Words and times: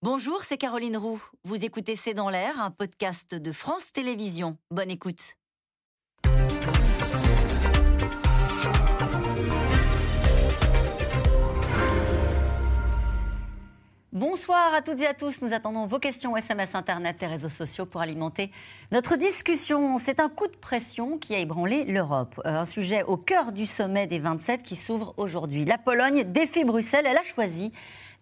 Bonjour, 0.00 0.44
c'est 0.44 0.58
Caroline 0.58 0.96
Roux. 0.96 1.20
Vous 1.42 1.64
écoutez 1.64 1.96
C'est 1.96 2.14
dans 2.14 2.30
l'air, 2.30 2.62
un 2.62 2.70
podcast 2.70 3.34
de 3.34 3.50
France 3.50 3.90
Télévisions. 3.90 4.56
Bonne 4.70 4.92
écoute. 4.92 5.34
Bonsoir 14.12 14.72
à 14.72 14.82
toutes 14.82 15.00
et 15.00 15.06
à 15.06 15.14
tous. 15.14 15.42
Nous 15.42 15.52
attendons 15.52 15.86
vos 15.86 15.98
questions 15.98 16.36
SMS, 16.36 16.76
Internet 16.76 17.20
et 17.22 17.26
réseaux 17.26 17.48
sociaux 17.48 17.84
pour 17.84 18.00
alimenter 18.00 18.52
notre 18.92 19.16
discussion. 19.16 19.98
C'est 19.98 20.20
un 20.20 20.28
coup 20.28 20.46
de 20.46 20.56
pression 20.56 21.18
qui 21.18 21.34
a 21.34 21.38
ébranlé 21.38 21.84
l'Europe. 21.84 22.40
Euh, 22.46 22.60
un 22.60 22.64
sujet 22.64 23.02
au 23.02 23.16
cœur 23.16 23.50
du 23.50 23.66
sommet 23.66 24.06
des 24.06 24.20
27 24.20 24.62
qui 24.62 24.76
s'ouvre 24.76 25.12
aujourd'hui. 25.16 25.64
La 25.64 25.76
Pologne 25.76 26.22
défie 26.22 26.64
Bruxelles. 26.64 27.06
Elle 27.06 27.18
a 27.18 27.24
choisi 27.24 27.72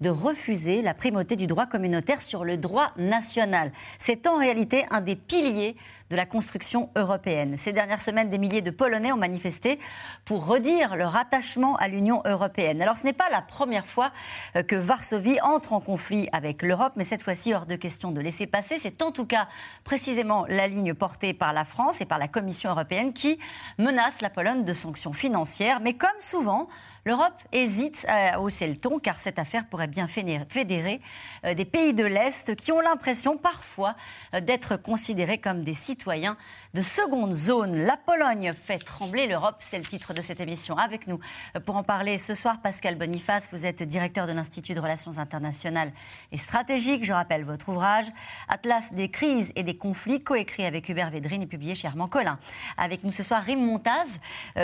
de 0.00 0.10
refuser 0.10 0.82
la 0.82 0.94
primauté 0.94 1.36
du 1.36 1.46
droit 1.46 1.66
communautaire 1.66 2.20
sur 2.20 2.44
le 2.44 2.56
droit 2.56 2.92
national. 2.96 3.72
C'est 3.98 4.26
en 4.26 4.38
réalité 4.38 4.84
un 4.90 5.00
des 5.00 5.16
piliers 5.16 5.76
de 6.10 6.16
la 6.16 6.26
construction 6.26 6.90
européenne. 6.96 7.56
Ces 7.56 7.72
dernières 7.72 8.00
semaines, 8.00 8.28
des 8.28 8.38
milliers 8.38 8.62
de 8.62 8.70
Polonais 8.70 9.12
ont 9.12 9.16
manifesté 9.16 9.78
pour 10.24 10.46
redire 10.46 10.94
leur 10.94 11.16
attachement 11.16 11.76
à 11.76 11.88
l'Union 11.88 12.22
européenne. 12.24 12.80
Alors 12.80 12.96
ce 12.96 13.04
n'est 13.04 13.12
pas 13.12 13.28
la 13.30 13.42
première 13.42 13.86
fois 13.86 14.12
euh, 14.54 14.62
que 14.62 14.76
Varsovie 14.76 15.40
entre 15.40 15.72
en 15.72 15.80
conflit 15.80 16.28
avec 16.32 16.62
l'Europe, 16.62 16.92
mais 16.96 17.04
cette 17.04 17.22
fois-ci 17.22 17.54
hors 17.54 17.66
de 17.66 17.76
question 17.76 18.12
de 18.12 18.20
laisser 18.20 18.46
passer. 18.46 18.78
C'est 18.78 19.02
en 19.02 19.10
tout 19.10 19.26
cas 19.26 19.48
précisément 19.82 20.44
la 20.48 20.68
ligne 20.68 20.94
portée 20.94 21.34
par 21.34 21.52
la 21.52 21.64
France 21.64 22.00
et 22.00 22.06
par 22.06 22.18
la 22.18 22.28
Commission 22.28 22.70
européenne 22.70 23.12
qui 23.12 23.38
menace 23.78 24.20
la 24.20 24.30
Pologne 24.30 24.64
de 24.64 24.72
sanctions 24.72 25.12
financières. 25.12 25.80
Mais 25.80 25.94
comme 25.94 26.10
souvent, 26.20 26.68
L'Europe 27.06 27.40
hésite 27.52 28.04
à 28.08 28.40
hausser 28.40 28.66
le 28.66 28.74
ton 28.74 28.98
car 28.98 29.14
cette 29.14 29.38
affaire 29.38 29.68
pourrait 29.68 29.86
bien 29.86 30.08
fédérer 30.08 31.00
euh, 31.44 31.54
des 31.54 31.64
pays 31.64 31.94
de 31.94 32.04
l'Est 32.04 32.56
qui 32.56 32.72
ont 32.72 32.80
l'impression 32.80 33.38
parfois 33.38 33.94
euh, 34.34 34.40
d'être 34.40 34.76
considérés 34.76 35.38
comme 35.38 35.62
des 35.62 35.72
citoyens 35.72 36.36
de 36.76 36.82
seconde 36.82 37.32
zone. 37.32 37.74
La 37.86 37.96
Pologne 37.96 38.52
fait 38.52 38.76
trembler 38.78 39.26
l'Europe, 39.26 39.56
c'est 39.60 39.78
le 39.78 39.84
titre 39.86 40.12
de 40.12 40.20
cette 40.20 40.40
émission. 40.40 40.76
Avec 40.76 41.06
nous 41.06 41.18
euh, 41.56 41.60
pour 41.60 41.76
en 41.76 41.82
parler 41.82 42.18
ce 42.18 42.34
soir, 42.34 42.60
Pascal 42.60 42.96
Boniface, 42.96 43.48
vous 43.50 43.64
êtes 43.64 43.82
directeur 43.82 44.26
de 44.26 44.32
l'Institut 44.32 44.74
de 44.74 44.80
Relations 44.80 45.16
internationales 45.16 45.88
et 46.32 46.36
stratégiques. 46.36 47.02
Je 47.02 47.14
rappelle 47.14 47.44
votre 47.44 47.70
ouvrage 47.70 48.04
Atlas 48.48 48.92
des 48.92 49.10
crises 49.10 49.52
et 49.56 49.62
des 49.62 49.78
conflits, 49.78 50.22
coécrit 50.22 50.66
avec 50.66 50.86
Hubert 50.90 51.10
Védrine 51.10 51.40
et 51.40 51.46
publié 51.46 51.74
chez 51.74 51.88
Armand 51.88 52.08
Collin. 52.08 52.38
Avec 52.76 53.04
nous 53.04 53.10
ce 53.10 53.22
soir, 53.22 53.42
Rim 53.42 53.64
Montaz, 53.64 54.20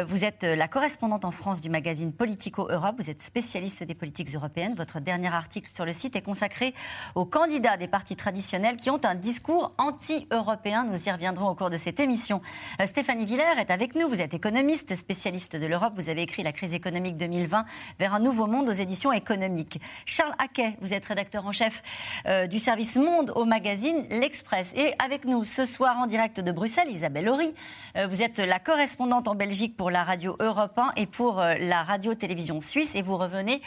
vous 0.07 0.25
êtes 0.25 0.45
la 0.45 0.69
correspondante 0.69 1.25
en 1.25 1.31
France 1.31 1.63
du 1.63 1.71
magazine 1.71 2.13
Politique 2.13 2.57
Politico-Europe. 2.57 2.97
Vous 2.99 3.09
êtes 3.09 3.23
spécialiste 3.23 3.85
des 3.85 3.95
politiques 3.95 4.35
européennes. 4.35 4.75
Votre 4.77 5.01
dernier 5.01 5.29
article 5.29 5.71
sur 5.71 5.87
le 5.87 5.95
site 5.95 6.15
est 6.15 6.23
consacré 6.23 6.75
aux 7.15 7.25
candidats 7.25 7.79
des 7.79 7.89
partis 7.89 8.17
traditionnels 8.17 8.77
qui 8.77 8.91
ont 8.91 9.01
un 9.05 9.15
discours 9.15 9.73
anti-européen. 9.79 10.85
Nous 10.85 11.09
y 11.09 11.11
reviendrons 11.11 11.49
au 11.49 11.55
cours 11.55 11.71
de 11.71 11.79
cette 11.79 12.01
Euh, 12.03 12.86
Stéphanie 12.86 13.25
Villers 13.25 13.58
est 13.58 13.70
avec 13.70 13.95
nous. 13.95 14.08
Vous 14.08 14.20
êtes 14.20 14.34
économiste, 14.34 14.95
spécialiste 14.97 15.55
de 15.55 15.67
l'Europe. 15.67 15.92
Vous 15.95 16.09
avez 16.09 16.22
écrit 16.22 16.42
La 16.42 16.53
crise 16.53 16.75
économique 16.75 17.17
2020 17.17 17.64
vers 18.00 18.14
un 18.14 18.19
nouveau 18.19 18.47
monde 18.47 18.69
aux 18.69 18.72
éditions 18.72 19.12
économiques. 19.12 19.81
Charles 20.05 20.34
Haquet, 20.39 20.77
vous 20.81 20.94
êtes 20.94 21.05
rédacteur 21.05 21.47
en 21.47 21.53
chef 21.53 21.83
euh, 22.27 22.47
du 22.48 22.59
service 22.59 22.97
Monde 22.97 23.33
au 23.36 23.44
magazine 23.44 24.05
L'Express. 24.11 24.72
Et 24.75 24.94
avec 24.98 25.25
nous 25.25 25.44
ce 25.44 25.64
soir 25.64 25.97
en 25.98 26.06
direct 26.06 26.41
de 26.41 26.50
Bruxelles, 26.50 26.91
Isabelle 26.91 27.28
Horry. 27.28 27.55
Euh, 27.97 28.09
vous 28.09 28.22
êtes 28.22 28.39
la 28.39 28.59
correspondante 28.59 29.28
en 29.28 29.37
Belgique 29.37 29.77
pour 29.77 29.91
la 29.91 30.03
radio 30.03 30.37
Europe 30.41 30.77
1 30.77 30.92
et 30.97 31.06
pour 31.06 31.37
la 31.37 31.83
radio 31.84 32.14
télévision 32.14 32.61
suisse 32.61 32.97
et 32.97 33.03
vous 33.03 33.16
revenez 33.16 33.62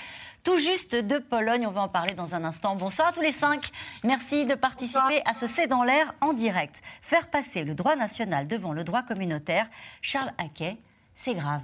tout 0.45 0.57
juste 0.57 0.95
de 0.95 1.17
Pologne. 1.17 1.65
On 1.65 1.71
va 1.71 1.81
en 1.81 1.89
parler 1.89 2.13
dans 2.13 2.35
un 2.35 2.43
instant. 2.43 2.75
Bonsoir 2.75 3.07
à 3.07 3.11
tous 3.11 3.21
les 3.21 3.31
cinq. 3.31 3.71
Merci 4.03 4.45
de 4.45 4.53
participer 4.53 5.21
à 5.25 5.33
ce 5.33 5.47
C'est 5.47 5.67
dans 5.67 5.83
l'air 5.83 6.13
en 6.21 6.33
direct. 6.33 6.81
Faire 7.01 7.27
passer 7.29 7.63
le 7.63 7.73
droit 7.73 7.95
national 7.95 8.24
devant 8.25 8.73
le 8.73 8.83
droit 8.83 9.03
communautaire, 9.03 9.67
Charles 10.01 10.31
Haquet, 10.37 10.77
c'est 11.13 11.35
grave. 11.35 11.63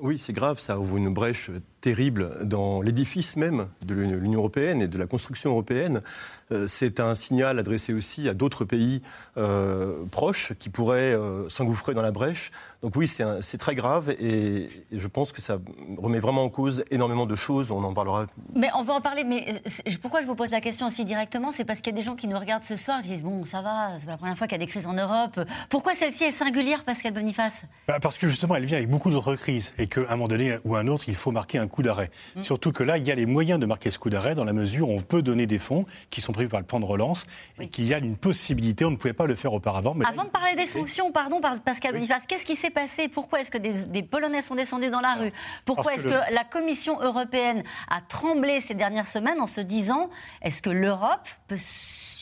Oui, 0.00 0.18
c'est 0.18 0.32
grave, 0.32 0.60
ça 0.60 0.78
ouvre 0.78 0.96
une 0.96 1.12
brèche 1.12 1.50
terrible 1.80 2.44
dans 2.44 2.82
l'édifice 2.82 3.36
même 3.36 3.68
de 3.82 3.94
l'Union 3.94 4.40
européenne 4.40 4.82
et 4.82 4.88
de 4.88 4.98
la 4.98 5.06
construction 5.06 5.50
européenne. 5.50 6.02
Euh, 6.50 6.66
c'est 6.66 7.00
un 7.00 7.14
signal 7.14 7.58
adressé 7.58 7.92
aussi 7.92 8.28
à 8.28 8.34
d'autres 8.34 8.64
pays 8.64 9.02
euh, 9.36 10.04
proches 10.10 10.52
qui 10.58 10.70
pourraient 10.70 11.14
euh, 11.14 11.48
s'engouffrer 11.48 11.94
dans 11.94 12.02
la 12.02 12.10
brèche. 12.10 12.50
Donc 12.82 12.96
oui, 12.96 13.08
c'est 13.08 13.58
très 13.58 13.74
grave 13.74 14.10
et, 14.20 14.68
je 14.92 15.08
pense 15.08 15.32
que 15.32 15.40
ça 15.40 15.58
remet 15.96 16.20
vraiment 16.20 16.44
en 16.44 16.48
cause 16.48 16.84
énormément 16.90 17.26
de 17.26 17.34
choses. 17.34 17.70
On 17.70 17.82
en 17.82 17.92
parlera. 17.92 18.26
Mais 18.54 18.68
on 18.76 18.84
va 18.84 18.94
en 18.94 19.00
parler. 19.00 19.24
Mais 19.24 19.60
pourquoi 20.00 20.22
je 20.22 20.26
vous 20.26 20.36
pose 20.36 20.50
la 20.50 20.60
question 20.60 20.86
aussi 20.86 21.04
directement? 21.04 21.50
C'est 21.50 21.64
parce 21.64 21.80
qu'il 21.80 21.92
y 21.92 21.96
a 21.96 21.98
des 21.98 22.06
gens 22.06 22.14
qui 22.14 22.28
nous 22.28 22.38
regardent 22.38 22.62
ce 22.62 22.76
soir 22.76 23.00
et 23.00 23.02
qui 23.02 23.08
disent 23.08 23.22
bon, 23.22 23.44
ça 23.44 23.62
va, 23.62 23.98
c'est 23.98 24.06
la 24.06 24.16
première 24.16 24.38
fois 24.38 24.46
qu'il 24.46 24.56
y 24.58 24.62
a 24.62 24.64
des 24.64 24.70
crises 24.70 24.86
en 24.86 24.94
Europe. 24.94 25.40
Pourquoi 25.68 25.94
celle-ci 25.94 26.24
est 26.24 26.30
singulière, 26.30 26.84
Pascal 26.84 27.12
Boniface? 27.12 27.62
Bah, 27.88 27.98
Parce 28.00 28.16
que 28.16 28.28
justement, 28.28 28.54
elle 28.54 28.64
vient 28.64 28.78
avec 28.78 28.88
beaucoup 28.88 29.10
d'autres 29.10 29.34
crises 29.34 29.72
et 29.78 29.88
qu'à 29.88 30.02
un 30.08 30.16
moment 30.16 30.28
donné 30.28 30.58
ou 30.64 30.76
un 30.76 30.86
autre, 30.86 31.04
il 31.08 31.16
faut 31.16 31.32
marquer 31.32 31.58
un 31.58 31.67
coup 31.68 31.82
d'arrêt. 31.82 32.10
Mmh. 32.36 32.42
Surtout 32.42 32.72
que 32.72 32.82
là, 32.82 32.98
il 32.98 33.06
y 33.06 33.10
a 33.10 33.14
les 33.14 33.26
moyens 33.26 33.60
de 33.60 33.66
marquer 33.66 33.90
ce 33.90 33.98
coup 33.98 34.10
d'arrêt 34.10 34.34
dans 34.34 34.44
la 34.44 34.52
mesure 34.52 34.88
où 34.88 34.92
on 34.92 35.00
peut 35.00 35.22
donner 35.22 35.46
des 35.46 35.58
fonds 35.58 35.84
qui 36.10 36.20
sont 36.20 36.32
prévu 36.32 36.48
par 36.48 36.60
le 36.60 36.66
plan 36.66 36.80
de 36.80 36.84
relance 36.84 37.26
et 37.60 37.68
qu'il 37.68 37.86
y 37.86 37.94
a 37.94 37.98
une 37.98 38.16
possibilité, 38.16 38.84
on 38.84 38.90
ne 38.90 38.96
pouvait 38.96 39.12
pas 39.12 39.26
le 39.26 39.34
faire 39.34 39.52
auparavant. 39.52 39.94
Mais 39.94 40.04
Avant 40.06 40.24
de 40.24 40.30
parler 40.30 40.54
des 40.56 40.66
sanctions, 40.66 41.12
pardon, 41.12 41.40
Pascal 41.64 41.92
Boniface, 41.92 42.26
qu'est-ce 42.26 42.46
qui 42.46 42.56
s'est 42.56 42.70
passé? 42.70 43.08
Pourquoi 43.08 43.40
est-ce 43.40 43.50
que 43.50 43.58
des, 43.58 44.02
Polonais 44.02 44.42
sont 44.42 44.54
descendus 44.54 44.90
dans 44.90 45.00
la 45.00 45.14
rue? 45.14 45.32
Pourquoi 45.64 45.94
est-ce 45.94 46.04
que, 46.04 46.34
la 46.34 46.44
Commission 46.44 47.00
européenne 47.00 47.62
a 47.90 48.00
tremblé 48.00 48.60
ces 48.60 48.74
dernières 48.74 49.08
semaines 49.08 49.40
en 49.40 49.46
se 49.46 49.60
disant 49.60 50.10
est-ce 50.42 50.62
que 50.62 50.70
l'Europe 50.70 51.28
peut 51.46 51.56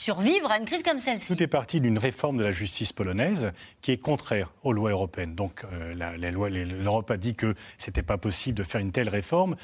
à 0.09 0.59
une 0.59 0.65
crise 0.65 0.83
comme 0.83 1.01
celle-ci. 1.01 1.27
Tout 1.27 1.43
est 1.43 1.49
parti 1.49 1.81
d'une 1.81 1.99
réforme 1.99 2.39
de 2.39 2.45
la 2.45 2.53
justice 2.53 2.93
polonaise 2.93 3.53
qui 3.83 3.93
est 3.93 3.97
contraire 3.97 4.53
aux 4.63 4.73
lois 4.73 4.91
européennes. 4.91 5.35
Donc 5.35 5.65
euh, 5.65 5.95
l'Europe 6.83 7.11
a 7.11 7.17
dit 7.17 7.35
que 7.35 7.55
c'était 7.79 8.03
pas 8.03 8.19
possible 8.19 8.57
de 8.59 8.63
faire 8.63 8.81
une 8.81 8.93
telle 8.93 9.09
réforme. 9.09 9.57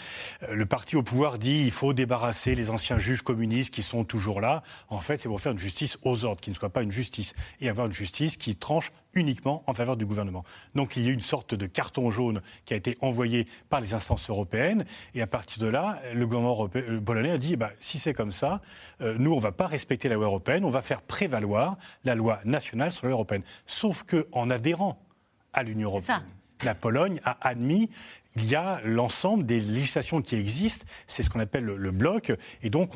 Euh, 0.43 0.55
le 0.55 0.67
parti 0.67 0.97
au 0.97 1.03
pouvoir 1.03 1.39
dit 1.39 1.63
il 1.65 1.71
faut 1.71 1.93
débarrasser 1.93 2.55
les 2.55 2.71
anciens 2.71 2.99
juges 2.99 3.23
communistes 3.23 3.73
qui 3.73 3.83
sont 3.83 4.05
toujours 4.05 4.41
là. 4.41 4.63
En 4.89 5.01
fait, 5.01 5.17
c'est 5.17 5.29
pour 5.29 5.41
faire 5.41 5.53
une 5.53 5.59
justice 5.59 5.99
aux 6.03 6.25
ordres, 6.25 6.41
qui 6.41 6.51
ne 6.51 6.55
soit 6.55 6.71
pas 6.71 6.83
une 6.83 6.93
justice, 6.93 7.35
et 7.61 7.69
avoir 7.69 7.87
une 7.87 7.93
justice 7.93 8.37
qui 8.37 8.57
tranche 8.57 8.93
uniquement 9.15 9.63
en 9.67 9.75
faveur 9.75 9.97
du 9.97 10.07
gouvernement. 10.07 10.45
Donc 10.75 10.97
il 10.97 11.03
y 11.03 11.09
a 11.09 11.11
eu 11.11 11.15
une 11.15 11.21
sorte 11.21 11.55
de 11.55 11.67
carton 11.67 12.11
jaune 12.11 12.43
qui 12.65 12.75
a 12.75 12.77
été 12.77 12.97
envoyé 13.01 13.47
par 13.71 13.81
les 13.81 13.95
instances 13.95 14.31
européennes, 14.31 14.85
et 15.15 15.23
à 15.23 15.27
partir 15.27 15.63
de 15.63 15.69
là, 15.69 15.99
le 16.15 16.27
gouvernement 16.27 16.69
euh, 16.77 17.01
polonais 17.01 17.31
a 17.31 17.39
dit 17.39 17.57
bah, 17.57 17.71
si 17.81 17.99
c'est 17.99 18.15
comme 18.15 18.33
ça, 18.33 18.61
nous 19.01 19.33
on 19.33 19.37
ne 19.37 19.41
va 19.41 19.53
pas 19.53 19.67
respecter 19.67 20.09
la 20.09 20.15
loi 20.15 20.27
européenne, 20.27 20.65
on 20.65 20.71
va 20.71 20.83
faire 20.83 21.03
prévaloir 21.03 21.77
la 22.05 22.15
loi 22.15 22.41
nationale 22.45 22.93
sur 22.93 23.07
la 23.07 23.11
loi 23.11 23.17
européenne. 23.17 23.43
Sauf 23.67 24.05
qu'en 24.05 24.51
adhérant 24.51 24.99
à 25.53 25.63
l'Union 25.63 25.89
européenne, 25.89 26.25
la 26.65 26.75
Pologne 26.75 27.21
a 27.25 27.37
admis 27.47 27.91
il 28.37 28.47
y 28.47 28.57
a 28.57 28.81
l'ensemble 28.85 29.45
des 29.45 29.61
législations 29.61 30.23
qui 30.23 30.37
existent, 30.37 30.87
c'est 31.07 31.23
ce 31.23 31.31
qu'on 31.31 31.41
appelle 31.41 31.65
le, 31.65 31.91
bloc, 31.91 32.33
et 32.63 32.71
donc 32.71 32.93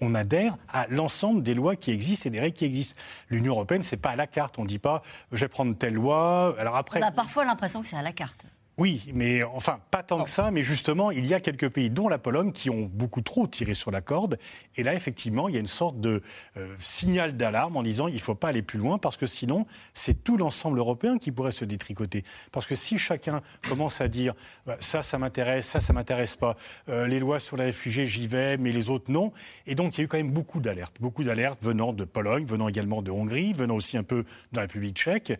on, 0.00 0.14
adhère 0.14 0.56
à 0.68 0.86
l'ensemble 0.88 1.42
des 1.42 1.54
lois 1.54 1.76
qui 1.76 1.90
existent 1.90 2.28
et 2.28 2.30
des 2.30 2.40
règles 2.40 2.56
qui 2.56 2.64
existent. 2.64 2.98
L'Union 3.28 3.52
européenne, 3.52 3.82
c'est 3.82 3.98
pas 3.98 4.10
à 4.10 4.16
la 4.16 4.26
carte, 4.26 4.58
on 4.58 4.62
ne 4.62 4.68
dit 4.68 4.78
pas 4.78 5.02
je 5.32 5.38
vais 5.38 5.48
prendre 5.48 5.76
telle 5.76 5.94
loi. 5.94 6.54
Alors 6.58 6.76
après, 6.76 7.00
on 7.02 7.06
a 7.06 7.10
parfois 7.10 7.44
l'impression 7.44 7.82
que 7.82 7.86
c'est 7.86 7.96
à 7.96 8.02
la 8.02 8.12
carte. 8.12 8.44
Oui, 8.78 9.10
mais 9.12 9.42
enfin, 9.42 9.80
pas 9.90 10.04
tant 10.04 10.22
que 10.22 10.30
ça, 10.30 10.52
mais 10.52 10.62
justement, 10.62 11.10
il 11.10 11.26
y 11.26 11.34
a 11.34 11.40
quelques 11.40 11.68
pays, 11.68 11.90
dont 11.90 12.08
la 12.08 12.18
Pologne, 12.18 12.52
qui 12.52 12.70
ont 12.70 12.88
beaucoup 12.92 13.22
trop 13.22 13.48
tiré 13.48 13.74
sur 13.74 13.90
la 13.90 14.00
corde. 14.00 14.38
Et 14.76 14.84
là, 14.84 14.94
effectivement, 14.94 15.48
il 15.48 15.54
y 15.54 15.56
a 15.56 15.60
une 15.60 15.66
sorte 15.66 16.00
de 16.00 16.22
euh, 16.56 16.76
signal 16.78 17.36
d'alarme 17.36 17.76
en 17.76 17.82
disant 17.82 18.06
il 18.06 18.14
ne 18.14 18.20
faut 18.20 18.36
pas 18.36 18.48
aller 18.48 18.62
plus 18.62 18.78
loin, 18.78 18.98
parce 18.98 19.16
que 19.16 19.26
sinon, 19.26 19.66
c'est 19.94 20.22
tout 20.22 20.36
l'ensemble 20.36 20.78
européen 20.78 21.18
qui 21.18 21.32
pourrait 21.32 21.50
se 21.50 21.64
détricoter. 21.64 22.22
Parce 22.52 22.66
que 22.66 22.76
si 22.76 22.98
chacun 22.98 23.42
commence 23.68 24.00
à 24.00 24.06
dire 24.06 24.34
bah, 24.64 24.76
ça, 24.78 25.02
ça 25.02 25.18
m'intéresse, 25.18 25.66
ça, 25.66 25.80
ça 25.80 25.92
m'intéresse 25.92 26.36
pas, 26.36 26.56
euh, 26.88 27.08
les 27.08 27.18
lois 27.18 27.40
sur 27.40 27.56
les 27.56 27.64
réfugiés, 27.64 28.06
j'y 28.06 28.28
vais, 28.28 28.58
mais 28.58 28.70
les 28.70 28.90
autres, 28.90 29.10
non. 29.10 29.32
Et 29.66 29.74
donc, 29.74 29.98
il 29.98 30.02
y 30.02 30.02
a 30.02 30.04
eu 30.04 30.08
quand 30.08 30.18
même 30.18 30.30
beaucoup 30.30 30.60
d'alertes, 30.60 30.94
beaucoup 31.00 31.24
d'alertes 31.24 31.58
venant 31.62 31.92
de 31.92 32.04
Pologne, 32.04 32.44
venant 32.44 32.68
également 32.68 33.02
de 33.02 33.10
Hongrie, 33.10 33.54
venant 33.54 33.74
aussi 33.74 33.96
un 33.96 34.04
peu 34.04 34.22
de 34.22 34.56
la 34.56 34.62
République 34.62 34.96
tchèque. 34.96 35.32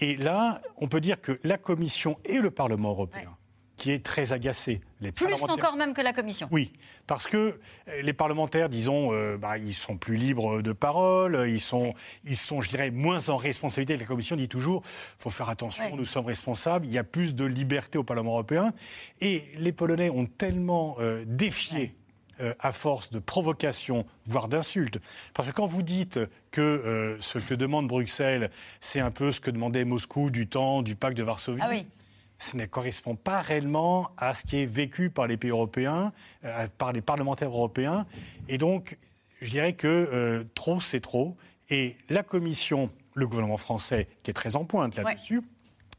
Et 0.00 0.16
là, 0.16 0.60
on 0.76 0.88
peut 0.88 1.00
dire 1.00 1.20
que 1.20 1.38
la 1.44 1.58
Commission 1.58 2.18
et 2.24 2.38
le 2.38 2.50
Parlement 2.50 2.90
européen, 2.90 3.36
qui 3.76 3.90
est 3.92 4.04
très 4.04 4.32
agacé. 4.32 4.80
Les 5.00 5.10
plus 5.10 5.32
encore 5.32 5.76
même 5.76 5.94
que 5.94 6.02
la 6.02 6.12
Commission. 6.12 6.48
Oui, 6.50 6.72
parce 7.06 7.26
que 7.26 7.58
euh, 7.88 8.02
les 8.02 8.12
parlementaires, 8.12 8.68
disons, 8.68 9.14
euh, 9.14 9.38
bah, 9.38 9.56
ils 9.56 9.72
sont 9.72 9.96
plus 9.96 10.16
libres 10.16 10.60
de 10.60 10.72
parole, 10.72 11.46
ils 11.48 11.60
sont, 11.60 11.94
ils 12.24 12.36
sont, 12.36 12.60
je 12.60 12.68
dirais, 12.68 12.90
moins 12.90 13.30
en 13.30 13.38
responsabilité. 13.38 13.96
La 13.96 14.04
Commission 14.04 14.36
dit 14.36 14.48
toujours, 14.48 14.82
faut 14.84 15.30
faire 15.30 15.48
attention, 15.48 15.96
nous 15.96 16.04
sommes 16.04 16.26
responsables, 16.26 16.84
il 16.86 16.92
y 16.92 16.98
a 16.98 17.04
plus 17.04 17.34
de 17.34 17.44
liberté 17.44 17.96
au 17.96 18.04
Parlement 18.04 18.32
européen. 18.32 18.74
Et 19.22 19.44
les 19.56 19.72
Polonais 19.72 20.10
ont 20.10 20.26
tellement 20.26 20.96
euh, 21.00 21.24
défié 21.26 21.94
euh, 22.40 22.54
à 22.60 22.72
force 22.72 23.10
de 23.10 23.18
provocation, 23.18 24.06
voire 24.26 24.48
d'insultes. 24.48 24.98
Parce 25.34 25.48
que 25.48 25.52
quand 25.54 25.66
vous 25.66 25.82
dites 25.82 26.18
que 26.50 26.60
euh, 26.60 27.20
ce 27.20 27.38
que 27.38 27.54
demande 27.54 27.86
Bruxelles, 27.88 28.50
c'est 28.80 29.00
un 29.00 29.10
peu 29.10 29.32
ce 29.32 29.40
que 29.40 29.50
demandait 29.50 29.84
Moscou 29.84 30.30
du 30.30 30.46
temps 30.46 30.82
du 30.82 30.96
pacte 30.96 31.16
de 31.16 31.22
Varsovie. 31.22 31.60
Ah 31.62 31.70
ce 32.38 32.56
ne 32.56 32.64
correspond 32.64 33.16
pas 33.16 33.42
réellement 33.42 34.12
à 34.16 34.32
ce 34.32 34.44
qui 34.46 34.62
est 34.62 34.66
vécu 34.66 35.10
par 35.10 35.26
les 35.26 35.36
pays 35.36 35.50
européens, 35.50 36.10
euh, 36.46 36.68
par 36.78 36.92
les 36.92 37.02
parlementaires 37.02 37.50
européens. 37.50 38.06
Et 38.48 38.56
donc, 38.56 38.96
Je 39.42 39.50
dirais 39.50 39.72
que 39.72 40.46
trop, 40.54 40.80
c'est 40.80 41.00
trop. 41.00 41.34
Et 41.70 41.96
la 42.10 42.22
Commission, 42.22 42.90
le 43.14 43.26
gouvernement 43.26 43.56
français, 43.56 44.06
qui 44.22 44.30
est 44.30 44.34
très 44.34 44.54
en 44.54 44.66
pointe 44.66 44.96
là-dessus, 44.96 45.40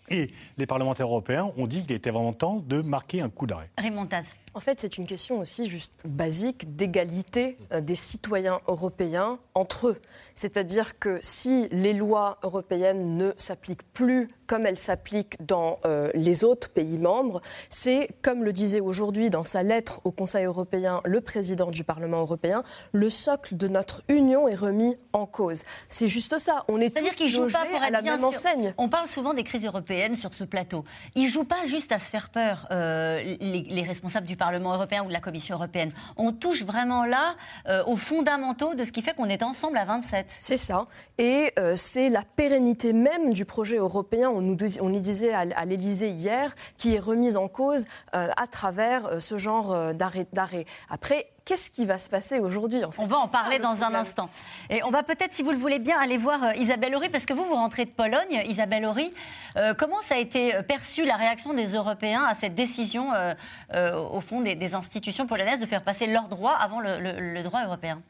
et 0.10 0.30
les 0.58 0.66
parlementaires 0.66 1.08
européens 1.08 1.52
ont 1.58 1.68
dit 1.68 1.84
qu'il 1.84 1.94
était 1.94 2.12
vraiment 2.12 2.34
temps 2.34 2.58
de 2.68 2.82
marquer 2.82 3.22
un 3.22 3.30
coup 3.30 3.48
d'arrêt. 3.48 3.70
Raymond 3.78 4.08
en 4.54 4.60
fait, 4.60 4.80
c'est 4.82 4.98
une 4.98 5.06
question 5.06 5.40
aussi 5.40 5.70
juste 5.70 5.94
basique 6.04 6.76
d'égalité 6.76 7.58
euh, 7.72 7.80
des 7.80 7.96
citoyens 7.96 8.60
européens 8.68 9.40
entre 9.54 9.90
eux. 9.90 10.02
C'est-à-dire 10.34 11.00
que 11.00 11.20
si 11.22 11.68
les 11.72 11.94
lois 11.94 12.38
européennes 12.44 13.18
ne 13.18 13.32
s'appliquent 13.38 13.90
plus 13.94 14.28
comme 14.48 14.66
elles 14.66 14.78
s'appliquent 14.78 15.38
dans 15.46 15.80
euh, 15.86 16.10
les 16.14 16.44
autres 16.44 16.70
pays 16.72 16.98
membres, 16.98 17.42
c'est, 17.70 18.10
comme 18.22 18.44
le 18.44 18.52
disait 18.52 18.82
aujourd'hui 18.82 19.30
dans 19.30 19.44
sa 19.44 19.64
lettre 19.64 20.02
au 20.04 20.12
Conseil 20.12 20.44
européen 20.44 21.00
le 21.06 21.22
président 21.22 21.72
du 21.72 21.86
Parlement 21.86 22.20
européen, 22.20 22.64
le 22.92 23.10
socle 23.10 23.56
de 23.56 23.70
notre 23.70 24.02
union 24.10 24.50
est 24.50 24.56
remis 24.56 24.98
en 25.14 25.26
cause. 25.26 25.64
C'est 25.88 26.10
juste 26.10 26.38
ça. 26.38 26.66
On 26.68 26.82
est, 26.82 26.90
tous 26.96 27.10
qu'ils 27.12 27.34
pas 27.54 27.66
pour 27.66 27.82
à 27.82 27.90
la 27.90 28.02
même 28.02 28.24
enseigne. 28.24 28.74
On 28.78 28.90
parle 28.90 29.08
souvent 29.08 29.34
des 29.34 29.44
crises 29.44 29.66
européennes 29.66 30.16
sur 30.16 30.34
ce 30.34 30.44
plateau. 30.44 30.84
Ils 31.16 31.30
jouent 31.30 31.46
pas 31.46 31.66
juste 31.68 31.94
à 31.94 32.00
se 32.00 32.10
faire 32.10 32.30
peur, 32.30 32.68
euh, 32.72 33.22
les, 33.40 33.66
les 33.70 33.84
responsables 33.84 34.28
du 34.28 34.36
Parlement 34.42 34.74
européen 34.74 35.04
ou 35.04 35.08
de 35.08 35.14
la 35.14 35.20
Commission 35.20 35.56
européenne. 35.56 35.92
On 36.18 36.32
touche 36.32 36.64
vraiment 36.64 37.06
là 37.06 37.36
euh, 37.68 37.84
aux 37.86 37.96
fondamentaux 37.96 38.74
de 38.74 38.84
ce 38.84 38.92
qui 38.92 39.04
fait 39.04 39.14
qu'on 39.14 39.30
est 39.30 39.44
ensemble 39.44 39.78
à 39.78 39.86
27. 39.86 40.26
C'est 40.40 40.58
ça. 40.58 40.88
Et 41.20 41.54
euh, 41.60 41.76
c'est 41.76 42.10
la 42.10 42.24
pérennité 42.24 42.92
même 42.92 43.34
du 43.34 43.46
projet 43.46 43.78
européen, 43.78 44.32
on, 44.32 44.42
nous, 44.42 44.56
y 44.56 45.00
disait 45.00 45.32
à, 45.32 45.42
à 45.56 45.66
l'Élysée 45.66 46.10
hier, 46.10 46.56
qui 46.80 46.96
est 46.96 47.00
remise 47.00 47.38
en 47.38 47.48
cause 47.48 47.86
euh, 48.16 48.30
à 48.36 48.48
travers 48.48 49.22
ce 49.22 49.38
genre 49.38 49.94
d'arrêt. 49.94 50.66
Après, 50.90 51.28
qu'est-ce 51.46 51.72
qui 51.72 51.86
va 51.86 51.98
se 51.98 52.10
passer 52.10 52.40
aujourd'hui 52.40 52.82
On 52.98 53.08
va 53.08 53.18
en 53.18 53.28
parler 53.28 53.60
dans 53.60 53.84
un 53.84 53.94
instant. 53.94 54.30
Et 54.70 54.84
on 54.84 54.90
va 54.90 55.04
peut-être, 55.04 55.34
si 55.34 55.44
vous 55.44 55.52
le 55.52 55.58
voulez 55.58 55.80
bien, 55.80 56.00
aller 56.00 56.18
voir 56.18 56.44
euh, 56.44 56.54
Isabelle 56.56 56.96
Horry, 56.96 57.10
parce 57.10 57.26
que 57.26 57.34
vous, 57.34 57.46
vous 57.46 57.56
rentrez 57.56 57.86
de 57.86 57.92
Pologne. 57.92 58.44
Isabelle 58.46 58.86
Horry, 58.86 59.14
euh, 59.58 59.74
comment 59.74 60.02
ça 60.02 60.16
a 60.16 60.18
été 60.18 60.56
euh, 60.56 60.62
perçu 60.62 61.06
la 61.06 61.16
réaction 61.16 61.54
des 61.54 61.74
Européens 61.74 62.24
à 62.24 62.34
cette 62.34 62.56
décision, 62.56 63.10
au 63.74 64.22
fond, 64.22 64.42
des, 64.42 64.76
institutions 64.76 65.28
polonaises 65.28 65.60
de 65.60 65.66
faire 65.66 65.84
passer 65.84 66.08
leurs 66.08 66.28
droits 66.28 66.56
avant 66.56 66.80
le 66.80 67.42
droit 67.42 67.64
européen? 67.64 68.02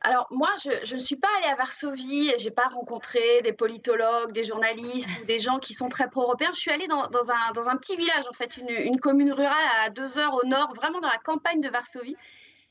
Alors 0.00 0.26
moi, 0.30 0.50
je 0.84 0.94
ne 0.94 1.00
suis 1.00 1.16
pas 1.16 1.28
allée 1.38 1.52
à 1.52 1.56
Varsovie, 1.56 2.32
j'ai 2.38 2.50
pas 2.50 2.68
rencontré 2.68 3.42
des 3.42 3.52
politologues, 3.52 4.32
des 4.32 4.44
journalistes 4.44 5.10
ou 5.20 5.24
des 5.24 5.38
gens 5.38 5.58
qui 5.58 5.74
sont 5.74 5.88
très 5.88 6.08
pro-européens. 6.08 6.50
Je 6.52 6.60
suis 6.60 6.70
allée 6.70 6.86
dans, 6.86 7.02
un, 7.02 7.52
dans, 7.52 7.68
un, 7.68 7.76
petit 7.76 7.96
village, 7.96 8.24
en 8.30 8.32
fait, 8.32 8.56
une, 8.56 8.70
une, 8.70 9.00
commune 9.00 9.32
rurale 9.32 9.66
à 9.84 9.90
deux 9.90 10.18
heures 10.18 10.34
au 10.34 10.46
nord, 10.46 10.72
vraiment 10.74 11.00
dans 11.00 11.08
la 11.08 11.18
campagne 11.18 11.60
de 11.60 11.68
Varsovie. 11.68 12.16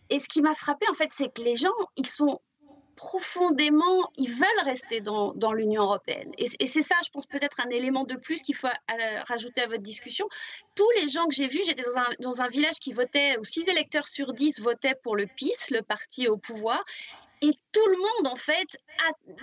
Et 0.09 0.19
ce 0.19 0.29
qui 0.29 0.41
m'a 0.41 0.55
frappé, 0.55 0.87
en 0.89 0.93
fait, 0.93 1.09
c'est 1.11 1.33
que 1.33 1.41
les 1.41 1.55
gens, 1.55 1.73
ils 1.97 2.07
sont 2.07 2.39
profondément, 2.97 4.11
ils 4.17 4.29
veulent 4.29 4.65
rester 4.65 4.99
dans, 4.99 5.53
l'Union 5.53 5.83
européenne. 5.83 6.31
Et, 6.37 6.47
c'est 6.65 6.81
ça, 6.81 6.95
je 7.05 7.09
pense, 7.09 7.25
peut-être 7.25 7.61
un 7.65 7.69
élément 7.69 8.03
de 8.03 8.15
plus 8.15 8.41
qu'il 8.41 8.55
faut 8.55 8.67
rajouter 9.27 9.61
à 9.61 9.67
votre 9.67 9.83
discussion. 9.83 10.27
Tous 10.75 10.89
les 10.97 11.07
gens 11.07 11.27
que 11.27 11.33
j'ai 11.33 11.47
vus, 11.47 11.61
j'étais 11.65 11.83
dans 11.83 11.97
un, 11.97 12.07
dans 12.19 12.41
un, 12.41 12.49
village 12.49 12.79
qui 12.81 12.91
votait, 12.91 13.37
où 13.39 13.45
6 13.45 13.69
électeurs 13.69 14.07
sur 14.07 14.33
10 14.33 14.59
votaient 14.61 14.95
pour 14.95 15.15
le 15.15 15.27
PIS, 15.27 15.71
le 15.71 15.81
parti 15.81 16.27
au 16.27 16.37
pouvoir. 16.37 16.83
Et 17.41 17.51
tout 17.71 17.85
le 17.87 17.97
monde, 17.97 18.33
en 18.33 18.35
fait, 18.35 18.77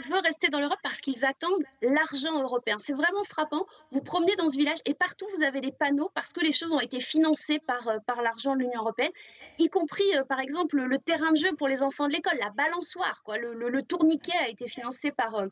veut 0.09 0.19
rester 0.21 0.49
dans 0.49 0.59
l'Europe 0.59 0.79
parce 0.83 1.01
qu'ils 1.01 1.25
attendent 1.25 1.63
l'argent 1.81 2.43
européen. 2.43 2.77
C'est 2.79 2.93
vraiment 2.93 3.23
frappant. 3.23 3.67
Vous 3.93 4.01
promenez 4.01 4.35
dans 4.37 4.49
ce 4.49 4.57
village 4.57 4.79
et 4.85 4.95
partout, 4.95 5.27
vous 5.37 5.45
avez 5.45 5.61
des 5.61 5.71
panneaux 5.71 6.11
parce 6.15 6.33
que 6.33 6.41
les 6.41 6.53
choses 6.53 6.73
ont 6.73 6.81
été 6.81 6.99
financées 6.99 7.61
par, 7.61 7.87
euh, 7.89 7.99
par 8.07 8.23
l'argent 8.23 8.55
de 8.55 8.61
l'Union 8.61 8.81
européenne, 8.81 9.13
y 9.59 9.69
compris, 9.69 10.05
euh, 10.17 10.25
par 10.25 10.41
exemple, 10.41 10.77
le 10.77 10.99
terrain 10.99 11.31
de 11.31 11.37
jeu 11.37 11.55
pour 11.57 11.69
les 11.69 11.83
enfants 11.83 12.09
de 12.09 12.13
l'école, 12.13 12.39
la 12.41 12.51
balançoire, 12.51 13.23
quoi, 13.23 13.39
le, 13.39 13.55
le, 13.55 13.83
tourniquet 13.85 14.37
a 14.41 14.49
été 14.49 14.67
financé 14.67 15.13
par, 15.13 15.37
euh, 15.37 15.47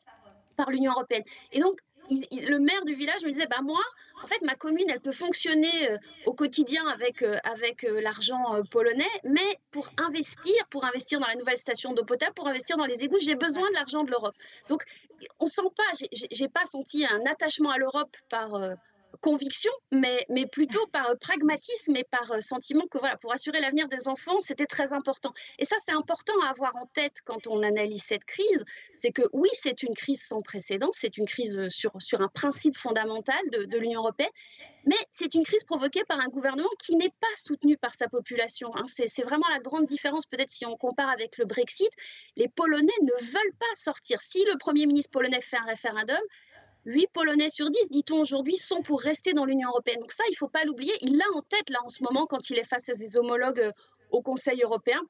par 0.56 0.70
l'Union 0.70 0.92
européenne. 0.92 1.24
Et 1.52 1.60
donc, 1.60 1.78
le 2.10 2.58
maire 2.58 2.84
du 2.84 2.94
village 2.94 3.22
me 3.22 3.30
disait 3.30 3.46
bah 3.46 3.60
moi 3.62 3.80
en 4.22 4.26
fait 4.26 4.40
ma 4.42 4.54
commune 4.54 4.86
elle 4.88 5.00
peut 5.00 5.12
fonctionner 5.12 5.90
euh, 5.90 5.98
au 6.26 6.32
quotidien 6.32 6.86
avec 6.88 7.22
euh, 7.22 7.36
avec 7.44 7.84
euh, 7.84 8.00
l'argent 8.00 8.62
polonais 8.70 9.04
mais 9.24 9.58
pour 9.70 9.88
investir 9.98 10.54
pour 10.70 10.84
investir 10.84 11.20
dans 11.20 11.26
la 11.26 11.36
nouvelle 11.36 11.56
station 11.56 11.92
d'eau 11.92 12.04
potable 12.04 12.34
pour 12.34 12.48
investir 12.48 12.76
dans 12.76 12.86
les 12.86 13.04
égouts 13.04 13.20
j'ai 13.20 13.36
besoin 13.36 13.68
de 13.70 13.74
l'argent 13.74 14.04
de 14.04 14.10
l'Europe. 14.10 14.34
Donc 14.68 14.82
on 15.38 15.46
sent 15.46 15.62
pas 15.76 16.06
j'ai 16.30 16.48
pas 16.48 16.64
senti 16.64 17.06
un 17.06 17.24
attachement 17.30 17.70
à 17.70 17.78
l'Europe 17.78 18.16
par 18.28 18.54
conviction, 19.20 19.72
mais, 19.90 20.24
mais 20.28 20.46
plutôt 20.46 20.86
par 20.88 21.10
euh, 21.10 21.14
pragmatisme 21.14 21.94
et 21.96 22.04
par 22.04 22.30
euh, 22.32 22.40
sentiment 22.40 22.86
que 22.86 22.98
voilà, 22.98 23.16
pour 23.16 23.32
assurer 23.32 23.60
l'avenir 23.60 23.88
des 23.88 24.08
enfants, 24.08 24.40
c'était 24.40 24.66
très 24.66 24.92
important. 24.92 25.32
Et 25.58 25.64
ça, 25.64 25.76
c'est 25.84 25.92
important 25.92 26.32
à 26.44 26.50
avoir 26.50 26.74
en 26.76 26.86
tête 26.86 27.20
quand 27.24 27.46
on 27.46 27.62
analyse 27.62 28.02
cette 28.02 28.24
crise. 28.24 28.64
C'est 28.94 29.12
que 29.12 29.22
oui, 29.32 29.48
c'est 29.52 29.82
une 29.82 29.94
crise 29.94 30.22
sans 30.22 30.42
précédent, 30.42 30.90
c'est 30.92 31.18
une 31.18 31.26
crise 31.26 31.58
euh, 31.58 31.68
sur, 31.68 31.92
sur 32.00 32.20
un 32.20 32.28
principe 32.28 32.76
fondamental 32.76 33.40
de, 33.50 33.78
l'Union 33.78 34.00
européenne, 34.00 34.30
mais 34.84 34.96
c'est 35.10 35.34
une 35.34 35.44
crise 35.44 35.64
provoquée 35.64 36.04
par 36.04 36.20
un 36.20 36.28
gouvernement 36.28 36.68
qui 36.78 36.96
n'est 36.96 37.12
pas 37.20 37.26
soutenu 37.36 37.76
par 37.76 37.94
sa 37.94 38.08
population. 38.08 38.70
Hein. 38.76 38.84
C'est 38.86 39.22
vraiment 39.22 39.46
la 39.50 39.58
grande 39.58 39.86
différence, 39.86 40.26
peut-être 40.26 40.50
si 40.50 40.66
on 40.66 40.76
compare 40.76 41.08
avec 41.08 41.38
le 41.38 41.44
Brexit. 41.44 41.90
Les 42.36 42.48
Polonais 42.48 42.92
ne 43.02 43.24
veulent 43.24 43.56
pas 43.58 43.74
sortir. 43.74 44.20
Si 44.20 44.44
le 44.44 44.58
Premier 44.58 44.86
ministre 44.86 45.10
polonais 45.10 45.40
fait 45.40 45.56
un 45.56 45.64
référendum, 45.64 46.20
8 46.84 47.08
Polonais 47.12 47.50
sur 47.50 47.70
10, 47.70 47.90
dit-on 47.90 48.20
aujourd'hui, 48.20 48.56
sont 48.56 48.82
pour 48.82 49.00
rester 49.00 49.34
dans 49.34 49.44
l'Union 49.44 49.68
européenne. 49.68 50.00
Donc 50.00 50.12
ça, 50.12 50.24
il 50.28 50.32
ne 50.32 50.36
faut 50.36 50.48
pas 50.48 50.64
l'oublier. 50.64 50.92
Il 51.00 51.16
l'a 51.16 51.24
en 51.34 51.42
tête 51.42 51.70
là 51.70 51.78
en 51.84 51.88
ce 51.88 52.02
moment 52.02 52.26
quand 52.26 52.50
il 52.50 52.58
est 52.58 52.68
face 52.68 52.88
à 52.88 52.94
ses 52.94 53.16
homologues 53.16 53.60
euh, 53.60 53.70
au 54.10 54.20
Conseil 54.20 54.60
européen. 54.62 55.00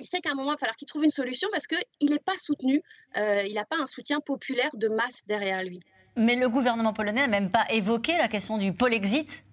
Il 0.00 0.06
sait 0.06 0.20
qu'à 0.20 0.32
un 0.32 0.34
moment, 0.34 0.50
il 0.50 0.54
va 0.54 0.58
falloir 0.58 0.76
qu'il 0.76 0.86
trouve 0.86 1.04
une 1.04 1.10
solution 1.10 1.48
parce 1.52 1.66
qu'il 1.66 2.10
n'est 2.10 2.18
pas 2.18 2.36
soutenu, 2.36 2.82
euh, 3.16 3.42
il 3.46 3.54
n'a 3.54 3.64
pas 3.64 3.76
un 3.76 3.86
soutien 3.86 4.20
populaire 4.20 4.70
de 4.74 4.88
masse 4.88 5.24
derrière 5.26 5.62
lui. 5.62 5.80
Mais 6.16 6.36
le 6.36 6.48
gouvernement 6.48 6.92
polonais 6.92 7.22
n'a 7.22 7.28
même 7.28 7.50
pas 7.50 7.66
évoqué 7.70 8.16
la 8.18 8.28
question 8.28 8.58
du 8.58 8.72
Polexit 8.72 9.44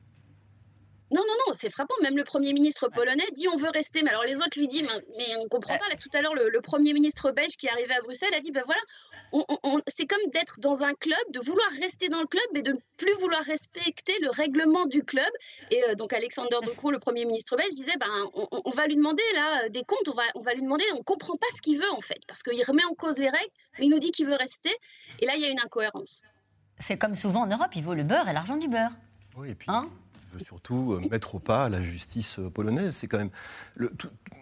non, 1.12 1.24
non, 1.28 1.34
non, 1.46 1.54
c'est 1.54 1.70
frappant. 1.70 1.94
Même 2.02 2.16
le 2.16 2.24
Premier 2.24 2.54
ministre 2.54 2.88
polonais 2.88 3.28
dit 3.34 3.48
on 3.50 3.58
veut 3.58 3.70
rester. 3.70 4.02
Mais 4.02 4.10
alors 4.10 4.24
les 4.24 4.38
autres 4.38 4.58
lui 4.58 4.68
disent 4.68 4.88
mais, 5.18 5.36
on 5.38 5.44
ne 5.44 5.50
comprend 5.50 5.78
pas. 5.78 5.90
Là, 5.90 5.96
tout 5.96 6.10
à 6.14 6.22
l'heure, 6.22 6.34
le, 6.34 6.62
Premier 6.62 6.94
ministre 6.94 7.32
belge 7.32 7.58
qui 7.58 7.66
est 7.66 7.72
arrivé 7.72 7.94
à 7.94 8.02
Bruxelles 8.02 8.34
a 8.34 8.40
dit 8.40 8.52
ben 8.52 8.64
voilà, 8.66 8.82
c'est 9.88 10.06
comme 10.06 10.22
d'être 10.32 10.60
dans 10.60 10.84
un 10.84 10.94
club, 10.94 11.20
de 11.32 11.40
vouloir 11.40 11.68
rester 11.82 12.08
dans 12.08 12.22
le 12.22 12.28
club 12.28 12.44
et 12.56 12.62
de 12.62 12.72
ne 12.72 12.78
plus 12.98 13.14
vouloir 13.16 13.42
respecter 13.44 14.14
le 14.22 14.30
règlement 14.30 14.86
du 14.86 15.04
club. 15.04 15.30
Et 15.70 15.84
euh, 15.84 15.96
donc 15.96 16.14
Alexander 16.14 16.58
De 16.62 16.70
Croo, 16.70 16.92
le 16.92 17.00
Premier 17.00 17.26
ministre 17.26 17.58
belge, 17.58 17.74
disait 17.74 17.98
ben 18.00 18.30
on, 18.34 18.70
va 18.70 18.88
lui 18.88 18.96
demander 18.96 19.24
là 19.36 19.68
des 19.70 19.84
comptes, 19.84 20.08
on 20.08 20.14
va, 20.14 20.24
on 20.36 20.42
va 20.42 20.54
lui 20.54 20.62
demander, 20.62 20.86
on 20.98 21.04
comprend 21.04 21.36
pas 21.36 21.48
ce 21.56 21.62
qu'il 21.62 21.78
veut 21.78 21.92
en 21.92 22.02
fait, 22.02 22.20
parce 22.28 22.42
qu'il 22.42 22.64
remet 22.64 22.86
en 22.86 22.94
cause 22.94 23.18
les 23.18 23.30
règles, 23.30 23.52
mais 23.80 23.88
il 23.88 23.90
nous 23.90 24.00
dit 24.00 24.12
qu'il 24.12 24.28
veut 24.28 24.36
rester. 24.36 24.72
Et 25.20 25.26
là, 25.26 25.34
il 25.36 25.42
y 25.42 25.46
a 25.46 25.50
une 25.50 25.60
incohérence. 25.60 26.24
C'est 26.80 26.98
comme 26.98 27.16
souvent 27.16 27.42
en 27.42 27.48
Europe, 27.48 27.72
il 27.76 27.84
vaut 27.84 27.96
le 27.96 28.04
beurre 28.04 28.30
et 28.30 28.34
l'argent 28.34 28.56
du 28.56 28.68
beurre. 28.68 28.92
Oui, 29.38 29.52
et 29.52 29.56
puis 29.56 29.68
hein? 29.70 29.90
Veut 30.32 30.44
surtout 30.44 30.94
euh, 30.94 31.08
mettre 31.10 31.36
au 31.36 31.40
pas 31.40 31.70
la 31.70 31.82
justice 31.82 32.40
euh, 32.40 32.50
polonaise. 32.50 32.96
C'est 32.96 33.08
quand 33.08 33.18
même 33.18 33.32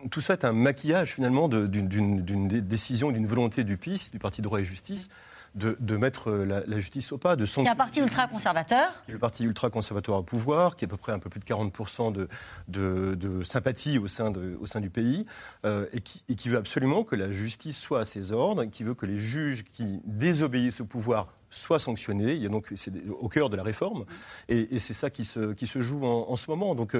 tout, 0.09 0.21
ça 0.21 0.33
est 0.33 0.45
un 0.45 0.53
maquillage 0.53 1.15
finalement 1.15 1.47
d'une 1.49 2.47
décision, 2.47 3.11
d'une 3.11 3.27
volonté 3.27 3.63
du 3.63 3.77
PiS, 3.77 4.11
du 4.11 4.19
Parti 4.19 4.41
droit 4.41 4.59
et 4.59 4.63
justice, 4.63 5.09
de, 5.55 5.97
mettre 5.97 6.29
euh, 6.29 6.63
la, 6.67 6.79
justice 6.79 7.11
au 7.11 7.17
pas, 7.17 7.35
de 7.35 7.45
son. 7.45 7.61
Qui 7.61 7.67
est 7.67 7.71
un 7.71 7.75
parti 7.75 7.99
ultra-conservateur. 7.99 9.01
Qui 9.03 9.11
est 9.11 9.13
le 9.13 9.19
parti 9.19 9.43
ultra-conservateur 9.43 10.15
au 10.15 10.23
pouvoir, 10.23 10.75
qui 10.75 10.85
est 10.85 10.87
à 10.87 10.89
peu 10.89 10.97
près 10.97 11.11
un 11.11 11.19
peu 11.19 11.29
plus 11.29 11.39
de 11.39 11.45
40% 11.45 12.13
de, 12.13 12.27
de, 12.67 13.43
sympathie 13.43 13.97
au 13.97 14.07
sein, 14.07 14.31
au 14.61 14.67
sein 14.67 14.79
du 14.79 14.89
pays, 14.89 15.25
et, 15.65 16.01
qui, 16.01 16.23
et, 16.29 16.35
qui, 16.35 16.49
veut 16.49 16.57
absolument 16.57 17.03
que 17.03 17.15
la 17.15 17.31
justice 17.31 17.79
soit 17.79 18.01
à 18.01 18.05
ses 18.05 18.31
ordres, 18.31 18.65
qui 18.65 18.83
veut 18.83 18.93
que 18.93 19.07
les 19.07 19.19
juges 19.19 19.63
qui 19.63 20.01
désobéissent 20.05 20.81
au 20.81 20.85
pouvoir 20.85 21.27
soit 21.49 21.79
sanctionné. 21.79 22.39
C'est 22.75 22.91
au 23.09 23.27
cœur 23.29 23.49
de 23.49 23.57
la 23.57 23.63
réforme, 23.63 24.05
et, 24.47 24.79
c'est 24.79 24.93
ça 24.93 25.09
qui 25.09 25.25
se, 25.25 25.81
joue 25.81 26.05
en, 26.05 26.35
ce 26.35 26.49
moment. 26.49 26.75
Donc 26.75 26.95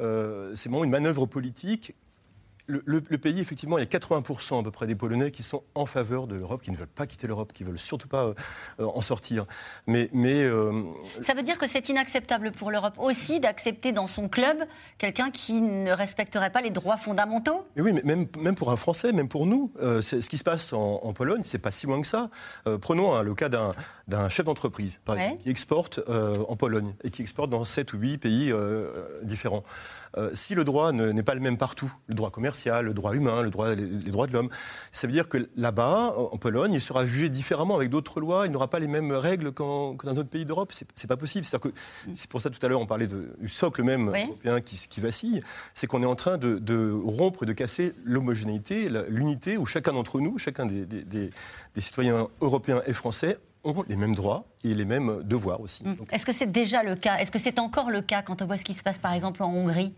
euh, 0.00 0.52
c'est 0.54 0.68
vraiment 0.68 0.84
une 0.84 0.90
manœuvre 0.90 1.26
politique 1.26 1.94
le, 2.84 3.00
pays, 3.18 3.40
effectivement, 3.40 3.78
il 3.78 3.80
y 3.80 3.84
a 3.84 3.98
80% 3.98 4.60
à 4.60 4.62
peu 4.62 4.70
près 4.70 4.86
des 4.86 4.94
Polonais 4.94 5.30
qui 5.30 5.42
sont 5.42 5.62
en 5.74 5.86
faveur 5.86 6.26
de 6.26 6.36
l'Europe, 6.36 6.62
qui 6.62 6.70
ne 6.70 6.76
veulent 6.76 6.86
pas 6.86 7.06
quitter 7.06 7.26
l'Europe, 7.26 7.52
qui 7.52 7.64
ne 7.64 7.68
veulent 7.68 7.78
surtout 7.78 8.08
pas 8.08 8.34
euh, 8.80 8.86
en 8.86 9.00
sortir. 9.02 9.46
Mais, 9.86 10.08
mais 10.12 10.42
euh, 10.44 10.82
Ça 11.20 11.34
veut 11.34 11.42
dire 11.42 11.58
que 11.58 11.66
c'est 11.66 11.88
inacceptable 11.88 12.52
pour 12.52 12.70
l'Europe 12.70 12.94
aussi 12.98 13.40
d'accepter 13.40 13.92
dans 13.92 14.06
son 14.06 14.28
club 14.28 14.58
quelqu'un 14.98 15.30
qui 15.30 15.60
ne 15.60 15.92
respecterait 15.92 16.50
pas 16.50 16.60
les 16.60 16.70
droits 16.70 16.96
fondamentaux? 16.96 17.64
Mais 17.76 17.82
Oui, 17.82 17.92
mais 17.92 18.02
même, 18.04 18.26
même 18.38 18.54
pour 18.54 18.70
un 18.70 18.76
Français, 18.76 19.12
même 19.12 19.28
pour 19.28 19.46
nous, 19.46 19.70
euh, 19.80 20.00
ce 20.00 20.16
qui 20.28 20.38
se 20.38 20.44
passe 20.44 20.72
en, 20.72 21.00
en 21.02 21.12
Pologne, 21.12 21.42
c'est 21.44 21.58
pas 21.58 21.70
si 21.70 21.86
loin 21.86 22.00
que 22.00 22.06
ça. 22.06 22.30
prenons 22.80 23.14
hein, 23.14 23.22
le 23.22 23.34
cas 23.34 23.48
d'un 23.48 24.28
chef 24.28 24.46
d'entreprise, 24.46 25.00
par 25.04 25.18
exemple, 25.18 25.42
qui 25.42 25.50
exporte 25.50 26.00
en 26.08 26.56
Pologne 26.56 26.94
et 27.04 27.10
qui 27.10 27.22
exporte 27.22 27.50
dans 27.50 27.64
7 27.64 27.92
ou 27.92 27.98
8 27.98 28.18
pays 28.18 28.52
différents. 29.22 29.62
si 30.32 30.54
le 30.54 30.64
droit 30.64 30.92
n'est 30.92 31.22
pas 31.22 31.34
le 31.34 31.40
même 31.40 31.58
partout, 31.58 31.92
le 32.06 32.14
droit 32.14 32.30
commercial, 32.30 32.61
commercial, 32.62 32.84
le 32.84 32.94
droit 32.94 33.14
humain, 33.14 33.42
le 33.42 33.50
droit, 33.50 33.74
les, 33.74 33.86
droits 33.86 34.26
de 34.26 34.32
l'homme. 34.32 34.48
Ça 34.92 35.06
veut 35.06 35.12
dire 35.12 35.28
que 35.28 35.48
là-bas, 35.56 36.14
en 36.16 36.36
Pologne, 36.38 36.72
il 36.72 36.80
sera 36.80 37.04
jugé 37.06 37.28
différemment 37.28 37.76
avec 37.76 37.90
d'autres 37.90 38.20
lois. 38.20 38.46
Il 38.46 38.52
n'aura 38.52 38.68
pas 38.68 38.78
les 38.78 38.88
mêmes 38.88 39.12
règles 39.12 39.52
qu'en, 39.52 39.94
dans 39.94 40.14
d'autres 40.14 40.28
pays 40.28 40.44
d'Europe. 40.44 40.70
C'est, 40.72 40.86
c'est 40.94 41.08
pas 41.08 41.16
possible. 41.16 41.44
C'est, 41.44 41.60
que, 41.60 41.68
c'est 42.14 42.30
pour 42.30 42.40
ça 42.40 42.50
tout 42.50 42.64
à 42.64 42.68
l'heure 42.68 42.80
on 42.80 42.86
parlait 42.86 43.06
du 43.06 43.48
socle 43.48 43.82
même 43.82 44.08
européen 44.08 44.60
qui, 44.60 44.76
qui, 44.88 45.00
vacille. 45.00 45.42
C'est 45.74 45.86
qu'on 45.86 46.02
est 46.02 46.06
en 46.06 46.14
train 46.14 46.38
de, 46.38 46.58
de 46.58 46.90
rompre, 47.04 47.44
de 47.44 47.52
casser 47.52 47.92
l'homogénéité, 48.04 48.88
l'unité 49.08 49.56
où 49.56 49.66
chacun 49.66 49.92
d'entre 49.92 50.20
nous, 50.20 50.38
chacun 50.38 50.66
des, 50.66 50.86
des, 50.86 51.04
des 51.04 51.80
citoyens 51.80 52.28
européens 52.40 52.82
et 52.86 52.92
français 52.92 53.38
ont 53.64 53.84
les 53.88 53.96
mêmes 53.96 54.14
droits 54.14 54.44
et 54.64 54.74
les 54.74 54.84
mêmes 54.84 55.22
devoirs 55.22 55.60
aussi. 55.60 55.84
Mm. 55.84 55.96
Est-ce 56.10 56.26
que 56.26 56.32
c'est 56.32 56.50
déjà 56.50 56.82
le 56.82 56.96
cas? 56.96 57.18
Est-ce 57.18 57.30
que 57.30 57.38
c'est 57.38 57.58
encore 57.58 57.90
le 57.90 58.02
cas 58.02 58.22
quand 58.22 58.42
on 58.42 58.46
voit 58.46 58.56
ce 58.56 58.64
qui 58.64 58.74
se 58.74 58.82
passe 58.82 58.98
par 58.98 59.12
exemple 59.12 59.42
en 59.42 59.52
Hongrie? 59.52 59.94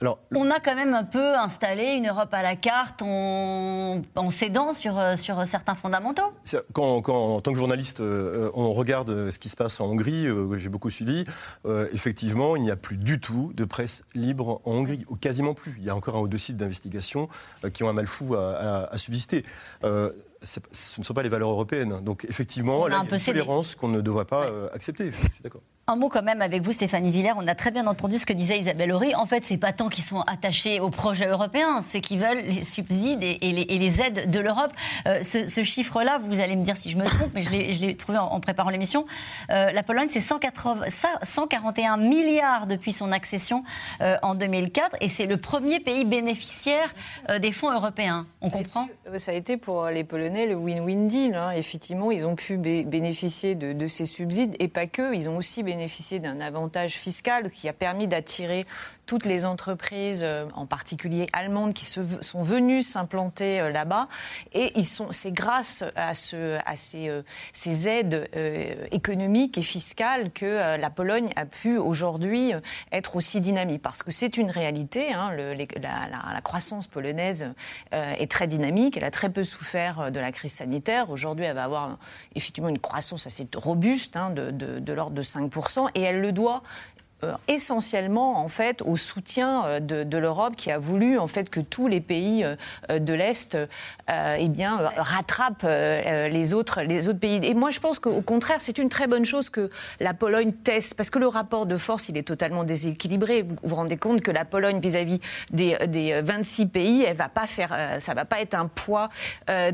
Alors, 0.00 0.18
on 0.34 0.50
a 0.50 0.60
quand 0.60 0.74
même 0.74 0.94
un 0.94 1.04
peu 1.04 1.36
installé 1.36 1.92
une 1.92 2.08
Europe 2.08 2.32
à 2.32 2.42
la 2.42 2.56
carte 2.56 3.02
en, 3.02 4.00
en 4.16 4.30
cédant 4.30 4.72
sur, 4.72 4.98
euh, 4.98 5.16
sur 5.16 5.46
certains 5.46 5.74
fondamentaux. 5.74 6.32
Quand, 6.72 7.02
quand, 7.02 7.34
en 7.34 7.40
tant 7.42 7.52
que 7.52 7.58
journaliste, 7.58 8.00
euh, 8.00 8.50
on 8.54 8.72
regarde 8.72 9.30
ce 9.30 9.38
qui 9.38 9.50
se 9.50 9.56
passe 9.56 9.78
en 9.78 9.86
Hongrie, 9.86 10.26
euh, 10.26 10.56
j'ai 10.56 10.70
beaucoup 10.70 10.88
suivi, 10.88 11.26
effectivement, 11.92 12.56
il 12.56 12.62
n'y 12.62 12.70
a 12.70 12.76
plus 12.76 12.96
du 12.96 13.20
tout 13.20 13.52
de 13.54 13.64
presse 13.66 14.02
libre 14.14 14.62
en 14.64 14.72
Hongrie, 14.72 15.04
ou 15.08 15.16
quasiment 15.16 15.52
plus. 15.52 15.74
Il 15.78 15.84
y 15.84 15.90
a 15.90 15.96
encore 15.96 16.16
un 16.16 16.20
ou 16.20 16.28
deux 16.28 16.38
sites 16.38 16.56
d'investigation 16.56 17.28
qui 17.72 17.84
ont 17.84 17.88
un 17.88 17.92
mal 17.92 18.06
fou 18.06 18.34
à, 18.34 18.88
à, 18.90 18.98
subsister 18.98 19.44
ce 20.42 20.58
ne 20.98 21.04
sont 21.04 21.12
pas 21.12 21.22
les 21.22 21.28
valeurs 21.28 21.50
européennes. 21.50 22.00
Donc 22.02 22.24
effectivement, 22.26 22.88
il 22.88 22.92
y 22.92 22.96
a 22.96 23.02
une 23.02 23.20
tolérance 23.20 23.74
qu'on 23.74 23.88
ne 23.88 24.00
devrait 24.00 24.24
pas 24.24 24.50
accepter. 24.72 25.12
Je 25.12 25.16
suis 25.16 25.42
d'accord. 25.44 25.60
Un 25.90 25.96
mot 25.96 26.08
quand 26.08 26.22
même 26.22 26.40
avec 26.40 26.62
vous, 26.62 26.70
Stéphanie 26.70 27.10
Villers. 27.10 27.32
On 27.36 27.48
a 27.48 27.56
très 27.56 27.72
bien 27.72 27.88
entendu 27.88 28.16
ce 28.16 28.24
que 28.24 28.32
disait 28.32 28.60
Isabelle 28.60 28.92
Horry. 28.92 29.12
En 29.16 29.26
fait, 29.26 29.42
c'est 29.44 29.56
pas 29.56 29.72
tant 29.72 29.88
qu'ils 29.88 30.04
sont 30.04 30.20
attachés 30.20 30.78
au 30.78 30.88
projet 30.88 31.26
européen, 31.26 31.80
c'est 31.82 32.00
qu'ils 32.00 32.20
veulent 32.20 32.44
les 32.44 32.62
subsides 32.62 33.24
et, 33.24 33.38
les, 33.40 34.00
aides 34.00 34.30
de 34.30 34.38
l'Europe. 34.38 34.70
Euh, 35.08 35.24
ce, 35.24 35.64
chiffre-là, 35.64 36.20
vous 36.22 36.38
allez 36.38 36.54
me 36.54 36.62
dire 36.62 36.76
si 36.76 36.90
je 36.90 36.96
me 36.96 37.04
trompe, 37.04 37.32
mais 37.34 37.42
je 37.42 37.50
l'ai 37.80 37.96
trouvé 37.96 38.18
en, 38.18 38.38
préparant 38.38 38.70
l'émission. 38.70 39.04
Euh, 39.50 39.72
la 39.72 39.82
Pologne, 39.82 40.06
c'est 40.08 40.20
141 40.20 41.96
milliards 41.96 42.68
depuis 42.68 42.92
son 42.92 43.10
accession 43.10 43.64
euh, 44.00 44.16
en 44.22 44.36
2004, 44.36 44.98
et 45.00 45.08
c'est 45.08 45.26
le 45.26 45.38
premier 45.38 45.80
pays 45.80 46.04
bénéficiaire 46.04 46.94
des 47.40 47.50
fonds 47.50 47.72
européens. 47.72 48.28
On 48.42 48.50
comprend? 48.50 48.86
Ça 49.16 49.32
a 49.32 49.34
été 49.34 49.56
pour 49.56 49.86
les 49.86 50.04
Polonais 50.04 50.46
le 50.46 50.54
win-win 50.54 51.08
deal. 51.08 51.34
Hein. 51.34 51.50
Effectivement, 51.50 52.12
ils 52.12 52.26
ont 52.26 52.36
pu 52.36 52.58
bénéficier 52.58 53.56
de, 53.56 53.72
de, 53.72 53.88
ces 53.88 54.06
subsides, 54.06 54.54
et 54.60 54.68
pas 54.68 54.86
que. 54.86 55.16
Ils 55.16 55.28
ont 55.28 55.36
aussi 55.36 55.64
bénéficié 55.64 55.79
d'un 56.20 56.40
avantage 56.40 56.94
fiscal 56.94 57.50
qui 57.50 57.68
a 57.68 57.72
permis 57.72 58.06
d'attirer 58.06 58.66
toutes 59.10 59.26
les 59.26 59.44
entreprises, 59.44 60.20
euh, 60.22 60.46
en 60.54 60.66
particulier 60.66 61.26
allemandes, 61.32 61.74
qui 61.74 61.84
sont 61.84 62.44
venues 62.44 62.80
s'implanter 62.80 63.60
euh, 63.60 63.72
là-bas. 63.72 64.06
Et 64.52 64.72
c'est 65.10 65.32
grâce 65.32 65.82
à, 65.96 66.12
euh, 66.34 67.22
ces 67.52 67.88
aides 67.88 68.30
économiques 68.92 69.58
et 69.58 69.62
fiscales 69.62 70.30
que 70.30 70.76
la 70.76 70.90
Pologne 70.90 71.30
a 71.34 71.44
pu 71.44 71.76
aujourd'hui 71.76 72.52
être 72.92 73.16
aussi 73.16 73.40
dynamique. 73.40 73.82
Parce 73.82 74.04
que 74.04 74.12
c'est 74.12 74.36
une 74.36 74.50
réalité. 74.50 75.12
Hein, 75.12 75.32
la, 75.34 76.40
croissance 76.42 76.86
polonaise 76.86 77.52
est 77.90 78.30
très 78.30 78.46
dynamique. 78.46 78.96
Elle 78.96 79.04
a 79.04 79.10
très 79.10 79.30
peu 79.30 79.42
souffert 79.42 80.12
de 80.12 80.20
la 80.20 80.30
crise 80.30 80.54
sanitaire. 80.54 81.10
Aujourd'hui, 81.10 81.46
elle 81.46 81.56
va 81.56 81.64
avoir 81.64 81.98
effectivement 82.36 82.68
une 82.68 82.78
croissance 82.78 83.26
assez 83.26 83.48
robuste, 83.56 84.16
hein, 84.16 84.30
de, 84.30 84.50
de, 84.50 84.92
l'ordre 84.92 85.16
de 85.16 85.22
5%. 85.22 85.90
Et 85.96 86.02
elle 86.02 86.20
le 86.20 86.32
doit 86.32 86.62
essentiellement 87.48 88.38
en 88.38 88.48
fait 88.48 88.82
au 88.82 88.96
soutien 88.96 89.64
euh, 89.64 89.80
de, 89.80 90.18
l'Europe 90.18 90.54
qui 90.56 90.70
a 90.70 90.78
voulu 90.78 91.18
en 91.18 91.26
fait 91.26 91.50
que 91.50 91.60
tous 91.60 91.88
les 91.88 92.00
pays 92.00 92.44
euh, 92.44 92.98
de 92.98 93.14
l'Est 93.14 93.56
eh 94.08 94.48
bien 94.48 94.90
rattrapent 94.96 95.62
les 95.64 96.52
autres 96.52 96.82
les 96.82 97.08
autres 97.08 97.20
pays. 97.20 97.40
Et 97.44 97.54
moi 97.54 97.70
je 97.70 97.78
pense 97.80 97.98
qu'au 97.98 98.20
contraire 98.22 98.58
c'est 98.60 98.78
une 98.78 98.88
très 98.88 99.06
bonne 99.06 99.24
chose 99.24 99.50
que 99.50 99.70
la 100.00 100.14
Pologne 100.14 100.52
teste 100.52 100.94
parce 100.94 101.10
que 101.10 101.18
le 101.18 101.28
rapport 101.28 101.64
de 101.64 101.76
force 101.76 102.08
il 102.08 102.16
est 102.16 102.26
totalement 102.26 102.64
déséquilibré. 102.64 103.42
Vous 103.42 103.56
vous 103.62 103.76
rendez 103.76 103.96
compte 103.96 104.20
que 104.20 104.30
la 104.30 104.44
Pologne 104.44 104.80
vis-à-vis 104.80 105.20
des, 105.52 105.76
des, 105.86 106.20
26 106.20 106.66
pays 106.66 107.02
elle 107.04 107.16
va 107.16 107.28
pas 107.28 107.46
faire 107.46 107.76
ça 108.00 108.14
va 108.14 108.24
pas 108.24 108.40
être 108.40 108.54
un 108.54 108.66
poids 108.66 109.10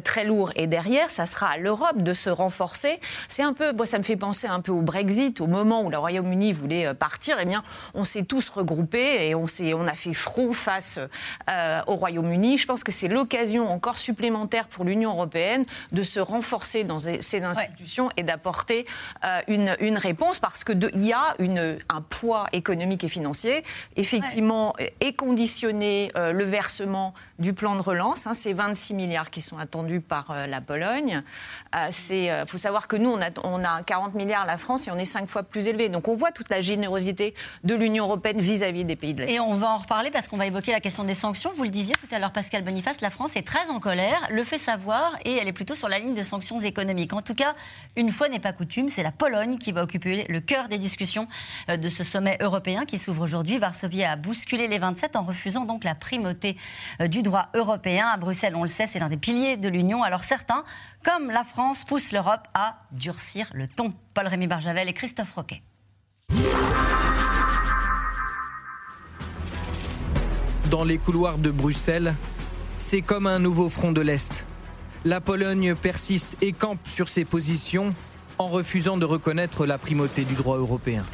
très 0.05 0.25
lourd 0.25 0.53
et 0.55 0.67
derrière 0.67 1.11
ça 1.11 1.25
sera 1.27 1.49
à 1.49 1.57
l'Europe 1.57 2.03
de 2.03 2.13
se 2.13 2.31
renforcer. 2.31 3.01
C'est 3.29 3.43
un 3.43 3.55
peu 3.55 3.73
moi 3.73 3.87
ça 3.87 3.99
me 3.99 4.05
fait 4.05 4.17
penser 4.17 4.47
un 4.47 4.61
peu 4.61 4.73
au 4.73 4.83
Brexit 4.83 5.41
au 5.41 5.47
moment 5.47 5.83
où 5.83 5.91
le 5.91 5.99
Royaume-Uni 5.99 6.53
voulait 6.53 6.93
partir 6.95 7.36
eh 7.41 7.45
bien, 7.45 7.63
on 7.95 8.05
s'est 8.05 8.25
tous 8.25 8.49
regroupés 8.49 9.29
et 9.29 9.35
on, 9.35 9.47
on 9.75 9.87
a 9.87 9.95
fait 9.95 10.15
front 10.15 10.53
face 10.53 10.99
euh, 11.49 11.81
au 11.87 11.97
Royaume-Uni. 11.97 12.59
Je 12.59 12.67
pense 12.67 12.85
que 12.85 12.93
c'est 12.93 13.09
l'occasion 13.09 13.71
encore 13.71 13.99
supplémentaire 13.99 14.67
pour 14.69 14.85
l'Union 14.85 15.13
européenne 15.13 15.65
de 15.93 16.03
se 16.03 16.21
renforcer 16.21 16.85
dans 16.85 16.99
ces 16.99 17.45
institutions 17.45 18.11
et 18.17 18.23
d'apporter 18.23 18.87
euh, 19.25 19.41
une, 19.49 19.97
réponse 19.97 20.39
parce 20.39 20.63
qu'il 20.63 21.07
y 21.07 21.13
a 21.13 21.35
une, 21.39 21.79
un 21.89 22.01
poids 22.03 22.49
économique 22.53 23.05
et 23.05 23.09
financier. 23.09 23.65
Effectivement, 23.97 24.75
est 25.01 25.15
conditionné 25.15 26.13
euh, 26.17 26.33
le 26.33 26.45
versement 26.45 27.15
du 27.39 27.53
plan 27.53 27.77
de 27.77 27.81
relance. 27.81 28.27
Hein, 28.27 28.35
c'est 28.35 28.53
26 28.53 28.95
milliards 28.95 29.31
qui 29.31 29.43
sont 29.43 29.59
attendus 29.59 30.01
par 30.01 30.35
la 30.49 30.61
Pologne. 30.61 31.23
Il 32.11 32.45
faut 32.47 32.59
savoir 32.59 32.89
que 32.89 32.97
nous, 32.97 33.11
on 33.11 33.21
a, 33.21 33.31
on 33.45 33.65
a 33.65 33.83
40 33.83 34.15
milliards 34.15 34.47
la 34.47 34.59
France 34.59 34.89
et 34.89 34.91
on 34.91 34.99
est 34.99 35.05
cinq 35.05 35.29
fois 35.29 35.43
plus 35.43 35.69
élevé. 35.69 35.89
Donc 35.89 36.09
on 36.09 36.15
voit 36.15 36.33
toute 36.33 36.49
la 36.49 36.61
générosité 36.61 37.26
de 37.65 37.75
l'Union 37.75 38.05
européenne 38.05 38.41
vis-à-vis 38.41 38.85
des 38.85 38.97
pays 38.97 39.15
de 39.15 39.23
l'Est. 39.23 39.33
Et 39.33 39.41
on 39.41 39.57
va 39.57 39.69
en 39.71 39.79
reparler 39.79 40.11
parce 40.11 40.29
qu'on 40.29 40.37
va 40.37 40.47
évoquer 40.47 40.73
la 40.73 40.81
question 40.81 41.05
des 41.05 41.15
sanctions. 41.15 41.51
Vous 41.57 41.65
le 41.65 41.71
disiez 41.71 41.95
tout 41.95 42.15
à 42.15 42.19
l'heure, 42.19 42.33
Pascal 42.33 42.63
Boniface, 42.63 43.01
la 43.01 43.11
France 43.11 43.37
est 43.37 43.47
très 43.47 43.69
en 43.69 43.81
colère, 43.81 44.27
le 44.31 44.45
fait 44.45 44.59
savoir 44.59 45.17
et 45.25 45.33
elle 45.37 45.49
est 45.49 45.53
plutôt 45.53 45.75
sur 45.75 45.89
la 45.89 45.99
ligne 45.99 46.15
de 46.15 46.23
sanctions 46.23 46.59
économiques. 46.59 47.13
En 47.13 47.23
tout 47.23 47.35
cas, 47.35 47.55
une 47.97 48.11
fois 48.11 48.29
n'est 48.29 48.41
pas 48.41 48.53
coutume, 48.53 48.89
c'est 48.89 49.03
la 49.03 49.13
Pologne 49.13 49.59
qui 49.59 49.73
va 49.73 49.83
occuper 49.83 50.27
le 50.29 50.41
cœur 50.41 50.69
des 50.69 50.79
discussions 50.79 51.29
euh, 51.69 51.77
de 51.77 51.89
ce 51.89 52.05
sommet 52.05 52.37
européen 52.41 52.85
qui 52.85 52.99
s'ouvre 52.99 53.23
aujourd'hui. 53.23 53.59
Varsovie 53.59 54.05
a 54.05 54.17
bousculé 54.17 54.69
les 54.69 54.79
27 54.79 55.17
en 55.17 55.23
refusant 55.23 55.65
donc 55.65 55.85
la 55.85 55.95
primauté 55.95 56.57
euh, 57.01 57.09
du 57.09 57.23
droit 57.23 57.49
européen. 57.55 58.07
À 58.07 58.17
Bruxelles, 58.17 58.55
on 58.57 58.63
le 58.63 58.69
sait, 58.69 58.87
c'est 58.87 58.99
l'un 58.99 59.09
des 59.09 59.17
piliers 59.17 59.57
de 59.57 59.69
l'Union. 59.69 60.03
Alors 60.03 60.25
certains, 60.25 60.65
comme 61.05 61.31
la 61.31 61.45
France, 61.45 61.85
poussent 61.85 62.13
l'Europe 62.13 62.49
à 62.55 62.77
durcir 62.93 63.49
le 63.53 63.69
ton. 63.69 63.93
Paul-Rémy 64.15 64.47
Barjavel 64.47 64.89
et 64.89 64.93
Christophe 64.95 65.33
Roquet. 65.33 65.63
Dans 70.71 70.85
les 70.85 70.99
couloirs 70.99 71.39
de 71.39 71.51
Bruxelles, 71.51 72.17
c'est 72.77 73.01
comme 73.01 73.29
un 73.29 73.39
nouveau 73.39 73.69
front 73.69 73.93
de 73.93 74.01
l'Est. 74.01 74.47
La 75.05 75.21
Pologne 75.21 75.77
persiste 75.77 76.37
et 76.43 76.53
campe 76.53 76.81
sur 76.89 77.09
ses 77.09 77.25
positions 77.25 77.95
en 78.39 78.49
refusant 78.49 78.97
de 78.97 79.05
reconnaître 79.05 79.65
la 79.65 79.79
primauté 79.79 80.25
du 80.25 80.35
droit 80.35 80.59
européen. 80.59 81.07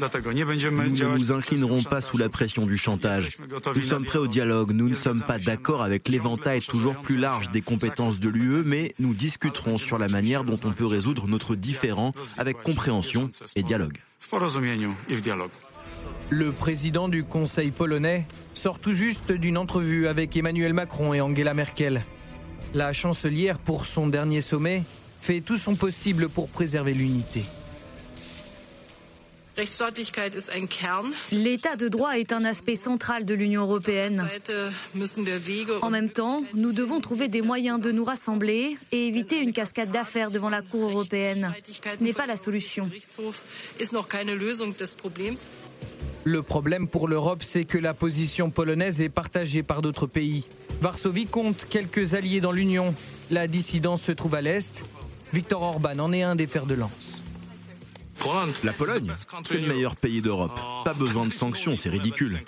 Nous 0.00 0.06
ne 0.06 1.18
nous 1.18 1.32
inclinerons 1.32 1.82
pas 1.82 2.00
sous 2.00 2.16
la 2.16 2.30
pression 2.30 2.64
du 2.64 2.78
chantage. 2.78 3.36
Nous 3.76 3.82
sommes 3.82 4.06
prêts 4.06 4.18
au 4.18 4.26
dialogue. 4.26 4.72
Nous 4.72 4.88
ne 4.88 4.94
sommes 4.94 5.22
pas 5.22 5.38
d'accord 5.38 5.82
avec 5.82 6.08
l'éventail 6.08 6.60
toujours 6.60 6.96
plus 6.96 7.18
large 7.18 7.50
des 7.50 7.60
compétences 7.60 8.20
de 8.20 8.30
l'UE, 8.30 8.64
mais 8.64 8.94
nous 8.98 9.12
discuterons 9.12 9.76
sur 9.76 9.98
la 9.98 10.08
manière 10.08 10.44
dont 10.44 10.58
on 10.64 10.72
peut 10.72 10.86
résoudre 10.86 11.28
notre 11.28 11.54
différend 11.54 12.14
avec 12.38 12.62
compréhension 12.62 13.28
et 13.54 13.62
dialogue. 13.62 13.98
Le 16.32 16.50
président 16.50 17.10
du 17.10 17.24
Conseil 17.24 17.72
polonais 17.72 18.26
sort 18.54 18.78
tout 18.78 18.94
juste 18.94 19.32
d'une 19.32 19.58
entrevue 19.58 20.08
avec 20.08 20.34
Emmanuel 20.34 20.72
Macron 20.72 21.12
et 21.12 21.20
Angela 21.20 21.52
Merkel. 21.52 22.02
La 22.72 22.94
chancelière, 22.94 23.58
pour 23.58 23.84
son 23.84 24.06
dernier 24.06 24.40
sommet, 24.40 24.82
fait 25.20 25.42
tout 25.42 25.58
son 25.58 25.74
possible 25.74 26.30
pour 26.30 26.48
préserver 26.48 26.94
l'unité. 26.94 27.44
L'état 31.32 31.76
de 31.76 31.88
droit 31.88 32.18
est 32.18 32.32
un 32.32 32.44
aspect 32.46 32.76
central 32.76 33.26
de 33.26 33.34
l'Union 33.34 33.62
européenne. 33.62 34.26
En 35.82 35.90
même 35.90 36.08
temps, 36.08 36.42
nous 36.54 36.72
devons 36.72 37.00
trouver 37.02 37.28
des 37.28 37.42
moyens 37.42 37.82
de 37.82 37.92
nous 37.92 38.04
rassembler 38.04 38.78
et 38.90 39.06
éviter 39.06 39.38
une 39.40 39.52
cascade 39.52 39.90
d'affaires 39.90 40.30
devant 40.30 40.48
la 40.48 40.62
Cour 40.62 40.88
européenne. 40.88 41.52
Ce 41.70 42.02
n'est 42.02 42.14
pas 42.14 42.24
la 42.24 42.38
solution. 42.38 42.88
Le 46.24 46.42
problème 46.42 46.86
pour 46.86 47.08
l'Europe, 47.08 47.42
c'est 47.42 47.64
que 47.64 47.78
la 47.78 47.94
position 47.94 48.50
polonaise 48.50 49.00
est 49.00 49.08
partagée 49.08 49.62
par 49.62 49.82
d'autres 49.82 50.06
pays. 50.06 50.46
Varsovie 50.80 51.26
compte 51.26 51.66
quelques 51.68 52.14
alliés 52.14 52.40
dans 52.40 52.52
l'Union. 52.52 52.94
La 53.30 53.48
dissidence 53.48 54.02
se 54.02 54.12
trouve 54.12 54.36
à 54.36 54.40
l'Est. 54.40 54.84
Victor 55.32 55.62
Orban 55.62 55.98
en 55.98 56.12
est 56.12 56.22
un 56.22 56.36
des 56.36 56.46
fers 56.46 56.66
de 56.66 56.74
lance. 56.74 57.22
La 58.62 58.72
Pologne, 58.72 59.12
c'est 59.44 59.58
le 59.58 59.66
meilleur 59.66 59.96
pays 59.96 60.22
d'Europe. 60.22 60.60
Pas 60.84 60.94
besoin 60.94 61.26
de 61.26 61.32
sanctions, 61.32 61.76
c'est 61.76 61.88
ridicule. 61.88 62.40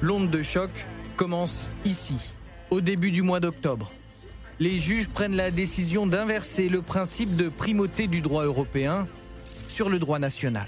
L'onde 0.00 0.28
de 0.30 0.42
choc 0.42 0.70
commence 1.16 1.70
ici, 1.84 2.16
au 2.70 2.80
début 2.80 3.12
du 3.12 3.22
mois 3.22 3.38
d'octobre. 3.38 3.92
Les 4.58 4.80
juges 4.80 5.08
prennent 5.08 5.36
la 5.36 5.52
décision 5.52 6.06
d'inverser 6.06 6.68
le 6.68 6.82
principe 6.82 7.36
de 7.36 7.48
primauté 7.48 8.08
du 8.08 8.20
droit 8.20 8.44
européen 8.44 9.06
sur 9.68 9.88
le 9.88 10.00
droit 10.00 10.18
national. 10.18 10.66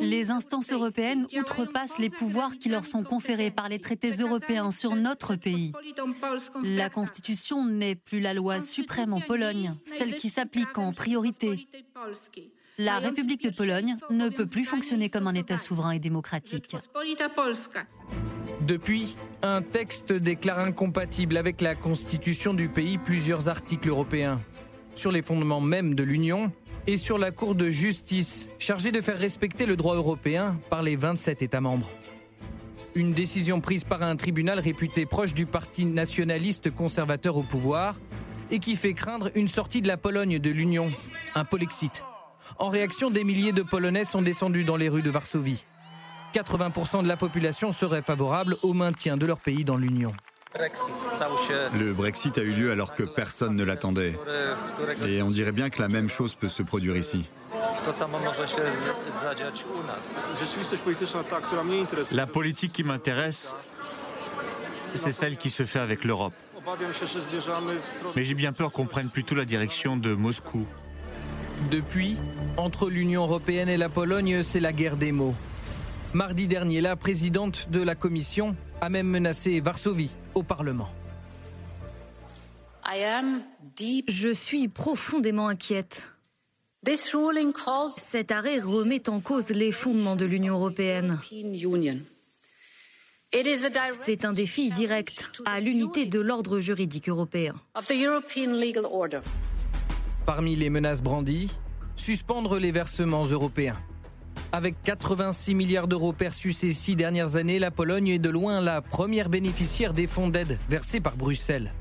Les 0.00 0.30
instances 0.30 0.72
européennes 0.72 1.26
outrepassent 1.36 1.98
les 1.98 2.10
pouvoirs 2.10 2.56
qui 2.58 2.68
leur 2.68 2.84
sont 2.84 3.04
conférés 3.04 3.50
par 3.50 3.68
les 3.68 3.78
traités 3.78 4.10
européens 4.10 4.70
sur 4.70 4.96
notre 4.96 5.36
pays. 5.36 5.72
La 6.62 6.90
Constitution 6.90 7.64
n'est 7.64 7.94
plus 7.94 8.20
la 8.20 8.34
loi 8.34 8.60
suprême 8.60 9.12
en 9.12 9.20
Pologne, 9.20 9.72
celle 9.84 10.14
qui 10.14 10.28
s'applique 10.28 10.76
en 10.78 10.92
priorité. 10.92 11.68
La 12.76 12.98
République 12.98 13.44
de 13.44 13.50
Pologne 13.50 13.96
ne 14.10 14.28
peut 14.28 14.46
plus 14.46 14.64
fonctionner 14.64 15.08
comme 15.08 15.28
un 15.28 15.34
État 15.34 15.56
souverain 15.56 15.92
et 15.92 16.00
démocratique. 16.00 16.76
Depuis, 18.60 19.16
un 19.42 19.62
texte 19.62 20.12
déclare 20.12 20.58
incompatible 20.58 21.36
avec 21.36 21.60
la 21.60 21.74
constitution 21.74 22.52
du 22.52 22.68
pays 22.68 22.98
plusieurs 22.98 23.48
articles 23.48 23.88
européens. 23.88 24.40
Sur 24.96 25.12
les 25.12 25.22
fondements 25.22 25.60
mêmes 25.60 25.94
de 25.94 26.02
l'Union, 26.02 26.52
et 26.86 26.96
sur 26.96 27.18
la 27.18 27.30
Cour 27.30 27.54
de 27.54 27.68
justice, 27.68 28.50
chargée 28.58 28.92
de 28.92 29.00
faire 29.00 29.18
respecter 29.18 29.66
le 29.66 29.76
droit 29.76 29.94
européen 29.94 30.58
par 30.70 30.82
les 30.82 30.96
27 30.96 31.42
États 31.42 31.60
membres. 31.60 31.90
Une 32.94 33.12
décision 33.12 33.60
prise 33.60 33.84
par 33.84 34.02
un 34.02 34.16
tribunal 34.16 34.60
réputé 34.60 35.06
proche 35.06 35.34
du 35.34 35.46
parti 35.46 35.84
nationaliste 35.84 36.70
conservateur 36.70 37.36
au 37.36 37.42
pouvoir 37.42 37.96
et 38.50 38.58
qui 38.58 38.76
fait 38.76 38.94
craindre 38.94 39.30
une 39.34 39.48
sortie 39.48 39.82
de 39.82 39.88
la 39.88 39.96
Pologne 39.96 40.38
de 40.38 40.50
l'Union, 40.50 40.86
un 41.34 41.44
Polexit. 41.44 42.04
En 42.58 42.68
réaction, 42.68 43.10
des 43.10 43.24
milliers 43.24 43.52
de 43.52 43.62
Polonais 43.62 44.04
sont 44.04 44.22
descendus 44.22 44.64
dans 44.64 44.76
les 44.76 44.88
rues 44.88 45.02
de 45.02 45.10
Varsovie. 45.10 45.64
80% 46.34 47.02
de 47.02 47.08
la 47.08 47.16
population 47.16 47.72
serait 47.72 48.02
favorable 48.02 48.56
au 48.62 48.74
maintien 48.74 49.16
de 49.16 49.26
leur 49.26 49.40
pays 49.40 49.64
dans 49.64 49.76
l'Union. 49.76 50.12
Le 50.56 51.92
Brexit 51.92 52.38
a 52.38 52.42
eu 52.42 52.52
lieu 52.52 52.70
alors 52.70 52.94
que 52.94 53.02
personne 53.02 53.56
ne 53.56 53.64
l'attendait. 53.64 54.14
Et 55.04 55.20
on 55.22 55.30
dirait 55.30 55.52
bien 55.52 55.68
que 55.68 55.82
la 55.82 55.88
même 55.88 56.08
chose 56.08 56.34
peut 56.36 56.48
se 56.48 56.62
produire 56.62 56.96
ici. 56.96 57.24
La 62.12 62.26
politique 62.26 62.72
qui 62.72 62.84
m'intéresse, 62.84 63.56
c'est 64.94 65.10
celle 65.10 65.36
qui 65.36 65.50
se 65.50 65.64
fait 65.64 65.80
avec 65.80 66.04
l'Europe. 66.04 66.34
Mais 68.16 68.24
j'ai 68.24 68.34
bien 68.34 68.52
peur 68.52 68.70
qu'on 68.70 68.86
prenne 68.86 69.08
plutôt 69.08 69.34
la 69.34 69.44
direction 69.44 69.96
de 69.96 70.14
Moscou. 70.14 70.66
Depuis, 71.70 72.16
entre 72.56 72.90
l'Union 72.90 73.22
européenne 73.22 73.68
et 73.68 73.76
la 73.76 73.88
Pologne, 73.88 74.42
c'est 74.42 74.60
la 74.60 74.72
guerre 74.72 74.96
des 74.96 75.12
mots. 75.12 75.34
Mardi 76.12 76.46
dernier, 76.46 76.80
la 76.80 76.94
présidente 76.94 77.70
de 77.70 77.82
la 77.82 77.96
Commission 77.96 78.54
a 78.80 78.88
même 78.88 79.08
menacé 79.08 79.60
Varsovie 79.60 80.10
au 80.34 80.42
Parlement. 80.42 80.88
Je 82.86 84.32
suis 84.32 84.68
profondément 84.68 85.48
inquiète. 85.48 86.10
Cet 87.96 88.30
arrêt 88.30 88.60
remet 88.60 89.08
en 89.08 89.20
cause 89.20 89.48
les 89.50 89.72
fondements 89.72 90.16
de 90.16 90.24
l'Union 90.24 90.54
européenne. 90.54 91.18
C'est 93.92 94.24
un 94.24 94.32
défi 94.32 94.70
direct 94.70 95.32
à 95.44 95.60
l'unité 95.60 96.06
de 96.06 96.20
l'ordre 96.20 96.60
juridique 96.60 97.08
européen. 97.08 97.54
Parmi 100.26 100.56
les 100.56 100.70
menaces 100.70 101.02
brandies, 101.02 101.50
suspendre 101.96 102.58
les 102.58 102.70
versements 102.70 103.24
européens. 103.24 103.78
Avec 104.52 104.82
86 104.84 105.54
milliards 105.54 105.88
d'euros 105.88 106.12
perçus 106.12 106.52
ces 106.52 106.72
six 106.72 106.96
dernières 106.96 107.36
années, 107.36 107.58
la 107.58 107.70
Pologne 107.70 108.08
est 108.08 108.18
de 108.18 108.30
loin 108.30 108.60
la 108.60 108.82
première 108.82 109.28
bénéficiaire 109.28 109.94
des 109.94 110.06
fonds 110.06 110.28
d'aide 110.28 110.58
versés 110.68 111.00
par 111.00 111.16
Bruxelles. 111.16 111.72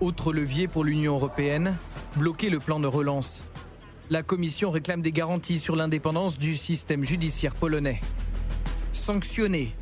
Autre 0.00 0.32
levier 0.32 0.68
pour 0.68 0.84
l'Union 0.84 1.14
européenne, 1.14 1.76
bloquer 2.16 2.50
le 2.50 2.60
plan 2.60 2.80
de 2.80 2.86
relance. 2.86 3.44
La 4.10 4.22
Commission 4.22 4.70
réclame 4.70 5.00
des 5.00 5.12
garanties 5.12 5.58
sur 5.58 5.76
l'indépendance 5.76 6.38
du 6.38 6.56
système 6.56 7.04
judiciaire 7.04 7.54
polonais. 7.54 8.00
Sanctionner, 8.92 9.74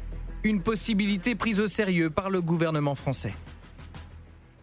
une 0.44 0.62
possibilité 0.62 1.35
prise 1.35 1.61
au 1.61 1.66
sérieux 1.66 2.11
par 2.11 2.30
le 2.30 2.42
gouvernement 2.42 2.94
français. 2.94 3.35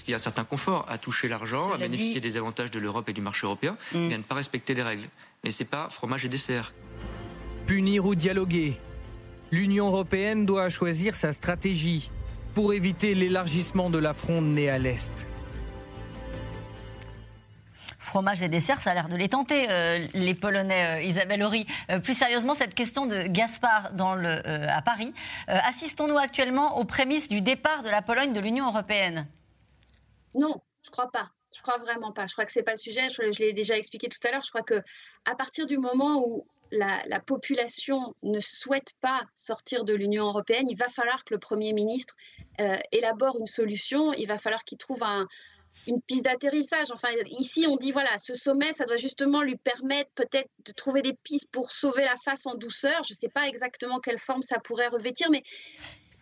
Il 0.08 0.12
y 0.12 0.14
a 0.14 0.16
un 0.16 0.20
certain 0.20 0.46
confort 0.46 0.86
à 0.90 0.98
toucher 0.98 1.28
l'argent, 1.28 1.74
à 1.74 1.78
bénéficier 1.78 2.22
des 2.22 2.38
avantages 2.38 2.72
de 2.72 2.80
l'Europe 2.80 3.10
et 3.10 3.14
du 3.14 3.22
marché 3.22 3.46
européen, 3.46 3.78
mm. 3.94 3.98
et 4.10 4.14
à 4.14 4.18
ne 4.18 4.24
pas 4.24 4.36
respecter 4.36 4.74
les 4.74 4.84
règles. 4.84 5.08
Mais 5.44 5.52
c'est 5.52 5.66
pas 5.66 5.90
fromage 5.90 6.24
et 6.24 6.30
dessert. 6.30 6.74
Punir 7.68 8.06
ou 8.06 8.16
dialoguer 8.16 8.80
L'Union 9.52 9.88
européenne 9.88 10.46
doit 10.46 10.70
choisir 10.70 11.16
sa 11.16 11.34
stratégie 11.34 12.10
pour 12.56 12.74
éviter 12.74 13.14
l'élargissement 13.14 13.90
de 13.90 13.98
la 13.98 14.14
fronde 14.14 14.46
née 14.46 14.70
à 14.70 14.80
l'Est. 14.80 15.28
Fromage 18.00 18.42
et 18.42 18.48
dessert, 18.48 18.80
ça 18.80 18.92
a 18.92 18.94
l'air 18.94 19.10
de 19.10 19.18
les 19.18 19.28
tenter, 19.28 19.70
euh, 19.70 20.08
les 20.14 20.34
Polonais, 20.34 21.02
euh, 21.02 21.04
Isabelle 21.04 21.44
Horry. 21.44 21.68
Euh, 21.90 22.00
plus 22.00 22.14
sérieusement, 22.14 22.54
cette 22.54 22.74
question 22.74 23.06
de 23.06 23.24
Gaspard 23.24 23.92
dans 23.92 24.16
le, 24.16 24.42
à 24.70 24.82
Paris. 24.82 25.14
Assistons-nous 25.48 26.18
actuellement 26.18 26.78
aux 26.78 26.86
prémices 26.86 27.28
du 27.28 27.42
départ 27.42 27.84
de 27.84 27.90
la 27.90 28.02
Pologne 28.02 28.32
de 28.32 28.40
l'Union 28.40 28.68
européenne? 28.68 29.28
Non, 30.36 30.62
je 30.86 30.90
crois 30.90 31.12
pas. 31.12 31.32
Je 31.54 31.62
crois 31.62 31.80
vraiment 31.80 32.14
pas. 32.14 32.28
Je 32.28 32.32
crois 32.32 32.46
que 32.46 32.54
c'est 32.54 32.64
pas 32.64 32.72
le 32.72 32.78
sujet. 32.78 33.10
Je, 33.10 33.30
je 33.30 33.40
l'ai 33.40 33.52
déjà 33.52 33.78
expliqué 33.78 34.08
tout 34.08 34.26
à 34.26 34.32
l'heure. 34.32 34.44
Je 34.46 34.52
crois 34.52 34.62
que 34.62 34.82
à 35.30 35.36
partir 35.36 35.66
du 35.66 35.78
moment 35.78 36.24
où 36.26 36.46
la, 36.72 37.20
population 37.20 38.16
ne 38.24 38.40
souhaite 38.40 38.94
pas 39.02 39.24
sortir 39.36 39.84
de 39.84 39.94
l'Union 39.94 40.26
européenne, 40.28 40.68
il 40.70 40.78
va 40.78 40.90
falloir 40.90 41.24
que 41.26 41.34
le 41.34 41.40
Premier 41.40 41.74
ministre 41.74 42.16
euh, 42.62 42.78
élabore 42.92 43.38
une 43.40 43.48
solution, 43.48 44.14
il 44.14 44.28
va 44.28 44.38
falloir 44.38 44.64
qu'il 44.64 44.78
trouve 44.78 45.04
une 45.86 46.02
piste 46.02 46.26
d'atterrissage. 46.26 46.92
Enfin, 46.92 47.10
ici, 47.30 47.66
on 47.68 47.76
dit, 47.76 47.92
voilà, 47.92 48.18
ce 48.18 48.34
sommet, 48.34 48.74
ça 48.74 48.86
doit 48.86 48.98
justement 48.98 49.42
lui 49.42 49.58
permettre 49.58 50.10
peut-être 50.16 50.50
de 50.66 50.72
trouver 50.72 51.02
des 51.02 51.14
pistes 51.14 51.52
pour 51.52 51.72
sauver 51.72 52.04
la 52.04 52.16
face 52.24 52.46
en 52.46 52.56
douceur. 52.56 53.04
Je 53.04 53.14
ne 53.14 53.18
sais 53.18 53.30
pas 53.30 53.48
exactement 53.48 54.00
quelle 54.00 54.20
forme 54.20 54.42
ça 54.42 54.60
pourrait 54.60 54.88
revêtir, 54.88 55.30
mais 55.30 55.44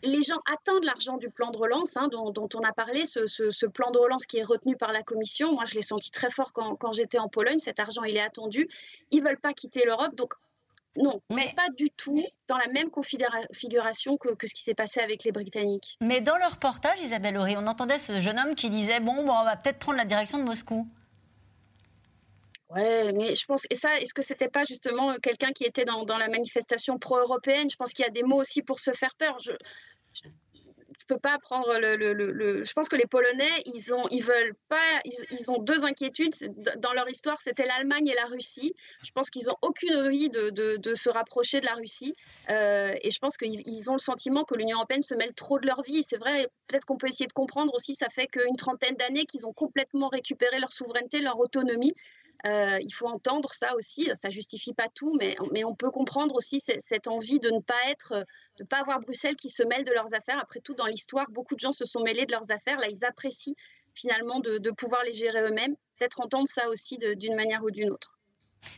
les 0.03 0.23
gens 0.23 0.39
attendent 0.51 0.83
l'argent 0.83 1.17
du 1.17 1.29
plan 1.29 1.51
de 1.51 1.57
relance 1.57 1.97
hein, 1.97 2.07
dont, 2.09 2.49
on 2.53 2.59
a 2.59 2.71
parlé, 2.73 3.05
ce, 3.05 3.65
plan 3.65 3.91
de 3.91 3.97
relance 3.97 4.25
qui 4.25 4.37
est 4.37 4.43
retenu 4.43 4.75
par 4.75 4.91
la 4.91 5.03
Commission. 5.03 5.53
Moi, 5.53 5.65
je 5.65 5.75
l'ai 5.75 5.81
senti 5.81 6.11
très 6.11 6.29
fort 6.29 6.53
quand, 6.53 6.91
j'étais 6.91 7.19
en 7.19 7.29
Pologne. 7.29 7.59
Cet 7.59 7.79
argent, 7.79 8.03
il 8.03 8.17
est 8.17 8.21
attendu. 8.21 8.67
Ils 9.11 9.23
veulent 9.23 9.39
pas 9.39 9.53
quitter 9.53 9.83
l'Europe. 9.85 10.15
Donc, 10.15 10.33
non, 10.97 11.21
mais 11.29 11.53
pas 11.55 11.69
du 11.75 11.89
tout 11.89 12.23
dans 12.47 12.57
la 12.57 12.67
même 12.67 12.89
configuration 12.89 14.17
que, 14.17 14.47
ce 14.47 14.53
qui 14.53 14.63
s'est 14.63 14.73
passé 14.73 15.01
avec 15.01 15.25
les 15.25 15.31
Britanniques. 15.31 15.97
Mais 15.99 16.21
dans 16.21 16.37
le 16.37 16.45
reportage, 16.45 17.01
Isabelle 17.01 17.35
Horry, 17.37 17.55
on 17.57 17.67
entendait 17.67 17.97
ce 17.97 18.19
jeune 18.19 18.39
homme 18.39 18.55
qui 18.55 18.69
disait 18.69 19.01
Bon, 19.01 19.25
bon 19.25 19.33
on 19.33 19.43
va 19.43 19.57
peut-être 19.57 19.79
prendre 19.79 19.97
la 19.97 20.05
direction 20.05 20.37
de 20.37 20.43
Moscou. 20.43 20.87
Ouais, 22.69 23.13
mais 23.13 23.35
je 23.35 23.45
pense, 23.45 23.65
et 23.69 23.75
ça, 23.75 23.99
est-ce 23.99 24.13
que 24.13 24.23
c'était 24.23 24.49
pas 24.49 24.63
justement 24.63 25.15
quelqu'un 25.17 25.51
qui 25.51 25.65
était 25.65 25.85
dans, 25.85 26.03
dans 26.03 26.17
la 26.17 26.29
manifestation 26.29 26.97
pro-européenne? 26.97 27.69
Je 27.69 27.75
pense 27.75 27.93
qu'il 27.93 28.03
y 28.03 28.07
a 28.07 28.11
des 28.11 28.23
mots 28.23 28.41
aussi 28.41 28.63
pour 28.63 28.79
se 28.79 28.91
faire 28.91 29.13
peur. 29.15 29.37
Je, 29.39 29.51
je 30.13 31.13
peux 31.13 31.19
pas 31.19 31.37
prendre 31.39 31.77
le, 31.77 32.63
Je 32.63 32.73
pense 32.73 32.89
que 32.89 32.95
les 32.95 33.05
Polonais, 33.05 33.49
ils 33.65 33.93
ont, 33.93 34.07
ils 34.09 34.23
veulent 34.23 34.55
pas. 34.69 34.99
Ils, 35.05 35.51
ont 35.51 35.59
deux 35.59 35.85
inquiétudes 35.85 36.33
dans 36.79 36.93
leur 36.93 37.09
histoire. 37.09 37.39
C'était 37.41 37.65
l'Allemagne 37.65 38.07
et 38.07 38.15
la 38.15 38.25
Russie. 38.25 38.73
Je 39.03 39.11
pense 39.11 39.29
qu'ils 39.29 39.49
ont 39.49 39.55
aucune 39.61 39.95
envie 39.95 40.29
de, 40.29 40.49
de, 40.49 40.95
se 40.95 41.09
rapprocher 41.09 41.59
de 41.59 41.65
la 41.65 41.73
Russie. 41.73 42.15
Euh, 42.49 42.91
et 43.01 43.11
je 43.11 43.19
pense 43.19 43.37
qu'ils 43.37 43.89
ont 43.89 43.93
le 43.93 43.99
sentiment 43.99 44.43
que 44.43 44.55
l'Union 44.55 44.77
européenne 44.77 45.01
se 45.03 45.13
mêle 45.13 45.33
trop 45.33 45.59
de 45.59 45.67
leur 45.67 45.83
vie. 45.83 46.01
C'est 46.01 46.17
vrai. 46.17 46.47
Peut-être 46.67 46.85
qu'on 46.85 46.97
peut 46.97 47.07
essayer 47.07 47.27
de 47.27 47.33
comprendre 47.33 47.73
aussi. 47.75 47.93
Ça 47.93 48.09
fait 48.09 48.27
qu'une 48.27 48.55
trentaine 48.55 48.95
d'années 48.95 49.25
qu'ils 49.25 49.45
ont 49.45 49.53
complètement 49.53 50.09
récupéré 50.09 50.59
leur 50.59 50.73
souveraineté, 50.73 51.19
leur 51.19 51.39
autonomie. 51.39 51.93
Euh, 52.45 52.77
il 52.81 52.93
faut 52.93 53.07
entendre 53.07 53.53
ça 53.53 53.75
aussi. 53.75 54.09
Ça 54.13 54.29
justifie 54.29 54.73
pas 54.73 54.87
tout, 54.93 55.17
mais, 55.19 55.35
on 55.65 55.75
peut 55.75 55.89
comprendre 55.89 56.35
aussi 56.35 56.59
cette 56.59 57.07
envie 57.07 57.39
de 57.39 57.49
ne 57.49 57.59
pas 57.59 57.73
être, 57.89 58.25
de 58.59 58.63
pas 58.63 58.79
avoir 58.79 58.99
Bruxelles 58.99 59.35
qui 59.35 59.49
se 59.49 59.63
mêle 59.63 59.83
de 59.83 59.91
leurs 59.91 60.13
affaires. 60.13 60.39
Après 60.39 60.59
tout, 60.59 60.75
dans 60.75 60.85
l'histoire, 60.85 61.25
beaucoup 61.31 61.55
de 61.55 61.59
gens 61.59 61.73
se 61.73 61.85
sont 61.85 62.01
mêlés 62.01 62.25
de 62.25 62.31
leurs 62.31 62.51
affaires. 62.51 62.79
Là, 62.79 62.87
ils 62.89 63.03
apprécient 63.03 63.55
finalement 63.93 64.39
de, 64.39 64.71
pouvoir 64.71 65.03
les 65.05 65.13
gérer 65.13 65.41
eux-mêmes. 65.41 65.75
Peut-être 65.97 66.19
entendre 66.19 66.47
ça 66.47 66.69
aussi 66.69 66.97
d'une 66.97 67.35
manière 67.35 67.63
ou 67.63 67.71
d'une 67.71 67.89
autre. 67.89 68.11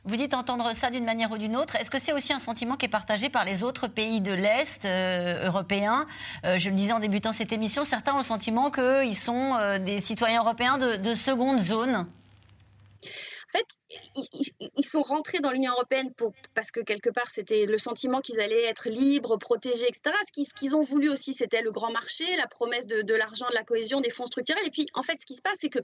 Vous 0.03 0.17
dites 0.17 0.33
entendre 0.33 0.73
ça 0.73 0.89
d'une 0.89 1.05
manière 1.05 1.31
ou 1.31 1.37
d'une 1.37 1.55
autre. 1.55 1.77
Est-ce 1.77 1.89
que 1.89 1.97
c'est 1.97 2.11
aussi 2.11 2.33
un 2.33 2.39
sentiment 2.39 2.75
qui 2.75 2.85
est 2.85 2.89
partagé 2.89 3.29
par 3.29 3.45
les 3.45 3.63
autres 3.63 3.87
pays 3.87 4.19
de 4.19 4.33
l'Est 4.33 4.83
euh, 4.85 5.45
européens? 5.45 6.05
Euh, 6.43 6.57
Je 6.57 6.69
le 6.69 6.75
disais 6.75 6.91
en 6.91 6.99
débutant 6.99 7.31
cette 7.31 7.53
émission, 7.53 7.85
certains 7.85 8.13
ont 8.13 8.17
le 8.17 8.23
sentiment 8.23 8.69
qu'ils 8.69 9.15
sont 9.15 9.79
des 9.79 9.99
citoyens 9.99 10.41
européens 10.41 10.77
de 10.77 11.13
seconde 11.13 11.59
zone. 11.59 12.07
En 13.53 13.57
fait, 13.59 13.77
ils, 14.75 14.85
sont 14.85 15.01
rentrés 15.01 15.39
dans 15.39 15.51
l'Union 15.51 15.71
européenne 15.73 16.13
pour, 16.13 16.33
parce 16.53 16.71
que 16.71 16.79
quelque 16.79 17.09
part, 17.09 17.29
c'était 17.29 17.65
le 17.65 17.77
sentiment 17.77 18.19
qu'ils 18.21 18.39
allaient 18.39 18.65
être 18.65 18.89
libres, 18.89 19.37
protégés, 19.37 19.87
etc. 19.87 20.15
Ce 20.25 20.53
qu'ils 20.53 20.75
ont 20.75 20.81
voulu 20.81 21.09
aussi, 21.09 21.33
c'était 21.33 21.61
le 21.61 21.71
grand 21.71 21.91
marché, 21.91 22.23
la 22.35 22.47
promesse 22.47 22.85
de, 22.85 23.13
l'argent, 23.13 23.47
de 23.49 23.55
la 23.55 23.63
cohésion, 23.63 24.01
des 24.01 24.09
fonds 24.09 24.25
structurels. 24.25 24.65
Et 24.65 24.71
puis, 24.71 24.87
en 24.93 25.03
fait, 25.03 25.19
ce 25.19 25.25
qui 25.25 25.35
se 25.35 25.41
passe, 25.41 25.57
c'est 25.59 25.69
que 25.69 25.79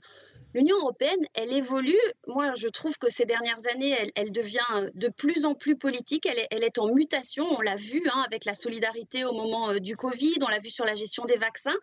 l'Union 0.52 0.76
européenne, 0.78 1.20
elle 1.34 1.52
évolue. 1.52 1.98
Moi, 2.26 2.52
je 2.56 2.68
trouve 2.68 2.96
que 2.98 3.10
ces 3.10 3.24
dernières 3.24 3.66
années, 3.72 3.96
elle, 4.14 4.32
devient 4.32 4.90
de 4.94 5.08
plus 5.08 5.46
en 5.46 5.54
plus 5.54 5.76
politique. 5.76 6.26
Elle 6.26 6.38
est, 6.38 6.48
elle 6.50 6.64
est 6.64 6.78
en 6.78 6.88
mutation. 6.88 7.46
On 7.50 7.60
l'a 7.60 7.76
vu 7.76 8.02
hein, 8.10 8.22
avec 8.26 8.44
la 8.44 8.54
solidarité 8.54 9.24
au 9.24 9.32
moment 9.32 9.70
euh, 9.70 9.78
du 9.78 9.96
Covid. 9.96 10.36
On 10.42 10.48
l'a 10.48 10.58
vu 10.58 10.70
sur 10.70 10.84
la 10.84 10.94
gestion 10.94 11.24
des 11.24 11.36
vaccins. 11.36 11.76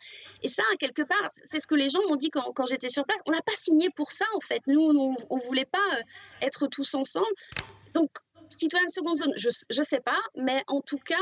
Et 0.44 0.48
ça, 0.48 0.64
quelque 0.80 1.02
part, 1.02 1.30
c'est 1.46 1.60
ce 1.60 1.68
que 1.68 1.76
les 1.76 1.90
gens 1.90 2.00
m'ont 2.08 2.16
dit 2.16 2.30
quand, 2.30 2.52
quand 2.54 2.66
j'étais 2.66 2.90
sur 2.90 3.06
place. 3.06 3.20
On 3.26 3.32
n'a 3.32 3.42
pas 3.42 3.56
signé 3.56 3.90
pour 3.90 4.12
ça, 4.12 4.26
en 4.36 4.40
fait. 4.40 4.62
Nous, 4.68 4.82
on 4.82 5.38
ne 5.38 5.44
voulait 5.44 5.66
pas 5.66 5.80
euh, 5.94 6.02
être 6.42 6.68
tous 6.68 6.94
ensemble. 6.96 7.34
Donc, 7.94 8.10
citoyens 8.50 8.86
de 8.86 8.92
seconde 8.92 9.18
zone, 9.18 9.34
je 9.38 9.50
ne 9.50 9.84
sais 9.84 10.02
pas, 10.02 10.20
mais 10.36 10.64
en 10.68 10.82
tout 10.82 11.00
cas, 11.00 11.16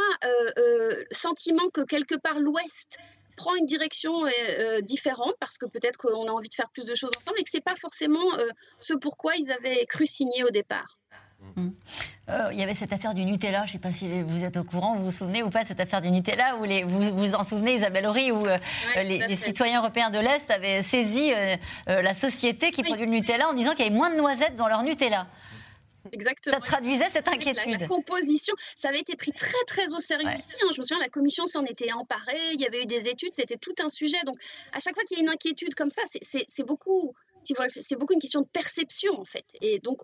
euh, 0.57 1.03
sentiment 1.11 1.69
que 1.69 1.81
quelque 1.81 2.15
part 2.15 2.39
l'Ouest 2.39 2.97
prend 3.37 3.55
une 3.55 3.65
direction 3.65 4.25
différente 4.81 5.33
parce 5.39 5.57
que 5.57 5.65
peut-être 5.65 5.95
qu'on 5.95 6.27
a 6.27 6.31
envie 6.31 6.49
de 6.49 6.53
faire 6.53 6.69
plus 6.73 6.85
de 6.85 6.93
choses 6.93 7.11
ensemble 7.15 7.39
et 7.39 7.43
que 7.43 7.49
ce 7.49 7.57
n'est 7.57 7.61
pas 7.61 7.77
forcément 7.77 8.37
ce 8.79 8.93
pourquoi 8.95 9.37
ils 9.37 9.49
avaient 9.49 9.85
cru 9.85 10.05
signer 10.05 10.43
au 10.43 10.49
départ. 10.49 10.98
Euh, 12.29 12.49
il 12.51 12.59
y 12.59 12.63
avait 12.63 12.73
cette 12.73 12.93
affaire 12.93 13.13
du 13.13 13.25
Nutella, 13.25 13.65
je 13.65 13.69
ne 13.69 13.73
sais 13.73 13.79
pas 13.79 13.91
si 13.91 14.21
vous 14.23 14.43
êtes 14.43 14.57
au 14.57 14.63
courant, 14.63 14.95
vous 14.95 15.05
vous 15.05 15.11
souvenez 15.11 15.41
ou 15.41 15.49
pas 15.49 15.63
de 15.63 15.67
cette 15.67 15.79
affaire 15.79 16.01
du 16.01 16.11
Nutella, 16.11 16.57
où 16.57 16.63
les, 16.63 16.83
vous 16.83 17.15
vous 17.15 17.35
en 17.35 17.43
souvenez 17.43 17.75
Isabelle 17.75 18.05
Horry, 18.05 18.31
où 18.31 18.45
euh, 18.45 18.57
les, 18.97 19.35
citoyens 19.35 19.79
européens 19.79 20.09
de 20.09 20.19
l'Est 20.19 20.49
avaient 20.51 20.83
saisi 20.83 21.33
euh, 21.33 21.57
la 21.87 22.13
société 22.13 22.71
qui 22.71 22.83
produit 22.83 23.05
le 23.05 23.11
Nutella 23.11 23.49
en 23.49 23.53
disant 23.53 23.71
qu'il 23.71 23.85
y 23.85 23.87
avait 23.87 23.95
moins 23.95 24.11
de 24.11 24.17
noisettes 24.17 24.55
dans 24.55 24.67
leur 24.67 24.83
Nutella. 24.83 25.27
Exactement. 26.11 26.55
Ça 26.55 26.61
traduisait 26.61 27.09
cette 27.09 27.27
inquiétude. 27.27 27.79
La, 27.79 27.87
composition, 27.87 28.53
ça 28.75 28.89
avait 28.89 28.99
été 28.99 29.15
pris 29.15 29.31
très 29.31 29.63
très 29.67 29.93
au 29.93 29.99
sérieux 29.99 30.29
ici. 30.37 30.55
Hein. 30.63 30.69
Je 30.73 30.77
me 30.77 30.83
souviens, 30.83 30.99
la 30.99 31.09
commission 31.09 31.45
s'en 31.45 31.63
était 31.65 31.91
emparée, 31.93 32.53
il 32.53 32.61
y 32.61 32.65
avait 32.65 32.83
eu 32.83 32.85
des 32.85 33.09
études, 33.09 33.33
c'était 33.33 33.57
tout 33.57 33.75
un 33.83 33.89
sujet. 33.89 34.17
Donc 34.25 34.37
à 34.73 34.79
chaque 34.79 34.95
fois 34.95 35.03
qu'il 35.03 35.17
y 35.17 35.19
a 35.19 35.23
une 35.23 35.29
inquiétude 35.29 35.75
comme 35.75 35.91
ça, 35.91 36.01
c'est 36.21 36.65
beaucoup 36.65 37.13
c'est 37.43 37.97
beaucoup 37.97 38.13
une 38.13 38.19
question 38.19 38.41
de 38.41 38.47
perception 38.47 39.19
en 39.19 39.25
fait. 39.25 39.45
Et 39.61 39.79
donc 39.79 40.01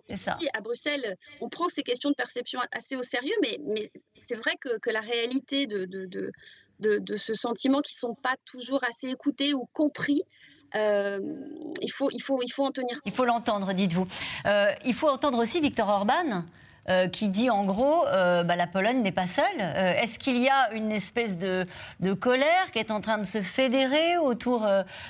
à 0.54 0.60
Bruxelles, 0.60 1.16
on 1.40 1.48
prend 1.48 1.68
ces 1.68 1.82
questions 1.82 2.10
de 2.10 2.14
perception 2.14 2.60
assez 2.72 2.96
au 2.96 3.02
sérieux, 3.02 3.34
mais, 3.42 3.58
mais 3.64 3.90
c'est 4.18 4.36
vrai 4.36 4.54
que, 4.60 4.78
que, 4.78 4.90
la 4.90 5.00
réalité 5.00 5.66
de, 5.66 5.84
de, 5.84 6.06
de, 6.06 6.98
de, 6.98 7.16
ce 7.16 7.34
sentiment 7.34 7.80
qui 7.80 7.94
ne 7.94 8.08
sont 8.08 8.14
pas 8.14 8.34
toujours 8.44 8.82
assez 8.84 9.08
écoutés 9.08 9.54
ou 9.54 9.66
compris, 9.72 10.22
euh, 10.74 11.20
il, 11.80 11.90
faut, 11.90 12.10
il, 12.10 12.22
faut, 12.22 12.40
il 12.42 12.50
faut 12.50 12.64
en 12.64 12.70
tenir 12.70 12.94
compte. 12.96 13.02
Il 13.06 13.12
faut 13.12 13.24
l'entendre, 13.24 13.72
dites-vous. 13.72 14.06
Euh, 14.46 14.72
il 14.84 14.94
faut 14.94 15.08
entendre 15.08 15.38
aussi 15.38 15.60
Victor 15.60 15.88
Orban. 15.88 16.44
Euh, 16.88 17.08
qui 17.08 17.28
dit 17.28 17.50
en 17.50 17.64
gros 17.64 18.06
euh, 18.06 18.44
bah, 18.44 18.54
la 18.54 18.68
Pologne 18.68 19.02
n'est 19.02 19.10
pas 19.10 19.26
seule. 19.26 19.44
Euh, 19.58 20.00
est-ce 20.00 20.20
qu'il 20.20 20.38
y 20.38 20.48
a 20.48 20.72
une 20.72 20.92
espèce 20.92 21.36
de, 21.36 21.66
colère 22.20 22.70
qui 22.70 22.78
est 22.78 22.92
en 22.92 23.00
train 23.00 23.18
de 23.18 23.24
se 23.24 23.42
fédérer 23.42 24.18
autour 24.18 24.60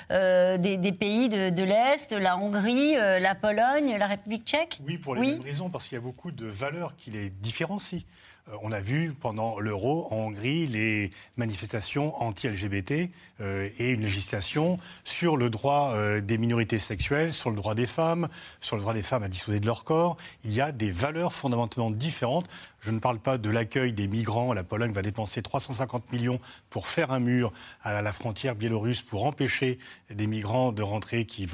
des, 0.09 0.95
pays 0.99 1.29
de, 1.29 1.63
l'Est, 1.63 2.11
la 2.13 2.37
Hongrie, 2.37 2.95
la 2.95 3.35
Pologne, 3.35 3.95
la 3.97 4.07
République 4.07 4.45
tchèque? 4.45 4.79
Oui, 4.87 4.97
pour 4.97 5.15
les 5.15 5.21
mêmes 5.21 5.41
raisons, 5.41 5.69
parce 5.69 5.87
qu'il 5.87 5.95
y 5.95 5.99
a 5.99 6.03
beaucoup 6.03 6.31
de 6.31 6.45
valeurs 6.45 6.95
qui 6.95 7.11
les 7.11 7.29
différencient. 7.29 8.01
Euh, 8.49 8.55
on 8.61 8.71
a 8.71 8.79
vu 8.79 9.13
pendant 9.19 9.59
l'euro 9.59 10.07
en 10.11 10.27
Hongrie 10.27 10.67
les 10.67 11.11
manifestations 11.37 12.19
anti-LGBT 12.21 13.09
euh, 13.41 13.69
et 13.79 13.91
une 13.91 14.01
législation 14.01 14.79
sur 15.03 15.37
le 15.37 15.49
droit 15.49 15.91
euh, 15.93 16.21
des 16.21 16.37
minorités 16.37 16.79
sexuelles, 16.79 17.33
sur 17.33 17.49
le 17.49 17.55
droit 17.55 17.75
des 17.75 17.87
femmes, 17.87 18.27
sur 18.61 18.75
le 18.75 18.81
droit 18.81 18.93
des 18.93 19.03
femmes 19.03 19.23
à 19.23 19.29
disposer 19.29 19.59
de 19.59 19.65
leur 19.65 19.83
corps. 19.83 20.17
Il 20.43 20.53
y 20.53 20.61
a 20.61 20.71
des 20.71 20.91
valeurs 20.91 21.33
fondamentalement 21.33 21.91
différentes 21.91 22.47
je 22.81 22.91
ne 22.91 22.99
parle 22.99 23.19
pas 23.19 23.37
de 23.37 23.49
l'accueil 23.49 23.91
des 23.91 24.07
migrants. 24.07 24.53
La 24.53 24.63
Pologne 24.63 24.91
va 24.91 25.01
dépenser 25.01 25.41
350 25.41 26.11
millions 26.11 26.39
pour 26.69 26.87
faire 26.87 27.11
un 27.11 27.19
mur 27.19 27.51
à 27.81 28.01
la 28.01 28.13
frontière 28.13 28.55
biélorusse 28.55 29.01
pour 29.01 29.25
empêcher 29.25 29.79
des 30.09 30.27
migrants 30.27 30.71
de 30.71 30.83
rentrer 30.83 31.25
qui, 31.25 31.45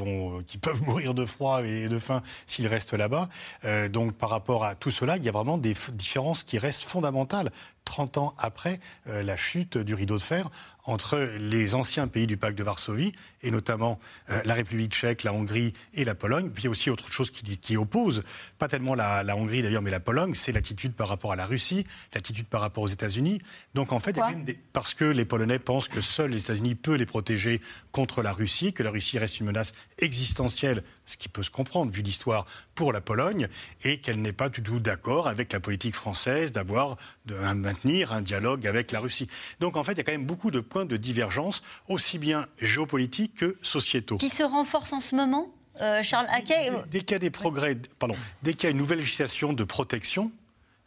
qui 0.48 0.58
peuvent 0.58 0.84
mourir 0.86 1.14
de 1.14 1.26
froid 1.26 1.64
et 1.64 1.88
de 1.88 2.00
faim 2.00 2.22
s'ils 2.48 2.68
restent 2.68 2.94
là-bas. 2.94 3.30
Euh, 3.66 3.90
donc 3.90 4.14
par 4.14 4.30
rapport 4.30 4.64
à 4.64 4.76
tout 4.76 4.92
cela, 4.92 5.18
il 5.18 5.24
y 5.24 5.30
a 5.30 5.32
vraiment 5.32 5.58
des 5.58 5.76
différences 5.94 6.44
qui 6.44 6.58
restent 6.58 6.84
fondamentales. 6.84 7.52
30 7.94 8.18
ans 8.18 8.34
après 8.40 8.80
euh, 9.06 9.22
la 9.22 9.36
chute 9.36 9.78
du 9.78 9.94
rideau 9.94 10.18
de 10.18 10.22
fer 10.24 10.50
entre 10.86 11.20
les 11.38 11.76
anciens 11.76 12.08
pays 12.08 12.26
du 12.26 12.38
pacte 12.38 12.58
de 12.58 12.64
Varsovie, 12.64 13.14
et 13.44 13.52
notamment 13.52 14.00
euh, 14.32 14.42
la 14.46 14.56
République 14.56 14.92
tchèque, 14.92 15.24
la 15.24 15.32
Hongrie 15.32 15.74
et 15.94 16.04
la 16.04 16.16
Pologne. 16.16 16.50
Puis 16.50 16.64
il 16.64 16.66
y 16.66 16.68
a 16.68 16.72
aussi 16.72 16.90
autre 16.90 17.12
chose 17.12 17.30
qui, 17.30 17.58
qui 17.60 17.78
oppose, 17.78 18.24
pas 18.58 18.68
tellement 18.68 18.96
la, 18.96 19.24
Hongrie 19.38 19.62
d'ailleurs, 19.62 19.84
mais 19.84 19.92
la 19.92 20.00
Pologne, 20.00 20.34
c'est 20.34 20.52
l'attitude 20.52 20.94
par 20.94 21.08
rapport 21.08 21.32
à 21.32 21.36
la 21.36 21.46
Russie, 21.46 21.86
l'attitude 22.16 22.48
par 22.48 22.62
rapport 22.62 22.84
aux 22.84 22.88
États-Unis. 22.88 23.40
Donc 23.76 23.92
en 23.92 24.00
fait, 24.00 24.20
parce 24.74 24.96
que 24.96 25.06
les 25.06 25.24
Polonais 25.24 25.60
pensent 25.60 25.88
que 25.88 26.02
seuls 26.02 26.32
les 26.32 26.42
États-Unis 26.42 26.74
peuvent 26.74 26.96
les 26.96 27.06
protéger 27.06 27.62
contre 27.92 28.24
la 28.24 28.34
Russie, 28.34 28.74
que 28.74 28.82
la 28.82 28.90
Russie 28.90 29.20
reste 29.20 29.40
une 29.40 29.46
menace 29.46 29.74
existentielle, 30.00 30.84
ce 31.06 31.18
qui 31.18 31.30
peut 31.30 31.44
se 31.44 31.52
comprendre 31.52 31.92
vu 31.92 32.02
l'histoire 32.02 32.46
pour 32.76 32.94
la 32.94 33.02
Pologne, 33.02 33.48
et 33.84 33.98
qu'elle 33.98 34.22
n'est 34.22 34.34
pas 34.34 34.50
du 34.50 34.64
tout 34.64 34.80
d'accord 34.80 35.28
avec 35.28 35.54
la 35.54 35.60
politique 35.60 35.96
française 35.96 36.52
d'avoir 36.52 36.98
de 37.26 37.36
maintenir 37.36 38.14
un 38.14 38.22
dialogue 38.22 38.68
avec 38.68 38.92
la 38.92 39.00
Russie. 39.00 39.28
Donc 39.60 39.78
en 39.78 39.84
fait, 39.84 39.94
il 39.94 39.98
y 39.98 40.02
a 40.02 40.04
quand 40.04 40.12
même 40.12 40.26
beaucoup 40.26 40.52
de 40.52 40.60
points 40.60 40.86
de 40.86 40.98
divergence, 40.98 41.62
aussi 41.88 42.18
bien 42.18 42.48
géopolitiques 42.60 43.36
que 43.36 43.58
sociétaux. 43.62 44.18
Qui 44.18 44.30
se 44.30 44.44
renforcent 44.44 44.94
en 44.94 45.00
ce 45.00 45.16
moment 45.16 45.54
euh, 45.82 46.04
Charles 46.04 46.28
Hackey 46.30 46.72
Dès, 46.92 47.00
qu'il 47.00 47.12
y 47.12 47.16
a 47.16 47.20
des 47.20 47.32
progrès, 47.32 47.76
pardon, 48.00 48.16
dès 48.44 48.54
qu'il 48.54 48.66
y 48.66 48.68
a 48.68 48.72
une 48.72 48.78
nouvelle 48.78 49.00
législation 49.00 49.54
de 49.54 49.64
protection, 49.64 50.32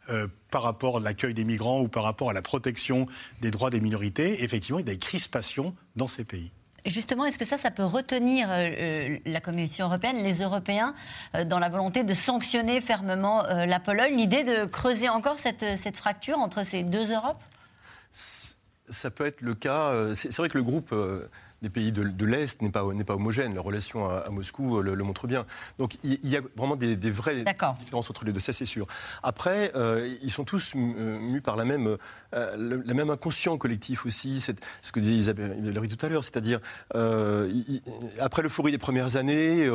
euh, 0.09 0.27
par 0.51 0.63
rapport 0.63 0.97
à 0.97 0.99
l'accueil 1.01 1.33
des 1.33 1.43
migrants 1.43 1.81
ou 1.81 1.89
par 1.89 2.03
rapport 2.03 2.29
à 2.29 2.33
la 2.33 2.41
protection 2.41 3.07
des 3.41 3.51
droits 3.51 3.69
des 3.69 3.81
minorités, 3.81 4.41
effectivement, 4.43 4.79
il 4.79 4.87
y 4.87 4.89
a 4.89 4.93
des 4.93 4.99
crispations 4.99 5.75
dans 5.97 6.07
ces 6.07 6.23
pays. 6.23 6.51
Justement, 6.87 7.25
est-ce 7.25 7.37
que 7.37 7.45
ça, 7.45 7.57
peut 7.69 7.85
retenir 7.85 8.47
euh, 8.49 9.17
la 9.25 9.41
Commission 9.41 9.85
européenne, 9.85 10.17
les 10.17 10.41
Européens, 10.41 10.95
dans 11.45 11.59
la 11.59 11.69
volonté 11.69 12.03
de 12.03 12.13
sanctionner 12.13 12.81
fermement 12.81 13.43
la 13.43 13.79
Pologne 13.79 14.15
L'idée 14.15 14.43
de 14.43 14.65
creuser 14.65 15.09
encore 15.09 15.37
cette, 15.37 15.77
cette, 15.77 15.97
fracture 15.97 16.39
entre 16.39 16.63
ces 16.63 16.83
deux 16.83 17.13
Europes? 17.13 17.43
Ça 18.89 19.11
peut 19.11 19.25
être 19.25 19.41
le 19.41 19.53
cas. 19.53 19.87
Euh, 19.87 20.13
c'est 20.13 20.35
vrai 20.37 20.49
que 20.49 20.57
le 20.57 20.63
groupe 20.63 20.91
euh, 20.93 21.29
des 21.61 21.69
pays 21.69 21.91
de, 21.91 22.25
l'Est 22.25 22.61
n'est 22.61 22.69
pas, 22.69 22.83
pas 23.05 23.15
homogène. 23.15 23.55
La 23.55 23.61
relation 23.61 24.09
à, 24.09 24.29
Moscou 24.29 24.81
le, 24.81 24.95
montre 25.03 25.27
bien. 25.27 25.45
Donc 25.79 25.93
il, 26.03 26.27
y 26.27 26.37
a 26.37 26.41
vraiment 26.55 26.75
des, 26.75 26.95
vraies 27.09 27.43
différences 27.79 28.09
entre 28.09 28.25
les 28.25 28.31
deux, 28.31 28.39
ça 28.39 28.53
c'est 28.53 28.65
sûr. 28.65 28.85
Après, 29.23 29.71
euh, 29.75 30.15
ils 30.21 30.31
sont 30.31 30.43
tous 30.43 30.75
mus 30.75 31.41
par 31.41 31.55
la 31.55 31.65
même, 31.65 31.97
euh, 32.35 32.79
la 32.85 32.93
même 32.93 33.09
inconscient 33.09 33.57
collectif 33.57 34.05
aussi. 34.05 34.39
Ce 34.81 34.91
que 34.91 34.99
disait 34.99 35.15
Isabelle 35.15 35.57
tout 35.87 36.05
à 36.05 36.09
l'heure, 36.09 36.23
c'est-à-dire 36.23 36.59
euh, 36.95 37.49
après 38.19 38.41
l'euphorie 38.41 38.71
des 38.71 38.77
premières 38.77 39.15
années, 39.15 39.67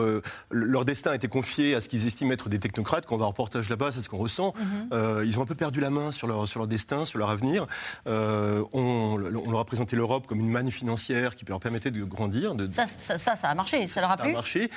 leur 0.50 0.84
destin 0.84 1.12
a 1.12 1.14
été 1.14 1.28
confié 1.28 1.74
à 1.74 1.80
ce 1.80 1.88
qu'ils 1.88 2.06
estiment 2.06 2.32
être 2.32 2.48
des 2.48 2.58
technocrates. 2.58 3.06
Quand 3.06 3.16
on 3.16 3.18
va 3.18 3.24
en 3.24 3.28
reportage 3.28 3.68
là-bas, 3.68 3.90
c'est 3.92 4.00
ce 4.00 4.08
qu'on 4.08 4.18
ressent. 4.18 4.54
Mhm. 4.56 5.24
ils 5.24 5.38
ont 5.38 5.42
un 5.42 5.46
peu 5.46 5.54
perdu 5.54 5.80
la 5.80 5.90
main 5.90 6.12
sur 6.12 6.26
leur, 6.26 6.46
sur 6.46 6.60
leur 6.60 6.68
destin, 6.68 7.04
sur 7.04 7.18
leur 7.18 7.30
avenir. 7.30 7.66
on, 8.06 8.62
on 8.72 9.50
leur 9.50 9.60
a 9.60 9.64
présenté 9.64 9.96
l'Europe 9.96 10.26
comme 10.26 10.40
une 10.40 10.50
manne 10.50 10.70
financière 10.70 11.34
qui 11.34 11.44
peut 11.44 11.52
leur 11.52 11.60
permettre 11.72 11.98
de 11.98 12.04
grandir. 12.04 12.54
De... 12.54 12.68
Ça, 12.68 12.86
ça, 12.86 13.16
ça, 13.16 13.48
a 13.48 13.54
marché, 13.54 13.86
ça 13.86 14.00
leur 14.00 14.12
a 14.12 14.16
plu. 14.16 14.26
Ça 14.26 14.30
a 14.30 14.34
marché. 14.34 14.70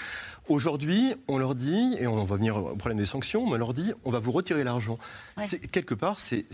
Aujourd'hui, 0.47 1.15
on 1.27 1.37
leur 1.39 1.55
dit, 1.55 1.95
et 1.99 2.05
on 2.05 2.23
va 2.23 2.35
venir 2.35 2.57
au 2.57 2.75
problème 2.75 2.99
des 2.99 3.05
sanctions, 3.05 3.45
mais 3.47 3.55
on 3.55 3.57
leur 3.57 3.73
dit, 3.73 3.93
on 4.03 4.11
va 4.11 4.19
vous 4.19 4.31
retirer 4.31 4.63
l'argent. 4.63 4.97
Quelque 5.71 5.95
part, 5.95 6.19
c'est 6.19 6.45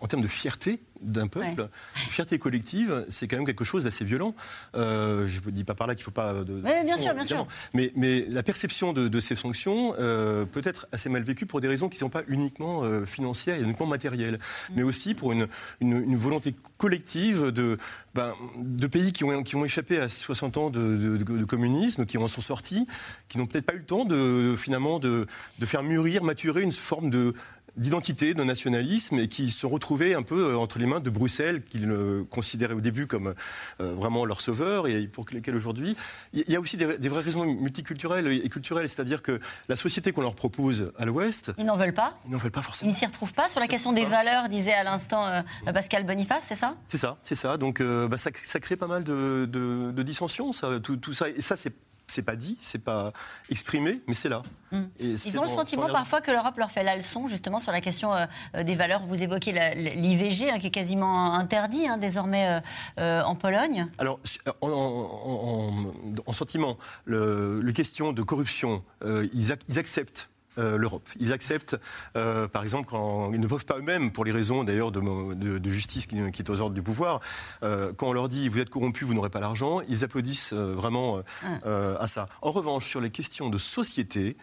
en 0.00 0.06
termes 0.06 0.22
de 0.22 0.28
fierté 0.28 0.80
d'un 1.00 1.28
peuple, 1.28 1.68
fierté 2.08 2.38
collective, 2.38 3.04
c'est 3.08 3.26
quand 3.26 3.36
même 3.36 3.46
quelque 3.46 3.64
chose 3.64 3.84
d'assez 3.84 4.04
violent. 4.04 4.34
Euh, 4.74 5.26
je 5.26 5.38
ne 5.38 5.42
vous 5.42 5.50
dis 5.50 5.64
pas 5.64 5.74
par 5.74 5.86
là 5.86 5.94
qu'il 5.94 6.02
ne 6.02 6.04
faut 6.04 6.10
pas... 6.10 6.32
De, 6.44 6.60
bien 6.60 6.96
sûr, 6.96 7.14
bien 7.14 7.24
sûr. 7.24 7.46
Mais, 7.72 7.92
mais, 7.96 8.24
la 8.28 8.42
perception 8.42 8.92
de, 8.92 9.20
ces 9.20 9.36
sanctions 9.36 9.94
euh, 9.98 10.44
peut 10.44 10.62
être 10.64 10.86
assez 10.92 11.08
mal 11.08 11.22
vécue 11.22 11.46
pour 11.46 11.60
des 11.60 11.68
raisons 11.68 11.88
qui 11.88 11.96
ne 11.96 12.00
sont 12.00 12.10
pas 12.10 12.22
uniquement 12.28 12.84
euh, 12.84 13.06
financières 13.06 13.56
et 13.56 13.62
uniquement 13.62 13.86
matérielles, 13.86 14.34
mm. 14.34 14.72
mais 14.76 14.82
aussi 14.82 15.14
pour 15.14 15.32
une, 15.32 15.48
une, 15.80 16.16
volonté 16.16 16.54
collective 16.76 17.50
de, 17.50 17.78
ben, 18.14 18.34
de 18.56 18.86
pays 18.86 19.12
qui 19.12 19.24
ont, 19.24 19.42
qui 19.42 19.56
ont 19.56 19.64
échappé 19.64 19.98
à 19.98 20.08
60 20.08 20.56
ans 20.58 20.70
de, 20.70 21.16
de 21.16 21.44
communisme, 21.44 22.06
qui 22.06 22.18
en 22.18 22.28
sont 22.28 22.40
sortis, 22.40 22.86
qui 23.28 23.38
n'ont 23.38 23.46
peut-être 23.46 23.66
pas 23.66 23.74
eu 23.74 23.78
le 23.78 23.84
temps 23.84 24.04
de, 24.04 24.54
finalement 24.56 24.98
de, 24.98 25.26
de 25.58 25.66
faire 25.66 25.82
mûrir, 25.82 26.22
maturer 26.22 26.62
une 26.62 26.72
forme 26.72 27.10
de 27.10 27.34
d'identité, 27.76 28.34
de 28.34 28.44
nationalisme, 28.44 29.18
et 29.18 29.28
qui 29.28 29.50
se 29.50 29.66
retrouvaient 29.66 30.14
un 30.14 30.22
peu 30.22 30.50
euh, 30.50 30.58
entre 30.58 30.78
les 30.78 30.86
mains 30.86 31.00
de 31.00 31.10
Bruxelles, 31.10 31.62
qu'ils 31.62 31.92
considéraient 32.30 32.74
au 32.74 32.80
début 32.80 33.06
comme 33.06 33.34
euh, 33.80 33.94
vraiment 33.94 34.24
leur 34.24 34.40
sauveur, 34.40 34.86
et 34.86 35.06
pour 35.08 35.26
lesquels 35.32 35.56
aujourd'hui. 35.56 35.96
Il 36.32 36.48
y 36.48 36.56
a 36.56 36.60
aussi 36.60 36.76
des, 36.76 37.08
vraies 37.08 37.22
raisons 37.22 37.44
multiculturelles 37.44 38.28
et 38.28 38.48
culturelles, 38.48 38.88
c'est-à-dire 38.88 39.22
que 39.22 39.40
la 39.68 39.76
société 39.76 40.12
qu'on 40.12 40.22
leur 40.22 40.34
propose 40.34 40.92
à 40.98 41.04
l'Ouest. 41.04 41.52
Ils 41.58 41.64
n'en 41.64 41.76
veulent 41.76 41.94
pas 41.94 42.18
Ils 42.26 42.32
n'en 42.32 42.38
veulent 42.38 42.50
pas 42.50 42.62
forcément. 42.62 42.90
Ils 42.90 42.94
ne 42.94 42.98
s'y 42.98 43.06
retrouvent 43.06 43.32
pas 43.32 43.48
Sur 43.48 43.60
la 43.60 43.66
question 43.66 43.92
des 43.92 44.04
valeurs, 44.04 44.48
disait 44.48 44.72
à 44.72 44.84
l'instant 44.84 45.26
euh, 45.26 45.42
Pascal 45.72 46.04
Boniface, 46.04 46.44
c'est 46.48 46.54
ça? 46.54 46.76
C'est 46.86 46.98
ça, 46.98 47.18
c'est 47.22 47.34
ça. 47.34 47.56
Donc 47.56 47.82
bah, 47.82 48.16
ça, 48.16 48.30
crée 48.30 48.76
pas 48.76 48.86
mal 48.86 49.04
de, 49.04 50.02
dissensions, 50.02 50.52
ça, 50.52 50.78
tout, 50.80 50.96
tout 50.96 51.12
ça. 51.12 51.28
Et 51.28 51.40
ça, 51.40 51.56
c'est 51.56 51.72
c'est 52.06 52.22
pas 52.22 52.36
dit, 52.36 52.56
c'est 52.60 52.82
pas 52.82 53.12
exprimé, 53.50 54.02
mais 54.06 54.14
c'est 54.14 54.28
là. 54.28 54.42
Hmm. 54.72 54.84
Ils 54.98 55.38
ont 55.38 55.42
le 55.42 55.48
sentiment 55.48 55.86
parfois 55.86 56.20
que 56.20 56.30
l'Europe 56.30 56.56
leur 56.58 56.70
fait 56.70 56.82
la 56.82 56.96
leçon 56.96 57.28
justement 57.28 57.58
sur 57.58 57.72
la 57.72 57.80
question 57.80 58.14
euh, 58.14 58.26
euh, 58.54 58.62
des 58.62 58.74
valeurs. 58.74 59.06
Vous 59.06 59.22
évoquez 59.22 59.52
l'IVG 59.74 60.50
hein, 60.50 60.58
qui 60.58 60.66
est 60.66 60.70
quasiment 60.70 61.34
interdit 61.34 61.86
hein, 61.86 61.96
désormais 61.96 62.60
euh, 62.98 63.22
en 63.22 63.34
Pologne. 63.36 63.86
Alors 63.98 64.20
en, 64.60 66.32
sentiment, 66.32 66.76
le, 67.04 67.72
question 67.74 68.12
de 68.12 68.22
corruption, 68.22 68.84
ils, 69.04 69.52
acceptent 69.78 70.28
l'Europe. 70.56 71.08
Ils 71.18 71.32
acceptent, 71.32 71.76
par 72.12 72.62
exemple, 72.62 72.88
quand 72.88 73.32
ils 73.32 73.40
ne 73.40 73.46
peuvent 73.46 73.64
pas 73.64 73.78
eux-mêmes, 73.78 74.12
pour 74.12 74.24
les 74.24 74.32
raisons 74.32 74.64
d'ailleurs 74.64 74.92
de, 74.92 75.68
justice 75.68 76.06
qui, 76.06 76.30
qui, 76.30 76.42
est 76.42 76.50
aux 76.50 76.60
ordres 76.60 76.74
du 76.74 76.82
pouvoir, 76.82 77.20
quand 77.60 78.08
on 78.08 78.12
leur 78.12 78.28
dit 78.28 78.48
vous 78.48 78.60
êtes 78.60 78.70
corrompu, 78.70 79.04
vous 79.04 79.14
n'aurez 79.14 79.30
pas 79.30 79.40
l'argent, 79.40 79.80
ils 79.88 80.04
applaudissent 80.04 80.52
vraiment 80.52 81.22
ah. 81.42 81.96
à 81.98 82.06
ça. 82.06 82.26
En 82.42 82.50
revanche, 82.50 82.88
sur 82.88 83.00
les 83.00 83.10
questions 83.10 83.50
de 83.50 83.58
société, 83.58 84.36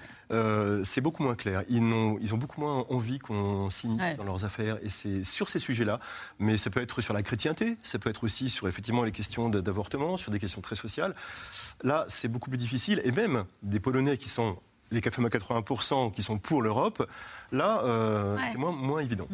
c'est 0.83 1.01
beaucoup 1.01 1.23
moins 1.23 1.35
clair. 1.35 1.63
Ils 1.69 1.81
ont, 1.81 2.17
ils 2.21 2.33
ont 2.33 2.37
beaucoup 2.37 2.61
moins 2.61 2.85
envie 2.89 3.19
qu'on 3.19 3.69
s'immisce 3.69 4.15
dans 4.15 4.23
leurs 4.23 4.45
affaires. 4.45 4.77
Et 4.81 4.89
c'est 4.89 5.23
sur 5.23 5.49
ces 5.49 5.59
sujets-là, 5.59 5.99
mais 6.39 6.57
ça 6.57 6.69
peut 6.69 6.81
être 6.81 7.01
sur 7.01 7.13
la 7.13 7.23
chrétienté, 7.23 7.77
ça 7.83 7.99
peut 7.99 8.09
être 8.09 8.23
aussi 8.23 8.49
sur 8.49 8.67
effectivement 8.67 9.03
les 9.03 9.11
questions 9.11 9.49
d'avortement, 9.49 10.17
sur 10.17 10.31
des 10.31 10.39
questions 10.39 10.61
très 10.61 10.75
sociales. 10.75 11.15
Là, 11.83 12.05
c'est 12.07 12.27
beaucoup 12.27 12.49
plus 12.49 12.57
difficile. 12.57 13.01
Et 13.03 13.11
même 13.11 13.45
des 13.63 13.79
Polonais 13.79 14.17
qui 14.17 14.29
sont 14.29 14.57
les 14.91 14.99
80% 14.99 16.11
qui 16.11 16.21
sont 16.21 16.37
pour 16.37 16.61
l'Europe, 16.61 17.07
là, 17.51 17.81
euh, 17.83 18.37
c'est 18.43 18.57
moins, 18.57 18.71
moins 18.71 19.01
évident. 19.01 19.27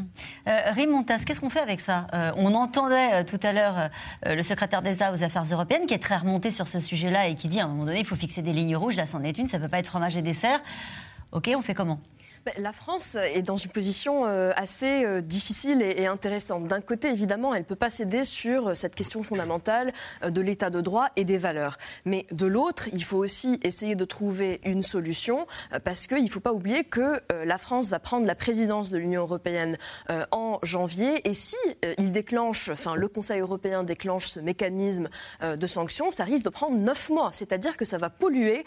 Euh, 0.47 0.71
Rimontas, 0.71 1.23
qu'est-ce 1.25 1.41
qu'on 1.41 1.49
fait 1.49 1.59
avec 1.59 1.81
ça? 1.81 2.07
Euh, 2.13 2.31
On 2.35 2.53
entendait 2.53 3.13
euh, 3.13 3.23
tout 3.23 3.39
à 3.43 3.53
l'heure 3.53 3.89
le 4.25 4.41
secrétaire 4.43 4.81
d'État 4.81 5.11
aux 5.11 5.23
Affaires 5.23 5.45
européennes 5.51 5.85
qui 5.87 5.93
est 5.93 5.99
très 5.99 6.17
remonté 6.17 6.51
sur 6.51 6.67
ce 6.67 6.79
sujet-là 6.79 7.27
et 7.27 7.35
qui 7.35 7.47
dit 7.47 7.59
à 7.59 7.65
un 7.65 7.67
moment 7.67 7.85
donné, 7.85 7.99
il 7.99 8.05
faut 8.05 8.15
fixer 8.15 8.41
des 8.41 8.53
lignes 8.53 8.77
rouges. 8.77 8.95
Là, 8.95 9.05
c'en 9.05 9.23
est 9.23 9.37
une, 9.37 9.47
ça 9.47 9.57
ne 9.57 9.63
peut 9.63 9.69
pas 9.69 9.79
être 9.79 9.87
fromage 9.87 10.15
et 10.15 10.21
dessert. 10.21 10.61
OK, 11.31 11.49
on 11.55 11.61
fait 11.61 11.73
comment? 11.73 11.99
La 12.57 12.73
France 12.73 13.15
est 13.15 13.41
dans 13.41 13.55
une 13.55 13.71
position 13.71 14.25
euh, 14.25 14.51
assez 14.55 15.05
euh, 15.05 15.21
difficile 15.21 15.81
et 15.81 16.07
intéressante. 16.07 16.67
D'un 16.67 16.81
côté, 16.81 17.09
évidemment, 17.09 17.53
elle 17.53 17.61
ne 17.61 17.65
peut 17.65 17.75
pas 17.75 17.89
céder 17.89 18.23
sur 18.23 18.69
euh, 18.69 18.73
cette 18.73 18.95
question 18.95 19.23
fondamentale 19.23 19.93
de 20.27 20.41
l'état 20.41 20.69
de 20.69 20.81
droit 20.81 21.09
et 21.15 21.25
des 21.25 21.37
valeurs. 21.37 21.77
Mais 22.05 22.25
de 22.31 22.45
l'autre, 22.45 22.89
il 22.93 23.03
faut 23.03 23.17
aussi 23.17 23.59
essayer 23.63 23.95
de 23.95 24.05
trouver 24.05 24.59
une 24.63 24.83
solution 24.83 25.47
parce 25.83 26.07
qu'il 26.07 26.23
ne 26.23 26.29
faut 26.29 26.39
pas 26.39 26.53
oublier 26.53 26.83
que 26.83 27.21
la 27.45 27.57
France 27.57 27.89
va 27.89 27.99
prendre 27.99 28.25
la 28.25 28.35
présidence 28.35 28.89
de 28.89 28.97
l'Union 28.97 29.21
européenne 29.21 29.77
en 30.31 30.59
janvier. 30.63 31.27
Et 31.27 31.33
si 31.33 31.55
il 31.97 32.11
déclenche, 32.11 32.69
enfin, 32.69 32.95
le 32.95 33.07
Conseil 33.07 33.41
européen 33.41 33.83
déclenche 33.83 34.27
ce 34.27 34.39
mécanisme 34.39 35.09
de 35.41 35.67
sanctions, 35.67 36.11
ça 36.11 36.23
risque 36.23 36.45
de 36.45 36.49
prendre 36.49 36.77
neuf 36.77 37.09
mois. 37.09 37.31
C'est-à-dire 37.33 37.77
que 37.77 37.85
ça 37.85 37.97
va 37.97 38.09
polluer 38.09 38.65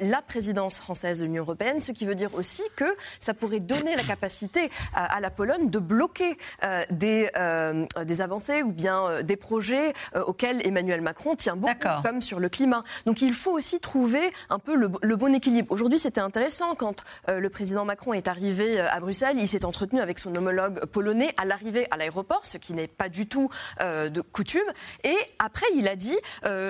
la 0.00 0.22
présidence 0.22 0.78
française 0.78 1.20
de 1.20 1.24
l'Union 1.24 1.42
européenne, 1.42 1.80
ce 1.80 1.92
qui 1.92 2.06
veut 2.06 2.14
dire 2.14 2.34
aussi 2.34 2.62
que 2.76 2.96
ça 3.20 3.34
pourrait 3.34 3.60
donner 3.60 3.96
la 3.96 4.02
capacité 4.02 4.70
à, 4.94 5.20
la 5.20 5.30
Pologne 5.30 5.70
de 5.70 5.78
bloquer 5.78 6.36
euh, 6.64 6.82
des, 6.90 7.30
euh, 7.36 7.86
des 8.04 8.20
avancées 8.20 8.62
ou 8.62 8.72
bien 8.72 9.06
euh, 9.06 9.22
des 9.22 9.36
projets 9.36 9.92
auxquels 10.14 10.66
Emmanuel 10.66 11.00
Macron 11.00 11.36
tient 11.36 11.56
beaucoup, 11.56 11.88
comme 12.02 12.20
sur 12.20 12.40
le 12.40 12.48
climat. 12.48 12.84
Donc 13.06 13.22
il 13.22 13.32
faut 13.32 13.52
aussi 13.52 13.80
trouver 13.80 14.30
un 14.50 14.58
peu 14.58 14.74
le, 14.74 15.16
bon 15.16 15.34
équilibre. 15.34 15.70
Aujourd'hui, 15.70 15.98
c'était 15.98 16.20
intéressant 16.20 16.74
quand 16.74 17.04
le 17.28 17.48
président 17.50 17.84
Macron 17.84 18.12
est 18.12 18.28
arrivé 18.28 18.80
à 18.80 19.00
Bruxelles, 19.00 19.36
il 19.38 19.48
s'est 19.48 19.64
entretenu 19.64 20.00
avec 20.00 20.18
son 20.18 20.34
homologue 20.34 20.84
polonais 20.86 21.34
à 21.36 21.44
l'arrivée 21.44 21.86
à 21.90 21.96
l'aéroport, 21.96 22.46
ce 22.46 22.58
qui 22.58 22.72
n'est 22.72 22.86
pas 22.86 23.08
du 23.08 23.26
tout 23.26 23.50
de 23.80 24.20
coutume. 24.20 24.62
Et 25.04 25.16
après, 25.38 25.66
il 25.74 25.88
a 25.88 25.96
dit, 25.96 26.16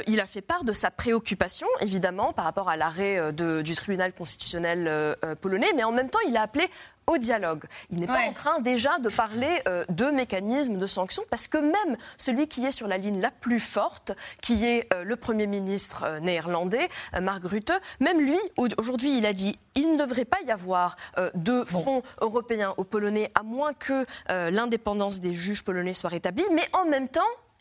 il 0.07 0.21
a 0.21 0.27
fait 0.27 0.41
part 0.41 0.65
de 0.65 0.73
sa 0.73 0.91
préoccupation, 0.91 1.67
évidemment, 1.81 2.33
par 2.33 2.45
rapport 2.45 2.69
à 2.69 2.77
l'arrêt 2.77 3.33
du 3.33 3.75
tribunal 3.75 4.13
constitutionnel 4.13 5.17
polonais, 5.41 5.71
mais 5.77 5.85
en 5.85 5.93
même 5.93 6.11
temps, 6.11 6.21
il 6.29 6.37
a 6.37 6.43
appelé 6.43 6.69
au 7.09 7.19
dialogue. 7.19 7.65
Il 7.91 8.01
n'est 8.01 8.07
pas 8.07 8.21
en 8.21 8.33
train 8.33 8.61
déjà 8.61 8.99
de 8.99 9.09
parler 9.09 9.63
euh, 9.67 9.85
de 9.89 10.07
mécanismes 10.07 10.79
de 10.79 10.87
sanctions 10.87 11.23
parce 11.31 11.49
que 11.49 11.59
même 11.59 11.97
celui 12.19 12.47
qui 12.47 12.65
est 12.67 12.71
sur 12.71 12.87
la 12.87 12.99
ligne 12.99 13.21
la 13.21 13.31
plus 13.31 13.61
forte, 13.61 14.13
qui 14.43 14.65
est 14.67 14.93
euh, 14.93 15.05
le 15.05 15.17
Premier 15.17 15.47
ministre 15.47 16.05
euh, 16.05 16.21
néerlandais, 16.21 16.89
Mark 17.21 17.43
Rutte, 17.45 17.73
même 18.01 18.21
lui, 18.21 18.39
aujourd'hui, 18.77 19.17
il 19.17 19.27
a 19.27 19.33
dit 19.33 19.59
il 19.75 19.93
ne 19.93 19.99
devrait 19.99 20.25
pas 20.25 20.39
y 20.47 20.51
avoir 20.51 20.97
de 21.35 21.65
front 21.65 22.03
européen 22.21 22.75
aux 22.77 22.85
Polonais 22.85 23.31
à 23.35 23.43
moins 23.45 23.73
que 23.73 24.05
l'indépendance 24.29 25.21
des 25.21 25.35
juges 25.35 25.63
polonais 25.63 25.93
soit 25.93 26.11
rétablie. 26.11 26.45
Mais 26.53 26.69
en 26.73 26.85
même 26.85 27.09
temps, 27.09 27.21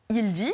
il 0.09 0.31
dit 0.31 0.53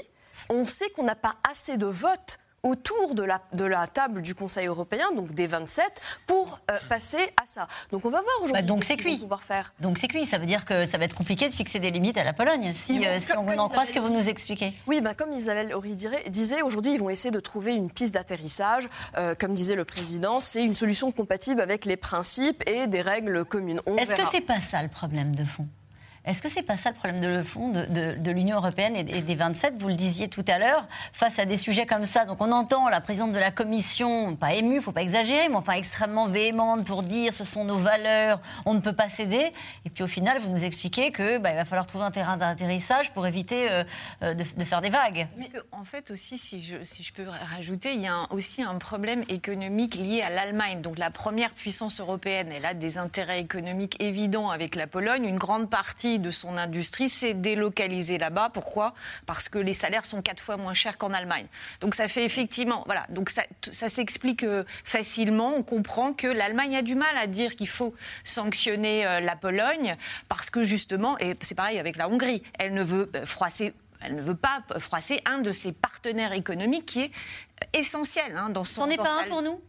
on 0.50 0.66
sait 0.66 0.90
qu'on 0.90 1.04
n'a 1.04 1.16
pas 1.16 1.36
assez 1.50 1.78
de 1.78 1.86
votes 1.86 2.40
autour 2.64 3.14
de 3.14 3.24
la, 3.24 3.42
de 3.54 3.66
la 3.66 3.88
table 3.88 4.22
du 4.22 4.36
Conseil 4.36 4.68
européen, 4.68 5.12
donc 5.16 5.34
des 5.34 5.48
27, 5.48 6.02
pour 6.26 6.60
euh, 6.72 6.78
passer 6.88 7.34
à 7.42 7.46
ça. 7.46 7.68
Donc 7.92 8.06
on 8.06 8.10
va 8.10 8.22
voir 8.22 8.36
aujourd'hui. 8.38 8.62
Bah 8.62 8.62
donc 8.62 8.86
c'est 8.86 8.96
cuit. 8.96 9.18
Pouvoir 9.18 9.44
faire. 9.44 9.74
Donc 9.82 9.98
c'est 9.98 10.08
cuit. 10.08 10.26
Ça 10.26 10.38
veut 10.38 10.46
dire 10.46 10.64
que 10.64 10.86
ça 10.86 10.98
va 10.98 11.04
être 11.04 11.16
compliqué 11.16 11.48
de 11.50 11.54
fixer 11.54 11.80
des 11.80 11.92
limites 11.92 12.18
à 12.18 12.24
la 12.24 12.32
Pologne, 12.32 12.72
si, 12.74 13.06
euh, 13.06 13.20
si 13.20 13.34
on 13.36 13.48
en 13.58 13.68
croit 13.68 13.86
ce 13.86 13.94
que 13.94 14.00
vous 14.00 14.10
nous 14.10 14.30
expliquez. 14.30 14.74
Oui, 14.88 15.02
bah, 15.02 15.14
comme 15.14 15.34
Isabelle 15.34 15.74
Horry 15.74 15.96
disait, 15.96 16.62
aujourd'hui 16.62 16.94
ils 16.94 17.00
vont 17.00 17.10
essayer 17.10 17.32
de 17.32 17.40
trouver 17.42 17.76
une 17.76 17.92
piste 17.92 18.14
d'atterrissage. 18.14 18.88
Euh, 19.18 19.36
comme 19.38 19.54
disait 19.54 19.76
le 19.76 19.86
président, 19.86 20.40
c'est 20.40 20.64
une 20.64 20.76
solution 20.76 21.12
compatible 21.12 21.60
avec 21.60 21.84
les 21.84 21.98
principes 21.98 22.64
et 22.68 22.88
des 22.88 23.02
règles 23.02 23.44
communes. 23.44 23.82
Est-ce 23.98 24.16
que 24.16 24.26
c'est 24.32 24.42
pas 24.42 24.62
ça 24.62 24.82
le 24.82 24.90
problème 24.90 25.36
de 25.36 25.44
fond? 25.44 25.68
Est-ce 26.26 26.42
que 26.42 26.48
c'est 26.48 26.64
pas 26.64 26.78
ça 26.78 26.90
le 26.90 26.96
problème 26.96 27.20
de 27.20 27.44
fond 27.44 27.70
de, 27.70 28.32
l'Union 28.32 28.58
européenne 28.58 28.96
et, 28.96 29.04
des 29.04 29.36
27 29.36 29.76
Vous 29.78 29.90
le 29.90 29.96
disiez 29.96 30.30
tout 30.30 30.46
à 30.48 30.58
l'heure, 30.58 30.88
face 31.12 31.38
à 31.38 31.46
des 31.46 31.58
sujets 31.58 31.86
comme 31.86 32.06
ça. 32.06 32.24
Donc 32.24 32.42
on 32.42 32.52
entend 32.54 32.88
la 32.88 33.02
présidente 33.02 33.34
de 33.34 33.40
la 33.40 33.52
Commission, 33.52 34.36
pas 34.38 34.54
émue, 34.54 34.82
faut 34.82 34.94
pas 34.94 35.02
exagérer, 35.02 35.50
mais 35.50 35.56
enfin 35.56 35.74
extrêmement 35.74 36.28
véhémente 36.28 36.86
pour 36.86 37.04
dire 37.04 37.34
ce 37.34 37.44
sont 37.44 37.66
nos 37.66 37.78
valeurs, 37.78 38.40
on 38.66 38.74
ne 38.74 38.80
peut 38.80 38.94
pas 38.94 39.10
céder. 39.10 39.52
Et 39.86 39.90
puis 39.90 40.04
au 40.04 40.08
final, 40.08 40.40
vous 40.40 40.50
nous 40.50 40.64
expliquez 40.64 41.12
que 41.12 41.40
bah, 41.40 41.52
il 41.52 41.56
va 41.56 41.66
falloir 41.66 41.86
trouver 41.86 42.06
un 42.06 42.12
terrain 42.12 42.38
d'atterrissage 42.38 43.12
pour 43.12 43.28
éviter 43.28 43.70
euh, 43.70 43.84
euh, 44.22 44.34
de, 44.34 44.64
faire 44.64 44.82
des 44.82 44.90
vagues. 44.90 45.28
en 45.74 45.84
fait 45.84 46.10
aussi, 46.10 46.38
si 46.38 46.64
je 46.64 47.14
peux 47.14 47.26
rajouter, 47.54 47.96
il 47.96 48.02
y 48.02 48.08
a 48.08 48.16
aussi 48.30 48.64
un 48.64 48.76
problème 48.76 49.24
économique 49.28 49.96
lié 49.96 50.22
à 50.22 50.30
l'Allemagne. 50.30 50.82
Donc 50.82 50.98
la 50.98 51.12
première 51.12 51.52
puissance 51.52 52.00
européenne, 52.00 52.50
elle 52.56 52.66
a 52.66 52.74
des 52.74 52.98
intérêts 52.98 53.42
économiques 53.42 54.02
évidents 54.02 54.50
avec 54.50 54.76
la 54.76 54.88
Pologne. 54.88 55.26
Une 55.26 55.38
grande 55.38 55.70
partie 55.70 56.13
de 56.20 56.32
son 56.32 56.58
industrie 56.58 57.10
s'est 57.10 57.34
délocalisée 57.34 58.18
là-bas. 58.18 58.50
Pourquoi? 58.54 58.94
Parce 59.26 59.50
que 59.50 59.58
les 59.58 59.74
salaires 59.74 60.06
sont 60.06 60.22
quatre 60.22 60.42
fois 60.42 60.58
moins 60.58 60.74
chers 60.74 60.98
qu'en 60.98 61.14
Allemagne. 61.14 61.48
Donc 61.82 61.96
ça 61.96 62.08
fait 62.08 62.26
effectivement, 62.26 62.84
voilà, 62.86 63.06
donc 63.10 63.30
ça, 63.30 63.44
ça 63.72 63.90
s'explique 63.90 64.44
euh, 64.44 64.64
facilement. 64.84 65.54
On 65.56 65.64
comprend 65.64 66.14
que 66.14 66.28
l'Allemagne 66.28 66.78
a 66.78 66.82
du 66.82 66.96
mal 66.96 67.16
à 67.18 67.28
dire 67.28 67.56
qu'il 67.56 67.70
faut 67.70 67.94
sanctionner 68.24 69.06
euh, 69.06 69.20
la 69.20 69.36
Pologne 69.36 69.96
parce 70.30 70.50
que 70.50 70.64
justement, 70.64 71.18
et 71.20 71.36
c'est 71.42 71.56
pareil 71.56 71.80
avec 71.80 71.98
la 71.98 72.10
Hongrie, 72.10 72.44
elle 72.60 72.74
ne 72.74 72.84
veut 72.84 73.12
euh, 73.16 73.26
froisser 73.26 73.74
elle 74.06 74.16
ne 74.16 74.22
veut 74.22 74.36
pas 74.36 74.62
froisser 74.80 75.22
un 75.24 75.38
de 75.38 75.52
ses 75.52 75.72
partenaires 75.72 76.34
économiques 76.34 76.86
qui 76.86 77.04
est 77.04 77.12
essentiel 77.74 78.36
hein, 78.36 78.50
dans 78.50 78.66
son. 78.66 78.82
C'en 78.82 78.90
est 78.90 78.98
pas 78.98 79.22
un 79.22 79.30
pour 79.30 79.42
nous? 79.42 79.62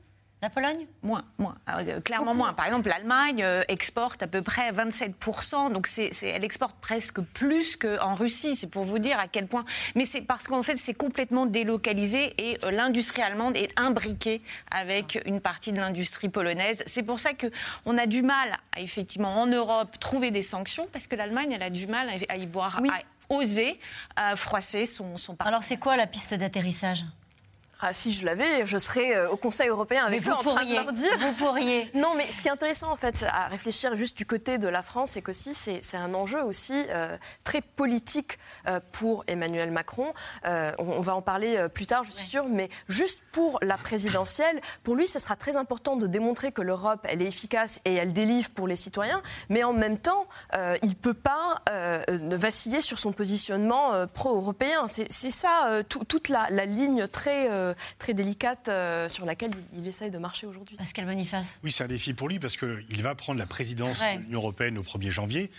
La 0.44 0.50
Pologne 0.50 0.86
Moins, 1.02 1.24
moins. 1.38 1.54
Ah, 1.66 1.78
euh, 1.78 2.02
clairement 2.02 2.34
moins. 2.34 2.52
Par 2.52 2.66
exemple, 2.66 2.90
l'Allemagne 2.90 3.42
euh, 3.42 3.62
exporte 3.68 4.22
à 4.22 4.26
peu 4.26 4.42
près 4.42 4.70
27%, 4.72 5.72
donc 5.72 5.86
c'est, 5.86 6.10
elle 6.22 6.44
exporte 6.44 6.76
presque 6.82 7.22
plus 7.22 7.76
qu'en 7.76 8.14
Russie. 8.14 8.54
C'est 8.54 8.68
pour 8.68 8.84
vous 8.84 8.98
dire 8.98 9.18
à 9.18 9.26
quel 9.26 9.46
point. 9.46 9.64
Mais 9.94 10.04
c'est 10.04 10.20
parce 10.20 10.46
qu'en 10.46 10.62
fait, 10.62 10.76
c'est 10.76 10.92
complètement 10.92 11.46
délocalisé 11.46 12.34
et 12.36 12.58
euh, 12.62 12.70
l'industrie 12.70 13.22
allemande 13.22 13.56
est 13.56 13.72
imbriquée 13.80 14.42
avec 14.70 15.18
une 15.24 15.40
partie 15.40 15.72
de 15.72 15.78
l'industrie 15.78 16.28
polonaise. 16.28 16.82
C'est 16.86 17.02
pour 17.02 17.20
ça 17.20 17.30
qu'on 17.32 17.96
a 17.96 18.04
du 18.04 18.20
mal 18.20 18.58
à, 18.76 18.80
effectivement, 18.82 19.40
en 19.40 19.46
Europe, 19.46 19.98
trouver 19.98 20.30
des 20.30 20.42
sanctions, 20.42 20.86
parce 20.92 21.06
que 21.06 21.16
l'Allemagne, 21.16 21.52
elle 21.52 21.62
a 21.62 21.70
du 21.70 21.86
mal 21.86 22.10
à 22.28 22.36
y 22.36 22.46
voir, 22.46 22.78
à 22.78 23.34
oser 23.34 23.80
froisser 24.36 24.84
son, 24.84 25.16
son 25.16 25.36
Alors, 25.38 25.62
c'est 25.62 25.78
quoi 25.78 25.96
la 25.96 26.06
piste 26.06 26.34
d'atterrissage? 26.34 27.04
Ah, 27.80 27.92
si 27.92 28.12
je 28.12 28.24
l'avais, 28.24 28.64
je 28.66 28.78
serais 28.78 29.16
euh, 29.16 29.28
au 29.28 29.36
Conseil 29.36 29.68
européen 29.68 30.04
avec 30.04 30.26
eux 30.26 30.32
en 30.32 30.42
train 30.42 30.64
de 30.64 30.74
leur 30.74 30.92
dire. 30.92 31.18
Vous 31.18 31.32
pourriez. 31.32 31.90
Non, 31.94 32.14
mais 32.16 32.30
ce 32.30 32.42
qui 32.42 32.48
est 32.48 32.50
intéressant 32.50 32.90
en 32.90 32.96
fait 32.96 33.24
à 33.28 33.46
réfléchir 33.48 33.94
juste 33.94 34.16
du 34.16 34.26
côté 34.26 34.58
de 34.58 34.68
la 34.68 34.82
France, 34.82 35.12
c'est 35.12 35.22
qu'aussi 35.22 35.54
c'est, 35.54 35.96
un 35.96 36.14
enjeu 36.14 36.42
aussi 36.42 36.84
euh, 36.90 37.16
très 37.44 37.60
politique 37.60 38.38
euh, 38.66 38.80
pour 38.92 39.24
Emmanuel 39.26 39.70
Macron. 39.70 40.12
on, 40.44 41.00
va 41.00 41.14
en 41.14 41.22
parler 41.22 41.66
plus 41.72 41.86
tard, 41.86 42.04
je 42.04 42.10
suis 42.10 42.26
sûre, 42.26 42.46
mais 42.48 42.68
juste 42.88 43.20
pour 43.32 43.58
la 43.62 43.76
présidentielle, 43.76 44.60
pour 44.82 44.94
lui, 44.94 45.06
ce 45.06 45.18
sera 45.18 45.36
très 45.36 45.56
important 45.56 45.96
de 45.96 46.06
démontrer 46.06 46.52
que 46.52 46.62
l'Europe, 46.62 47.00
elle 47.04 47.22
est 47.22 47.26
efficace 47.26 47.80
et 47.84 47.94
elle 47.94 48.12
délivre 48.12 48.50
pour 48.50 48.66
les 48.66 48.76
citoyens, 48.76 49.22
mais 49.48 49.64
en 49.64 49.72
même 49.72 49.98
temps, 49.98 50.26
il 50.82 50.88
ne 50.88 50.94
peut 50.94 51.14
pas 51.14 51.62
vaciller 52.08 52.80
sur 52.80 52.98
son 52.98 53.12
positionnement 53.12 54.06
pro-européen. 54.08 54.86
C'est, 54.88 55.30
ça 55.30 55.82
toute 55.88 56.28
la, 56.28 56.46
la, 56.50 56.66
ligne 56.66 57.06
très 57.08 57.48
très 57.98 58.14
délicate 58.14 58.68
euh, 58.68 59.08
sur 59.08 59.24
laquelle 59.24 59.52
il, 59.76 59.86
essaye 59.86 60.10
de 60.10 60.18
marcher 60.18 60.46
aujourd'hui. 60.46 60.76
Pascal 60.76 61.06
Boniface. 61.06 61.58
Oui, 61.64 61.72
c'est 61.72 61.84
un 61.84 61.88
défi 61.88 62.14
pour 62.14 62.28
lui 62.28 62.38
parce 62.38 62.56
qu'il 62.56 63.02
va 63.02 63.14
prendre 63.14 63.38
la 63.38 63.46
présidence 63.46 64.00
de 64.00 64.20
l'Union 64.20 64.40
européenne 64.40 64.78
au 64.78 64.82
1er 64.82 65.10
janvier. 65.10 65.50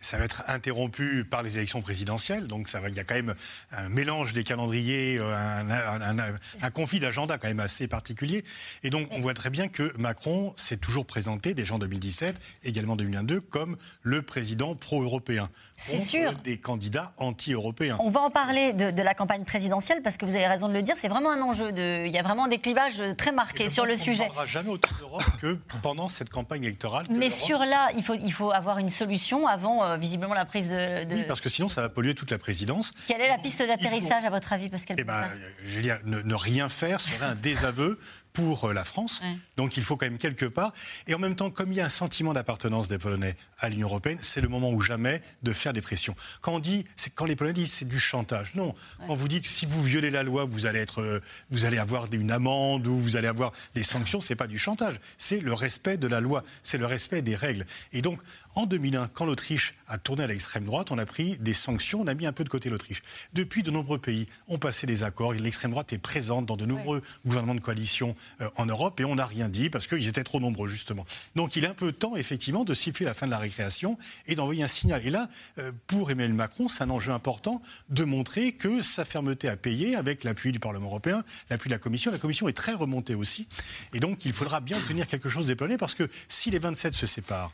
Ça 0.00 0.18
va 0.18 0.24
être 0.24 0.42
interrompu 0.48 1.24
par 1.24 1.42
les 1.42 1.56
élections 1.56 1.82
présidentielles. 1.82 2.46
Donc 2.46 2.68
ça 2.68 2.80
va, 2.80 2.88
il 2.88 2.94
y 2.94 3.00
a 3.00 3.04
quand 3.04 3.14
même 3.14 3.34
un 3.72 3.88
mélange 3.88 4.32
des 4.32 4.44
calendriers, 4.44 5.18
un, 5.20 6.70
conflit 6.70 7.00
d'agenda 7.00 7.38
quand 7.38 7.48
même 7.48 7.60
assez 7.60 7.88
particulier. 7.88 8.42
Et 8.82 8.90
donc 8.90 9.08
on 9.10 9.20
voit 9.20 9.34
très 9.34 9.50
bien 9.50 9.68
que 9.68 9.92
Macron 9.98 10.52
s'est 10.56 10.76
toujours 10.76 11.06
présenté, 11.06 11.54
déjà 11.54 11.74
en 11.74 11.78
2017, 11.78 12.40
également 12.64 12.94
en 12.94 12.96
2022, 12.96 13.40
comme 13.40 13.76
le 14.02 14.22
président 14.22 14.74
pro-européen. 14.74 15.50
C'est 15.76 16.04
sûr. 16.04 16.34
Des 16.44 16.58
candidats 16.58 17.12
anti-européens. 17.18 17.96
On 18.00 18.10
va 18.10 18.20
en 18.20 18.30
parler 18.30 18.72
de, 18.72 19.02
la 19.02 19.14
campagne 19.14 19.44
présidentielle 19.44 20.00
parce 20.02 20.16
que 20.16 20.24
vous 20.24 20.36
avez 20.36 20.46
raison 20.46 20.68
de 20.68 20.72
le 20.72 20.82
dire, 20.82 20.96
c'est 20.96 21.08
vraiment 21.08 21.30
un 21.30 21.42
enjeu. 21.42 21.72
De, 21.72 22.06
il 22.06 22.12
y 22.12 22.18
a 22.18 22.22
vraiment 22.22 22.48
des 22.48 22.58
clivages 22.58 23.02
très 23.16 23.32
marqués 23.32 23.68
sur 23.68 23.86
le 23.86 23.96
sujet. 23.96 24.24
On 24.24 24.28
ne 24.28 24.34
parlera 24.34 24.46
jamais 24.46 24.70
autant 24.70 24.90
d'Europe 24.98 25.22
que 25.40 25.58
pendant 25.82 26.08
cette 26.08 26.30
campagne 26.30 26.64
électorale. 26.64 27.06
Mais 27.10 27.30
sur 27.30 27.58
là, 27.58 27.90
il 27.96 28.02
faut, 28.02 28.14
il 28.14 28.32
faut 28.32 28.50
avoir 28.50 28.78
une 28.78 28.88
solution 28.88 29.46
avant, 29.46 29.84
euh, 29.84 29.93
visiblement, 29.98 30.34
la 30.34 30.44
prise 30.44 30.70
de, 30.70 31.14
Oui, 31.14 31.24
parce 31.26 31.40
que 31.40 31.48
sinon, 31.48 31.68
ça 31.68 31.80
va 31.80 31.88
polluer 31.88 32.14
toute 32.14 32.30
la 32.30 32.38
présidence. 32.38 32.92
Quelle 33.06 33.20
est 33.20 33.28
la 33.28 33.38
piste 33.38 33.60
d'atterrissage, 33.60 34.24
à 34.24 34.30
votre 34.30 34.52
avis, 34.52 34.68
Pascal 34.68 34.96
eh 34.98 35.04
ben, 35.04 35.28
Je 35.64 35.76
veux 35.76 35.82
dire, 35.82 35.98
ne 36.04 36.34
rien 36.34 36.68
faire 36.68 37.00
serait 37.00 37.24
un 37.24 37.34
désaveu 37.34 37.98
pour 38.34 38.68
euh, 38.68 38.74
la 38.74 38.84
France. 38.84 39.22
Donc 39.56 39.78
il 39.78 39.82
faut 39.82 39.96
quand 39.96 40.06
même 40.06 40.18
quelque 40.18 40.44
part. 40.44 40.74
Et 41.06 41.14
en 41.14 41.18
même 41.18 41.36
temps, 41.36 41.50
comme 41.50 41.72
il 41.72 41.76
y 41.76 41.80
a 41.80 41.86
un 41.86 41.88
sentiment 41.88 42.34
d'appartenance 42.34 42.88
des 42.88 42.98
Polonais 42.98 43.36
à 43.58 43.70
l'Union 43.70 43.88
européenne, 43.88 44.18
c'est 44.20 44.42
le 44.42 44.48
moment 44.48 44.70
ou 44.70 44.80
jamais 44.82 45.22
de 45.42 45.52
faire 45.52 45.72
des 45.72 45.80
pressions. 45.80 46.14
Quand 46.42 46.52
on 46.52 46.58
dit, 46.58 46.84
c'est 46.96 47.14
quand 47.14 47.24
les 47.24 47.36
Polonais 47.36 47.54
disent 47.54 47.72
c'est 47.72 47.88
du 47.88 47.98
chantage. 47.98 48.54
Non. 48.56 48.74
Quand 49.06 49.14
vous 49.14 49.28
dites 49.28 49.46
si 49.46 49.64
vous 49.64 49.82
violez 49.82 50.10
la 50.10 50.22
loi, 50.22 50.44
vous 50.44 50.66
allez 50.66 50.80
être, 50.80 51.00
euh, 51.00 51.22
vous 51.50 51.64
allez 51.64 51.78
avoir 51.78 52.08
une 52.12 52.32
amende 52.32 52.86
ou 52.86 52.98
vous 52.98 53.16
allez 53.16 53.28
avoir 53.28 53.52
des 53.74 53.84
sanctions, 53.84 54.20
c'est 54.20 54.36
pas 54.36 54.48
du 54.48 54.58
chantage. 54.58 55.00
C'est 55.16 55.40
le 55.40 55.54
respect 55.54 55.96
de 55.96 56.08
la 56.08 56.20
loi. 56.20 56.44
C'est 56.62 56.78
le 56.78 56.86
respect 56.86 57.22
des 57.22 57.36
règles. 57.36 57.66
Et 57.92 58.02
donc 58.02 58.20
en 58.56 58.66
2001, 58.66 59.08
quand 59.08 59.26
l'Autriche 59.26 59.74
a 59.88 59.98
tourné 59.98 60.24
à 60.24 60.26
l'extrême 60.28 60.64
droite, 60.64 60.92
on 60.92 60.98
a 60.98 61.06
pris 61.06 61.36
des 61.38 61.54
sanctions, 61.54 62.02
on 62.02 62.06
a 62.06 62.14
mis 62.14 62.26
un 62.26 62.32
peu 62.32 62.44
de 62.44 62.48
côté 62.48 62.70
l'Autriche. 62.70 63.02
Depuis, 63.32 63.64
de 63.64 63.70
nombreux 63.70 63.98
pays 63.98 64.28
ont 64.46 64.58
passé 64.58 64.86
des 64.86 65.02
accords. 65.02 65.32
L'extrême 65.32 65.72
droite 65.72 65.92
est 65.92 65.98
présente 65.98 66.46
dans 66.46 66.56
de 66.56 66.64
nombreux 66.64 67.02
gouvernements 67.26 67.54
de 67.56 67.60
coalition 67.60 68.14
en 68.56 68.66
Europe 68.66 69.00
et 69.00 69.04
on 69.04 69.16
n'a 69.16 69.26
rien 69.26 69.48
dit 69.48 69.70
parce 69.70 69.86
qu'ils 69.86 70.08
étaient 70.08 70.24
trop 70.24 70.40
nombreux 70.40 70.68
justement. 70.68 71.06
Donc 71.34 71.56
il 71.56 71.64
est 71.64 71.68
un 71.68 71.74
peu 71.74 71.92
temps 71.92 72.16
effectivement 72.16 72.64
de 72.64 72.74
siffler 72.74 73.06
la 73.06 73.14
fin 73.14 73.26
de 73.26 73.30
la 73.30 73.38
récréation 73.38 73.98
et 74.26 74.34
d'envoyer 74.34 74.62
un 74.62 74.68
signal. 74.68 75.06
Et 75.06 75.10
là, 75.10 75.28
euh, 75.58 75.72
pour 75.86 76.10
Emmanuel 76.10 76.34
Macron, 76.34 76.68
c'est 76.68 76.84
un 76.84 76.90
enjeu 76.90 77.12
important 77.12 77.62
de 77.88 78.04
montrer 78.04 78.52
que 78.52 78.82
sa 78.82 79.04
fermeté 79.04 79.48
à 79.48 79.56
payer 79.56 79.96
avec 79.96 80.24
l'appui 80.24 80.52
du 80.52 80.60
Parlement 80.60 80.86
européen, 80.86 81.24
l'appui 81.50 81.68
de 81.68 81.74
la 81.74 81.78
Commission. 81.78 82.10
La 82.10 82.18
Commission 82.18 82.48
est 82.48 82.52
très 82.52 82.74
remontée 82.74 83.14
aussi. 83.14 83.46
Et 83.92 84.00
donc 84.00 84.24
il 84.24 84.32
faudra 84.32 84.60
bien 84.60 84.78
obtenir 84.78 85.06
quelque 85.06 85.28
chose 85.28 85.46
des 85.46 85.56
Polonais 85.56 85.78
parce 85.78 85.94
que 85.94 86.08
si 86.28 86.50
les 86.50 86.58
27 86.58 86.94
se 86.94 87.06
séparent, 87.06 87.52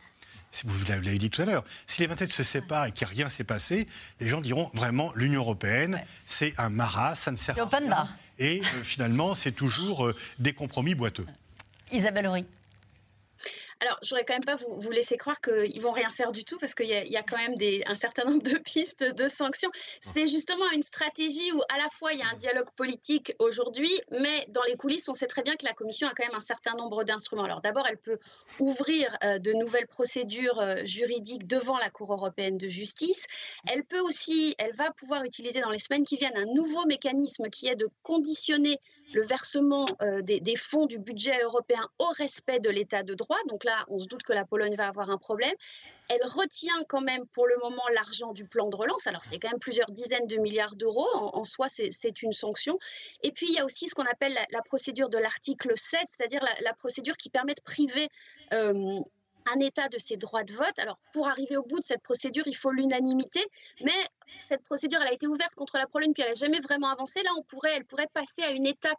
vous 0.64 0.84
l'avez 0.86 1.18
dit 1.18 1.30
tout 1.30 1.42
à 1.42 1.44
l'heure, 1.44 1.64
si 1.86 2.00
les 2.02 2.06
27 2.08 2.32
se 2.32 2.42
séparent 2.42 2.86
et 2.86 2.92
que 2.92 3.04
rien 3.04 3.28
s'est 3.28 3.44
passé, 3.44 3.86
les 4.20 4.28
gens 4.28 4.40
diront 4.40 4.70
vraiment 4.74 5.12
l'Union 5.14 5.40
européenne, 5.42 6.02
c'est 6.26 6.54
un 6.58 6.70
maras, 6.70 7.14
ça 7.14 7.30
ne 7.30 7.36
sert 7.36 7.58
à 7.58 7.66
rien. 7.66 8.08
Et 8.38 8.60
euh, 8.60 8.82
finalement, 8.82 9.34
c'est 9.34 9.52
toujours 9.52 10.06
euh, 10.06 10.16
des 10.38 10.52
compromis 10.52 10.94
boiteux. 10.94 11.26
Isabelle 11.92 12.26
Horry. 12.26 12.46
Alors, 13.80 13.98
je 14.02 14.10
voudrais 14.10 14.24
quand 14.26 14.34
même 14.34 14.44
pas 14.44 14.56
vous, 14.56 14.78
vous 14.78 14.90
laisser 14.90 15.16
croire 15.16 15.40
qu'ils 15.40 15.80
vont 15.80 15.92
rien 15.92 16.10
faire 16.10 16.32
du 16.32 16.44
tout 16.44 16.58
parce 16.58 16.74
qu'il 16.74 16.86
y, 16.86 16.90
y, 16.90 17.16
a 17.16 17.22
quand 17.22 17.38
même 17.38 17.56
des, 17.56 17.82
un 17.86 17.94
certain 17.94 18.24
nombre 18.24 18.42
de 18.42 18.58
pistes 18.58 19.04
de 19.04 19.26
sanctions. 19.26 19.70
C'est 20.14 20.26
justement 20.26 20.70
une 20.72 20.82
stratégie 20.82 21.50
où 21.52 21.60
à 21.72 21.78
la 21.78 21.88
fois 21.88 22.12
il 22.12 22.18
y 22.18 22.22
a 22.22 22.28
un 22.28 22.36
dialogue 22.36 22.70
politique 22.76 23.34
aujourd'hui, 23.38 23.90
mais 24.10 24.46
dans 24.48 24.62
les 24.64 24.76
coulisses, 24.76 25.08
on 25.08 25.14
sait 25.14 25.26
très 25.26 25.42
bien 25.42 25.56
que 25.56 25.64
la 25.64 25.72
Commission 25.72 26.08
a 26.08 26.12
quand 26.12 26.26
même 26.26 26.36
un 26.36 26.40
certain 26.40 26.74
nombre 26.74 27.04
d'instruments. 27.04 27.44
Alors 27.44 27.62
d'abord, 27.62 27.86
elle 27.88 27.96
peut 27.96 28.18
ouvrir 28.58 29.16
euh, 29.24 29.38
de 29.38 29.52
nouvelles 29.52 29.86
procédures 29.86 30.60
euh, 30.60 30.84
juridiques 30.84 31.46
devant 31.46 31.78
la 31.78 31.88
Cour 31.88 32.12
européenne 32.12 32.58
de 32.58 32.68
justice. 32.68 33.26
Elle 33.66 33.84
peut 33.84 34.00
aussi, 34.00 34.54
elle 34.58 34.74
va 34.74 34.90
pouvoir 34.92 35.24
utiliser 35.24 35.60
dans 35.60 35.70
les 35.70 35.78
semaines 35.78 36.04
qui 36.04 36.16
viennent 36.16 36.36
un 36.36 36.52
nouveau 36.54 36.84
mécanisme 36.86 37.48
qui 37.48 37.68
est 37.68 37.76
de 37.76 37.88
conditionner 38.02 38.78
le 39.14 39.22
versement 39.22 39.86
euh, 40.02 40.20
des, 40.22 40.40
des, 40.40 40.56
fonds 40.56 40.86
du 40.86 40.98
budget 40.98 41.38
européen 41.42 41.88
au 41.98 42.08
respect 42.16 42.58
de 42.58 42.68
l'état 42.68 43.02
de 43.02 43.14
droit. 43.14 43.38
Donc 43.48 43.64
là, 43.64 43.69
on 43.88 43.98
se 43.98 44.06
doute 44.06 44.22
que 44.22 44.32
la 44.32 44.44
Pologne 44.44 44.74
va 44.76 44.86
avoir 44.88 45.10
un 45.10 45.18
problème. 45.18 45.54
Elle 46.08 46.24
retient 46.24 46.82
quand 46.88 47.00
même 47.00 47.26
pour 47.28 47.46
le 47.46 47.56
moment 47.58 47.82
l'argent 47.94 48.32
du 48.32 48.44
plan 48.46 48.68
de 48.68 48.76
relance. 48.76 49.06
Alors 49.06 49.22
c'est 49.22 49.38
quand 49.38 49.50
même 49.50 49.60
plusieurs 49.60 49.90
dizaines 49.90 50.26
de 50.26 50.36
milliards 50.36 50.76
d'euros. 50.76 51.08
En, 51.14 51.44
soi, 51.44 51.68
c'est 51.68 52.22
une 52.22 52.32
sanction. 52.32 52.78
Et 53.22 53.32
puis 53.32 53.46
il 53.48 53.54
y 53.54 53.58
a 53.58 53.64
aussi 53.64 53.88
ce 53.88 53.94
qu'on 53.94 54.06
appelle 54.06 54.36
la, 54.50 54.62
procédure 54.62 55.08
de 55.08 55.18
l'article 55.18 55.72
7, 55.76 56.02
c'est-à-dire 56.06 56.44
la, 56.60 56.74
procédure 56.74 57.16
qui 57.16 57.30
permet 57.30 57.54
de 57.54 57.62
priver... 57.62 58.08
Euh, 58.52 59.00
un 59.46 59.60
État 59.60 59.88
de 59.88 59.98
ses 59.98 60.16
droits 60.16 60.44
de 60.44 60.52
vote. 60.52 60.78
Alors, 60.78 60.98
pour 61.12 61.28
arriver 61.28 61.56
au 61.56 61.62
bout 61.62 61.78
de 61.78 61.84
cette 61.84 62.02
procédure, 62.02 62.44
il 62.46 62.56
faut 62.56 62.70
l'unanimité, 62.70 63.40
mais 63.80 63.94
cette 64.38 64.62
procédure, 64.62 65.00
elle 65.02 65.08
a 65.08 65.12
été 65.14 65.26
ouverte 65.26 65.54
contre 65.54 65.78
la 65.78 65.86
Pologne, 65.86 66.12
puis 66.12 66.22
elle 66.22 66.30
n'a 66.30 66.34
jamais 66.34 66.60
vraiment 66.60 66.88
avancé. 66.88 67.22
Là, 67.22 67.30
on 67.38 67.42
pourrait, 67.42 67.72
elle 67.74 67.86
pourrait 67.86 68.08
passer 68.12 68.42
à 68.42 68.50
une 68.50 68.66
étape 68.66 68.98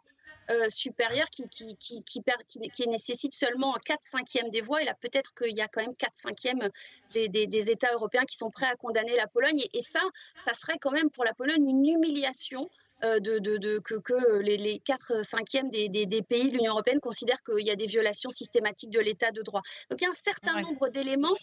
euh, 0.50 0.68
supérieure 0.68 1.28
qui, 1.30 1.48
qui, 1.48 1.76
qui, 1.76 2.04
qui, 2.04 2.88
nécessite 2.88 3.34
seulement 3.34 3.74
4 3.84 4.02
cinquièmes 4.02 4.50
des 4.50 4.60
voix. 4.60 4.82
Et 4.82 4.84
là, 4.84 4.94
peut-être 5.00 5.32
qu'il 5.34 5.56
y 5.56 5.60
a 5.60 5.68
quand 5.68 5.82
même 5.82 5.96
4 5.96 6.14
cinquièmes 6.14 6.68
des, 7.12 7.28
des, 7.28 7.70
États 7.70 7.92
européens 7.92 8.24
qui 8.24 8.36
sont 8.36 8.50
prêts 8.50 8.66
à 8.66 8.74
condamner 8.76 9.14
la 9.16 9.26
Pologne. 9.26 9.60
Et, 9.60 9.78
et, 9.78 9.80
ça, 9.80 10.00
ça 10.38 10.54
serait 10.54 10.78
quand 10.80 10.90
même 10.90 11.10
pour 11.10 11.24
la 11.24 11.34
Pologne 11.34 11.68
une 11.68 11.86
humiliation 11.86 12.68
euh, 13.04 13.18
de, 13.20 13.38
de, 13.38 13.78
que, 13.78 13.94
que, 13.94 14.38
les, 14.38 14.56
les 14.56 14.78
4 14.78 15.24
cinquièmes 15.24 15.70
des, 15.70 15.88
des, 15.88 16.06
des 16.06 16.22
pays 16.22 16.50
de 16.50 16.56
l'Union 16.56 16.72
européenne 16.72 17.00
considèrent 17.00 17.42
qu'il 17.42 17.66
y 17.66 17.70
a 17.70 17.74
des 17.74 17.86
violations 17.86 18.30
systématiques 18.30 18.90
de 18.90 19.00
l'état 19.00 19.30
de 19.30 19.42
droit. 19.42 19.62
Donc 19.90 20.00
il 20.00 20.04
y 20.04 20.06
a 20.06 20.10
un 20.10 20.14
certain 20.14 20.60
nombre 20.60 20.88
d'éléments. 20.88 21.34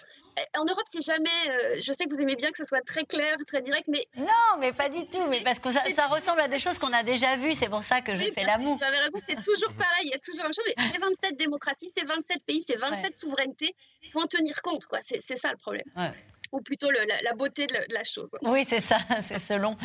En 0.58 0.64
Europe, 0.64 0.86
c'est 0.90 1.04
jamais. 1.04 1.30
Euh, 1.50 1.82
je 1.82 1.92
sais 1.92 2.06
que 2.06 2.14
vous 2.14 2.22
aimez 2.22 2.36
bien 2.36 2.52
que 2.52 2.58
ce 2.58 2.64
soit 2.64 2.82
très 2.82 3.04
clair, 3.04 3.36
très 3.46 3.62
direct, 3.62 3.88
mais. 3.90 4.06
Non, 4.16 4.58
mais 4.60 4.72
pas 4.72 4.88
du 4.88 5.06
tout. 5.08 5.26
Mais 5.30 5.42
parce 5.42 5.60
que 5.60 5.70
ça, 5.72 5.84
ça 5.94 6.08
ressemble 6.08 6.42
à 6.42 6.48
des 6.48 6.60
choses 6.60 6.78
qu'on 6.78 6.94
a 6.94 7.04
déjà 7.04 7.36
vues. 7.36 7.54
C'est 7.54 7.70
pour 7.70 7.84
ça 7.84 8.02
que 8.02 8.16
je 8.16 8.32
fais 8.32 8.44
l'amour. 8.46 8.78
Vous 8.78 8.86
avez 8.86 8.98
raison, 8.98 9.20
c'est 9.20 9.42
toujours 9.42 9.74
pareil. 9.74 10.06
Il 10.06 10.12
y 10.12 10.14
a 10.14 10.20
toujours 10.20 10.44
la 10.44 10.50
même 10.50 10.54
chose. 10.54 10.66
Mais 10.68 10.92
c'est 10.94 11.00
27 11.00 11.38
démocraties, 11.38 11.92
c'est 11.94 12.06
27 12.06 12.44
pays, 12.46 12.62
c'est 12.62 12.78
27 12.78 13.18
souverainetés. 13.18 13.76
Il 14.04 14.12
faut 14.12 14.22
en 14.22 14.28
tenir 14.28 14.62
compte, 14.62 14.86
quoi. 14.86 15.00
C'est 15.02 15.36
ça 15.36 15.52
le 15.52 15.58
problème. 15.58 15.86
Ouais 15.96 16.14
ou 16.52 16.62
plutôt 16.62 16.88
la, 16.90 17.34
beauté 17.34 17.68
de 17.68 17.94
la, 17.94 18.04
chose. 18.04 18.36
Oui, 18.42 18.66
c'est 18.68 18.82
ça, 18.82 18.98
c'est 19.28 19.40
selon. 19.40 19.76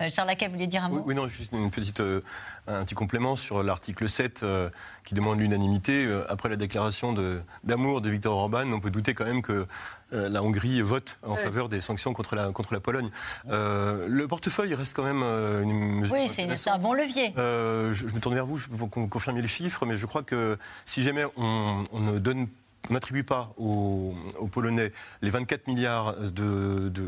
Euh, 0.00 0.08
Charles 0.10 0.28
Laquet 0.28 0.48
voulait 0.48 0.66
dire 0.66 0.84
un 0.84 0.88
mot 0.88 1.02
oui, 1.04 1.14
non, 1.14 1.28
juste 1.28 1.50
une 1.52 1.70
petite, 1.70 2.00
euh, 2.00 2.20
un 2.66 2.84
petit 2.84 2.94
complément 2.94 3.36
sur 3.36 3.62
l'article 3.62 4.08
7 4.08 4.42
euh, 4.42 4.70
qui 5.04 5.14
demande 5.14 5.38
l'unanimité. 5.38 6.08
après 6.28 6.48
la 6.48 6.56
déclaration 6.56 7.14
d'amour 7.62 8.00
de, 8.00 8.10
Victor 8.10 8.36
Orban, 8.36 8.70
on 8.72 8.80
peut 8.80 8.90
douter 8.90 9.14
quand 9.14 9.24
même 9.24 9.42
que 9.42 9.66
la 10.12 10.42
Hongrie 10.42 10.80
vote 10.80 11.18
en 11.22 11.34
faveur 11.34 11.68
des 11.68 11.80
sanctions 11.80 12.12
contre 12.12 12.36
la, 12.36 12.52
contre 12.52 12.72
la 12.72 12.80
Pologne. 12.80 13.10
le 13.46 14.26
portefeuille 14.26 14.74
reste 14.74 14.94
quand 14.94 15.02
même 15.02 15.22
une 15.22 16.00
mesure. 16.00 16.14
Oui, 16.14 16.28
c'est 16.28 16.70
un 16.70 16.78
bon 16.78 16.92
levier. 16.92 17.32
Je, 17.36 18.04
me 18.06 18.20
tourne 18.20 18.34
vers 18.34 18.46
vous 18.46 18.58
pour 18.78 18.90
confirmer 18.90 19.42
les 19.42 19.48
chiffres, 19.48 19.84
mais 19.86 19.96
je 19.96 20.06
crois 20.06 20.22
que 20.22 20.56
si 20.84 21.02
jamais 21.02 21.24
on, 21.36 21.84
on 21.92 22.00
ne 22.00 22.18
donne 22.18 22.48
on 22.63 22.63
n'attribue 22.90 23.24
pas 23.24 23.52
aux, 23.56 24.14
Polonais 24.50 24.92
les 25.22 25.30
24 25.30 25.66
milliards 25.66 26.14
de, 26.14 26.88
du 26.88 27.02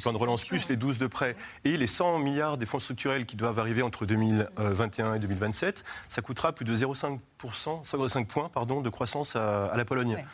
plan 0.00 0.12
de 0.12 0.18
relance, 0.18 0.44
plus 0.44 0.68
les 0.68 0.76
12 0.76 0.98
de 0.98 1.06
prêts 1.06 1.36
et 1.64 1.76
les 1.76 1.86
100 1.86 2.18
milliards 2.18 2.56
des 2.58 2.66
fonds 2.66 2.80
structurels 2.80 3.26
qui 3.26 3.36
doivent 3.36 3.58
arriver 3.58 3.82
entre 3.82 4.06
2021 4.06 5.14
et 5.14 5.18
2027, 5.18 5.84
ça 6.08 6.22
coûtera 6.22 6.52
plus 6.52 6.64
de 6.64 6.74
0,5%, 6.74 7.18
0,5 7.84 8.26
points 8.26 8.48
pardon, 8.48 8.80
de 8.80 8.90
croissance 8.90 9.36
à, 9.36 9.72
la 9.76 9.84
Pologne. 9.84 10.24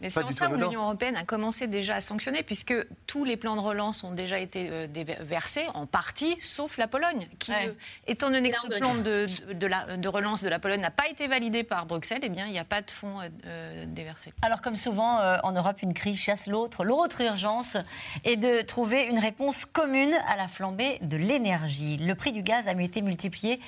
Mais 0.00 0.08
c'est 0.08 0.22
en 0.22 0.30
ça 0.30 0.50
où 0.50 0.56
l'Union 0.56 0.82
européenne 0.82 1.16
a 1.16 1.24
commencé 1.24 1.66
déjà 1.66 1.96
à 1.96 2.00
sanctionner, 2.00 2.42
puisque 2.42 2.74
tous 3.06 3.24
les 3.24 3.36
plans 3.36 3.56
de 3.56 3.60
relance 3.60 4.04
ont 4.04 4.12
déjà 4.12 4.38
été 4.38 4.68
euh, 4.70 4.86
versés, 5.20 5.66
en 5.74 5.86
partie, 5.86 6.36
sauf 6.40 6.78
la 6.78 6.88
Pologne, 6.88 7.26
qui, 7.38 7.52
euh, 7.52 7.72
étant 8.06 8.30
donné 8.30 8.50
que 8.50 8.58
ce 8.58 8.78
plan 8.78 8.94
de, 8.94 9.26
de, 9.52 10.08
relance 10.08 10.42
de 10.42 10.48
la 10.48 10.58
Pologne 10.58 10.80
n'a 10.80 10.90
pas 10.90 11.08
été 11.08 11.26
validé 11.26 11.64
par 11.64 11.86
Bruxelles, 11.86 12.20
eh 12.22 12.28
bien, 12.28 12.46
il 12.46 12.52
n'y 12.52 12.58
a 12.58 12.64
pas 12.64 12.82
de 12.82 12.90
fonds 12.90 13.18
euh, 13.46 13.84
déversés. 13.86 14.32
Alors, 14.42 14.60
comme 14.60 14.76
souvent 14.76 15.18
en 15.42 15.52
Europe, 15.52 15.82
une 15.82 15.94
crise 15.94 16.18
chasse 16.18 16.46
l'autre. 16.46 16.84
L'autre 16.84 17.20
urgence 17.20 17.76
est 18.24 18.36
de 18.36 18.62
trouver 18.62 19.04
une 19.04 19.18
réponse 19.18 19.64
commune 19.64 20.14
à 20.28 20.36
la 20.36 20.48
flambée 20.48 20.98
de 21.02 21.16
l'énergie. 21.16 21.96
Le 21.96 22.14
prix 22.14 22.32
du 22.32 22.42
gaz 22.42 22.68
a 22.68 22.72
été 22.80 23.02
multiplié 23.02 23.60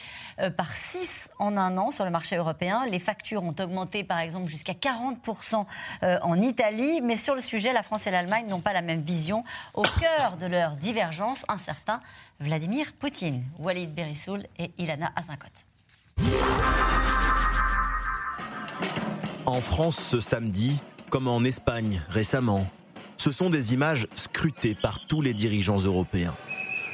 par 0.56 0.72
6 0.72 1.30
en 1.38 1.56
un 1.56 1.76
an 1.76 1.90
sur 1.90 2.04
le 2.04 2.10
marché 2.10 2.36
européen. 2.36 2.86
Les 2.86 2.98
factures 2.98 3.42
ont 3.42 3.54
augmenté, 3.58 4.04
par 4.04 4.18
exemple, 4.18 4.48
jusqu'à 4.48 4.72
40% 4.72 5.66
euh, 6.02 6.18
en 6.22 6.40
Italie. 6.40 7.00
Mais 7.02 7.16
sur 7.16 7.34
le 7.34 7.40
sujet, 7.40 7.72
la 7.72 7.82
France 7.82 8.06
et 8.06 8.10
l'Allemagne 8.10 8.46
n'ont 8.48 8.60
pas 8.60 8.72
la 8.72 8.82
même 8.82 9.02
vision. 9.02 9.44
Au 9.74 9.82
cœur 9.82 10.36
de 10.40 10.46
leur 10.46 10.76
divergence, 10.76 11.44
un 11.48 11.58
certain 11.58 12.00
Vladimir 12.40 12.92
Poutine, 12.98 13.44
Walid 13.58 13.94
Berissoul 13.94 14.46
et 14.58 14.72
Ilana 14.78 15.12
Azinkot. 15.16 15.46
En 19.46 19.60
France 19.60 19.96
ce 19.96 20.20
samedi, 20.20 20.80
comme 21.10 21.28
en 21.28 21.44
Espagne 21.44 22.02
récemment, 22.08 22.66
ce 23.16 23.30
sont 23.30 23.50
des 23.50 23.74
images 23.74 24.08
scrutées 24.14 24.74
par 24.74 25.06
tous 25.06 25.20
les 25.20 25.34
dirigeants 25.34 25.78
européens. 25.78 26.34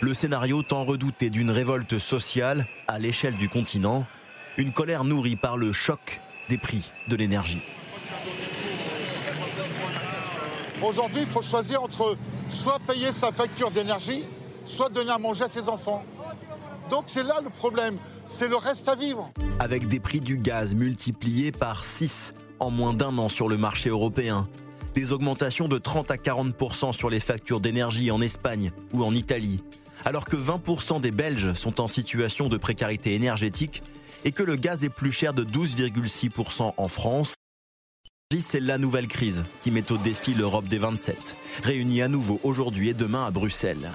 Le 0.01 0.13
scénario 0.15 0.63
tant 0.63 0.85
redouté 0.85 1.31
d'une 1.31 1.51
révolte 1.51 1.99
sociale 1.99 2.67
à 2.87 2.99
l'échelle 2.99 3.37
du 3.37 3.49
continent, 3.49 4.05
une 4.57 4.73
colère 4.73 5.05
nourrie 5.05 5.37
par 5.37 5.57
le 5.57 5.73
choc 5.73 6.21
des 6.49 6.59
prix 6.59 6.93
de 7.09 7.17
l'énergie. 7.17 7.63
Aujourd'hui, 10.83 11.23
il 11.23 11.27
faut 11.27 11.43
choisir 11.43 11.83
entre 11.83 12.17
soit 12.51 12.79
payer 12.87 13.11
sa 13.11 13.33
facture 13.33 13.71
d'énergie, 13.71 14.25
soit 14.65 14.89
donner 14.89 15.11
à 15.11 15.19
manger 15.19 15.45
à 15.45 15.49
ses 15.49 15.69
enfants. 15.69 16.05
Donc 16.89 17.05
c'est 17.07 17.25
là 17.25 17.41
le 17.43 17.51
problème, 17.51 17.99
c'est 18.27 18.49
le 18.49 18.57
reste 18.57 18.89
à 18.89 18.95
vivre. 18.95 19.31
Avec 19.59 19.89
des 19.89 19.99
prix 19.99 20.21
du 20.21 20.39
gaz 20.39 20.75
multipliés 20.75 21.53
par 21.53 21.85
6 21.85 22.33
en 22.61 22.71
moins 22.71 22.95
d'un 22.95 23.19
an 23.19 23.29
sur 23.29 23.49
le 23.49 23.57
marché 23.57 23.91
européen, 23.91 24.49
des 24.95 25.13
augmentations 25.13 25.69
de 25.69 25.79
30 25.79 26.11
à 26.11 26.17
40% 26.17 26.93
sur 26.93 27.11
les 27.11 27.21
factures 27.21 27.61
d'énergie 27.61 28.11
en 28.11 28.21
Espagne 28.21 28.73
ou 28.93 29.05
en 29.05 29.15
Italie, 29.15 29.61
alors 30.05 30.25
que 30.25 30.37
20% 30.37 31.01
des 31.01 31.11
Belges 31.11 31.55
sont 31.55 31.81
en 31.81 31.89
situation 31.89 32.49
de 32.49 32.57
précarité 32.57 33.15
énergétique 33.15 33.83
et 34.25 34.33
que 34.33 34.43
le 34.43 34.57
gaz 34.57 34.85
est 34.85 34.89
plus 34.89 35.13
cher 35.13 35.35
de 35.35 35.45
12,6% 35.45 36.73
en 36.77 36.89
France. 36.89 37.35
C'est 38.39 38.61
la 38.61 38.77
nouvelle 38.77 39.09
crise 39.09 39.43
qui 39.59 39.71
met 39.71 39.91
au 39.91 39.97
défi 39.97 40.35
l'Europe 40.35 40.69
des 40.69 40.77
27, 40.77 41.35
réunie 41.63 42.03
à 42.03 42.09
nouveau 42.09 42.41
aujourd'hui 42.43 42.91
et 42.91 42.95
demain 42.95 43.27
à 43.27 43.31
Bruxelles. 43.31 43.91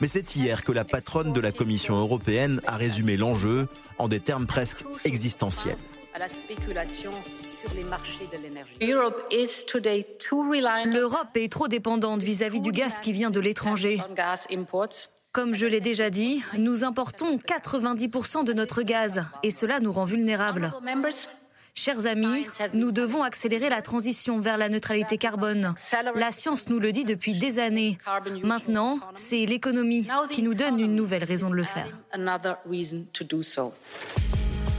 Mais 0.00 0.08
c'est 0.08 0.34
hier 0.34 0.64
que 0.64 0.72
la 0.72 0.84
patronne 0.84 1.32
de 1.32 1.40
la 1.40 1.52
Commission 1.52 1.94
européenne 1.94 2.60
a 2.66 2.76
résumé 2.76 3.16
l'enjeu 3.16 3.68
en 3.98 4.08
des 4.08 4.18
termes 4.18 4.48
presque 4.48 4.84
existentiels. 5.04 5.78
À 6.14 6.18
la 6.18 6.28
spéculation 6.28 7.12
sur 7.56 7.72
les 7.74 7.84
marchés 7.84 8.26
de 8.32 8.38
l'énergie. 8.42 8.74
L'Europe 10.92 11.36
est 11.36 11.52
trop 11.52 11.68
dépendante 11.68 12.24
vis-à-vis 12.24 12.60
du 12.60 12.72
gaz 12.72 12.98
qui 12.98 13.12
vient 13.12 13.30
de 13.30 13.38
l'étranger. 13.38 14.02
Comme 15.30 15.54
je 15.54 15.66
l'ai 15.66 15.80
déjà 15.80 16.10
dit, 16.10 16.42
nous 16.58 16.82
importons 16.82 17.36
90% 17.36 18.42
de 18.42 18.52
notre 18.52 18.82
gaz 18.82 19.22
et 19.44 19.52
cela 19.52 19.78
nous 19.78 19.92
rend 19.92 20.04
vulnérables. 20.04 20.72
Chers 21.78 22.06
amis, 22.06 22.46
nous 22.72 22.90
devons 22.90 23.22
accélérer 23.22 23.68
la 23.68 23.82
transition 23.82 24.40
vers 24.40 24.56
la 24.56 24.70
neutralité 24.70 25.18
carbone. 25.18 25.74
La 26.14 26.32
science 26.32 26.68
nous 26.70 26.78
le 26.78 26.90
dit 26.90 27.04
depuis 27.04 27.34
des 27.34 27.58
années. 27.58 27.98
Maintenant, 28.42 28.98
c'est 29.14 29.44
l'économie 29.44 30.08
qui 30.30 30.42
nous 30.42 30.54
donne 30.54 30.80
une 30.80 30.94
nouvelle 30.94 31.22
raison 31.22 31.50
de 31.50 31.54
le 31.54 31.64
faire. 31.64 31.86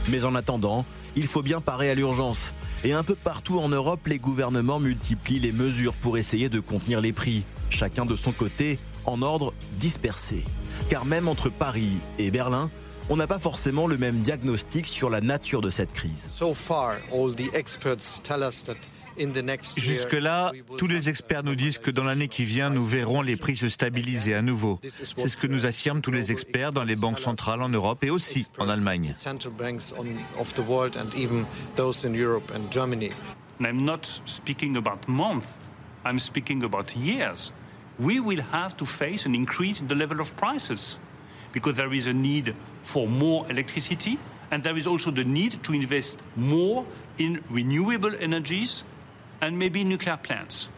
Mais 0.08 0.24
en 0.24 0.34
attendant, 0.34 0.84
il 1.14 1.28
faut 1.28 1.42
bien 1.42 1.60
parer 1.60 1.88
à 1.88 1.94
l'urgence. 1.94 2.52
Et 2.82 2.92
un 2.92 3.04
peu 3.04 3.14
partout 3.14 3.60
en 3.60 3.68
Europe, 3.68 4.06
les 4.08 4.18
gouvernements 4.18 4.80
multiplient 4.80 5.38
les 5.38 5.52
mesures 5.52 5.96
pour 5.96 6.18
essayer 6.18 6.48
de 6.48 6.58
contenir 6.58 7.00
les 7.00 7.12
prix, 7.12 7.44
chacun 7.70 8.06
de 8.06 8.16
son 8.16 8.32
côté, 8.32 8.78
en 9.06 9.22
ordre 9.22 9.54
dispersé. 9.74 10.44
Car 10.90 11.04
même 11.04 11.28
entre 11.28 11.48
Paris 11.48 11.92
et 12.18 12.30
Berlin, 12.32 12.70
on 13.10 13.16
n'a 13.16 13.26
pas 13.26 13.38
forcément 13.38 13.86
le 13.86 13.98
même 13.98 14.20
diagnostic 14.20 14.86
sur 14.86 15.10
la 15.10 15.20
nature 15.20 15.60
de 15.60 15.70
cette 15.70 15.92
crise. 15.92 16.28
Jusque-là, 19.76 20.52
tous 20.76 20.86
les 20.86 21.10
experts 21.10 21.42
nous 21.42 21.56
disent 21.56 21.78
que 21.78 21.90
dans 21.90 22.04
l'année 22.04 22.28
qui 22.28 22.44
vient, 22.44 22.70
nous 22.70 22.84
verrons 22.84 23.22
les 23.22 23.36
prix 23.36 23.56
se 23.56 23.68
stabiliser 23.68 24.34
à 24.34 24.42
nouveau. 24.42 24.78
C'est 24.82 25.28
ce 25.28 25.36
que 25.36 25.46
nous 25.48 25.66
affirment 25.66 26.00
tous 26.00 26.12
les 26.12 26.30
experts 26.30 26.72
dans 26.72 26.84
les 26.84 26.94
banques 26.94 27.18
centrales 27.18 27.62
en 27.62 27.68
Europe 27.68 28.04
et 28.04 28.10
aussi 28.10 28.46
en 28.58 28.68
Allemagne. 28.68 29.14
I'm 33.60 33.82
not 33.82 34.22
speaking 34.24 34.76
about 34.76 35.08
months, 35.08 35.58
I'm 36.04 36.20
speaking 36.20 36.62
about 36.62 36.96
years. 36.96 37.52
We 37.98 38.20
will 38.20 38.44
have 38.52 38.76
to 38.76 38.86
face 38.86 39.26
an 39.26 39.34
increase 39.34 39.80
in 39.82 39.88
the 39.88 39.96
level 39.96 40.20
of 40.20 40.32
prices 40.36 41.00
because 41.52 41.74
there 41.74 41.92
is 41.92 42.06
a 42.06 42.12
need 42.12 42.54
for 42.82 43.06
more 43.06 43.46
electricity, 43.50 44.18
and 44.50 44.60
there 44.60 44.76
is 44.76 44.86
also 44.86 45.10
the 45.10 45.24
need 45.24 45.62
to 45.62 45.72
invest 45.72 46.20
more 46.36 46.84
in 47.18 47.40
renewable 47.50 48.14
energies 48.20 48.84
and 49.40 49.52
maybe 49.52 49.84
nuclear 49.84 50.16
plants. 50.16 50.70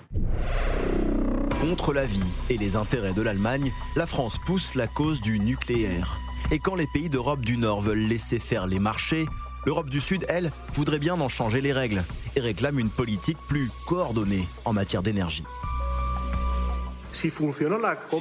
Contre 1.61 1.93
la 1.93 2.07
vie 2.07 2.23
et 2.49 2.57
les 2.57 2.77
intérêts 2.77 3.13
de 3.13 3.23
l'Allemagne, 3.23 3.71
la 3.95 4.07
France 4.07 4.39
pousse 4.47 4.75
la 4.75 4.87
cause 4.87 5.21
du 5.21 5.39
nucléaire. 5.39 6.17
Et 6.51 6.59
quand 6.59 6.75
les 6.75 6.87
pays 6.93 7.11
d'Europe 7.11 7.45
du 7.45 7.59
Nord 7.59 7.83
veulent 7.83 8.09
laisser 8.09 8.39
faire 8.39 8.67
les 8.67 8.79
marchés, 8.79 9.27
l'Europe 9.67 9.91
du 9.91 10.01
Sud, 10.01 10.25
elle, 10.29 10.53
voudrait 10.73 10.99
bien 10.99 11.21
en 11.21 11.29
changer 11.29 11.61
les 11.61 11.73
règles 11.73 12.03
et 12.35 12.41
réclame 12.41 12.79
une 12.79 12.91
politique 12.91 13.39
plus 13.47 13.71
coordonnée 13.87 14.49
en 14.65 14.73
matière 14.73 15.03
d'énergie. 15.03 15.45
Si 17.13 17.31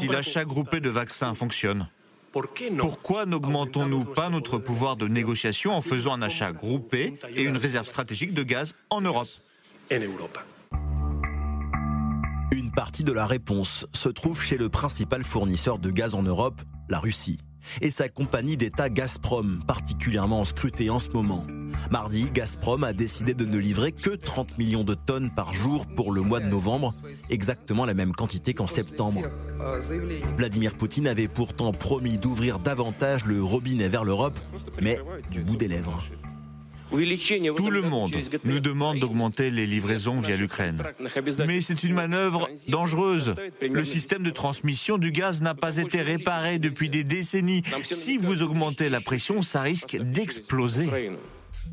l'achat 0.08 0.46
groupé 0.46 0.80
de 0.80 0.90
vaccins 0.90 1.34
fonctionne, 1.34 1.88
pourquoi 2.78 3.26
n'augmentons-nous 3.26 4.06
pas 4.06 4.30
notre 4.30 4.58
pouvoir 4.58 4.96
de 4.96 5.08
négociation 5.08 5.74
en 5.74 5.82
faisant 5.82 6.14
un 6.14 6.22
achat 6.22 6.52
groupé 6.52 7.20
et 7.36 7.44
une 7.44 7.58
réserve 7.58 7.86
stratégique 7.86 8.34
de 8.34 8.44
gaz 8.44 8.76
en 8.90 9.02
Europe. 9.02 9.28
Une 12.52 12.72
partie 12.72 13.04
de 13.04 13.14
la 13.14 13.26
réponse 13.26 13.88
se 13.94 14.10
trouve 14.10 14.42
chez 14.42 14.58
le 14.58 14.70
principal 14.70 15.24
fournisseur 15.24 15.80
de 15.80 15.90
gaz 15.90 16.14
en 16.14 16.24
Europe, 16.24 16.62
la 16.90 17.00
Russie, 17.00 17.40
et 17.82 17.91
sa 17.91 18.09
compagnie 18.09 18.57
d'État 18.57 18.89
Gazprom, 18.89 19.59
particulièrement 19.67 20.43
scrutée 20.43 20.89
en 20.89 20.99
ce 20.99 21.09
moment. 21.09 21.45
Mardi, 21.91 22.30
Gazprom 22.34 22.84
a 22.84 22.93
décidé 22.93 23.34
de 23.34 23.45
ne 23.45 23.57
livrer 23.57 23.91
que 23.91 24.11
30 24.11 24.57
millions 24.57 24.84
de 24.84 24.93
tonnes 24.93 25.32
par 25.36 25.53
jour 25.53 25.86
pour 25.88 26.11
le 26.11 26.22
mois 26.22 26.39
de 26.39 26.47
novembre, 26.47 26.93
exactement 27.30 27.86
la 27.86 27.93
même 27.93 28.13
quantité 28.13 28.53
qu'en 28.53 28.67
septembre. 28.67 29.24
Vladimir 30.38 30.76
Poutine 30.76 31.07
avait 31.07 31.28
pourtant 31.28 31.72
promis 31.72 32.17
d'ouvrir 32.17 32.59
davantage 32.59 33.26
le 33.26 33.43
robinet 33.43 33.89
vers 33.89 34.03
l'Europe, 34.03 34.39
mais 34.82 34.99
du 35.32 35.41
bout 35.41 35.57
des 35.57 35.67
lèvres. 35.67 36.03
Tout 36.90 37.72
le 37.72 37.82
monde 37.82 38.12
nous 38.44 38.60
demande 38.60 39.00
d'augmenter 39.00 39.50
les 39.52 39.66
livraisons 39.66 40.20
via 40.20 40.36
l'Ukraine. 40.36 40.84
Mais 41.46 41.62
c'est 41.62 41.84
une 41.84 41.94
manœuvre 41.94 42.50
dangereuse. 42.68 43.36
Le 43.62 43.86
système 43.86 44.24
de 44.24 44.32
transmission 44.32 44.98
du 44.98 45.12
gaz 45.12 45.42
n'a 45.42 45.56
pas 45.56 45.78
été 45.78 46.02
réparé 46.02 46.60
depuis 46.60 46.90
des 46.90 47.04
décennies. 47.04 47.64
Si 47.84 48.18
vous 48.18 48.42
augmentez 48.44 48.90
la 48.90 49.02
pression, 49.02 49.42
ça 49.42 49.62
risque 49.62 49.98
d'exploser. 49.98 50.88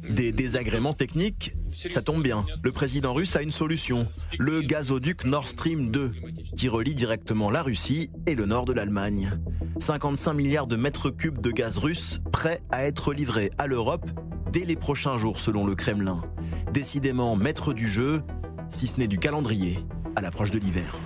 Des 0.08 0.32
désagréments 0.32 0.92
techniques, 0.92 1.54
ça 1.72 2.02
tombe 2.02 2.22
bien. 2.22 2.44
Le 2.62 2.72
président 2.72 3.12
russe 3.12 3.36
a 3.36 3.42
une 3.42 3.50
solution. 3.50 4.08
Le 4.38 4.62
gazoduc 4.62 5.24
Nord 5.24 5.48
Stream 5.48 5.90
2, 5.90 6.12
qui 6.56 6.68
relie 6.68 6.94
directement 6.94 7.50
la 7.50 7.62
Russie 7.62 8.10
et 8.26 8.34
le 8.34 8.46
nord 8.46 8.64
de 8.64 8.72
l'Allemagne. 8.72 9.32
55 9.80 10.32
milliards 10.32 10.66
de 10.66 10.76
mètres 10.76 11.10
cubes 11.10 11.40
de 11.40 11.50
gaz 11.50 11.78
russe 11.78 12.20
prêts 12.32 12.62
à 12.70 12.84
être 12.84 13.12
livrés 13.12 13.50
à 13.58 13.66
l'Europe 13.66 14.10
dès 14.52 14.64
les 14.64 14.76
prochains 14.76 15.18
jours 15.18 15.38
selon 15.38 15.66
le 15.66 15.74
Kremlin. 15.74 16.22
Décidément 16.72 17.36
maître 17.36 17.72
du 17.72 17.88
jeu, 17.88 18.22
si 18.70 18.86
ce 18.86 18.98
n'est 18.98 19.08
du 19.08 19.18
calendrier, 19.18 19.78
à 20.14 20.20
l'approche 20.20 20.50
de 20.50 20.58
l'hiver. 20.58 21.00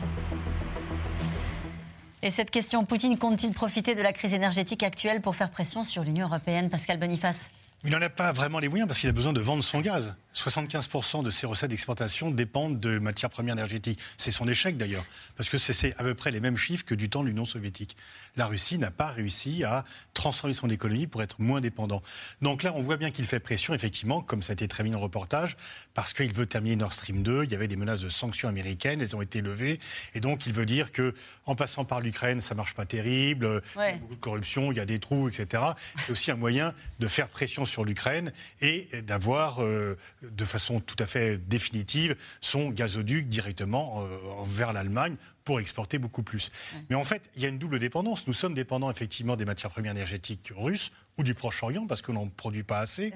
Et 2.22 2.28
cette 2.28 2.50
question, 2.50 2.84
Poutine 2.84 3.16
compte-t-il 3.16 3.54
profiter 3.54 3.94
de 3.94 4.02
la 4.02 4.12
crise 4.12 4.34
énergétique 4.34 4.82
actuelle 4.82 5.22
pour 5.22 5.36
faire 5.36 5.50
pression 5.50 5.84
sur 5.84 6.04
l'Union 6.04 6.26
européenne? 6.26 6.68
Pascal 6.68 6.98
Boniface 6.98 7.48
il 7.84 7.90
n'en 7.90 8.02
a 8.02 8.10
pas 8.10 8.32
vraiment 8.32 8.58
les 8.58 8.68
moyens 8.68 8.86
parce 8.86 9.00
qu'il 9.00 9.08
a 9.08 9.12
besoin 9.12 9.32
de 9.32 9.40
vendre 9.40 9.64
son 9.64 9.80
gaz. 9.80 10.14
75% 10.34 11.22
de 11.22 11.30
ses 11.30 11.46
recettes 11.46 11.70
d'exportation 11.70 12.30
dépendent 12.30 12.78
de 12.78 12.98
matières 12.98 13.30
premières 13.30 13.54
énergétiques. 13.54 13.98
C'est 14.16 14.30
son 14.30 14.46
échec 14.46 14.76
d'ailleurs, 14.76 15.04
parce 15.36 15.48
que 15.48 15.58
c'est 15.58 15.94
à 15.98 16.04
peu 16.04 16.14
près 16.14 16.30
les 16.30 16.40
mêmes 16.40 16.56
chiffres 16.56 16.84
que 16.84 16.94
du 16.94 17.10
temps 17.10 17.22
de 17.22 17.28
l'Union 17.28 17.44
soviétique. 17.44 17.96
La 18.36 18.46
Russie 18.46 18.78
n'a 18.78 18.90
pas 18.90 19.08
réussi 19.08 19.64
à 19.64 19.84
transformer 20.14 20.54
son 20.54 20.70
économie 20.70 21.06
pour 21.06 21.22
être 21.22 21.40
moins 21.40 21.60
dépendant. 21.60 22.02
Donc 22.42 22.62
là, 22.62 22.72
on 22.76 22.82
voit 22.82 22.96
bien 22.96 23.10
qu'il 23.10 23.24
fait 23.24 23.40
pression, 23.40 23.74
effectivement, 23.74 24.20
comme 24.22 24.42
ça 24.42 24.52
a 24.52 24.54
été 24.54 24.68
très 24.68 24.84
mis 24.84 24.90
dans 24.90 24.98
le 24.98 25.04
reportage, 25.04 25.56
parce 25.94 26.12
qu'il 26.12 26.32
veut 26.32 26.46
terminer 26.46 26.76
Nord 26.76 26.92
Stream 26.92 27.22
2. 27.22 27.44
Il 27.44 27.52
y 27.52 27.54
avait 27.54 27.68
des 27.68 27.76
menaces 27.76 28.00
de 28.00 28.08
sanctions 28.08 28.48
américaines, 28.48 29.00
elles 29.00 29.16
ont 29.16 29.22
été 29.22 29.40
levées. 29.40 29.80
Et 30.14 30.20
donc, 30.20 30.46
il 30.46 30.52
veut 30.52 30.66
dire 30.66 30.92
que 30.92 31.14
en 31.46 31.54
passant 31.56 31.84
par 31.84 32.00
l'Ukraine, 32.00 32.40
ça 32.40 32.54
marche 32.54 32.74
pas 32.74 32.86
terrible, 32.86 33.62
il 33.76 33.80
y 33.80 33.84
a 33.84 33.92
beaucoup 33.94 34.14
de 34.14 34.20
corruption, 34.20 34.70
il 34.70 34.76
y 34.76 34.80
a 34.80 34.86
des 34.86 35.00
trous, 35.00 35.28
etc. 35.28 35.62
C'est 35.98 36.12
aussi 36.12 36.30
un 36.30 36.36
moyen 36.36 36.74
de 37.00 37.08
faire 37.08 37.28
pression 37.28 37.64
sur 37.64 37.84
l'Ukraine 37.84 38.32
et 38.60 38.88
d'avoir... 39.02 39.62
Euh, 39.62 39.98
de 40.22 40.44
façon 40.44 40.80
tout 40.80 40.96
à 40.98 41.06
fait 41.06 41.38
définitive 41.38 42.16
son 42.40 42.70
gazoduc 42.70 43.28
directement 43.28 44.02
euh, 44.02 44.18
vers 44.46 44.72
l'Allemagne 44.72 45.16
pour 45.44 45.60
exporter 45.60 45.98
beaucoup 45.98 46.22
plus. 46.22 46.50
Mais 46.90 46.96
en 46.96 47.04
fait, 47.04 47.30
il 47.36 47.42
y 47.42 47.46
a 47.46 47.48
une 47.48 47.58
double 47.58 47.78
dépendance. 47.78 48.26
Nous 48.26 48.32
sommes 48.32 48.54
dépendants 48.54 48.90
effectivement 48.90 49.36
des 49.36 49.44
matières 49.44 49.70
premières 49.70 49.92
énergétiques 49.92 50.52
russes 50.56 50.92
ou 51.18 51.22
du 51.22 51.34
Proche-Orient 51.34 51.86
parce 51.86 52.02
que 52.02 52.12
l'on 52.12 52.26
ne 52.26 52.30
produit 52.30 52.62
pas 52.62 52.80
assez. 52.80 53.12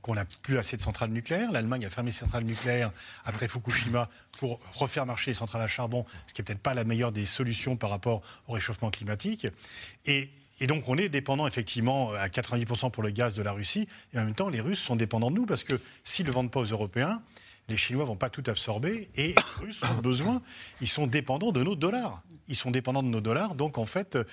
qu'on 0.00 0.14
n'a 0.14 0.24
plus 0.42 0.58
assez 0.58 0.76
de 0.76 0.82
centrales 0.82 1.10
nucléaires. 1.10 1.50
L'Allemagne 1.50 1.84
a 1.84 1.90
fermé 1.90 2.10
ses 2.10 2.20
centrales 2.20 2.44
nucléaires 2.44 2.92
après 3.24 3.48
Fukushima 3.48 4.08
pour 4.38 4.60
refaire 4.74 5.06
marcher 5.06 5.32
les 5.32 5.34
centrales 5.34 5.62
à 5.62 5.66
charbon, 5.66 6.06
ce 6.28 6.34
qui 6.34 6.40
n'est 6.40 6.44
peut-être 6.44 6.60
pas 6.60 6.72
la 6.72 6.84
meilleure 6.84 7.10
des 7.10 7.26
solutions 7.26 7.76
par 7.76 7.90
rapport 7.90 8.22
au 8.46 8.52
réchauffement 8.52 8.90
climatique. 8.90 9.48
Et 10.06 10.30
et 10.60 10.66
donc 10.66 10.88
on 10.88 10.96
est 10.98 11.08
dépendant 11.08 11.46
effectivement 11.46 12.12
à 12.12 12.28
90% 12.28 12.90
pour 12.90 13.02
le 13.02 13.10
gaz 13.10 13.34
de 13.34 13.42
la 13.42 13.52
Russie, 13.52 13.88
et 14.14 14.18
en 14.18 14.24
même 14.24 14.34
temps 14.34 14.48
les 14.48 14.60
Russes 14.60 14.80
sont 14.80 14.96
dépendants 14.96 15.30
de 15.30 15.36
nous 15.36 15.46
parce 15.46 15.64
que 15.64 15.80
s'ils 16.04 16.24
ne 16.24 16.30
le 16.30 16.34
vendent 16.34 16.50
pas 16.50 16.60
aux 16.60 16.64
Européens, 16.64 17.22
les 17.68 17.76
Chinois 17.76 18.04
vont 18.04 18.16
pas 18.16 18.30
tout 18.30 18.44
absorber 18.46 19.08
et 19.16 19.28
les 19.28 19.34
Russes 19.60 19.80
ont 19.90 20.00
besoin, 20.00 20.42
ils 20.80 20.88
sont 20.88 21.06
dépendants 21.06 21.52
de 21.52 21.62
nos 21.62 21.76
dollars 21.76 22.22
ils 22.48 22.56
sont 22.56 22.70
dépendants 22.70 23.02
de 23.02 23.08
nos 23.08 23.20
dollars. 23.20 23.54
Donc 23.54 23.78
en 23.78 23.84
fait, 23.84 24.16
euh, 24.16 24.24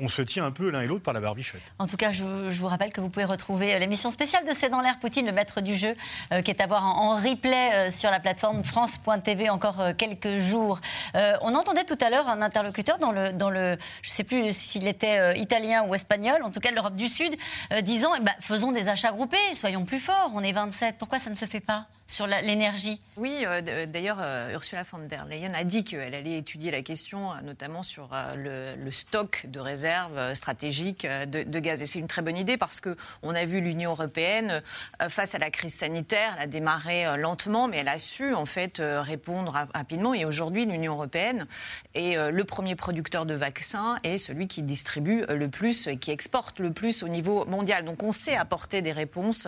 on 0.00 0.08
se 0.08 0.22
tient 0.22 0.44
un 0.44 0.50
peu 0.50 0.70
l'un 0.70 0.82
et 0.82 0.86
l'autre 0.86 1.02
par 1.02 1.14
la 1.14 1.20
barbichette. 1.20 1.62
En 1.78 1.86
tout 1.86 1.96
cas, 1.96 2.12
je, 2.12 2.22
vous 2.22 2.68
rappelle 2.68 2.92
que 2.92 3.00
vous 3.00 3.08
pouvez 3.08 3.24
retrouver 3.24 3.74
euh, 3.74 3.78
l'émission 3.78 4.10
spéciale 4.10 4.46
de 4.46 4.52
C'est 4.52 4.68
dans 4.68 4.80
l'air 4.80 4.98
Poutine, 5.00 5.26
le 5.26 5.32
maître 5.32 5.60
du 5.60 5.74
jeu, 5.74 5.96
euh, 6.32 6.42
qui 6.42 6.50
est 6.50 6.60
à 6.60 6.66
voir 6.66 6.84
en, 6.84 7.16
replay 7.16 7.90
sur 7.90 8.10
la 8.10 8.20
plateforme 8.20 8.64
France.tv 8.64 9.48
encore 9.48 9.80
quelques 9.96 10.38
jours. 10.38 10.80
on 11.14 11.54
entendait 11.54 11.84
tout 11.84 11.98
à 12.00 12.10
l'heure 12.10 12.28
un 12.28 12.42
interlocuteur 12.42 12.98
dans 12.98 13.12
le, 13.12 13.32
dans 13.32 13.50
le 13.50 13.76
je 14.02 14.08
ne 14.08 14.12
sais 14.12 14.24
plus 14.24 14.52
s'il 14.56 14.88
était 14.88 15.38
italien 15.38 15.84
ou 15.84 15.94
espagnol, 15.94 16.42
en 16.42 16.50
tout 16.50 16.58
cas 16.58 16.70
l'Europe 16.70 16.96
du 16.96 17.08
Sud, 17.08 17.36
disant 17.82 18.12
eh 18.16 18.20
ben, 18.20 18.32
faisons 18.40 18.72
des 18.72 18.88
achats 18.88 19.12
groupés, 19.12 19.36
soyons 19.54 19.84
plus 19.84 20.00
forts, 20.00 20.32
on 20.34 20.42
est 20.42 20.52
27. 20.52 20.96
Pourquoi 20.98 21.18
ça 21.18 21.30
ne 21.30 21.34
se 21.34 21.44
fait 21.44 21.60
pas? 21.60 21.86
Sur 22.12 22.26
l'énergie 22.26 23.00
Oui, 23.16 23.44
d'ailleurs, 23.88 24.18
Ursula 24.52 24.84
von 24.84 25.06
der 25.08 25.26
Leyen 25.26 25.54
a 25.54 25.64
dit 25.64 25.84
qu'elle 25.84 26.14
allait 26.14 26.36
étudier 26.38 26.70
la 26.70 26.82
question, 26.82 27.30
notamment 27.42 27.82
sur 27.82 28.10
euh, 28.12 28.74
le, 28.76 28.90
stock 28.90 29.46
de 29.48 29.60
réserves 29.60 30.18
euh, 30.18 30.34
stratégiques 30.34 31.04
euh, 31.04 31.24
de, 31.26 31.58
gaz. 31.58 31.80
Et 31.80 31.86
c'est 31.86 31.98
une 31.98 32.08
très 32.08 32.22
bonne 32.22 32.36
idée 32.36 32.56
parce 32.56 32.80
qu'on 32.80 33.34
a 33.34 33.44
vu 33.44 33.60
l'Union 33.60 33.92
européenne, 33.92 34.62
face 35.08 35.34
à 35.34 35.38
la 35.38 35.50
crise 35.50 35.74
sanitaire, 35.74 36.34
elle 36.36 36.44
a 36.44 36.46
démarré 36.46 37.16
lentement, 37.16 37.68
mais 37.68 37.78
elle 37.78 37.88
a 37.88 37.98
su 37.98 38.34
en 38.34 38.46
fait 38.46 38.80
répondre 38.80 39.52
rapidement. 39.72 40.14
Et 40.14 40.24
aujourd'hui, 40.24 40.66
l'Union 40.66 40.94
européenne 40.94 41.46
est 41.94 42.16
le 42.30 42.44
premier 42.44 42.74
producteur 42.74 43.26
de 43.26 43.34
vaccins 43.34 43.98
et 44.02 44.18
celui 44.18 44.48
qui 44.48 44.62
distribue 44.62 45.24
le 45.28 45.48
plus 45.48 45.86
et 45.86 45.96
qui 45.96 46.10
exporte 46.10 46.58
le 46.58 46.72
plus 46.72 47.02
au 47.02 47.08
niveau 47.08 47.44
mondial. 47.44 47.84
Donc 47.84 48.02
on 48.02 48.12
sait 48.12 48.36
apporter 48.36 48.82
des 48.82 48.92
réponses, 48.92 49.46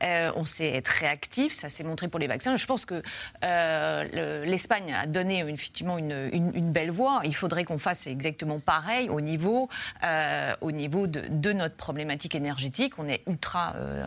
on 0.00 0.44
sait 0.44 0.68
être 0.68 0.88
réactif, 0.88 1.54
ça 1.54 1.68
s'est 1.68 1.84
montré 1.84 1.99
pour 2.08 2.20
les 2.20 2.26
vaccins. 2.26 2.56
Je 2.56 2.66
pense 2.66 2.84
que 2.84 3.02
l'Espagne 3.42 4.94
a 4.94 5.06
donné 5.06 5.40
effectivement 5.40 5.98
une, 5.98 6.30
une, 6.32 6.52
une 6.54 6.72
belle 6.72 6.90
voie. 6.90 7.20
Il 7.24 7.34
faudrait 7.34 7.64
qu'on 7.64 7.78
fasse 7.78 8.06
exactement 8.06 8.58
pareil 8.58 9.08
au 9.08 9.20
niveau, 9.20 9.68
euh, 10.04 10.54
au 10.60 10.72
niveau 10.72 11.06
de, 11.06 11.52
notre 11.52 11.76
problématique 11.76 12.34
énergétique. 12.34 12.94
On 12.98 13.08
est 13.08 13.22
ultra 13.26 13.74
euh, 13.76 14.06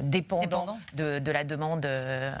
dépendant, 0.00 0.78
De, 0.94 1.30
la 1.30 1.44
demande 1.44 1.84
euh, 1.86 2.32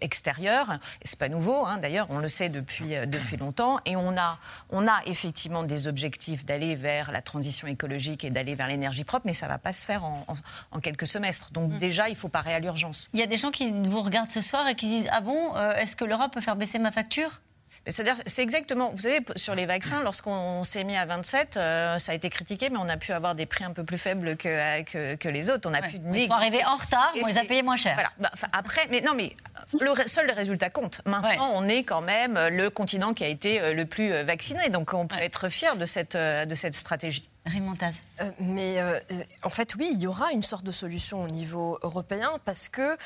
extérieure. 0.00 0.78
C'est 1.04 1.18
pas 1.18 1.28
nouveau, 1.28 1.64
hein, 1.66 1.78
d'ailleurs, 1.78 2.06
on 2.10 2.18
le 2.18 2.28
sait 2.28 2.48
depuis, 2.48 2.94
depuis 3.06 3.36
longtemps. 3.36 3.78
Et 3.84 3.96
on 3.96 4.16
a, 4.16 4.38
on 4.70 4.86
a 4.88 5.00
effectivement 5.06 5.62
des 5.62 5.86
objectifs 5.86 6.44
d'aller 6.44 6.74
vers 6.74 7.12
la 7.12 7.22
transition 7.22 7.68
écologique 7.68 8.24
et 8.24 8.30
d'aller 8.30 8.54
vers 8.54 8.68
l'énergie 8.68 9.04
propre, 9.04 9.26
mais 9.26 9.32
ça 9.32 9.46
va 9.46 9.58
pas 9.58 9.72
se 9.72 9.86
faire 9.86 10.04
en, 10.04 10.80
quelques 10.82 11.06
semestres. 11.06 11.52
Donc 11.52 11.72
mm. 11.72 11.78
déjà, 11.78 12.08
il 12.08 12.16
faut 12.16 12.28
parer 12.28 12.54
à 12.54 12.60
l'urgence. 12.60 13.10
Il 13.14 13.20
y 13.20 13.22
a 13.22 13.26
des 13.26 13.36
gens 13.36 13.50
qui 13.50 13.70
vous 13.70 14.02
regardent 14.02 14.30
ce 14.34 14.40
soir 14.40 14.68
et 14.68 14.74
qui 14.74 14.88
disent 14.88 15.08
Ah 15.10 15.20
bon, 15.20 15.56
est-ce 15.76 15.96
que 15.96 16.04
l'Europe 16.04 16.32
peut 16.32 16.40
faire 16.40 16.56
baisser 16.56 16.78
ma 16.78 16.92
facture? 16.92 17.40
C'est-à-dire, 17.86 18.16
c'est 18.26 18.42
exactement. 18.42 18.90
Vous 18.90 19.02
savez, 19.02 19.20
sur 19.36 19.54
les 19.54 19.66
vaccins, 19.66 20.02
lorsqu'on 20.02 20.64
s'est 20.64 20.84
mis 20.84 20.96
à 20.96 21.04
27, 21.04 21.56
euh, 21.56 21.98
ça 21.98 22.12
a 22.12 22.14
été 22.14 22.30
critiqué, 22.30 22.70
mais 22.70 22.78
on 22.78 22.88
a 22.88 22.96
pu 22.96 23.12
avoir 23.12 23.34
des 23.34 23.44
prix 23.44 23.64
un 23.64 23.72
peu 23.72 23.84
plus 23.84 23.98
faibles 23.98 24.36
que, 24.36 25.14
que, 25.16 25.28
les 25.28 25.50
autres. 25.50 25.68
On 25.68 25.74
a 25.74 25.82
pu 25.82 26.00
Ils 26.14 26.26
sont 26.26 26.32
arrivés 26.32 26.64
en 26.64 26.76
retard, 26.76 27.12
on 27.22 27.26
les 27.26 27.36
a 27.36 27.44
payés 27.44 27.62
moins 27.62 27.76
cher. 27.76 27.94
Voilà. 27.94 28.10
Bah, 28.18 28.30
après, 28.52 28.86
mais 28.90 29.02
non, 29.02 29.12
mais 29.14 29.36
le 29.78 29.94
seul 30.08 30.30
résultat 30.30 30.70
compte. 30.70 31.02
Maintenant, 31.04 31.50
on 31.54 31.68
est 31.68 31.84
quand 31.84 32.00
même 32.00 32.38
le 32.48 32.70
continent 32.70 33.12
qui 33.12 33.24
a 33.24 33.28
été 33.28 33.60
euh, 33.60 33.74
le 33.74 33.84
plus 33.84 34.12
euh, 34.12 34.24
vacciné, 34.24 34.70
donc 34.70 34.94
on 34.94 35.06
peut 35.06 35.18
être 35.20 35.50
fier 35.50 35.76
de 35.76 35.84
cette, 35.84 36.16
de 36.16 36.54
cette 36.54 36.74
stratégie. 36.74 37.28
Rimontaz. 37.44 38.02
mais 38.40 38.78
en 39.42 39.50
fait, 39.50 39.74
oui, 39.74 39.90
il 39.92 40.00
y 40.00 40.06
aura 40.06 40.32
une 40.32 40.42
sorte 40.42 40.64
de 40.64 40.72
solution 40.72 41.22
au 41.22 41.26
niveau 41.26 41.78
européen 41.82 42.30
parce 42.46 42.70
que 42.70 42.96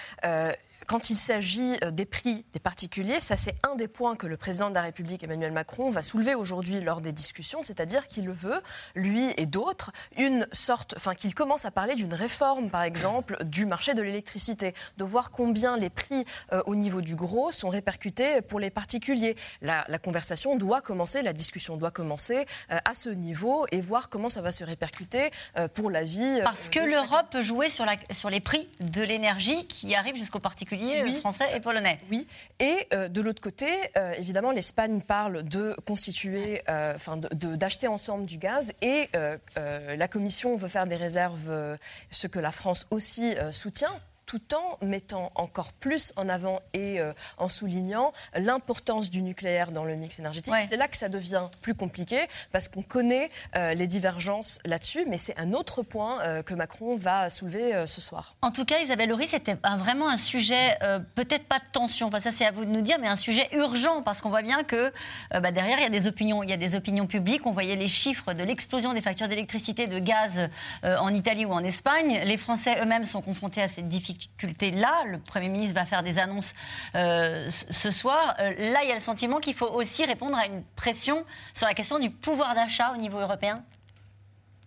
quand 0.87 1.11
il 1.11 1.19
s'agit 1.19 1.77
euh, 1.83 1.91
des 1.91 2.07
prix 2.07 2.45
des 2.53 2.61
particuliers, 2.61 3.21
ça 3.21 3.37
c'est 3.37 3.55
un 3.67 3.75
des 3.75 3.89
points 3.89 4.17
que 4.17 4.27
le 4.27 4.37
président 4.37 4.71
de 4.71 4.75
la 4.75 4.83
République 4.83 5.23
Emmanuel 5.25 5.53
Macron 5.53 5.91
va 5.91 6.03
soulever 6.03 6.35
aujourd'hui 6.35 6.81
lors 6.81 7.01
des 7.01 7.13
discussions, 7.13 7.63
c'est-à-dire 7.63 8.07
qu'il 8.07 8.31
veut, 8.31 8.61
lui 8.95 9.33
et 9.37 9.47
d'autres, 9.47 9.91
une 10.17 10.47
sorte, 10.53 10.95
enfin 10.97 11.15
qu'il 11.15 11.35
commence 11.35 11.65
à 11.65 11.71
parler 11.71 11.95
d'une 11.95 12.15
réforme, 12.15 12.71
par 12.71 12.83
exemple, 12.83 13.43
du 13.45 13.67
marché 13.67 13.95
de 13.95 14.03
l'électricité, 14.03 14.75
de 14.97 15.05
voir 15.05 15.31
combien 15.31 15.77
les 15.77 15.91
prix 15.91 16.25
euh, 16.53 16.63
au 16.67 16.77
niveau 16.77 17.01
du 17.01 17.17
gros 17.17 17.51
sont 17.51 17.69
répercutés 17.69 18.41
pour 18.43 18.61
les 18.61 18.71
particuliers. 18.71 19.37
La, 19.63 19.85
conversation 19.99 20.57
doit 20.57 20.81
commencer, 20.81 21.23
la 21.23 21.33
discussion 21.33 21.77
doit 21.77 21.91
commencer 21.91 22.47
euh, 22.71 22.79
à 22.85 22.95
ce 22.95 23.11
niveau 23.11 23.67
et 23.73 23.81
voir 23.81 24.09
comment 24.09 24.29
ça 24.29 24.43
va 24.43 24.53
se 24.53 24.63
répercuter 24.65 25.31
pour 25.75 25.91
la 25.91 26.05
vie. 26.05 26.41
Parce 26.45 26.69
que 26.69 26.79
l'Europe 26.79 27.27
peut 27.31 27.43
jouer 27.43 27.69
sur, 27.69 27.85
la, 27.85 27.97
sur 28.13 28.31
les 28.31 28.41
prix 28.41 28.69
de 28.81 29.03
l'énergie 29.03 29.67
qui 29.67 29.95
arrivent 29.95 30.17
jusqu'aux 30.17 30.39
particuliers 30.39 30.68
euh, 30.77 31.21
français 31.21 31.45
et 31.55 31.61
polonais. 31.61 31.99
Oui. 32.11 32.27
Et 32.61 32.87
euh, 32.93 33.09
de 33.09 33.21
l'autre 33.21 33.41
côté, 33.41 33.69
euh, 33.97 34.13
évidemment, 34.13 34.51
l'Espagne 34.51 35.01
parle 35.01 35.43
de 35.43 35.75
constituer, 35.87 36.63
enfin, 36.69 37.17
d'acheter 37.17 37.89
ensemble 37.89 38.27
du 38.27 38.39
gaz, 38.39 38.73
et 38.83 39.09
la 39.57 40.09
Commission 40.09 40.57
veut 40.57 40.69
faire 40.69 40.87
des 40.87 40.97
réserves, 40.97 41.77
ce 42.11 42.27
que 42.27 42.39
la 42.39 42.53
France 42.53 42.87
aussi 42.91 43.35
soutient 43.51 44.01
tout 44.29 44.55
en 44.55 44.85
mettant 44.85 45.33
encore 45.37 45.73
plus 45.73 46.13
en 46.17 46.29
avant 46.29 46.61
et 46.75 47.01
euh, 47.01 47.15
en 47.39 47.49
soulignant 47.49 48.13
l'importance 48.37 49.09
du 49.09 49.23
nucléaire 49.23 49.73
dans 49.73 49.85
le 49.85 49.97
mix 49.97 50.19
énergétique. 50.19 50.53
C'est 50.69 50.77
là 50.77 50.87
que 50.87 50.99
ça 50.99 51.09
devient 51.09 51.45
plus 51.63 51.75
compliqué 51.75 52.19
parce 52.53 52.69
qu'on 52.69 52.83
connaît 52.83 53.31
euh, 53.57 53.73
les 53.73 53.87
divergences 53.87 54.59
là-dessus, 54.67 55.07
mais 55.09 55.17
c'est 55.17 55.37
un 55.41 55.55
autre 55.55 55.83
point 55.83 56.21
euh, 56.21 56.43
que 56.43 56.53
Macron 56.53 56.95
va 56.95 57.31
soulever 57.31 57.87
ce 57.87 58.03
soir. 58.03 58.37
En 58.43 58.51
tout 58.51 58.67
cas, 58.67 58.81
Isabelle 58.81 59.11
Horry, 59.13 59.29
c'était 59.29 59.57
vraiment 59.79 60.11
un 60.11 60.19
sujet, 60.19 60.79
peut-être 61.15 61.45
pas 61.45 61.59
de 61.59 61.65
tension, 61.73 62.09
enfin, 62.09 62.21
ça 62.21 62.31
c'est 62.31 62.45
à 62.45 62.51
vous 62.51 62.67
de 62.67 62.71
nous 62.71 62.83
dire, 62.83 62.99
mais 63.01 63.09
un 63.09 63.17
sujet 63.17 63.49
urgent 63.53 64.03
parce 64.03 64.21
qu'on 64.21 64.29
voit 64.29 64.43
bien 64.43 64.63
que 64.63 64.93
bah, 65.31 65.51
derrière 65.53 65.79
il 65.79 65.83
y 65.83 65.87
a 65.87 65.91
des 65.91 66.07
opinions, 66.07 66.43
il 66.43 66.51
y 66.51 66.53
a 66.53 66.59
des 66.59 66.75
opinions 66.75 67.07
publiques. 67.07 67.47
On 67.47 67.53
voyait 67.53 67.77
les 67.77 67.89
chiffres 67.89 68.35
de 68.35 68.43
l'explosion 68.43 68.93
des 68.93 69.01
factures 69.01 69.29
d'électricité, 69.29 69.87
de 69.87 69.99
gaz 69.99 70.51
en 70.83 71.15
Italie 71.15 71.47
ou 71.47 71.53
en 71.53 71.65
Espagne. 71.65 72.21
Les 72.25 72.37
Français 72.37 72.83
eux-mêmes 72.83 73.07
sont 73.07 73.23
confrontés 73.23 73.63
à 73.63 73.69
cette 73.69 73.89
difficulté 73.89 74.18
difficulté-là. 74.19 75.05
Le 75.07 75.19
Premier 75.19 75.49
ministre 75.49 75.75
va 75.75 75.87
faire 75.87 76.03
des 76.03 76.19
annonces 76.19 76.55
euh, 76.95 77.49
ce 77.51 77.91
soir. 77.91 78.35
Euh, 78.41 78.73
là, 78.73 78.83
il 78.83 78.89
y 78.89 78.93
a 78.93 78.95
le 78.95 79.01
sentiment 79.01 79.39
qu'il 79.41 79.55
faut 79.55 79.69
aussi 79.69 80.05
répondre 80.05 80.37
à 80.37 80.47
une 80.47 80.65
pression 80.77 81.25
sur 81.55 81.67
la 81.67 81.75
question 81.75 81.99
du 81.99 82.11
pouvoir 82.11 82.55
d'achat 82.55 82.93
au 82.93 82.97
niveau 82.97 83.19
européen 83.19 83.65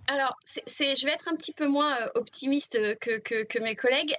alors, 0.08 0.36
je 0.68 1.06
vais 1.06 1.12
être 1.12 1.30
un 1.32 1.38
petit 1.38 1.54
peu 1.54 1.68
moins 1.68 1.96
euh, 1.96 2.08
optimiste 2.16 2.78
que, 3.00 3.20
que, 3.20 3.60
mes 3.60 3.76
collègues. 3.76 4.14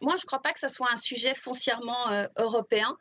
moi, 0.00 0.14
je 0.16 0.22
ne 0.22 0.26
crois 0.26 0.40
pas 0.40 0.54
que 0.54 0.60
ça 0.60 0.70
soit 0.70 0.88
un 0.90 0.96
sujet 0.96 1.34
foncièrement 1.34 2.06
européen. 2.38 2.96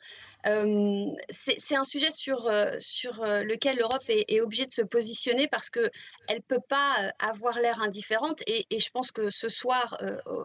Euh, 0.45 1.05
c'est 1.29 1.75
un 1.75 1.83
sujet 1.83 2.11
sur, 2.11 2.47
euh, 2.47 2.77
euh, 3.19 3.43
lequel 3.43 3.77
l'Europe 3.77 4.03
est, 4.07 4.39
obligée 4.39 4.65
de 4.65 4.71
se 4.71 4.83
positionner 4.83 5.47
parce 5.47 5.69
qu'elle 5.69 5.89
ne 6.29 6.39
peut 6.47 6.61
pas 6.69 6.95
avoir 7.19 7.59
l'air 7.59 7.81
indifférente. 7.81 8.41
Et, 8.47 8.65
je 8.77 8.89
pense 8.91 9.11
que 9.11 9.29
ce 9.29 9.49
soir, 9.49 9.97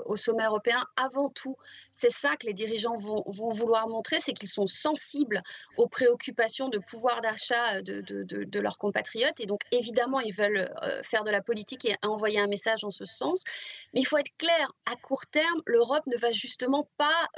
au 0.07 0.17
sommet 0.17 0.45
européen, 0.45 0.85
avant 0.97 1.29
tout, 1.29 1.57
c'est 1.93 2.11
ça 2.11 2.37
que 2.37 2.47
les 2.47 2.55
dirigeants 2.55 2.97
vont, 2.97 3.23
vouloir 3.27 3.89
montrer, 3.89 4.19
c'est 4.19 4.33
qu'ils 4.33 4.49
sont 4.49 4.67
sensibles 4.67 5.43
aux 5.77 5.87
préoccupations 5.87 6.69
de 6.69 6.79
pouvoir 6.79 7.21
d'achat 7.21 7.83
de, 7.83 8.59
leurs 8.59 8.79
compatriotes. 8.79 9.39
Et 9.41 9.47
donc, 9.47 9.61
évidemment, 9.71 10.21
ils 10.21 10.35
veulent 10.35 10.73
faire 11.03 11.25
de 11.25 11.31
la 11.31 11.43
politique 11.43 11.85
et 11.85 11.95
envoyer 12.03 12.41
un 12.41 12.47
message 12.47 12.85
en 12.85 12.91
ce 12.91 13.05
sens. 13.05 13.45
Mais 13.93 14.01
il 14.01 14.05
faut 14.05 14.19
être 14.19 14.33
clair, 14.39 14.73
à 14.91 14.97
court 14.97 15.27
terme, 15.27 15.61
l'Europe 15.67 16.07
ne 16.07 16.17
va 16.17 16.33
justement 16.33 16.89
pas 16.97 17.29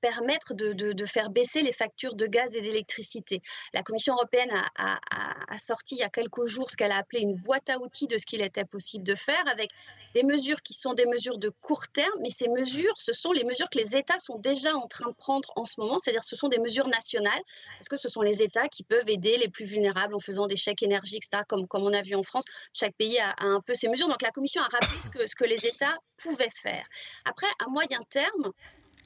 permettre 0.00 0.54
de 0.54 1.06
faire 1.06 1.30
baisser 1.30 1.62
les 1.62 1.72
factures 1.72 2.14
de 2.14 2.26
gaz 2.26 2.54
et 2.54 2.60
d'électricité. 2.60 3.42
La 3.72 3.82
Commission 3.82 4.14
européenne 4.14 4.50
a, 4.76 5.58
sorti 5.58 5.96
il 5.96 5.98
y 5.98 6.04
a 6.04 6.08
quelques 6.08 6.46
jours 6.46 6.70
ce 6.70 6.76
qu'elle 6.76 6.92
a 6.92 6.98
appelé 6.98 7.20
une 7.20 7.34
boîte 7.34 7.68
à 7.70 7.78
outils 7.78 8.06
de 8.06 8.18
ce 8.18 8.26
qu'il 8.26 8.42
était 8.42 8.64
possible 8.64 9.04
de 9.04 9.14
faire 9.14 9.42
avec 9.48 9.70
des 10.14 10.22
mesures 10.22 10.62
qui 10.62 10.74
sont 10.74 10.94
des 10.94 11.06
mesures 11.06 11.38
de 11.38 11.50
court 11.60 11.86
terme, 11.88 12.18
mais 12.20 12.30
ces 12.30 12.48
mesures, 12.48 12.94
ce 12.96 13.12
sont 13.12 13.32
les 13.32 13.44
mesures 13.44 13.68
que 13.68 13.78
les 13.78 13.96
États 13.96 14.18
sont 14.18 14.38
déjà 14.38 14.74
en 14.74 14.86
train 14.86 15.08
de 15.08 15.14
prendre 15.14 15.52
en 15.56 15.64
ce 15.64 15.74
moment, 15.78 15.98
c'est-à-dire 15.98 16.24
ce 16.24 16.36
sont 16.36 16.48
des 16.48 16.58
mesures 16.58 16.88
nationales, 16.88 17.42
parce 17.78 17.88
que 17.88 17.96
ce 17.96 18.08
sont 18.08 18.22
les 18.22 18.42
États 18.42 18.68
qui 18.68 18.82
peuvent 18.84 19.08
aider 19.08 19.36
les 19.36 19.48
plus 19.48 19.64
vulnérables 19.64 20.14
en 20.14 20.20
faisant 20.20 20.46
des 20.46 20.56
chèques 20.56 20.82
énergie, 20.82 21.16
etc., 21.16 21.42
comme, 21.46 21.68
comme 21.68 21.84
on 21.84 21.92
a 21.92 22.02
vu 22.02 22.14
en 22.14 22.22
France. 22.22 22.44
Chaque 22.72 22.94
pays 22.94 23.18
a, 23.18 23.34
un 23.40 23.60
peu 23.60 23.74
ses 23.74 23.88
mesures. 23.88 24.08
Donc 24.08 24.22
la 24.22 24.30
Commission 24.30 24.62
a 24.62 24.68
rappelé 24.68 25.26
ce 25.26 25.34
que 25.34 25.44
les 25.44 25.66
États 25.66 25.96
pouvaient 26.16 26.50
faire. 26.50 26.86
Après, 27.24 27.46
à 27.64 27.68
moyen 27.68 28.00
terme, 28.10 28.52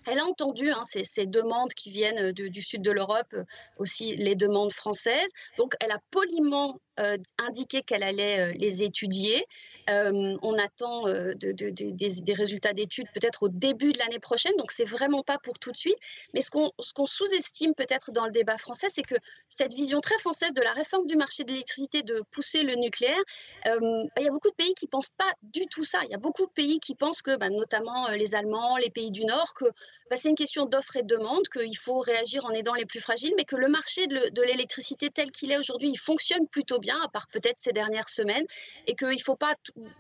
elle 0.07 0.19
a 0.19 0.25
entendu 0.25 0.71
hein, 0.71 0.83
ces, 0.85 1.27
demandes 1.27 1.73
qui 1.75 1.91
viennent 1.91 2.33
du 2.33 2.63
sud 2.63 2.83
de 2.83 2.91
l'Europe, 2.91 3.35
aussi 3.79 4.17
les 4.17 4.35
demandes 4.35 4.73
françaises. 4.73 5.31
Donc, 5.57 5.75
elle 5.81 5.93
a 5.93 5.99
poliment 6.11 6.81
euh, 7.01 7.17
indiqué 7.39 7.81
qu'elle 7.81 8.03
allait 8.03 8.41
euh, 8.41 8.53
les 8.55 8.83
étudier. 8.83 9.47
Euh, 9.89 10.37
on 10.43 10.59
attend 10.59 11.05
des, 11.07 12.35
résultats 12.35 12.75
d'études 12.75 13.07
peut-être 13.15 13.45
au 13.45 13.49
début 13.49 13.93
de 13.93 13.99
l'année 13.99 14.19
prochaine, 14.19 14.53
donc 14.59 14.71
c'est 14.71 14.85
vraiment 14.85 15.23
pas 15.23 15.39
pour 15.43 15.59
tout 15.59 15.73
de 15.73 15.77
suite. 15.77 15.97
Mais 16.35 16.43
ce 16.43 16.51
qu'on 16.51 17.07
sous-estime 17.07 17.75
peut-être 17.75 18.13
dans 18.13 18.27
le 18.27 18.31
débat 18.31 18.59
français, 18.59 18.89
c'est 18.91 19.03
que 19.03 19.15
cette 19.49 19.73
vision 19.73 20.01
très 20.01 20.19
française 20.19 20.53
de 20.53 20.61
la 20.61 20.73
réforme 20.73 21.07
du 21.07 21.17
marché 21.17 21.45
de 21.45 21.51
l'électricité, 21.51 22.03
de 22.03 22.23
pousser 22.31 22.63
le 22.63 22.75
nucléaire, 22.75 23.23
il 23.65 24.23
y 24.23 24.27
a 24.27 24.31
beaucoup 24.31 24.51
de 24.51 24.55
pays 24.55 24.75
qui 24.75 24.87
pensent 24.87 25.11
pas 25.17 25.33
du 25.43 25.67
tout 25.67 25.85
ça. 25.85 26.01
Il 26.05 26.11
y 26.11 26.15
a 26.15 26.19
beaucoup 26.19 26.47
de 26.47 26.53
pays 26.53 26.79
qui 26.79 26.95
pensent 26.95 27.23
que, 27.23 27.37
bah, 27.37 27.49
notamment 27.49 28.11
les 28.11 28.35
Allemands, 28.35 28.77
les 28.77 28.91
pays 28.91 29.11
du 29.11 29.25
Nord, 29.25 29.55
que 29.55 29.65
bah, 30.11 30.17
c'est 30.17 30.29
une 30.29 30.35
question 30.35 30.67
d'offre 30.67 30.97
et 30.97 31.03
de 31.03 31.13
demande, 31.13 31.49
qu'il 31.49 31.77
faut 31.77 32.01
réagir 32.01 32.45
en 32.45 32.51
aidant 32.51 32.75
les 32.75 32.87
plus 32.87 33.01
fragiles, 33.01 33.35
mais 33.37 33.45
que 33.45 33.57
le 33.57 33.69
marché 33.69 34.07
de 34.07 34.43
l'électricité 34.43 35.11
tel 35.11 35.31
qu'il 35.31 35.53
est 35.53 35.59
aujourd'hui, 35.59 35.91
il 35.91 35.99
fonctionne 35.99 36.47
plutôt 36.49 36.79
bien, 36.79 36.99
à 37.03 37.09
part 37.09 37.29
peut-être 37.29 37.59
ces 37.59 37.73
dernières 37.73 38.09
semaines, 38.09 38.45
et 38.87 38.95
qu'il 38.95 39.09
ne 39.09 39.19
faut 39.19 39.37
pas 39.37 39.55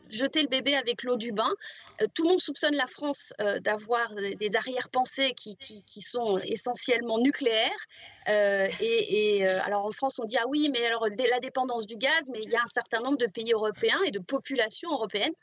jeter 0.09 0.43
le 0.43 0.49
bébé 0.49 0.75
avec 0.75 1.03
l'eau 1.03 1.17
du 1.17 1.33
bain. 1.33 1.53
Euh, 2.01 2.07
tout 2.15 2.25
le 2.25 2.31
monde 2.31 2.41
soupçonne 2.41 2.75
la 2.75 2.87
France 2.87 3.33
euh, 3.41 3.59
d'avoir 3.61 4.15
des 4.15 4.57
arrière-pensées 4.57 5.33
qui, 5.33 5.57
qui, 5.57 6.01
sont 6.01 6.39
essentiellement 6.39 7.19
nucléaires. 7.19 7.71
Euh, 8.29 8.69
et, 8.81 9.45
alors 9.47 9.87
en 9.87 9.93
France, 9.93 10.19
on 10.19 10.25
dit 10.25 10.37
ah 10.39 10.47
oui, 10.49 10.71
mais 10.73 10.85
alors 10.87 11.07
la 11.07 11.41
dépendance 11.41 11.87
du 11.87 11.97
gaz, 11.97 12.29
mais 12.31 12.41
il 12.43 12.51
y 12.51 12.57
a 12.57 12.61
un 12.61 12.67
certain 12.67 13.01
nombre 13.01 13.19
de 13.19 13.27
pays 13.27 13.53
européens 13.53 14.01
et 14.07 14.11
de 14.11 14.19
populations 14.19 14.91
européennes 14.91 15.35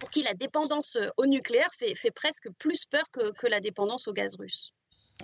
pour 0.00 0.10
qui 0.10 0.22
la 0.22 0.34
dépendance 0.34 0.98
au 1.16 1.26
nucléaire 1.26 1.70
fait, 1.74 2.10
presque 2.10 2.48
plus 2.58 2.84
peur 2.84 3.04
que, 3.12 3.46
la 3.46 3.60
dépendance 3.60 4.08
au 4.08 4.12
gaz 4.12 4.36
russe. 4.36 4.72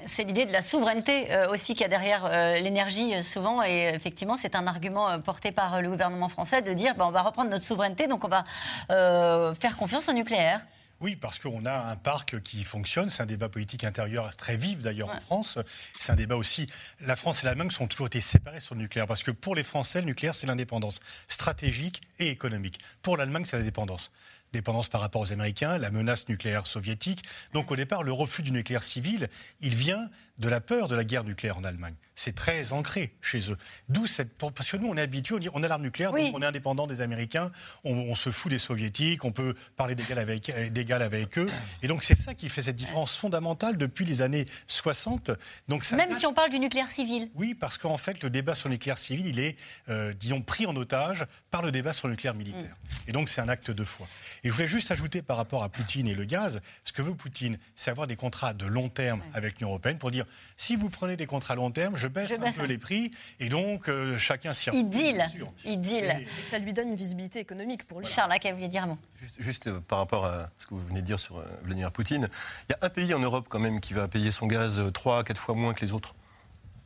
C'est 0.07 0.23
l'idée 0.23 0.45
de 0.45 0.53
la 0.53 0.63
souveraineté 0.63 1.33
euh, 1.33 1.51
aussi 1.51 1.73
qu'il 1.73 1.81
y 1.81 1.85
a 1.85 1.89
derrière 1.89 2.25
euh, 2.25 2.57
l'énergie 2.57 3.15
euh, 3.15 3.23
souvent. 3.23 3.65
Et 3.65 3.91
effectivement, 3.95 4.37
c'est 4.37 4.55
un 4.55 4.67
argument 4.69 5.21
porté 5.21 5.51
par 5.51 5.83
le 5.83 5.91
gouvernement 5.91 6.29
français 6.29 6.63
de 6.63 6.73
dire 6.73 6.95
bah, 6.95 7.07
on 7.09 7.11
va 7.11 7.23
reprendre 7.23 7.51
notre 7.51 7.65
souveraineté, 7.65 8.07
donc 8.07 8.25
on 8.25 8.29
va 8.29 8.45
faire 8.89 9.77
confiance 9.77 10.09
au 10.09 10.13
nucléaire. 10.13 10.65
Oui, 11.01 11.15
parce 11.15 11.39
qu'on 11.39 11.65
a 11.65 11.91
un 11.91 11.97
parc 11.97 12.43
qui 12.43 12.65
fonctionne. 12.65 13.09
C'est 13.09 13.23
un 13.23 13.27
débat 13.27 13.49
politique 13.49 13.85
intérieur 13.85 14.35
très 14.37 14.57
vif 14.57 14.81
d'ailleurs 14.81 15.11
en 15.11 15.21
France. 15.21 15.59
C'est 15.99 16.11
un 16.13 16.17
débat 16.17 16.37
aussi. 16.37 16.69
La 17.01 17.15
France 17.15 17.43
et 17.43 17.47
l'Allemagne 17.47 17.71
sont 17.71 17.87
toujours 17.87 18.09
été 18.09 18.21
séparées 18.21 18.61
sur 18.61 18.75
le 18.75 18.81
nucléaire 18.81 19.07
parce 19.07 19.23
que 19.23 19.31
pour 19.31 19.55
les 19.55 19.63
Français, 19.63 20.01
le 20.01 20.07
nucléaire 20.07 20.35
c'est 20.35 20.49
l'indépendance 20.49 21.01
stratégique 21.29 22.03
et 22.19 22.29
économique. 22.29 22.81
Pour 23.03 23.17
l'Allemagne, 23.17 23.45
c'est 23.45 23.57
la 23.57 23.63
dépendance 23.63 24.11
dépendance 24.53 24.89
par 24.89 25.01
rapport 25.01 25.21
aux 25.21 25.33
Américains, 25.33 25.79
la 25.79 25.91
menace 25.91 26.29
nucléaire 26.29 26.67
soviétique. 26.67 27.23
Donc 27.53 27.71
au 27.71 27.77
départ, 27.77 28.03
le 28.03 28.13
refus 28.13 28.43
du 28.43 28.51
nucléaire 28.51 28.83
civil, 28.83 29.29
il 29.61 29.75
vient 29.75 30.09
de 30.39 30.49
la 30.49 30.61
peur 30.61 30.89
de 30.89 30.95
la 30.95 31.05
guerre 31.05 31.25
nucléaire 31.25 31.59
en 31.59 31.65
Allemagne. 31.65 31.95
C'est 32.15 32.35
très 32.35 32.73
ancré 32.73 33.15
chez 33.21 33.51
eux. 33.51 33.57
D'où 33.89 34.07
cette. 34.07 34.33
Parce 34.35 34.71
que 34.71 34.77
nous, 34.77 34.89
on 34.89 34.97
est 34.97 35.01
habitué, 35.01 35.35
on 35.35 35.39
dit 35.39 35.49
on 35.53 35.63
a 35.63 35.69
l'arme 35.69 35.83
nucléaire, 35.83 36.13
donc 36.13 36.35
on 36.35 36.43
est 36.43 36.47
indépendant 36.47 36.87
des 36.87 37.01
Américains, 37.01 37.51
on, 37.85 38.15
se 38.15 38.31
fout 38.31 38.51
des 38.51 38.59
Soviétiques, 38.59 39.25
on 39.25 39.33
peut 39.33 39.55
parler 39.77 39.95
d'égal 39.95 40.19
avec, 40.19 40.51
avec 40.51 41.39
eux. 41.39 41.49
Et 41.83 41.89
donc 41.89 42.03
c'est 42.03 42.17
ça 42.17 42.35
qui 42.35 42.49
fait 42.49 42.63
cette 42.63 42.77
différence 42.77 43.17
fondamentale 43.17 43.77
depuis 43.77 44.05
les 44.05 44.23
années 44.23 44.47
60. 44.67 45.31
Donc 45.69 45.85
ça 45.85 45.97
Même 45.97 46.13
si 46.13 46.27
on 46.27 46.35
parle 46.35 46.51
du 46.51 46.59
nucléaire 46.59 46.91
civil. 46.91 47.31
Oui, 47.35 47.55
parce 47.55 47.79
qu'en 47.79 47.97
fait, 47.97 48.23
le 48.23 48.31
débat 48.31 48.55
sur 48.55 48.69
le 48.69 48.75
nucléaire 48.75 48.99
civil, 48.99 49.27
il 49.27 49.41
est, 49.41 49.57
euh, 49.89 50.13
disons, 50.13 50.41
pris 50.41 50.67
en 50.67 50.75
otage 50.77 51.27
par 51.51 51.63
le 51.63 51.71
débat 51.71 51.93
sur 51.93 52.09
le 52.09 52.13
nucléaire 52.13 52.35
militaire. 52.35 52.63
Mm. 52.63 53.09
Et 53.09 53.13
donc 53.13 53.29
c'est 53.29 53.41
un 53.41 53.49
acte 53.49 53.71
de 53.71 53.85
foi. 53.85 54.07
Et 54.45 54.49
je 54.49 54.55
voulais 54.55 54.67
juste 54.67 54.91
ajouter 54.91 55.23
par 55.23 55.37
rapport 55.37 55.63
à 55.63 55.69
Poutine 55.69 56.09
et 56.09 56.15
le 56.15 56.25
gaz, 56.25 56.61
ce 56.85 56.93
que 56.93 57.03
veut 57.03 57.15
Poutine, 57.15 57.59
c'est 57.75 57.91
avoir 57.91 58.07
des 58.07 58.17
contrats 58.17 58.55
de 58.55 58.67
long 58.67 58.89
terme 58.89 59.23
avec 59.35 59.59
l'Union 59.59 59.71
européenne 59.71 59.99
pour 59.99 60.11
dire 60.11 60.27
si 60.57 60.77
vous 60.77 60.91
prenez 60.91 61.17
des 61.17 61.27
contrats 61.27 61.55
long 61.55 61.71
terme, 61.71 61.97
je 61.97 62.09
baisse, 62.09 62.33
un 62.33 62.53
peu 62.53 62.67
les 62.67 62.79
prix 62.79 63.11
et 63.41 63.49
donc 63.49 63.89
euh, 63.89 64.19
chacun 64.19 64.53
s'y 64.53 64.71
Il 64.73 64.89
deal. 64.89 65.25
Il 65.65 65.81
deal. 65.81 66.27
ça 66.51 66.59
lui 66.59 66.73
donne 66.73 66.91
une 66.91 66.97
visibilité 66.97 67.39
économique 67.41 67.87
pour 67.87 68.01
lui. 68.01 68.07
Charles, 68.07 68.35
vous 68.43 68.55
voulez 68.55 68.69
dire 68.69 68.85
un 68.85 68.89
mot? 68.89 68.99
Juste, 69.39 69.67
euh, 69.67 69.81
par 69.81 69.99
rapport 69.99 70.25
à 70.25 70.51
ce 70.59 70.67
que 70.67 70.75
vous 70.75 70.85
venez 70.87 71.01
de 71.01 71.07
dire 71.07 71.21
sur 71.21 71.39
euh, 71.39 71.45
Vladimir 71.63 71.93
Poutine, 71.93 72.29
il 72.69 72.73
y 72.73 72.75
a 72.75 72.87
un 72.87 72.91
pays 72.91 73.15
en 73.15 73.19
Europe 73.19 73.47
quand 73.49 73.61
même 73.61 73.81
qui 73.81 73.95
va 73.95 74.09
payer 74.09 74.31
son 74.31 74.47
gaz 74.47 74.81
3 74.93 75.21
à 75.21 75.23
4 75.23 75.39
fois 75.39 75.55
moins 75.55 75.75
que 75.75 75.85
les 75.85 75.93
autres. 75.93 76.15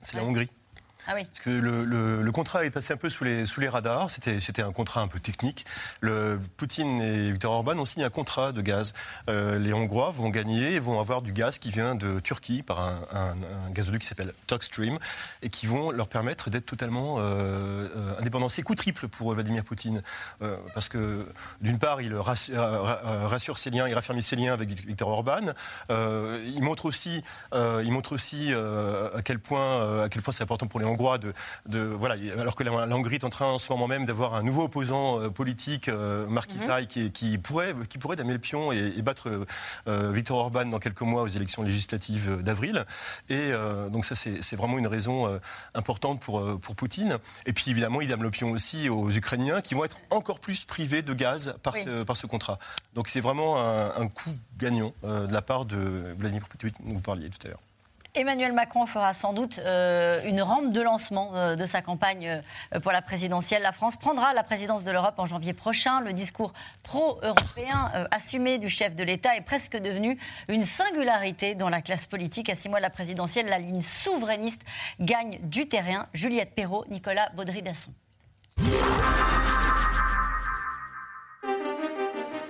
C'est 0.00 0.16
la 0.16 0.24
Hongrie. 0.24 0.50
Ah 1.08 1.14
Parce 1.14 1.40
que 1.40 1.50
le, 1.50 2.32
contrat 2.32 2.64
est 2.64 2.70
passé 2.70 2.94
un 2.94 2.96
peu 2.96 3.10
sous 3.10 3.24
les, 3.24 3.68
radars. 3.68 4.10
C'était 4.10 4.62
un 4.62 4.72
contrat 4.72 5.00
un 5.00 5.08
peu 5.08 5.18
technique. 5.18 5.66
Le, 6.00 6.40
Poutine 6.56 7.00
et 7.00 7.32
Viktor 7.32 7.52
Orban 7.52 7.76
ont 7.78 7.84
signé 7.84 8.04
un 8.04 8.10
contrat 8.10 8.52
de 8.52 8.60
gaz. 8.62 8.92
Euh, 9.28 9.58
les 9.58 9.72
Hongrois 9.72 10.12
vont 10.12 10.28
gagner 10.28 10.74
et 10.74 10.78
vont 10.78 11.00
avoir 11.00 11.22
du 11.22 11.32
gaz 11.32 11.58
qui 11.58 11.70
vient 11.70 11.94
de 11.94 12.20
Turquie 12.20 12.62
par 12.62 12.80
un, 12.80 13.34
gazoduc 13.72 14.02
qui 14.02 14.06
s'appelle 14.06 14.32
Turkstream 14.46 14.98
et 15.42 15.48
qui 15.48 15.66
vont 15.66 15.90
leur 15.90 16.08
permettre 16.08 16.50
d'être 16.50 16.66
totalement 16.66 17.16
euh, 17.18 17.88
euh 17.96 18.20
indépendants. 18.20 18.48
C'est 18.48 18.62
coup 18.62 18.74
triple 18.74 19.08
pour 19.08 19.34
Vladimir 19.34 19.64
Poutine. 19.64 20.02
Parce 20.74 20.88
que 20.88 21.26
d'une 21.60 21.78
part, 21.78 22.00
il 22.00 22.14
rassure, 22.14 23.58
ses 23.58 23.70
liens, 23.70 23.88
il 23.88 23.94
raffermit 23.94 24.22
ses 24.22 24.36
liens 24.36 24.52
avec 24.52 24.68
Viktor 24.68 25.08
Orban. 25.08 25.52
il 25.90 26.62
montre 26.62 26.86
aussi, 26.86 27.22
à 27.52 29.22
quel 29.24 29.38
point, 29.38 30.04
à 30.04 30.08
quel 30.08 30.22
point 30.22 30.32
c'est 30.32 30.44
important 30.44 30.66
pour 30.66 30.80
les 30.80 30.86
hongrois 30.92 31.18
de, 31.18 31.80
voilà, 31.80 32.16
alors 32.38 32.54
que 32.54 32.62
la, 32.62 32.72
Hongrie 32.72 33.16
est 33.16 33.24
en 33.24 33.30
train 33.30 33.46
en 33.46 33.58
ce 33.58 33.70
moment 33.72 33.88
même 33.88 34.06
d'avoir 34.06 34.34
un 34.34 34.42
nouveau 34.42 34.64
opposant 34.64 35.20
euh, 35.20 35.30
politique, 35.30 35.88
euh, 35.88 36.26
Mark 36.26 36.50
mhm. 36.54 36.86
qui, 37.10 37.38
pourrait, 37.38 37.74
qui 37.88 37.98
pourrait 37.98 38.16
damer 38.16 38.32
le 38.32 38.38
pion 38.38 38.72
et, 38.72 39.02
battre 39.02 39.46
euh, 39.88 40.12
Viktor 40.12 40.38
Orban 40.38 40.66
dans 40.66 40.78
quelques 40.78 41.00
mois 41.02 41.22
aux 41.22 41.28
élections 41.28 41.62
législatives 41.62 42.42
d'avril. 42.42 42.84
Et 43.28 43.50
donc 43.90 44.04
ça, 44.04 44.14
c'est 44.14 44.56
vraiment 44.56 44.78
une 44.78 44.86
raison 44.86 45.40
importante 45.74 46.20
pour, 46.20 46.60
pour 46.60 46.76
Poutine. 46.76 47.18
Et 47.46 47.52
puis 47.52 47.70
évidemment, 47.70 48.00
il 48.00 48.08
dame 48.08 48.22
le 48.22 48.30
pion 48.30 48.50
aussi 48.52 48.88
aux 48.88 49.10
Ukrainiens 49.10 49.60
qui 49.60 49.74
vont 49.74 49.84
être 49.84 49.98
encore 50.10 50.38
plus 50.38 50.64
privés 50.64 51.02
de 51.02 51.14
gaz 51.14 51.56
par, 51.62 51.76
ce, 51.76 52.02
par 52.04 52.16
ce 52.16 52.26
contrat. 52.26 52.58
Donc 52.94 53.08
c'est 53.08 53.20
vraiment 53.20 53.58
un, 53.58 53.92
un, 54.00 54.08
coup 54.08 54.34
gagnant 54.58 54.92
de 55.02 55.32
la 55.32 55.42
part 55.42 55.64
de 55.64 56.14
Vladimir 56.18 56.48
Poutine 56.48 56.70
dont 56.84 56.94
vous 56.94 57.00
parliez 57.00 57.28
tout 57.28 57.46
à 57.46 57.50
l'heure. 57.50 57.60
Emmanuel 58.14 58.52
Macron 58.52 58.84
fera 58.84 59.14
sans 59.14 59.32
doute 59.32 59.58
euh, 59.58 60.20
une 60.24 60.42
rampe 60.42 60.70
de 60.70 60.82
lancement 60.82 61.34
euh, 61.34 61.56
de 61.56 61.64
sa 61.64 61.80
campagne 61.80 62.42
euh, 62.74 62.80
pour 62.80 62.92
la 62.92 63.00
présidentielle. 63.00 63.62
La 63.62 63.72
France 63.72 63.96
prendra 63.96 64.34
la 64.34 64.42
présidence 64.42 64.84
de 64.84 64.90
l'Europe 64.90 65.14
en 65.16 65.24
janvier 65.24 65.54
prochain. 65.54 66.02
Le 66.02 66.12
discours 66.12 66.52
pro-européen 66.82 67.90
assumé 68.10 68.58
du 68.58 68.68
chef 68.68 68.94
de 68.94 69.02
l'État 69.02 69.34
est 69.34 69.40
presque 69.40 69.78
devenu 69.78 70.18
une 70.48 70.60
singularité 70.60 71.54
dans 71.54 71.70
la 71.70 71.80
classe 71.80 72.06
politique. 72.06 72.50
À 72.50 72.54
six 72.54 72.68
mois 72.68 72.80
de 72.80 72.82
la 72.82 72.90
présidentielle, 72.90 73.46
la 73.46 73.58
ligne 73.58 73.80
souverainiste 73.80 74.62
gagne 75.00 75.38
du 75.44 75.66
terrain. 75.66 76.06
Juliette 76.12 76.54
Perrault, 76.54 76.84
Nicolas 76.90 77.30
Baudry-Dasson. 77.34 77.92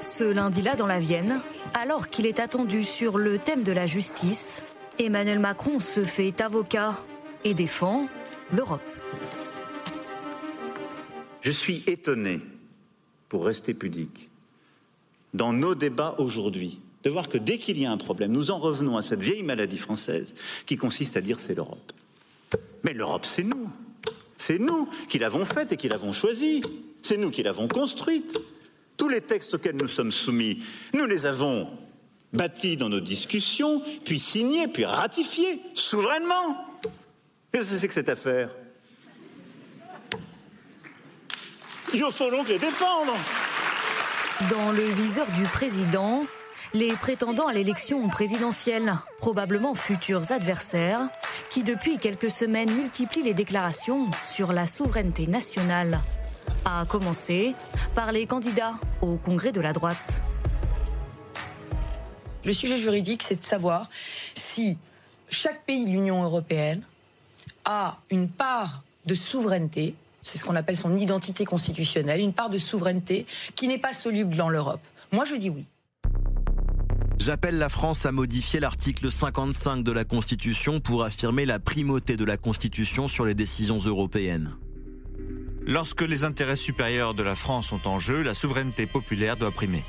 Ce 0.01 0.25
lundi-là, 0.25 0.75
dans 0.75 0.89
la 0.89 0.99
Vienne, 0.99 1.41
alors 1.81 2.09
qu'il 2.09 2.27
est 2.27 2.41
attendu 2.41 2.83
sur 2.83 3.17
le 3.17 3.39
thème 3.39 3.63
de 3.63 3.73
la 3.73 3.87
justice, 3.87 4.63
Emmanuel 4.99 5.39
Macron 5.39 5.81
se 5.81 6.05
fait 6.05 6.41
avocat 6.41 6.99
et 7.45 7.55
défend 7.55 8.09
l'Europe. 8.53 8.81
Je 11.41 11.51
suis 11.51 11.83
étonné, 11.87 12.41
pour 13.29 13.45
rester 13.47 13.75
pudique, 13.75 14.29
dans 15.35 15.53
nos 15.53 15.75
débats 15.75 16.15
aujourd'hui, 16.19 16.81
de 17.03 17.11
voir 17.11 17.29
que 17.29 17.39
dès 17.39 17.59
qu'il 17.59 17.79
y 17.81 17.87
a 17.87 17.91
un 17.91 17.97
problème, 17.97 18.31
nous 18.31 18.51
en 18.51 18.59
revenons 18.59 18.97
à 18.97 19.03
cette 19.03 19.23
vieille 19.23 19.43
maladie 19.43 19.79
française 19.79 20.35
qui 20.67 20.77
consiste 20.77 21.17
à 21.17 21.21
dire 21.21 21.41
c'est 21.41 21.55
l'Europe. 21.55 21.93
Mais 22.85 22.93
l'Europe, 22.93 23.25
c'est 23.25 23.43
nous. 23.43 23.71
C'est 24.39 24.59
nous 24.59 24.89
qui 25.09 25.19
l'avons 25.19 25.45
faite 25.45 25.73
et 25.73 25.77
qui 25.77 25.89
l'avons 25.89 26.13
choisie. 26.13 26.63
C'est 27.01 27.17
nous 27.17 27.31
qui 27.31 27.43
l'avons 27.43 27.67
construite. 27.67 28.39
Tous 28.97 29.09
les 29.09 29.21
textes 29.21 29.55
auxquels 29.55 29.77
nous 29.77 29.89
sommes 29.89 30.13
soumis, 30.13 30.63
nous 30.95 31.07
les 31.07 31.27
avons 31.27 31.69
bâti 32.33 32.77
dans 32.77 32.89
nos 32.89 33.01
discussions, 33.01 33.83
puis 34.05 34.19
signé, 34.19 34.69
puis 34.69 34.85
ratifié, 34.85 35.63
souverainement. 35.75 36.57
Qu'est-ce 37.53 37.71
que 37.71 37.77
c'est 37.77 37.89
que 37.89 37.95
cette 37.95 38.09
affaire? 38.09 38.51
Il 41.95 42.01
faut 42.11 42.31
donc 42.31 42.49
les 42.49 42.59
défendre. 42.59 43.15
Dans 44.51 44.73
le 44.73 44.83
viseur 44.83 45.27
du 45.33 45.43
président, 45.43 46.25
les 46.73 46.93
prétendants 46.93 47.49
à 47.49 47.53
l'élection 47.53 48.09
présidentielle, 48.09 48.95
probablement 49.19 49.75
futurs 49.75 50.33
adversaires, 50.33 51.11
qui 51.51 51.63
depuis 51.63 51.99
quelques 51.99 52.31
semaines 52.31 52.73
multiplient 52.73 53.23
les 53.23 53.35
déclarations 53.35 54.11
sur 54.25 54.55
la 54.55 54.67
souveraineté 54.67 55.27
nationale. 55.27 56.01
À 56.65 56.87
commencer 56.89 57.55
par 57.95 58.11
les 58.11 58.27
candidats 58.27 58.75
au 59.03 59.17
congrès 59.17 59.53
de 59.53 59.61
la 59.61 59.75
droite. 59.75 60.23
Le 62.45 62.53
sujet 62.53 62.77
juridique, 62.77 63.23
c'est 63.23 63.41
de 63.41 63.45
savoir 63.45 63.89
si 64.35 64.77
chaque 65.29 65.65
pays 65.65 65.85
de 65.85 65.91
l'Union 65.91 66.23
européenne 66.23 66.83
a 67.65 67.99
une 68.11 68.29
part 68.29 68.83
de 69.07 69.15
souveraineté, 69.15 69.95
c'est 70.23 70.39
ce 70.39 70.45
qu'on 70.45 70.57
appelle 70.57 70.77
son 70.77 70.97
identité 70.97 71.45
constitutionnelle, 71.45 72.21
une 72.21 72.33
part 72.33 72.51
de 72.51 72.59
souveraineté 72.59 73.27
qui 73.55 73.69
n'est 73.69 73.79
pas 73.79 73.95
soluble 73.95 74.35
dans 74.35 74.49
l'Europe. 74.49 74.83
Moi, 75.13 75.25
je 75.25 75.37
dis 75.37 75.51
oui. 75.51 75.67
J'appelle 77.19 77.59
la 77.59 77.69
France 77.69 78.05
à 78.05 78.11
modifier 78.11 78.59
l'article 78.59 79.13
55 79.13 79.85
de 79.85 79.93
la 79.93 80.05
Constitution 80.05 80.81
pour 80.81 81.05
affirmer 81.05 81.47
la 81.47 81.61
primauté 81.61 82.17
de 82.17 82.25
la 82.25 82.37
Constitution 82.37 83.07
sur 83.07 83.25
les 83.25 83.35
décisions 83.35 83.79
européennes. 83.79 84.57
Lorsque 85.65 86.03
les 86.03 86.25
intérêts 86.25 86.57
supérieurs 86.57 87.15
de 87.15 87.23
la 87.23 87.37
France 87.37 87.69
sont 87.69 87.87
en 87.87 88.01
jeu, 88.01 88.23
la 88.23 88.35
souveraineté 88.35 88.87
populaire 88.87 89.37
doit 89.37 89.53
primer. 89.53 89.85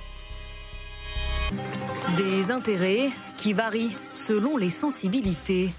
Des 2.17 2.51
intérêts 2.51 3.09
qui 3.37 3.53
varient 3.53 3.95
selon 4.13 4.57
les 4.57 4.69
sensibilités. 4.69 5.71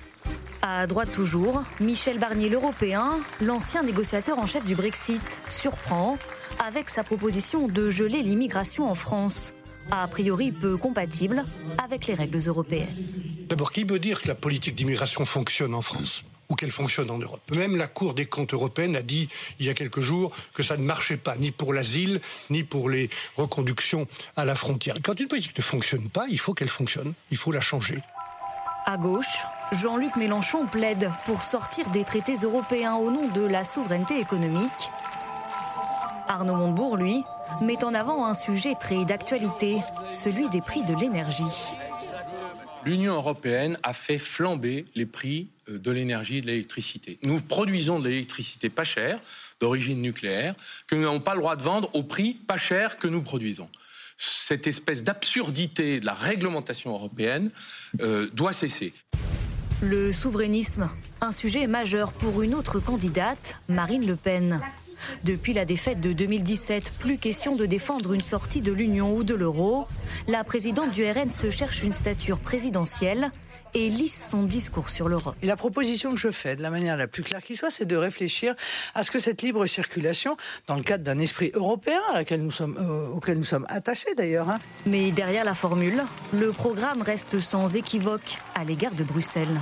À 0.63 0.87
droite 0.87 1.13
toujours, 1.13 1.63
Michel 1.81 2.19
Barnier 2.19 2.49
l'Européen, 2.49 3.19
l'ancien 3.41 3.83
négociateur 3.83 4.39
en 4.39 4.47
chef 4.47 4.65
du 4.65 4.75
Brexit, 4.75 5.43
surprend 5.49 6.19
avec 6.65 6.89
sa 6.89 7.05
proposition 7.05 7.69
de 7.69 7.91
geler 7.91 8.23
l'immigration 8.23 8.91
en 8.91 8.95
France. 8.95 9.55
a 9.91 10.09
priori 10.09 10.53
peu 10.53 10.77
compatible 10.77 11.45
avec 11.83 12.07
les 12.07 12.15
règles 12.15 12.39
européennes. 12.47 12.89
D'abord, 13.49 13.71
qui 13.73 13.85
peut 13.85 13.99
dire 13.99 14.23
que 14.23 14.29
la 14.29 14.35
politique 14.35 14.75
d'immigration 14.75 15.25
fonctionne 15.25 15.75
en 15.75 15.83
France? 15.83 16.25
Ou 16.49 16.55
qu'elle 16.55 16.71
fonctionne 16.71 17.11
en 17.11 17.19
Europe. 17.19 17.43
Même 17.51 17.77
la 17.77 17.87
Cour 17.87 18.15
des 18.15 18.27
comptes 18.27 18.55
européenne 18.55 18.97
a 18.97 19.03
dit 19.03 19.29
il 19.59 19.67
y 19.67 19.71
a 19.71 19.75
quelques 19.75 20.01
jours 20.01 20.35
que 20.55 20.63
ça 20.63 20.77
ne 20.77 20.83
marchait 20.83 21.17
pas, 21.17 21.37
ni 21.37 21.51
pour 21.51 21.73
l'asile, 21.73 22.21
ni 22.51 22.63
pour 22.63 22.89
les 22.89 23.11
reconductions 23.37 24.07
à 24.37 24.45
la 24.45 24.55
frontière. 24.55 24.97
Quand 25.03 25.19
une 25.19 25.29
politique 25.29 25.57
ne 25.57 25.63
fonctionne 25.63 26.09
pas, 26.09 26.27
il 26.29 26.39
faut 26.39 26.55
qu'elle 26.55 26.69
fonctionne, 26.69 27.15
il 27.31 27.37
faut 27.37 27.53
la 27.53 27.61
changer. 27.61 27.99
À 28.87 28.99
gauche, 28.99 29.45
Jean-Luc 29.73 30.17
Mélenchon 30.17 30.67
plaide 30.67 31.11
pour 31.25 31.43
sortir 31.43 31.89
des 31.91 32.05
traités 32.05 32.35
européens 32.43 32.97
au 32.97 33.11
nom 33.11 33.29
de 33.29 33.43
la 33.43 33.65
souveraineté 33.65 34.21
économique. 34.21 34.91
Arnaud 36.29 36.57
Montebourg, 36.57 36.97
lui, 36.97 37.25
met 37.63 37.83
en 37.85 37.95
avant 37.95 38.27
un 38.27 38.35
sujet 38.35 38.75
très 38.75 39.05
d'actualité, 39.05 39.79
celui 40.13 40.49
des 40.49 40.61
prix 40.61 40.83
de 40.85 40.95
l'énergie. 40.95 41.45
L'Union 42.87 43.15
européenne 43.15 43.79
a 43.83 43.93
fait 43.93 44.19
flamber 44.19 44.85
les 44.95 45.07
prix 45.07 45.49
euh, 45.69 45.79
de 45.79 45.91
l'énergie 45.91 46.39
et 46.39 46.41
de 46.41 46.47
l'électricité. 46.47 47.19
Nous 47.23 47.41
produisons 47.41 47.99
de 47.99 48.09
l'électricité 48.09 48.69
pas 48.69 48.85
chère, 48.85 49.19
d'origine 49.61 50.03
nucléaire, 50.03 50.55
que 50.87 50.95
nous 50.95 51.03
n'avons 51.03 51.21
pas 51.21 51.35
le 51.35 51.41
droit 51.41 51.57
de 51.57 51.63
vendre 51.63 51.91
au 51.95 52.03
prix 52.03 52.35
pas 52.35 52.59
cher 52.59 52.97
que 52.97 53.09
nous 53.09 53.23
produisons 53.23 53.69
cette 54.17 54.67
espèce 54.67 55.03
d'absurdité 55.03 56.01
de 56.01 56.07
la 56.07 56.15
réglementation 56.15 56.93
européenne 56.93 57.51
euh, 58.01 58.29
doit 58.33 58.53
cesser. 58.53 58.93
Le 59.83 60.13
souverainisme, 60.13 60.89
un 61.21 61.33
sujet 61.33 61.67
majeur 61.67 62.13
pour 62.13 62.43
une 62.43 62.55
autre 62.55 62.79
candidate, 62.79 63.57
Marine 63.69 64.07
Le 64.07 64.17
Pen. 64.17 64.61
Depuis 65.25 65.53
la 65.53 65.65
défaite 65.65 66.01
de 66.01 66.13
2017, 66.13 66.93
plus 66.99 67.19
question 67.19 67.57
de 67.57 67.67
défendre 67.67 68.13
une 68.13 68.21
sortie 68.21 68.61
de 68.61 68.73
l'Union 68.73 69.15
ou 69.15 69.25
de 69.25 69.35
l'euro. 69.35 69.87
La 70.29 70.45
présidente 70.45 70.91
du 70.91 71.05
RN 71.05 71.31
se 71.31 71.51
cherche 71.51 71.83
une 71.83 71.93
stature 71.93 72.41
présidentielle 72.41 73.31
et 73.75 73.89
lisse 73.89 74.29
son 74.31 74.45
discours 74.45 74.89
sur 74.89 75.09
l'Europe. 75.09 75.35
la 75.43 75.57
proposition 75.57 76.13
que 76.13 76.17
je 76.17 76.31
fais, 76.31 76.57
de 76.57 76.63
la 76.63 76.71
manière 76.71 76.97
la 76.97 77.09
plus 77.09 77.23
claire 77.23 77.43
qui 77.43 77.57
soit, 77.57 77.71
c'est 77.71 77.85
de 77.85 77.97
réfléchir 77.97 78.55
à 78.95 79.03
ce 79.03 79.11
que 79.11 79.19
cette 79.19 79.43
libre 79.43 79.67
circulation, 79.67 80.37
dans 80.69 80.77
le 80.77 80.83
cadre 80.83 81.05
d'un 81.05 81.19
esprit 81.19 81.51
européen 81.55 82.01
nous 82.39 82.51
sommes, 82.51 82.77
euh, 82.79 83.09
auquel 83.09 83.39
nous 83.39 83.45
sommes 83.45 83.67
attachés 83.69 84.15
d'ailleurs. 84.15 84.49
Hein. 84.49 84.61
Mais 84.87 85.11
derrière 85.11 85.45
la 85.45 85.55
formule, 85.55 86.03
le 86.33 86.53
programme 86.53 87.03
reste 87.03 87.41
sans 87.41 87.77
équivoque 87.77 88.39
à 88.55 88.65
l'égard 88.65 88.95
de 88.95 89.05
Bruxelles. 89.05 89.61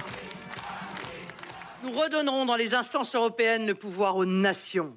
Nous 1.85 1.91
redonnerons 1.91 2.47
dans 2.47 2.57
les 2.57 2.75
instances 2.75 3.15
européennes 3.15 3.67
le 3.67 3.75
pouvoir 3.75 4.17
aux 4.17 4.27
nations. 4.27 4.95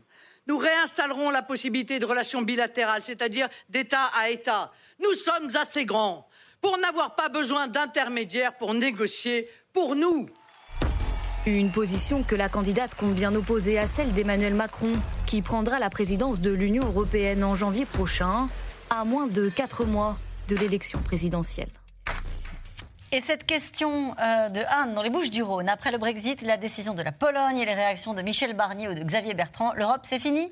Nous 0.47 0.57
réinstallerons 0.57 1.31
la 1.31 1.41
possibilité 1.41 1.99
de 1.99 2.05
relations 2.05 2.41
bilatérales, 2.41 3.03
c'est-à-dire 3.03 3.47
d'État 3.69 4.11
à 4.15 4.29
État. 4.29 4.71
Nous 5.03 5.13
sommes 5.13 5.49
assez 5.55 5.85
grands 5.85 6.27
pour 6.61 6.77
n'avoir 6.77 7.15
pas 7.15 7.29
besoin 7.29 7.67
d'intermédiaires 7.67 8.55
pour 8.57 8.73
négocier 8.73 9.49
pour 9.73 9.95
nous. 9.95 10.29
Une 11.47 11.71
position 11.71 12.23
que 12.23 12.35
la 12.35 12.49
candidate 12.49 12.95
compte 12.95 13.13
bien 13.13 13.35
opposer 13.35 13.77
à 13.77 13.85
celle 13.85 14.13
d'Emmanuel 14.13 14.55
Macron, 14.55 14.93
qui 15.27 15.43
prendra 15.43 15.77
la 15.77 15.91
présidence 15.91 16.41
de 16.41 16.51
l'Union 16.51 16.85
européenne 16.85 17.43
en 17.43 17.53
janvier 17.53 17.85
prochain, 17.85 18.47
à 18.89 19.05
moins 19.05 19.27
de 19.27 19.49
quatre 19.49 19.85
mois 19.85 20.17
de 20.47 20.55
l'élection 20.55 21.01
présidentielle. 21.01 21.69
Et 23.15 23.21
cette 23.21 23.45
question 23.45 24.13
euh, 24.19 24.49
de 24.49 24.59
Anne 24.67 24.93
dans 24.93 25.01
les 25.01 25.09
Bouches 25.09 25.29
du 25.29 25.41
Rhône, 25.41 25.69
après 25.69 25.89
le 25.89 25.97
Brexit, 25.97 26.41
la 26.41 26.57
décision 26.57 26.93
de 26.93 27.01
la 27.01 27.13
Pologne 27.13 27.57
et 27.59 27.65
les 27.65 27.73
réactions 27.73 28.13
de 28.13 28.21
Michel 28.21 28.53
Barnier 28.57 28.89
ou 28.89 28.93
de 28.93 29.01
Xavier 29.01 29.33
Bertrand, 29.33 29.71
l'Europe, 29.73 30.01
c'est 30.03 30.19
fini? 30.19 30.51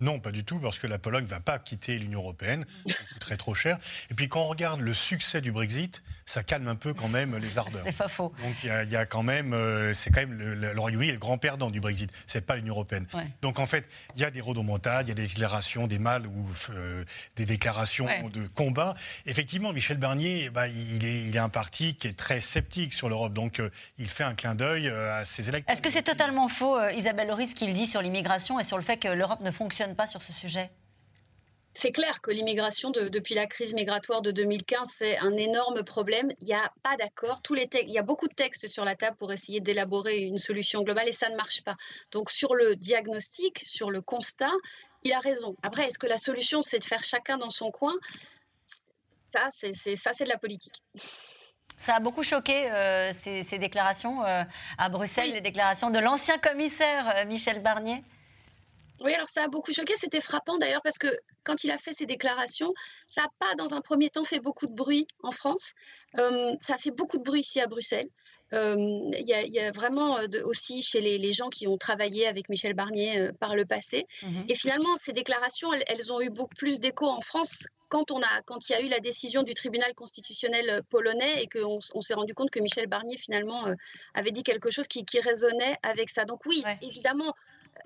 Non, 0.00 0.18
pas 0.18 0.32
du 0.32 0.44
tout, 0.44 0.58
parce 0.58 0.80
que 0.80 0.88
la 0.88 0.98
Pologne 0.98 1.22
ne 1.22 1.28
va 1.28 1.38
pas 1.38 1.60
quitter 1.60 2.00
l'Union 2.00 2.18
européenne, 2.18 2.66
ça 2.88 2.96
coûterait 3.12 3.36
trop 3.36 3.54
cher. 3.54 3.78
Et 4.10 4.14
puis 4.14 4.28
quand 4.28 4.40
on 4.40 4.48
regarde 4.48 4.80
le 4.80 4.92
succès 4.92 5.40
du 5.40 5.52
Brexit, 5.52 6.02
ça 6.30 6.44
calme 6.44 6.68
un 6.68 6.76
peu 6.76 6.94
quand 6.94 7.08
même 7.08 7.36
les 7.36 7.58
ardeurs. 7.58 7.82
c'est 7.86 7.96
pas 7.96 8.08
faux. 8.08 8.32
Donc 8.42 8.54
il 8.62 8.90
y, 8.90 8.96
a 8.96 9.06
quand 9.06 9.22
même, 9.22 9.52
euh, 9.52 9.92
c'est 9.94 10.10
quand 10.10 10.20
même 10.20 10.32
le, 10.32 10.78
Royaume-Uni 10.78 11.10
est 11.10 11.14
le 11.14 11.18
grand 11.18 11.38
perdant 11.38 11.70
du 11.70 11.80
Brexit. 11.80 12.10
C'est 12.26 12.46
pas 12.46 12.56
l'Union 12.56 12.74
européenne. 12.74 13.06
Donc 13.42 13.58
en 13.58 13.66
fait, 13.66 13.88
il 14.14 14.22
y 14.22 14.24
a 14.24 14.30
des 14.30 14.40
rodomontades, 14.40 15.06
il 15.06 15.10
y 15.10 15.12
a 15.12 15.14
des 15.14 15.26
déclarations, 15.26 15.86
des 15.86 15.98
mâles 15.98 16.26
ou 16.26 16.48
euh, 16.70 17.04
des 17.36 17.46
déclarations 17.46 18.06
de 18.32 18.46
combat. 18.48 18.94
Effectivement, 19.26 19.72
Michel 19.72 19.96
Barnier, 19.96 20.50
bah, 20.50 20.68
il, 20.68 21.04
est, 21.04 21.24
il 21.24 21.34
est 21.34 21.40
un 21.40 21.48
parti 21.48 21.94
qui 21.94 22.06
est 22.06 22.16
très 22.16 22.40
sceptique 22.40 22.92
sur 22.92 23.08
l'Europe, 23.08 23.32
donc 23.32 23.58
euh, 23.58 23.70
il 23.98 24.08
fait 24.08 24.24
un 24.24 24.34
clin 24.34 24.54
d'œil 24.54 24.88
à 24.88 25.24
ses 25.24 25.48
électeurs. 25.48 25.72
Est-ce 25.72 25.82
que 25.82 25.90
c'est 25.90 26.02
totalement 26.02 26.48
faux, 26.48 26.78
Isabelle 26.90 27.28
Loris, 27.28 27.54
qu'il 27.54 27.72
dit 27.72 27.86
sur 27.86 28.02
l'immigration 28.02 28.60
et 28.60 28.64
sur 28.64 28.76
le 28.76 28.82
fait 28.82 28.98
que 28.98 29.08
l'Europe 29.08 29.40
ne 29.40 29.50
fonctionne 29.50 29.96
pas 29.96 30.06
sur 30.06 30.22
ce 30.22 30.32
sujet? 30.32 30.70
C'est 31.72 31.92
clair 31.92 32.20
que 32.20 32.30
l'immigration 32.30 32.90
depuis 32.90 33.34
la 33.34 33.46
crise 33.46 33.74
migratoire 33.74 34.22
de 34.22 34.32
2015, 34.32 34.92
c'est 34.98 35.18
un 35.18 35.36
énorme 35.36 35.84
problème. 35.84 36.28
Il 36.40 36.46
n'y 36.46 36.54
a 36.54 36.72
pas 36.82 36.96
d'accord. 36.96 37.42
Tous 37.42 37.54
les 37.54 37.68
il 37.82 37.90
y 37.90 37.98
a 37.98 38.02
beaucoup 38.02 38.26
de 38.26 38.34
textes 38.34 38.66
sur 38.66 38.84
la 38.84 38.96
table 38.96 39.16
pour 39.16 39.32
essayer 39.32 39.60
d'élaborer 39.60 40.18
une 40.18 40.38
solution 40.38 40.82
globale 40.82 41.08
et 41.08 41.12
ça 41.12 41.28
ne 41.28 41.36
marche 41.36 41.62
pas. 41.62 41.76
Donc 42.10 42.30
sur 42.30 42.54
le 42.54 42.74
diagnostic, 42.74 43.62
sur 43.64 43.90
le 43.90 44.00
constat, 44.00 44.52
il 45.04 45.12
a 45.12 45.20
raison. 45.20 45.56
Après, 45.62 45.86
est-ce 45.86 45.98
que 45.98 46.08
la 46.08 46.18
solution, 46.18 46.60
c'est 46.60 46.80
de 46.80 46.84
faire 46.84 47.04
chacun 47.04 47.38
dans 47.38 47.50
son 47.50 47.70
coin? 47.70 47.94
Ça, 49.32 49.48
c'est 49.50 49.96
ça, 49.96 50.12
c'est 50.12 50.24
de 50.24 50.28
la 50.28 50.38
politique. 50.38 50.82
Ça 51.76 51.94
a 51.94 52.00
beaucoup 52.00 52.22
choqué 52.22 52.70
euh, 52.70 53.12
ces, 53.14 53.58
déclarations 53.58 54.22
euh, 54.24 54.42
à 54.76 54.88
Bruxelles, 54.90 55.32
les 55.32 55.40
déclarations 55.40 55.88
de 55.88 55.98
l'ancien 55.98 56.36
commissaire 56.36 57.10
euh, 57.16 57.24
Michel 57.24 57.62
Barnier. 57.62 58.02
Oui, 59.00 59.14
alors 59.14 59.28
ça 59.28 59.44
a 59.44 59.48
beaucoup 59.48 59.72
choqué. 59.72 59.94
C'était 59.96 60.20
frappant 60.20 60.58
d'ailleurs 60.58 60.82
parce 60.82 60.98
que 60.98 61.08
quand 61.42 61.64
il 61.64 61.70
a 61.70 61.78
fait 61.78 61.92
ses 61.92 62.06
déclarations, 62.06 62.72
ça 63.08 63.22
n'a 63.22 63.28
pas 63.38 63.54
dans 63.54 63.74
un 63.74 63.80
premier 63.80 64.10
temps 64.10 64.24
fait 64.24 64.40
beaucoup 64.40 64.66
de 64.66 64.74
bruit 64.74 65.06
en 65.22 65.32
France. 65.32 65.72
Euh, 66.18 66.54
ça 66.60 66.74
a 66.74 66.78
fait 66.78 66.90
beaucoup 66.90 67.18
de 67.18 67.22
bruit 67.22 67.40
ici 67.40 67.60
à 67.60 67.66
Bruxelles. 67.66 68.08
Euh, 68.52 68.74
il 69.16 69.28
y, 69.28 69.60
a 69.60 69.70
vraiment 69.70 70.18
euh, 70.18 70.26
aussi 70.44 70.82
chez 70.82 71.00
les, 71.00 71.32
gens 71.32 71.50
qui 71.50 71.68
ont 71.68 71.78
travaillé 71.78 72.26
avec 72.26 72.48
Michel 72.48 72.74
Barnier 72.74 73.30
par 73.38 73.54
le 73.54 73.64
passé. 73.64 74.06
Mhm. 74.22 74.46
Et 74.48 74.54
finalement, 74.54 74.96
ces 74.96 75.12
déclarations, 75.12 75.72
elles, 75.72 76.12
ont 76.12 76.20
eu 76.20 76.30
beaucoup 76.30 76.56
plus 76.56 76.80
d'écho 76.80 77.06
en 77.06 77.20
France 77.20 77.66
quand, 77.88 78.10
on 78.10 78.20
a, 78.20 78.42
quand 78.46 78.68
il 78.68 78.72
y 78.72 78.74
a 78.74 78.80
eu 78.80 78.88
la 78.88 78.98
décision 78.98 79.44
du 79.44 79.54
tribunal 79.54 79.94
constitutionnel 79.94 80.82
polonais 80.90 81.42
et 81.42 81.46
qu'on 81.46 81.78
on, 81.94 82.00
s'est 82.00 82.14
rendu 82.14 82.34
compte 82.34 82.50
que 82.50 82.60
Michel 82.60 82.88
Barnier, 82.88 83.16
finalement, 83.16 83.66
avait 84.14 84.32
dit 84.32 84.42
quelque 84.42 84.70
chose 84.70 84.88
qui, 84.88 85.04
résonnait 85.20 85.76
avec 85.84 86.10
ça. 86.10 86.24
Donc 86.24 86.40
oui, 86.46 86.62
évidemment, 86.82 87.34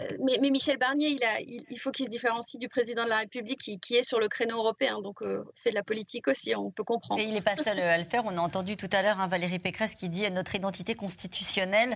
euh, 0.01 0.17
mais, 0.41 0.51
Michel 0.51 0.77
Barnier, 0.79 1.09
il, 1.09 1.25
a, 1.25 1.41
il, 1.41 1.79
faut 1.79 1.91
qu'il 1.91 2.07
se 2.07 2.11
différencie 2.11 2.59
du 2.59 2.69
président 2.69 3.05
de 3.05 3.09
la 3.09 3.19
République 3.19 3.59
qui, 3.81 3.95
est 3.95 4.03
sur 4.03 4.19
le 4.19 4.29
créneau 4.29 4.59
européen, 4.59 5.01
donc 5.01 5.23
euh, 5.23 5.45
fait 5.55 5.71
de 5.71 5.75
la 5.75 5.83
politique 5.83 6.29
aussi, 6.29 6.55
on 6.57 6.71
peut 6.71 6.85
comprendre. 6.85 7.21
Et 7.21 7.25
il 7.25 7.33
n'est 7.33 7.41
pas 7.41 7.57
seul 7.57 7.79
à 7.79 7.99
le 7.99 8.05
faire. 8.05 8.25
On 8.25 8.37
a 8.37 8.41
entendu 8.41 8.77
tout 8.77 8.89
à 8.93 9.03
l'heure 9.03 9.21
hein, 9.21 9.29
Valérie 9.29 9.59
Pécresse 9.59 9.95
qui 9.95 10.09
dit 10.09 10.29
notre 10.31 10.55
identité 10.55 10.95
constitutionnelle 10.95 11.95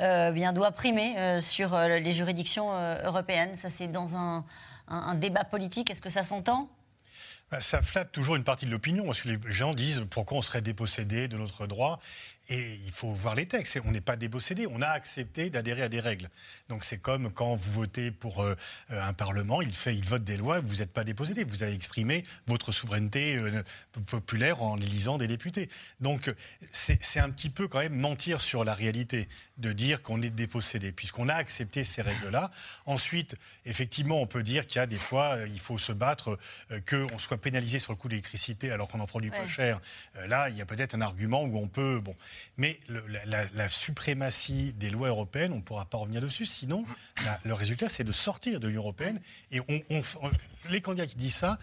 euh, 0.00 0.30
bien, 0.30 0.52
doit 0.52 0.72
primer 0.72 1.40
sur 1.40 1.78
les 1.78 2.12
juridictions 2.12 2.70
européennes. 3.04 3.56
Ça, 3.56 3.70
c'est 3.70 3.88
dans 3.88 4.16
un, 4.16 4.44
un 4.88 5.14
débat 5.14 5.44
politique. 5.44 5.90
Est-ce 5.90 6.00
que 6.00 6.10
ça 6.10 6.22
s'entend? 6.22 6.68
Bah, 7.50 7.60
ça 7.60 7.80
flatte 7.80 8.10
toujours 8.10 8.34
une 8.34 8.42
partie 8.42 8.66
de 8.66 8.72
l'opinion, 8.72 9.04
parce 9.04 9.22
que 9.22 9.28
les 9.28 9.38
gens 9.46 9.72
disent 9.72 10.04
pourquoi 10.10 10.38
on 10.38 10.42
serait 10.42 10.62
dépossédé 10.62 11.28
de 11.28 11.36
notre 11.36 11.68
droit. 11.68 12.00
Et 12.48 12.78
il 12.84 12.92
faut 12.92 13.10
voir 13.10 13.34
les 13.34 13.46
textes. 13.46 13.78
On 13.84 13.90
n'est 13.90 14.00
pas 14.00 14.16
dépossédé, 14.16 14.68
on 14.70 14.80
a 14.80 14.86
accepté 14.88 15.50
d'adhérer 15.50 15.82
à 15.82 15.88
des 15.88 15.98
règles. 15.98 16.30
Donc 16.68 16.84
c'est 16.84 16.98
comme 16.98 17.32
quand 17.32 17.56
vous 17.56 17.72
votez 17.72 18.12
pour 18.12 18.42
euh, 18.42 18.54
un 18.90 19.12
Parlement, 19.12 19.62
il, 19.62 19.72
fait, 19.72 19.96
il 19.96 20.04
vote 20.04 20.22
des 20.22 20.36
lois, 20.36 20.60
vous 20.60 20.76
n'êtes 20.76 20.92
pas 20.92 21.02
dépossédé. 21.02 21.42
Vous 21.42 21.64
avez 21.64 21.72
exprimé 21.72 22.22
votre 22.46 22.70
souveraineté 22.70 23.36
euh, 23.36 23.62
populaire 24.06 24.62
en 24.62 24.80
élisant 24.80 25.18
des 25.18 25.26
députés. 25.26 25.68
Donc 26.00 26.32
c'est 26.70 27.18
un 27.18 27.30
petit 27.30 27.50
peu 27.50 27.66
quand 27.66 27.80
même 27.80 27.96
mentir 27.96 28.40
sur 28.40 28.64
la 28.64 28.74
réalité 28.74 29.28
de 29.58 29.72
dire 29.72 30.02
qu'on 30.02 30.22
est 30.22 30.30
dépossédé, 30.30 30.92
puisqu'on 30.92 31.28
a 31.28 31.34
accepté 31.34 31.82
ces 31.82 32.02
règles-là. 32.02 32.50
Ensuite, 32.84 33.36
effectivement, 33.64 34.20
on 34.20 34.26
peut 34.26 34.42
dire 34.42 34.66
qu'il 34.66 34.78
y 34.78 34.82
a 34.82 34.86
des 34.86 34.98
fois, 34.98 35.36
euh, 35.36 35.48
il 35.48 35.58
faut 35.58 35.78
se 35.78 35.92
battre, 35.92 36.38
qu'on 36.88 37.18
soit 37.18 37.38
pénalisé 37.38 37.78
sur 37.78 37.92
le 37.92 37.96
coût 37.96 38.08
de 38.08 38.12
l'électricité 38.12 38.70
alors 38.70 38.88
qu'on 38.88 39.00
en 39.00 39.06
produit 39.06 39.30
pas 39.30 39.46
cher. 39.46 39.80
là, 40.28 40.48
il 40.48 40.56
y 40.56 40.62
a 40.62 40.66
peut-être 40.66 40.94
un 40.94 41.00
argument 41.00 41.42
où 41.42 41.58
on 41.58 41.66
peut... 41.68 42.00
Bon, 42.00 42.14
mais 42.56 42.78
la, 42.88 43.68
suprématie 43.68 44.72
des 44.74 44.90
lois 44.90 45.08
européennes, 45.08 45.52
on 45.52 45.56
ne 45.56 45.62
pourra 45.62 45.84
pas 45.84 45.98
revenir 45.98 46.20
dessus. 46.20 46.46
Sinon, 46.46 46.84
le 47.44 47.54
résultat, 47.54 47.88
c'est 47.88 48.04
de 48.04 48.12
sortir 48.12 48.60
de 48.60 48.68
l'Union 48.68 48.82
européenne. 48.82 49.20
Et 49.50 49.60
les 50.70 50.80
candidats 50.80 51.06
qui 51.06 51.16
disent 51.16 51.34
ça 51.34 51.58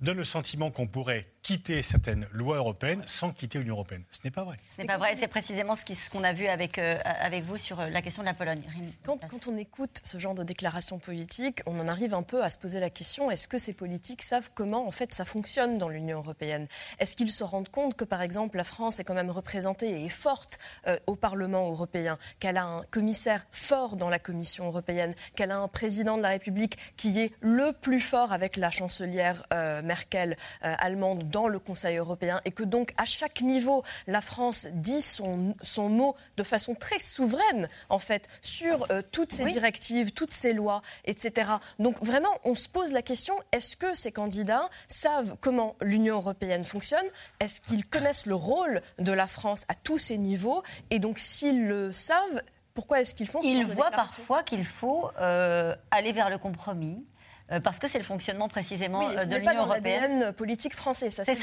donnent 0.00 0.18
le 0.18 0.24
sentiment 0.24 0.70
qu'on 0.70 0.86
pourrait 0.86 1.26
quitter 1.48 1.82
certaines 1.82 2.26
lois 2.30 2.58
européennes 2.58 3.02
sans 3.06 3.32
quitter 3.32 3.58
l'Union 3.58 3.72
européenne. 3.72 4.02
Ce 4.10 4.20
n'est 4.22 4.30
pas 4.30 4.44
vrai. 4.44 4.56
Ce 4.66 4.78
n'est 4.78 4.86
pas 4.86 4.98
vrai. 4.98 5.14
C'est 5.14 5.28
précisément 5.28 5.76
ce 5.76 6.10
qu'on 6.10 6.22
a 6.22 6.34
vu 6.34 6.46
avec, 6.46 6.76
euh, 6.76 6.98
avec 7.02 7.44
vous 7.44 7.56
sur 7.56 7.80
euh, 7.80 7.88
la 7.88 8.02
question 8.02 8.22
de 8.22 8.26
la 8.28 8.34
Pologne. 8.34 8.60
Quand, 9.02 9.18
on 9.48 9.56
écoute 9.56 10.00
ce 10.04 10.18
genre 10.18 10.34
de 10.34 10.42
déclarations 10.42 10.98
politiques, 10.98 11.62
on 11.64 11.80
en 11.80 11.88
arrive 11.88 12.12
un 12.12 12.22
peu 12.22 12.42
à 12.42 12.50
se 12.50 12.58
poser 12.58 12.80
la 12.80 12.90
question 12.90 13.30
est-ce 13.30 13.48
que 13.48 13.56
ces 13.56 13.72
politiques 13.72 14.20
savent 14.20 14.50
comment 14.54 14.86
en 14.86 14.90
fait 14.90 15.14
ça 15.14 15.24
fonctionne 15.24 15.78
dans 15.78 15.88
l'Union 15.88 16.18
européenne? 16.18 16.66
Est-ce 16.98 17.16
qu'ils 17.16 17.30
se 17.30 17.44
rendent 17.44 17.70
compte 17.70 17.94
que 17.94 18.04
par 18.04 18.20
exemple 18.20 18.58
la 18.58 18.64
France 18.64 19.00
est 19.00 19.04
quand 19.04 19.14
même 19.14 19.30
représentée 19.30 19.88
et 19.88 20.04
est 20.04 20.10
forte 20.10 20.58
euh, 20.86 20.98
au 21.06 21.16
Parlement 21.16 21.66
européen, 21.66 22.18
qu'elle 22.40 22.58
a 22.58 22.66
un 22.66 22.82
commissaire 22.90 23.46
fort 23.52 23.96
dans 23.96 24.10
la 24.10 24.18
Commission 24.18 24.66
européenne, 24.66 25.14
qu'elle 25.34 25.50
a 25.50 25.60
un 25.60 25.68
président 25.68 26.18
de 26.18 26.22
la 26.22 26.28
République 26.28 26.76
qui 26.98 27.18
est 27.18 27.32
le 27.40 27.72
plus 27.72 28.00
fort 28.00 28.34
avec 28.34 28.58
la 28.58 28.70
chancelière 28.70 29.46
Merkel 29.88 30.36
allemande 30.60 31.24
dans 31.30 31.48
le 31.48 31.58
Conseil 31.58 31.96
européen 31.96 32.40
et 32.44 32.50
que 32.50 32.62
donc 32.62 32.92
à 32.96 33.04
chaque 33.04 33.40
niveau, 33.40 33.82
la 34.06 34.20
France 34.20 34.68
dit 34.72 35.00
son, 35.00 35.54
son 35.62 35.88
mot 35.88 36.14
de 36.36 36.42
façon 36.42 36.74
très 36.74 36.98
souveraine, 36.98 37.68
en 37.88 37.98
fait, 37.98 38.28
sur 38.42 38.86
euh, 38.90 39.02
toutes 39.12 39.32
ces 39.32 39.44
directives, 39.44 40.12
toutes 40.12 40.32
ces 40.32 40.52
lois, 40.52 40.82
etc. 41.04 41.50
Donc 41.78 42.02
vraiment, 42.04 42.30
on 42.44 42.54
se 42.54 42.68
pose 42.68 42.92
la 42.92 43.02
question, 43.02 43.34
est-ce 43.52 43.76
que 43.76 43.94
ces 43.94 44.12
candidats 44.12 44.68
savent 44.86 45.36
comment 45.40 45.76
l'Union 45.80 46.16
européenne 46.16 46.64
fonctionne? 46.64 47.06
Est-ce 47.40 47.60
qu'ils 47.60 47.86
connaissent 47.86 48.26
le 48.26 48.34
rôle 48.34 48.82
de 48.98 49.12
la 49.12 49.26
France 49.26 49.64
à 49.68 49.74
tous 49.74 49.98
ces 49.98 50.18
niveaux? 50.18 50.62
Et 50.90 50.98
donc, 50.98 51.18
s'ils 51.18 51.66
le 51.66 51.92
savent, 51.92 52.42
pourquoi 52.74 53.00
est-ce 53.00 53.14
qu'ils 53.14 53.28
font 53.28 53.40
Ils 53.42 53.66
voient 53.66 53.90
parfois 53.90 54.42
qu'il 54.42 54.64
faut 54.64 55.10
euh, 55.20 55.74
aller 55.90 56.12
vers 56.12 56.30
le 56.30 56.38
compromis. 56.38 57.04
Euh, 57.52 57.60
parce 57.60 57.78
que 57.78 57.88
c'est 57.88 57.98
le 57.98 58.04
fonctionnement 58.04 58.48
précisément 58.48 59.00
oui, 59.00 59.14
euh, 59.18 59.24
de 59.24 59.36
l'Union 59.36 59.64
européenne. 59.64 60.20
l'ADN 60.20 60.32
politique 60.32 60.74
français, 60.74 61.10
ça 61.10 61.24
c'est 61.24 61.34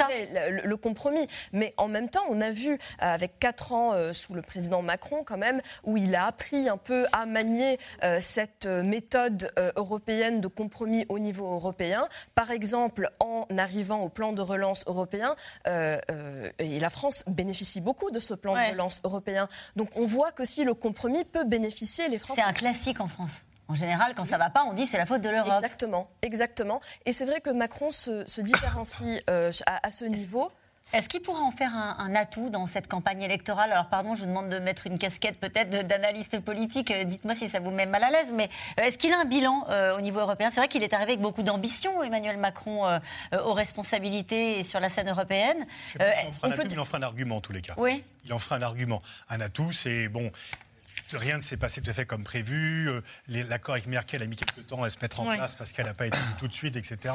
le, 0.52 0.62
le, 0.64 0.78
compromis. 0.78 1.28
Mais 1.54 1.72
en 1.78 1.88
même 1.88 2.10
temps, 2.10 2.24
on 2.30 2.42
a 2.42 2.52
vu 2.52 2.78
avec 3.00 3.40
quatre 3.40 3.72
ans 3.72 3.94
sous 4.14 4.34
le 4.34 4.42
président 4.42 4.82
Macron 4.82 5.24
quand 5.24 5.38
même, 5.38 5.62
où 5.84 5.98
il 5.98 6.16
a 6.16 6.26
appris 6.26 6.70
un 6.70 6.78
peu 6.78 7.06
à 7.12 7.26
manier 7.26 7.78
cette 8.20 8.68
méthode 8.68 9.52
européenne 9.76 10.42
de 10.42 10.48
compromis 10.48 11.06
au 11.10 11.20
niveau 11.20 11.52
européen. 11.54 12.08
Par 12.36 12.52
exemple, 12.52 13.10
en 13.20 13.46
arrivant 13.58 14.02
au 14.02 14.10
plan 14.10 14.34
de 14.34 14.42
relance 14.42 14.84
européen, 14.88 15.36
et 15.66 16.80
la 16.80 16.90
France 16.90 17.24
bénéficie 17.28 17.82
beaucoup 17.82 18.12
de 18.12 18.20
ce 18.20 18.34
plan 18.34 18.54
de 18.54 18.72
relance 18.72 19.02
européen. 19.04 19.48
Donc 19.76 19.90
on 19.96 20.06
voit 20.06 20.32
que 20.32 20.46
si 20.46 20.64
le 20.64 20.74
compromis 20.74 21.24
peut 21.24 21.46
bénéficier 21.46 22.08
les 22.10 22.20
Français. 22.20 22.42
C'est 22.44 22.50
un 22.50 22.54
classique 22.54 23.00
en 23.00 23.08
France. 23.08 23.42
En 23.68 23.76
général, 23.76 24.14
quand 24.16 24.26
ça 24.26 24.38
ne 24.38 24.44
va 24.44 24.50
pas, 24.50 24.64
on 24.64 24.74
dit 24.74 24.86
c'est 24.86 24.98
la 24.98 25.06
faute 25.06 25.22
de 25.22 25.30
l'Europe. 25.30 25.54
Exactement, 25.56 26.08
exactement. 26.22 26.82
Et 27.06 27.14
c'est 27.14 27.26
vrai 27.26 27.42
que 27.42 27.50
Macron 27.50 27.90
se, 27.92 28.26
se 28.28 28.42
différencie 28.42 29.24
euh, 29.30 29.52
à, 29.66 29.88
à, 29.88 29.92
ce 29.92 30.06
niveau. 30.06 30.52
Est-ce 30.94 31.10
qu'il 31.10 31.22
pourra 31.22 31.42
en 31.42 31.50
faire 31.50 31.76
un, 31.76 31.96
un, 31.98 32.14
atout 32.14 32.52
dans 32.52 32.68
cette 32.68 32.88
campagne 32.88 33.24
électorale? 33.24 33.72
Alors, 33.72 33.90
pardon, 33.90 34.14
je 34.14 34.20
vous 34.22 34.28
demande 34.28 34.50
de 34.50 34.60
mettre 34.60 34.86
une 34.86 35.00
casquette 35.00 35.40
peut-être 35.40 35.72
d'analyste 35.88 36.40
politique. 36.42 36.92
Euh, 36.92 37.06
dites-moi 37.06 37.34
si 37.34 37.48
ça 37.48 37.60
vous 37.60 37.72
met 37.72 37.88
mal 37.88 38.04
à 38.04 38.12
l'aise. 38.12 38.32
Mais 38.36 38.52
euh, 38.80 38.84
est-ce 38.84 39.00
qu'il 39.00 39.12
a 39.12 39.20
un 39.20 39.26
bilan 39.26 39.66
euh, 39.70 39.98
au 39.98 40.02
niveau 40.02 40.20
européen? 40.20 40.52
C'est 40.52 40.60
vrai 40.60 40.68
qu'il 40.68 40.84
est 40.84 40.94
arrivé 40.94 41.14
avec 41.14 41.22
beaucoup 41.22 41.42
d'ambition, 41.42 42.04
Emmanuel 42.04 42.38
Macron, 42.38 42.86
euh, 42.86 43.00
aux 43.44 43.54
responsabilités 43.54 44.60
et 44.60 44.64
sur 44.64 44.80
la 44.80 44.90
scène 44.90 45.10
européenne. 45.10 45.66
Je 45.88 45.94
sais 45.94 45.98
pas 45.98 46.12
si 46.12 46.28
on 46.28 46.34
fera 46.34 46.48
un 46.48 46.52
atout, 46.52 46.68
il 46.70 46.80
en 46.80 46.86
fera 46.86 46.98
un 47.00 47.04
argument 47.04 47.38
en 47.38 47.42
tous 47.42 47.54
les 47.54 47.62
cas. 47.64 47.74
Oui. 47.78 48.04
Il 48.24 48.34
en 48.34 48.40
fera 48.40 48.58
un 48.58 48.62
argument. 48.62 49.02
Un 49.30 49.42
atout, 49.42 49.72
c'est 49.72 50.08
bon 50.08 50.32
rien 51.14 51.38
ne 51.38 51.42
s'est 51.42 51.58
passé 51.58 51.82
tout 51.82 51.90
à 51.90 51.94
fait 51.94 52.06
comme 52.06 52.24
prévu. 52.24 52.90
L'accord 53.28 53.76
avec 53.76 53.88
Merkel 53.88 54.22
a 54.22 54.26
mis 54.26 54.36
quelques 54.36 54.68
temps 54.68 54.84
à 54.84 54.90
se 54.90 55.00
mettre 55.02 55.20
en 55.20 55.28
ouais. 55.28 55.38
place 55.38 55.56
parce 55.56 55.72
qu'elle 55.72 55.86
n'a 55.86 55.94
pas 55.94 56.08
été 56.08 56.18
tout 56.40 56.48
de 56.48 56.54
suite, 56.54 56.76
etc. 56.76 57.14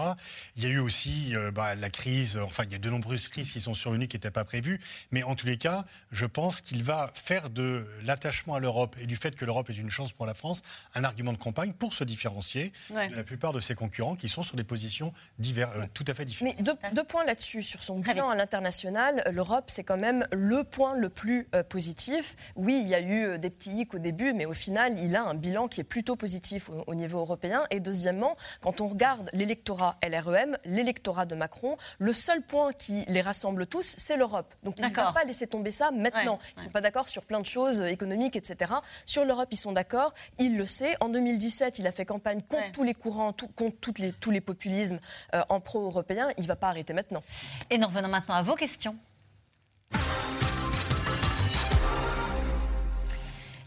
Il 0.56 0.64
y 0.64 0.66
a 0.66 0.70
eu 0.70 0.78
aussi 0.78 1.34
euh, 1.34 1.50
bah, 1.50 1.74
la 1.74 1.90
crise, 1.90 2.38
enfin, 2.38 2.64
il 2.64 2.72
y 2.72 2.74
a 2.74 2.78
de 2.78 2.90
nombreuses 2.90 3.28
crises 3.28 3.50
qui 3.50 3.60
sont 3.60 3.74
survenues 3.74 4.08
qui 4.08 4.16
n'étaient 4.16 4.30
pas 4.30 4.44
prévues. 4.44 4.80
Mais 5.10 5.22
en 5.22 5.34
tous 5.34 5.46
les 5.46 5.56
cas, 5.56 5.84
je 6.10 6.26
pense 6.26 6.60
qu'il 6.60 6.82
va 6.82 7.10
faire 7.14 7.50
de 7.50 7.86
l'attachement 8.04 8.54
à 8.54 8.60
l'Europe 8.60 8.96
et 9.00 9.06
du 9.06 9.16
fait 9.16 9.36
que 9.36 9.44
l'Europe 9.44 9.70
est 9.70 9.76
une 9.76 9.90
chance 9.90 10.12
pour 10.12 10.26
la 10.26 10.34
France 10.34 10.62
un 10.94 11.04
argument 11.04 11.32
de 11.32 11.38
campagne 11.38 11.72
pour 11.72 11.92
se 11.92 12.04
différencier 12.04 12.72
ouais. 12.90 13.08
de 13.08 13.16
la 13.16 13.24
plupart 13.24 13.52
de 13.52 13.60
ses 13.60 13.74
concurrents 13.74 14.16
qui 14.16 14.28
sont 14.28 14.42
sur 14.42 14.56
des 14.56 14.64
positions 14.64 15.12
divers, 15.38 15.70
euh, 15.76 15.84
tout 15.94 16.04
à 16.06 16.14
fait 16.14 16.24
différentes. 16.24 16.56
Mais 16.56 16.62
deux, 16.62 16.74
deux 16.94 17.04
points 17.04 17.24
là-dessus. 17.24 17.62
Sur 17.62 17.82
son 17.82 17.98
bilan 17.98 18.28
à 18.28 18.34
l'international, 18.34 19.22
l'Europe, 19.32 19.64
c'est 19.68 19.84
quand 19.84 19.96
même 19.96 20.26
le 20.32 20.64
point 20.64 20.96
le 20.96 21.08
plus 21.08 21.48
euh, 21.54 21.62
positif. 21.62 22.36
Oui, 22.56 22.80
il 22.82 22.88
y 22.88 22.94
a 22.94 23.00
eu 23.00 23.38
des 23.38 23.50
petits 23.50 23.79
au 23.94 23.98
début, 23.98 24.32
mais 24.32 24.46
au 24.46 24.52
final, 24.52 24.98
il 24.98 25.16
a 25.16 25.24
un 25.24 25.34
bilan 25.34 25.68
qui 25.68 25.80
est 25.80 25.84
plutôt 25.84 26.16
positif 26.16 26.68
au, 26.68 26.84
au 26.86 26.94
niveau 26.94 27.18
européen. 27.18 27.64
Et 27.70 27.80
deuxièmement, 27.80 28.36
quand 28.60 28.80
on 28.80 28.88
regarde 28.88 29.30
l'électorat 29.32 29.96
LREM, 30.06 30.56
l'électorat 30.64 31.26
de 31.26 31.34
Macron, 31.34 31.76
le 31.98 32.12
seul 32.12 32.42
point 32.42 32.72
qui 32.72 33.04
les 33.08 33.20
rassemble 33.20 33.66
tous, 33.66 33.94
c'est 33.98 34.16
l'Europe. 34.16 34.54
Donc 34.62 34.74
il 34.78 34.84
ne 34.84 34.94
va 34.94 35.12
pas 35.12 35.24
laisser 35.24 35.46
tomber 35.46 35.70
ça 35.70 35.90
maintenant. 35.90 36.34
Ouais, 36.34 36.52
ils 36.56 36.60
ne 36.60 36.64
sont 36.64 36.70
pas 36.70 36.80
d'accord 36.80 37.08
sur 37.08 37.22
plein 37.22 37.40
de 37.40 37.46
choses 37.46 37.80
économiques, 37.80 38.36
etc. 38.36 38.72
Sur 39.06 39.24
l'Europe, 39.24 39.48
ils 39.50 39.56
sont 39.56 39.72
d'accord. 39.72 40.14
Il 40.38 40.56
le 40.56 40.66
sait. 40.66 40.96
En 41.00 41.08
2017, 41.08 41.78
il 41.78 41.86
a 41.86 41.92
fait 41.92 42.04
campagne 42.04 42.42
contre 42.42 42.62
ouais. 42.62 42.72
tous 42.72 42.82
les 42.82 42.94
courants, 42.94 43.32
tout, 43.32 43.48
contre 43.48 43.76
toutes 43.80 43.98
les, 43.98 44.12
tous 44.12 44.30
les 44.30 44.40
populismes 44.40 44.98
euh, 45.34 45.42
en 45.48 45.60
pro-européen. 45.60 46.28
Il 46.36 46.42
ne 46.42 46.48
va 46.48 46.56
pas 46.56 46.68
arrêter 46.68 46.92
maintenant. 46.92 47.22
Et 47.70 47.78
nous 47.78 47.86
revenons 47.86 48.08
maintenant 48.08 48.34
à 48.34 48.42
vos 48.42 48.54
questions. 48.54 48.96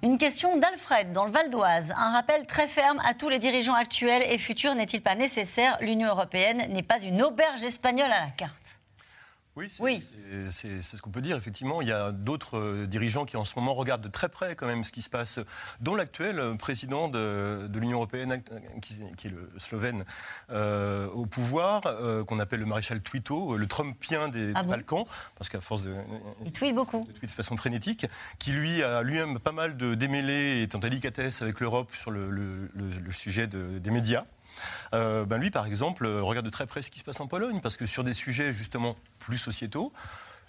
Une 0.04 0.18
question 0.18 0.58
d'Alfred 0.58 1.14
dans 1.14 1.24
le 1.24 1.32
Val 1.32 1.49
d'Oise. 1.49 1.93
Un 1.95 2.12
rappel 2.12 2.45
très 2.45 2.68
ferme 2.68 3.01
à 3.06 3.14
tous 3.14 3.30
les 3.30 3.39
dirigeants 3.39 3.74
actuels 3.74 4.22
et 4.30 4.38
futurs 4.38 4.76
n'est-il 4.76 5.01
pas 5.01 5.16
nécessaire? 5.16 5.78
L'Union 5.80 6.10
européenne 6.10 6.66
n'est 6.74 6.84
pas 6.84 6.99
une 6.99 7.22
auberge 7.22 7.64
espagnole 7.64 8.12
à 8.12 8.20
la 8.20 8.32
carte. 8.32 8.82
Oui, 9.56 9.68
c'est 9.70 9.84
oui. 9.84 10.04
ce 10.49 10.99
qu'on 11.01 11.12
peut 11.12 11.22
dire. 11.22 11.38
Effectivement, 11.38 11.82
il 11.84 11.88
y 11.88 11.91
a 11.91 12.12
d'autres 12.12 12.58
euh, 12.58 12.88
dirigeants 12.88 13.26
qui 13.26 13.38
en 13.38 13.45
ce 13.45 13.54
moment 13.56 13.76
regardent 13.76 14.01
de 14.01 14.10
très 14.10 14.28
près 14.28 14.56
quand 14.56 14.66
même 14.66 14.84
ce 14.84 14.91
qui 14.91 15.04
se 15.04 15.12
passe, 15.12 15.39
dont 15.80 15.93
l'actuel 15.95 16.39
euh, 16.39 16.56
président 16.56 17.08
de, 17.08 17.68
de 17.68 17.80
l'Union 17.80 17.97
européenne, 17.97 18.41
qui, 18.82 18.95
qui, 19.16 19.28
est 19.28 19.30
le 19.30 19.51
Slovène, 19.58 20.06
euh, 20.49 21.08
au 21.10 21.28
pouvoir, 21.28 21.84
euh, 21.86 22.24
qu'on 22.24 22.39
appelle 22.39 22.62
le 22.62 22.66
maréchal 22.66 22.99
Twito, 23.01 23.56
le 23.56 23.68
Trumpien 23.68 24.28
des, 24.28 24.54
ah 24.56 24.62
des 24.62 24.66
bon 24.66 24.72
Balkans, 24.72 25.06
parce 25.38 25.49
qu'à 25.49 25.62
force 25.62 25.84
de... 25.84 25.95
Il 26.43 26.51
tweet 26.51 26.74
beaucoup. 26.74 27.06
De, 27.08 27.12
tweet 27.12 27.30
de 27.30 27.36
façon 27.36 27.56
frénétique, 27.56 28.08
qui 28.39 28.54
lui 28.54 28.82
a 28.82 29.04
lui-même 29.04 29.38
pas 29.38 29.51
mal 29.51 29.78
de 29.78 29.93
démêlés 29.93 30.60
et 30.60 30.62
est 30.64 30.74
en 30.74 30.80
délicatesse 30.80 31.43
avec 31.43 31.60
l'Europe 31.60 31.93
sur 31.93 32.10
le, 32.10 32.32
le, 32.32 32.70
le 32.74 33.12
sujet 33.12 33.45
de, 33.45 33.78
des 33.78 33.91
médias. 33.91 34.26
Euh, 34.93 35.26
ben 35.26 35.38
lui, 35.38 35.51
par 35.51 35.66
exemple, 35.66 36.06
regarde 36.06 36.45
de 36.45 36.51
très 36.51 36.66
près 36.66 36.82
ce 36.82 36.91
qui 36.91 36.99
se 36.99 37.04
passe 37.04 37.20
en 37.20 37.28
Pologne, 37.28 37.60
parce 37.62 37.78
que 37.78 37.86
sur 37.86 38.04
des 38.04 38.14
sujets 38.14 38.54
justement 38.54 38.95
plus 39.20 39.38
sociétaux, 39.38 39.91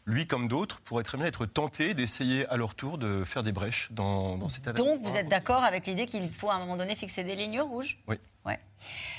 lui 0.06 0.26
comme 0.26 0.48
d'autres 0.48 0.80
pourraient 0.80 1.02
très 1.02 1.18
bien 1.18 1.26
être 1.26 1.46
tentés 1.46 1.94
d'essayer 1.94 2.46
à 2.48 2.56
leur 2.56 2.74
tour 2.74 2.98
de 2.98 3.24
faire 3.24 3.42
des 3.42 3.52
brèches 3.52 3.88
dans, 3.92 4.36
dans 4.36 4.48
cet 4.48 4.68
Donc 4.68 5.00
vous 5.00 5.16
êtes 5.16 5.28
d'accord 5.28 5.64
avec 5.64 5.86
l'idée 5.86 6.06
qu'il 6.06 6.30
faut 6.30 6.50
à 6.50 6.54
un 6.54 6.58
moment 6.58 6.76
donné 6.76 6.94
fixer 6.94 7.24
des 7.24 7.36
lignes 7.36 7.60
rouges? 7.60 7.98
Oui. 8.06 8.16
Ouais. 8.44 8.58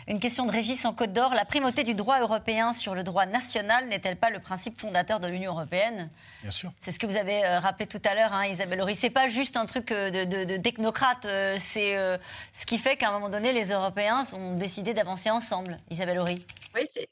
Une 0.07 0.19
question 0.19 0.45
de 0.45 0.51
Régis 0.51 0.85
en 0.85 0.93
Côte 0.93 1.13
d'Or. 1.13 1.33
La 1.33 1.45
primauté 1.45 1.83
du 1.83 1.95
droit 1.95 2.19
européen 2.19 2.73
sur 2.73 2.93
le 2.93 3.03
droit 3.03 3.25
national 3.25 3.87
n'est-elle 3.87 4.17
pas 4.17 4.29
le 4.29 4.39
principe 4.39 4.79
fondateur 4.79 5.19
de 5.19 5.27
l'Union 5.27 5.53
européenne? 5.53 6.11
Bien 6.43 6.51
sûr. 6.51 6.71
C'est 6.77 6.91
ce 6.91 6.99
que 6.99 7.07
vous 7.07 7.17
avez 7.17 7.43
euh, 7.43 7.57
rappelé 7.59 7.87
tout 7.87 8.01
à 8.05 8.13
l'heure, 8.13 8.31
hein, 8.31 8.45
Isabelle 8.45 8.81
Horry. 8.81 8.93
C'est 8.93 9.09
pas 9.09 9.27
juste 9.27 9.57
un 9.57 9.65
truc 9.65 9.91
euh, 9.91 10.11
de, 10.11 10.25
de, 10.25 10.43
de 10.43 10.57
technocrate. 10.57 11.25
Euh, 11.25 11.55
c'est 11.57 11.95
euh, 11.97 12.17
ce 12.53 12.67
qui 12.67 12.77
fait 12.77 12.97
qu'à 12.97 13.09
un 13.09 13.13
moment 13.13 13.29
donné, 13.29 13.51
les 13.51 13.71
Européens 13.71 14.23
ont 14.33 14.53
décidé 14.53 14.93
d'avancer 14.93 15.31
ensemble. 15.31 15.79
Isabelle 15.89 16.19
Horry. 16.19 16.45
Oui, 16.75 16.81
c'est 16.85 17.07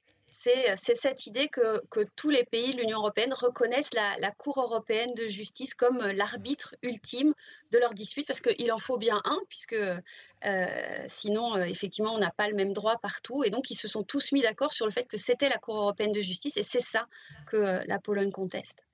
c'est 0.75 0.95
cette 0.95 1.25
idée 1.27 1.47
que, 1.47 1.81
tous 2.15 2.29
les 2.29 2.43
pays 2.43 2.73
de 2.73 2.81
l'Union 2.81 2.99
européenne 2.99 3.33
reconnaissent 3.33 3.93
la, 3.93 4.31
Cour 4.31 4.59
européenne 4.59 5.13
de 5.15 5.27
justice 5.27 5.73
comme 5.73 5.99
l'arbitre 5.99 6.75
ultime 6.81 7.33
de 7.71 7.77
leurs 7.77 7.93
disputes, 7.93 8.27
parce 8.27 8.41
qu'il 8.41 8.71
en 8.71 8.77
faut 8.77 8.97
bien 8.97 9.21
un, 9.25 9.39
puisque 9.47 9.73
euh, 9.73 11.05
sinon, 11.07 11.55
euh, 11.55 11.63
effectivement, 11.63 12.13
on 12.13 12.17
n'a 12.17 12.31
pas 12.31 12.47
le 12.47 12.55
même 12.55 12.73
droit 12.73 12.97
partout. 12.97 13.43
Et 13.43 13.49
donc, 13.49 13.71
ils 13.71 13.75
se 13.75 13.87
sont 13.87 14.03
tous 14.03 14.31
mis 14.31 14.41
d'accord 14.41 14.73
sur 14.73 14.85
le 14.85 14.91
fait 14.91 15.05
que 15.05 15.17
c'était 15.17 15.49
la 15.49 15.57
Cour 15.57 15.77
européenne 15.77 16.11
de 16.11 16.21
justice, 16.21 16.57
et 16.57 16.63
c'est 16.63 16.79
ça 16.79 17.07
que 17.47 17.57
euh, 17.57 17.83
la 17.87 17.99
Pologne 17.99 18.31
conteste. 18.31 18.85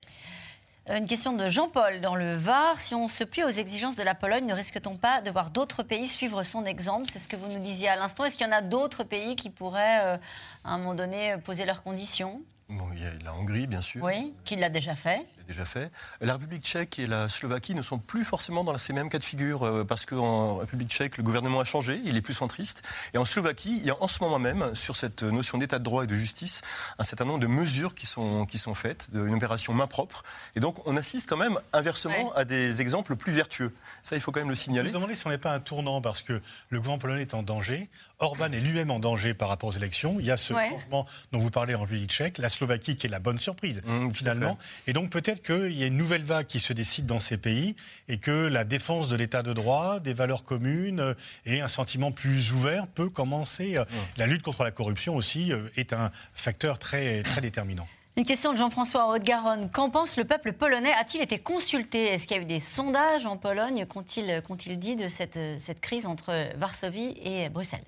Une 0.92 1.06
question 1.06 1.34
de 1.34 1.48
Jean-Paul 1.48 2.00
dans 2.00 2.16
le 2.16 2.34
Var. 2.34 2.76
Si 2.80 2.96
on 2.96 3.06
se 3.06 3.22
plie 3.22 3.44
aux 3.44 3.48
exigences 3.48 3.94
de 3.94 4.02
la 4.02 4.16
Pologne, 4.16 4.44
ne 4.46 4.54
risque-t-on 4.54 4.96
pas 4.96 5.20
de 5.20 5.30
voir 5.30 5.50
d'autres 5.50 5.84
pays 5.84 6.08
suivre 6.08 6.42
son 6.42 6.64
exemple? 6.64 7.06
C'est 7.12 7.20
ce 7.20 7.28
que 7.28 7.36
vous 7.36 7.46
nous 7.46 7.60
disiez 7.60 7.88
à 7.88 7.94
l'instant. 7.94 8.24
Est-ce 8.24 8.36
qu'il 8.36 8.44
y 8.44 8.50
en 8.50 8.52
a 8.52 8.60
d'autres 8.60 9.04
pays 9.04 9.36
qui 9.36 9.50
pourraient, 9.50 10.00
euh, 10.02 10.16
à 10.64 10.72
un 10.72 10.78
moment 10.78 10.94
donné, 10.94 11.36
poser 11.44 11.64
leurs 11.64 11.84
conditions? 11.84 12.42
Bon, 12.70 12.86
il 12.94 13.02
y 13.02 13.04
a 13.04 13.10
la 13.24 13.34
Hongrie, 13.34 13.66
bien 13.66 13.82
sûr. 13.82 14.04
Oui, 14.04 14.32
qui 14.44 14.54
l'a 14.54 14.70
déjà 14.70 14.94
fait. 14.94 15.26
Déjà 15.48 15.64
fait. 15.64 15.90
La 16.20 16.34
République 16.34 16.62
tchèque 16.62 17.00
et 17.00 17.08
la 17.08 17.28
Slovaquie 17.28 17.74
ne 17.74 17.82
sont 17.82 17.98
plus 17.98 18.22
forcément 18.22 18.62
dans 18.62 18.78
ces 18.78 18.92
mêmes 18.92 19.08
cas 19.08 19.18
de 19.18 19.24
figure 19.24 19.64
euh, 19.64 19.82
parce 19.84 20.06
qu'en 20.06 20.58
République 20.58 20.88
tchèque, 20.88 21.16
le 21.16 21.24
gouvernement 21.24 21.58
a 21.58 21.64
changé, 21.64 22.00
il 22.04 22.16
est 22.16 22.20
plus 22.20 22.34
centriste. 22.34 22.84
Et 23.12 23.18
en 23.18 23.24
Slovaquie, 23.24 23.78
il 23.80 23.84
y 23.84 23.90
a 23.90 24.00
en 24.00 24.06
ce 24.06 24.22
moment 24.22 24.38
même, 24.38 24.72
sur 24.76 24.94
cette 24.94 25.24
notion 25.24 25.58
d'état 25.58 25.80
de 25.80 25.84
droit 25.84 26.04
et 26.04 26.06
de 26.06 26.14
justice, 26.14 26.62
un 27.00 27.02
certain 27.02 27.24
nombre 27.24 27.40
de 27.40 27.48
mesures 27.48 27.96
qui 27.96 28.06
sont, 28.06 28.46
qui 28.46 28.58
sont 28.58 28.74
faites, 28.74 29.08
une 29.12 29.34
opération 29.34 29.74
main 29.74 29.88
propre. 29.88 30.22
Et 30.54 30.60
donc, 30.60 30.86
on 30.86 30.96
assiste 30.96 31.28
quand 31.28 31.36
même 31.36 31.58
inversement 31.72 32.28
ouais. 32.28 32.36
à 32.36 32.44
des 32.44 32.80
exemples 32.80 33.16
plus 33.16 33.32
vertueux. 33.32 33.74
Ça, 34.04 34.14
il 34.14 34.22
faut 34.22 34.30
quand 34.30 34.40
même 34.40 34.50
le 34.50 34.54
signaler. 34.54 34.90
Je 34.90 34.94
me 34.94 34.98
demandais 34.98 35.16
si 35.16 35.26
on 35.26 35.30
n'est 35.30 35.38
pas 35.38 35.52
un 35.52 35.60
tournant 35.60 36.00
parce 36.00 36.22
que 36.22 36.40
le 36.68 36.78
gouvernement 36.78 36.98
polonais 36.98 37.22
est 37.22 37.34
en 37.34 37.42
danger. 37.42 37.90
Orban 38.20 38.52
est 38.52 38.60
lui-même 38.60 38.92
en 38.92 39.00
danger 39.00 39.34
par 39.34 39.48
rapport 39.48 39.70
aux 39.70 39.72
élections. 39.72 40.20
Il 40.20 40.26
y 40.26 40.30
a 40.30 40.36
ce 40.36 40.52
ouais. 40.52 40.68
changement 40.70 41.06
dont 41.32 41.40
vous 41.40 41.50
parlez 41.50 41.74
en 41.74 41.80
République 41.80 42.10
tchèque, 42.10 42.38
la 42.38 42.50
Slovaquie 42.60 42.96
qui 42.96 43.06
est 43.06 43.10
la 43.10 43.20
bonne 43.20 43.38
surprise 43.38 43.80
mmh, 43.86 44.10
finalement. 44.12 44.58
Et 44.86 44.92
donc 44.92 45.10
peut-être 45.10 45.42
qu'il 45.42 45.72
y 45.72 45.82
a 45.82 45.86
une 45.86 45.96
nouvelle 45.96 46.24
vague 46.24 46.46
qui 46.46 46.60
se 46.60 46.74
décide 46.74 47.06
dans 47.06 47.20
ces 47.20 47.38
pays 47.38 47.74
et 48.08 48.18
que 48.18 48.30
la 48.30 48.64
défense 48.64 49.08
de 49.08 49.16
l'état 49.16 49.42
de 49.42 49.54
droit, 49.54 49.98
des 49.98 50.12
valeurs 50.12 50.44
communes 50.44 51.14
et 51.46 51.62
un 51.62 51.68
sentiment 51.68 52.12
plus 52.12 52.52
ouvert 52.52 52.86
peut 52.86 53.08
commencer. 53.08 53.78
Mmh. 53.78 53.94
La 54.18 54.26
lutte 54.26 54.42
contre 54.42 54.62
la 54.62 54.70
corruption 54.70 55.16
aussi 55.16 55.52
est 55.76 55.94
un 55.94 56.10
facteur 56.34 56.78
très, 56.78 57.22
très 57.22 57.40
déterminant. 57.40 57.88
Une 58.16 58.26
question 58.26 58.52
de 58.52 58.58
Jean-François 58.58 59.08
Haute-Garonne. 59.08 59.70
Qu'en 59.70 59.88
pense 59.88 60.18
le 60.18 60.24
peuple 60.24 60.52
polonais? 60.52 60.92
A-t-il 60.92 61.22
été 61.22 61.38
consulté? 61.38 62.08
Est-ce 62.08 62.26
qu'il 62.26 62.36
y 62.36 62.40
a 62.40 62.42
eu 62.42 62.46
des 62.46 62.60
sondages 62.60 63.24
en 63.24 63.38
Pologne? 63.38 63.86
Qu'ont-ils 63.86 64.42
qu 64.42 64.76
dit 64.76 64.96
de 64.96 65.08
cette, 65.08 65.38
cette 65.58 65.80
crise 65.80 66.04
entre 66.04 66.50
Varsovie 66.58 67.16
et 67.22 67.48
Bruxelles? 67.48 67.86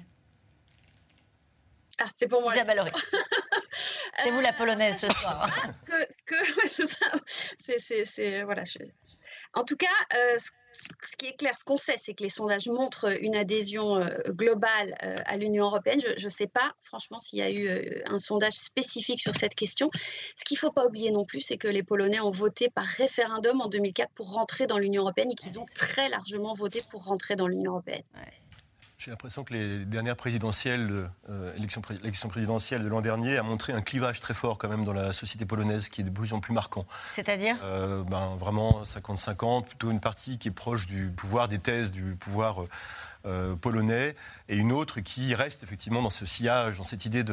C'est 2.16 2.28
pour 2.28 2.42
moi. 2.42 2.55
Isabelle 2.55 2.92
C'est 4.22 4.30
vous 4.30 4.40
la 4.40 4.53
polonaise 4.53 4.98
ce 4.98 5.09
soir. 5.09 5.48
ce 5.48 5.82
que, 5.82 6.12
ce 6.12 6.22
que, 6.22 8.05
c'est, 8.05 8.42
voilà. 8.42 8.62
en 9.55 9.64
tout 9.64 9.76
cas, 9.76 9.88
ce 10.38 10.50
ce 11.05 11.16
qui 11.16 11.26
est 11.26 11.36
clair, 11.36 11.57
ce 11.57 11.64
qu'on 11.64 11.76
sait, 11.76 11.96
c'est 11.98 12.14
que 12.14 12.22
les 12.22 12.28
sondages 12.28 12.68
montrent 12.68 13.22
une 13.22 13.34
adhésion 13.34 13.96
euh, 13.96 14.09
globale 14.28 14.94
euh, 15.03 15.18
à 15.26 15.36
l'Union 15.36 15.66
européenne. 15.66 16.00
Je 16.16 16.24
ne 16.24 16.30
sais 16.30 16.46
pas, 16.46 16.72
franchement, 16.82 17.18
s'il 17.18 17.38
y 17.38 17.42
a 17.42 17.50
eu 17.50 17.68
euh, 17.68 18.03
un 18.07 18.18
sondage 18.18 18.55
spécifique 18.55 19.20
sur 19.20 19.34
cette 19.34 19.55
question. 19.55 19.90
Ce 20.36 20.44
qu'il 20.44 20.57
ne 20.57 20.61
faut 20.61 20.72
pas 20.72 20.86
oublier 20.86 21.11
non 21.11 21.24
plus, 21.24 21.40
c'est 21.40 21.59
que 21.59 21.68
les 21.68 21.82
Polonais 21.82 22.20
ont 22.20 22.30
voté 22.30 22.70
par 22.70 22.84
référendum 22.84 23.61
en 23.61 23.68
2004 23.68 24.11
pour 24.14 24.32
rentrer 24.32 24.66
dans 24.66 24.78
l'Union 24.78 25.03
européenne 25.03 25.30
et 25.30 25.34
qu'ils 25.34 25.59
ont 25.59 25.66
très 25.74 26.09
largement 26.09 26.55
voté 26.55 26.80
pour 26.90 27.05
rentrer 27.05 27.36
dans 27.36 27.46
l'Union 27.46 27.72
européenne. 27.72 28.03
J'ai 29.05 29.11
l'impression 29.11 29.42
que 29.42 29.53
les 29.53 29.84
dernières 29.84 30.14
présidentielles, 30.14 31.11
euh, 31.28 31.53
l'élection 31.57 32.28
présidentielle 32.28 32.84
de 32.84 32.88
l'an 32.88 33.00
dernier 33.00 33.36
a 33.36 33.42
montré 33.42 33.72
un 33.72 33.80
clivage 33.80 34.20
très 34.20 34.32
fort 34.32 34.59
quand 34.59 34.68
même 34.68 34.84
dans 34.84 34.92
la 34.92 35.12
société 35.12 35.44
polonaise 35.44 35.88
qui 35.88 36.03
est 36.03 36.05
de 36.05 36.11
plus 36.11 36.32
en 36.34 36.38
plus 36.38 36.55
marquant. 36.55 36.86
C'est-à-dire? 37.12 37.57
Euh, 37.64 38.05
ben, 38.05 38.36
Vraiment 38.38 38.84
50-50, 38.84 39.64
plutôt 39.64 39.90
une 39.90 39.98
partie 39.98 40.38
qui 40.38 40.48
est 40.48 40.53
proche 40.53 40.86
du 40.86 41.11
pouvoir, 41.11 41.48
des 41.48 41.59
thèses 41.59 41.90
du 41.90 42.14
pouvoir. 42.14 42.62
Euh, 42.62 42.64
euh, 42.64 43.11
polonais, 43.60 44.14
et 44.48 44.56
une 44.56 44.72
autre 44.72 45.00
qui 45.00 45.34
reste 45.34 45.62
effectivement 45.62 46.02
dans 46.02 46.10
ce 46.10 46.26
sillage, 46.26 46.78
dans 46.78 46.84
cette 46.84 47.04
idée 47.04 47.24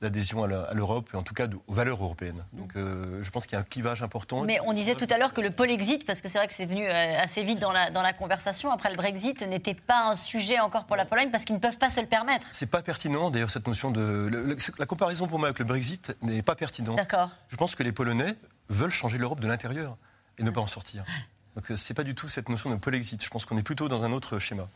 d'adhésion 0.00 0.44
à 0.44 0.74
l'Europe, 0.74 1.10
et 1.12 1.16
en 1.16 1.22
tout 1.22 1.34
cas 1.34 1.46
aux 1.66 1.74
valeurs 1.74 2.02
européennes. 2.02 2.44
Donc 2.52 2.76
euh, 2.76 3.22
je 3.22 3.30
pense 3.30 3.46
qu'il 3.46 3.54
y 3.54 3.56
a 3.56 3.60
un 3.60 3.64
clivage 3.64 4.02
important. 4.02 4.42
Mais 4.42 4.60
on 4.64 4.72
disait 4.72 4.94
tout 4.94 5.06
à 5.10 5.18
l'heure 5.18 5.32
que 5.32 5.40
le 5.40 5.50
Polexit, 5.50 6.04
parce 6.06 6.20
que 6.20 6.28
c'est 6.28 6.38
vrai 6.38 6.48
que 6.48 6.54
c'est 6.54 6.66
venu 6.66 6.86
euh, 6.86 7.22
assez 7.22 7.44
vite 7.44 7.58
dans 7.58 7.72
la, 7.72 7.90
dans 7.90 8.02
la 8.02 8.12
conversation, 8.12 8.70
après 8.70 8.90
le 8.90 8.96
Brexit, 8.96 9.42
n'était 9.42 9.74
pas 9.74 10.10
un 10.10 10.16
sujet 10.16 10.58
encore 10.60 10.84
pour 10.84 10.96
la 10.96 11.04
Pologne, 11.04 11.30
parce 11.30 11.44
qu'ils 11.44 11.56
ne 11.56 11.60
peuvent 11.60 11.78
pas 11.78 11.90
se 11.90 12.00
le 12.00 12.06
permettre. 12.06 12.46
C'est 12.52 12.70
pas 12.70 12.82
pertinent, 12.82 13.30
d'ailleurs, 13.30 13.50
cette 13.50 13.66
notion 13.66 13.90
de... 13.90 14.30
la 14.78 14.86
comparaison 14.86 15.26
pour 15.26 15.38
moi 15.38 15.48
avec 15.48 15.58
le 15.58 15.64
Brexit 15.64 16.16
n'est 16.22 16.42
pas 16.42 16.54
pertinente. 16.54 16.96
D'accord. 16.96 17.30
Je 17.48 17.56
pense 17.56 17.74
que 17.74 17.82
les 17.82 17.92
Polonais 17.92 18.36
veulent 18.68 18.90
changer 18.90 19.18
l'Europe 19.18 19.40
de 19.40 19.48
l'intérieur 19.48 19.96
et 20.38 20.42
ne 20.42 20.50
pas 20.50 20.60
en 20.60 20.66
sortir. 20.66 21.04
Donc 21.56 21.66
c'est 21.76 21.94
pas 21.94 22.04
du 22.04 22.14
tout 22.14 22.28
cette 22.28 22.48
notion 22.48 22.70
de 22.70 22.76
Polexit. 22.76 23.22
Je 23.22 23.28
pense 23.30 23.44
qu'on 23.44 23.58
est 23.58 23.62
plutôt 23.62 23.88
dans 23.88 24.04
un 24.04 24.12
autre 24.12 24.38
schéma. 24.38 24.68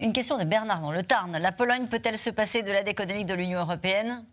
Une 0.00 0.12
question 0.12 0.38
de 0.38 0.44
Bernard 0.44 0.80
dans 0.80 0.92
le 0.92 1.02
Tarn. 1.02 1.36
La 1.36 1.52
Pologne 1.52 1.86
peut-elle 1.86 2.18
se 2.18 2.30
passer 2.30 2.62
de 2.62 2.70
l'aide 2.72 2.88
économique 2.88 3.26
de 3.26 3.34
l'Union 3.34 3.60
européenne? 3.60 4.24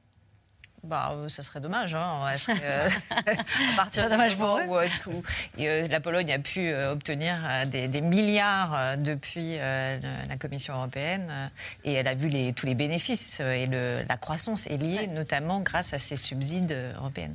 Bah, 0.83 1.11
euh, 1.13 1.29
ça 1.29 1.43
serait 1.43 1.59
dommage. 1.59 1.95
Hein. 1.95 2.19
Euh, 2.61 2.89
à 3.17 3.75
partir 3.75 4.09
du 4.09 4.35
moment 4.35 4.59
où 4.67 4.77
euh, 4.77 5.87
la 5.87 5.99
Pologne 5.99 6.31
a 6.31 6.39
pu 6.39 6.73
obtenir 6.73 7.35
des, 7.67 8.01
milliards 8.01 8.97
depuis 8.97 9.57
la 9.57 10.37
Commission 10.39 10.75
européenne 10.75 11.51
et 11.83 11.93
elle 11.93 12.07
a 12.07 12.13
vu 12.13 12.29
les, 12.29 12.53
tous 12.53 12.65
les 12.65 12.75
bénéfices 12.75 13.39
et 13.39 13.65
le, 13.67 14.03
la 14.07 14.17
croissance 14.17 14.67
est 14.67 14.77
liée 14.77 15.07
notamment 15.07 15.59
grâce 15.59 15.93
à 15.93 15.99
ces 15.99 16.17
subsides 16.17 16.75
européens. 16.97 17.31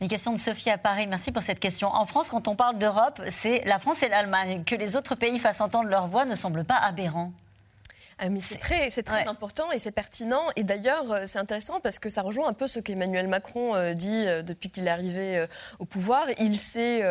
Une 0.00 0.08
question 0.08 0.32
de 0.32 0.38
Sophie 0.38 0.70
à 0.70 0.78
Paris. 0.78 1.06
Merci 1.06 1.32
pour 1.32 1.42
cette 1.42 1.60
question. 1.60 1.88
En 1.88 2.06
France, 2.06 2.30
quand 2.30 2.46
on 2.48 2.56
parle 2.56 2.78
d'Europe, 2.78 3.20
c'est 3.28 3.64
la 3.64 3.78
France 3.78 4.02
et 4.02 4.08
l'Allemagne. 4.08 4.64
Que 4.64 4.74
les 4.74 4.96
autres 4.96 5.14
pays 5.14 5.38
fassent 5.38 5.60
entendre 5.60 5.88
leur 5.88 6.06
voix 6.06 6.24
ne 6.24 6.34
semble 6.34 6.64
pas 6.64 6.76
aberrant. 6.76 7.32
Ah, 8.20 8.26
c'est 8.40 8.58
très, 8.58 8.90
c'est 8.90 9.04
très 9.04 9.28
important 9.28 9.70
et 9.70 9.78
c'est 9.78 9.92
pertinent. 9.92 10.42
Et 10.56 10.64
d'ailleurs, 10.64 11.12
euh, 11.12 11.22
c'est 11.26 11.38
intéressant 11.38 11.78
parce 11.80 12.00
que 12.00 12.08
ça 12.08 12.22
rejoint 12.22 12.48
un 12.48 12.52
peu 12.52 12.66
ce 12.66 12.80
qu'Emmanuel 12.80 13.28
Macron 13.28 13.76
euh, 13.76 13.94
dit 13.94 14.24
euh, 14.26 14.42
depuis 14.42 14.70
qu'il 14.70 14.88
est 14.88 14.90
arrivé 14.90 15.46
au 15.78 15.84
pouvoir. 15.84 16.26
Il 16.40 16.58
s'est 16.58 17.04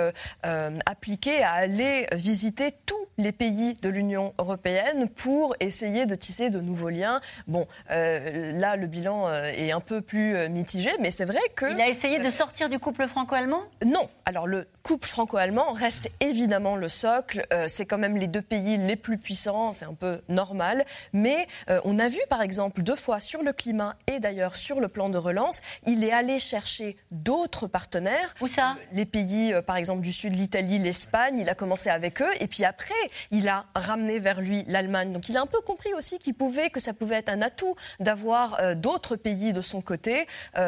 appliqué 0.86 1.44
à 1.44 1.52
aller 1.54 2.08
visiter 2.14 2.74
tous 2.86 2.96
les 3.18 3.32
pays 3.32 3.74
de 3.74 3.90
l'Union 3.90 4.34
européenne 4.38 5.08
pour 5.10 5.56
essayer 5.60 6.06
de 6.06 6.16
tisser 6.16 6.50
de 6.50 6.60
nouveaux 6.60 6.90
liens. 6.90 7.22
Bon, 7.48 7.66
là, 7.90 8.76
le 8.76 8.88
bilan 8.88 9.32
est 9.32 9.72
un 9.72 9.80
peu 9.80 10.02
plus 10.02 10.50
mitigé, 10.50 10.92
mais 11.00 11.12
c'est 11.12 11.26
vrai 11.26 11.40
que... 11.56 11.72
Il 11.72 11.82
a 11.82 11.88
essayé 11.88 12.20
de 12.20 12.30
sortir 12.30 12.70
du 12.70 12.80
couple 12.80 13.08
franco-allemand? 13.08 13.62
Non. 13.86 14.10
Alors, 14.26 14.48
le 14.48 14.68
couple 14.84 15.08
franco-allemand 15.08 15.72
reste 15.74 16.10
évidemment 16.20 16.76
le 16.76 16.90
socle. 16.90 17.46
c'est 17.68 17.86
quand 17.86 17.98
même 17.98 18.18
les 18.18 18.28
deux 18.28 18.42
pays 18.42 18.78
les 18.78 18.96
plus 18.96 19.18
puissants, 19.18 19.74
c'est 19.74 19.86
un 19.86 19.94
peu 19.94 20.22
normal. 20.30 20.86
Mais 21.14 21.48
euh, 21.70 21.80
on 21.84 22.00
a 22.00 22.10
vu, 22.10 22.20
par 22.30 22.42
exemple, 22.42 22.82
deux 22.84 22.96
fois 22.96 23.20
sur 23.20 23.44
le 23.44 23.54
climat 23.54 23.96
et 24.08 24.20
d'ailleurs 24.20 24.56
sur 24.56 24.80
le 24.80 24.88
plan 24.88 25.10
de 25.10 25.18
relance, 25.18 25.62
il 25.86 26.04
est 26.04 26.12
allé 26.12 26.40
chercher 26.40 26.98
d'autres 27.12 27.68
partenaires. 27.68 28.34
Où 28.42 28.48
ça? 28.48 28.78
Les 28.92 29.06
pays, 29.06 29.54
euh, 29.54 29.62
par 29.62 29.78
exemple, 29.78 30.02
du 30.02 30.12
sud, 30.12 30.34
l'Italie, 30.34 30.80
l'Espagne. 30.80 31.40
Il 31.40 31.50
a 31.50 31.56
commencé 31.56 31.90
avec 31.90 32.22
eux. 32.22 32.32
Et 32.40 32.48
puis 32.48 32.66
après, 32.66 32.94
il 33.32 33.48
a 33.48 33.66
ramené 33.76 34.20
vers 34.20 34.42
lui 34.42 34.64
l'Allemagne. 34.68 35.12
Donc 35.12 35.30
il 35.30 35.38
a 35.38 35.42
un 35.42 35.46
peu 35.46 35.62
compris 35.62 35.94
aussi 35.94 36.20
qu'il 36.20 36.34
pouvait, 36.34 36.70
que 36.70 36.80
ça 36.80 36.94
pouvait 36.94 37.16
être 37.16 37.30
un 37.30 37.42
atout 37.42 37.76
d'avoir 38.00 38.60
euh, 38.60 38.76
d'autres 38.76 39.16
pays 39.16 39.54
de 39.54 39.62
son 39.62 39.82
côté 39.82 40.28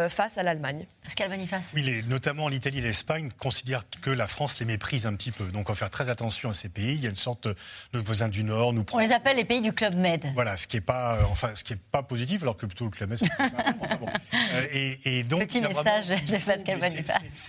face 0.10 0.38
à 0.38 0.44
l'Allemagne. 0.44 0.86
Pascal 1.04 1.30
Boniface. 1.30 1.72
Oui, 1.74 2.04
notamment 2.08 2.48
l'Italie 2.48 2.80
et 2.80 2.82
l'Espagne 2.82 3.30
considèrent 3.38 3.84
que 4.02 4.10
la 4.10 4.28
France 4.28 4.60
les 4.60 4.66
méprise 4.66 5.06
un 5.06 5.14
petit 5.14 5.32
peu. 5.32 5.46
Donc 5.46 5.70
on 5.70 5.74
va 5.74 5.78
faire 5.78 5.90
très 5.90 6.10
attention 6.10 6.50
à 6.50 6.54
ces 6.54 6.70
pays. 6.70 6.94
Il 6.96 7.02
y 7.02 7.08
a 7.08 7.10
une 7.10 7.16
sorte 7.16 7.48
de 7.48 8.00
voisins 8.00 8.28
du 8.28 8.44
Nord. 8.44 8.74
Nous 8.74 8.86
On 8.92 9.00
les 9.00 9.12
appelle 9.12 9.38
les 9.38 9.46
pays 9.46 9.62
du 9.62 9.74
Club 9.74 9.96
Med. 9.96 10.19
Voilà, 10.34 10.58
ce 10.58 10.68
qui 10.68 10.78
n'est 10.78 10.82
pas, 10.82 11.16
euh, 11.16 11.24
enfin, 11.32 11.52
ce 11.54 11.64
qui 11.64 11.74
est 11.74 11.80
pas 11.92 12.04
positif, 12.04 12.42
alors 12.42 12.58
que 12.58 12.66
plutôt 12.66 12.86
le 12.86 12.92
Clamès. 12.92 13.22
enfin, 13.40 13.96
bon. 14.00 14.08
Euh, 14.34 14.66
et, 14.72 15.20
et, 15.20 15.24
donc, 15.24 15.42
Petit 15.42 15.62
message 15.62 16.10
de 16.10 16.46
Pascal 16.46 16.80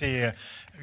euh, 0.03 0.31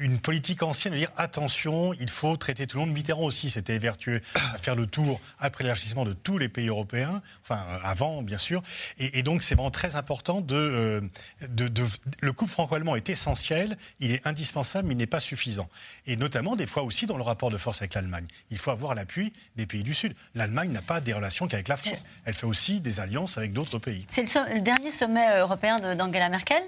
une 0.00 0.18
politique 0.18 0.62
ancienne 0.62 0.94
de 0.94 0.98
dire 0.98 1.10
attention, 1.16 1.92
il 1.94 2.10
faut 2.10 2.36
traiter 2.36 2.66
tout 2.66 2.78
le 2.78 2.84
monde. 2.84 2.94
Mitterrand 2.94 3.24
aussi 3.24 3.50
s'était 3.50 3.78
vertueux 3.78 4.20
à 4.34 4.58
faire 4.58 4.74
le 4.74 4.86
tour 4.86 5.20
après 5.38 5.64
l'élargissement 5.64 6.04
de 6.04 6.12
tous 6.12 6.38
les 6.38 6.48
pays 6.48 6.68
européens, 6.68 7.22
enfin 7.42 7.60
avant 7.82 8.22
bien 8.22 8.38
sûr. 8.38 8.62
Et, 8.98 9.22
donc 9.22 9.42
c'est 9.42 9.54
vraiment 9.54 9.70
très 9.70 9.96
important 9.96 10.40
de, 10.40 11.02
de, 11.48 11.84
le 12.20 12.32
couple 12.32 12.52
franco-allemand 12.52 12.96
est 12.96 13.10
essentiel, 13.10 13.76
il 14.00 14.12
est 14.12 14.26
indispensable, 14.26 14.88
mais 14.88 14.94
il 14.94 14.98
n'est 14.98 15.06
pas 15.06 15.20
suffisant. 15.20 15.68
Et 16.06 16.16
notamment 16.16 16.56
des 16.56 16.66
fois 16.66 16.82
aussi 16.82 17.06
dans 17.06 17.16
le 17.16 17.22
rapport 17.22 17.50
de 17.50 17.56
force 17.56 17.82
avec 17.82 17.94
l'Allemagne, 17.94 18.26
il 18.50 18.58
faut 18.58 18.70
avoir 18.70 18.94
l'appui 18.94 19.32
des 19.56 19.66
pays 19.66 19.82
du 19.82 19.94
Sud. 19.94 20.14
L'Allemagne 20.34 20.70
n'a 20.70 20.82
pas 20.82 21.00
des 21.00 21.12
relations 21.12 21.48
qu'avec 21.48 21.68
la 21.68 21.76
France. 21.76 22.04
Elle 22.24 22.34
fait 22.34 22.46
aussi 22.46 22.80
des 22.80 23.00
alliances 23.00 23.38
avec 23.38 23.52
d'autres 23.52 23.78
pays. 23.78 24.06
C'est 24.08 24.22
le, 24.22 24.60
dernier 24.60 24.92
sommet 24.92 25.26
euh, 25.28 25.40
européen 25.40 25.78
d'Angela 25.94 26.28
Merkel? 26.28 26.62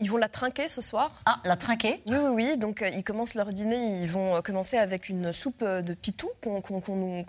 Ils 0.00 0.10
vont 0.10 0.16
la 0.16 0.28
trinquer 0.28 0.68
ce 0.68 0.80
soir. 0.80 1.22
Ah, 1.26 1.40
la 1.44 1.56
trinquer? 1.56 2.00
Oui, 2.06 2.16
oui, 2.16 2.30
oui. 2.32 2.56
Donc, 2.56 2.82
euh, 2.82 2.88
ils 2.88 3.04
commencent 3.04 3.34
leur 3.34 3.52
dîner. 3.52 4.00
Ils 4.00 4.08
vont 4.10 4.36
euh, 4.36 4.40
commencer 4.40 4.78
avec 4.78 5.08
une 5.08 5.32
soupe 5.32 5.64
de 5.64 5.94
pitou 5.94 6.28
qu'on 6.40 6.62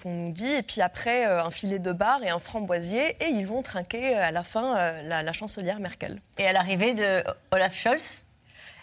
nous 0.05 0.31
dit. 0.31 0.51
Et 0.51 0.63
puis 0.63 0.81
après, 0.81 1.25
un 1.25 1.49
filet 1.49 1.79
de 1.79 1.91
bar 1.91 2.23
et 2.23 2.29
un 2.29 2.39
framboisier. 2.39 3.15
Et 3.23 3.29
ils 3.29 3.45
vont 3.45 3.61
trinquer 3.61 4.15
à 4.15 4.31
la 4.31 4.43
fin 4.43 5.01
la, 5.03 5.23
la 5.23 5.33
chancelière 5.33 5.79
Merkel. 5.79 6.19
Et 6.37 6.47
à 6.47 6.53
l'arrivée 6.53 6.93
de 6.93 7.23
Olaf 7.51 7.75
Scholz? 7.75 8.23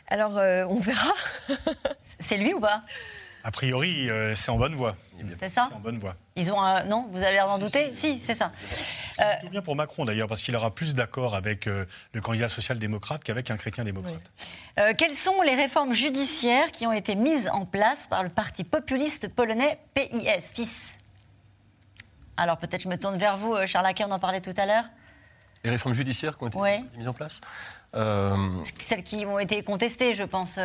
Alors, 0.09 0.35
on 0.71 0.79
verra. 0.79 1.13
C'est 2.21 2.37
lui 2.37 2.55
ou 2.55 2.61
pas? 2.61 2.83
a 3.47 3.53
priori, 3.53 4.11
euh, 4.11 4.35
c'est 4.35 4.51
en 4.51 4.57
bonne 4.57 4.75
voie. 4.75 4.97
C'est 5.39 5.49
ça 5.49 5.71
en 5.73 5.79
bonne 5.79 6.01
voie. 6.01 6.17
Ils 6.35 6.53
ont 6.53 6.61
non 6.85 7.07
Vous 7.13 7.23
avez 7.23 7.35
l'air 7.35 7.47
d'en 7.47 7.59
douter 7.59 7.93
Si, 7.95 8.19
c'est 8.19 8.35
ça. 8.35 8.51
C'est 8.59 9.39
plutôt 9.39 9.53
bien 9.53 9.63
pour 9.63 9.77
Macron 9.77 10.05
d'ailleurs, 10.05 10.27
parce 10.27 10.43
qu'il 10.43 10.57
aura 10.57 10.75
plus 10.75 10.97
d'accord 10.97 11.37
avec 11.37 11.69
euh, 11.69 11.85
le 12.13 12.21
candidat 12.21 12.49
social-démocrate 12.49 13.23
qu'avec 13.23 13.53
un 13.53 13.57
chrétien-démocrate. 13.57 14.33
Euh, 14.81 14.95
quelles 14.99 15.15
sont 15.15 15.43
les 15.43 15.55
réformes 15.55 15.93
judiciaires 15.93 16.73
qui 16.73 16.89
ont 16.89 16.93
été 16.93 17.15
mises 17.15 17.49
en 17.53 17.67
place 17.67 18.09
par 18.11 18.25
le 18.25 18.31
parti 18.31 18.65
populiste 18.65 19.29
polonais 19.29 19.79
PIS 19.95 20.53
PIS 20.53 20.99
Alors 22.37 22.59
peut-être 22.59 22.83
je 22.83 22.89
me 22.89 22.99
tourne 22.99 23.17
vers 23.17 23.37
vous, 23.37 23.55
Charles 23.67 23.87
Acker, 23.87 24.09
on 24.09 24.13
en 24.13 24.19
parlait 24.19 24.41
tout 24.41 24.55
à 24.57 24.67
l'heure. 24.67 24.85
Les 25.63 25.71
réformes 25.71 25.95
judiciaires 25.95 26.37
qui 26.37 26.43
ont 26.43 26.49
été 26.49 26.85
mises 26.99 27.07
en 27.07 27.15
place? 27.15 27.41
Celles 28.81 29.05
qui 29.05 29.25
ont 29.25 29.39
été 29.39 29.63
contestées, 29.63 30.15
je 30.15 30.25
pense. 30.25 30.59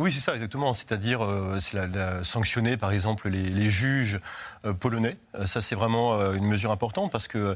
Oui, 0.00 0.10
c'est 0.10 0.20
ça, 0.20 0.32
exactement. 0.32 0.72
C'est-à-dire, 0.72 1.22
euh, 1.22 1.58
c'est 1.60 1.76
la, 1.76 2.24
sanctionner, 2.24 2.78
par 2.78 2.90
exemple, 2.90 3.28
les, 3.28 3.68
juges 3.68 4.18
euh, 4.64 4.72
polonais. 4.72 5.18
Euh, 5.34 5.44
ça, 5.44 5.60
c'est 5.60 5.74
vraiment 5.74 6.32
une 6.32 6.46
mesure 6.46 6.70
importante 6.70 7.12
parce 7.12 7.28
que 7.28 7.54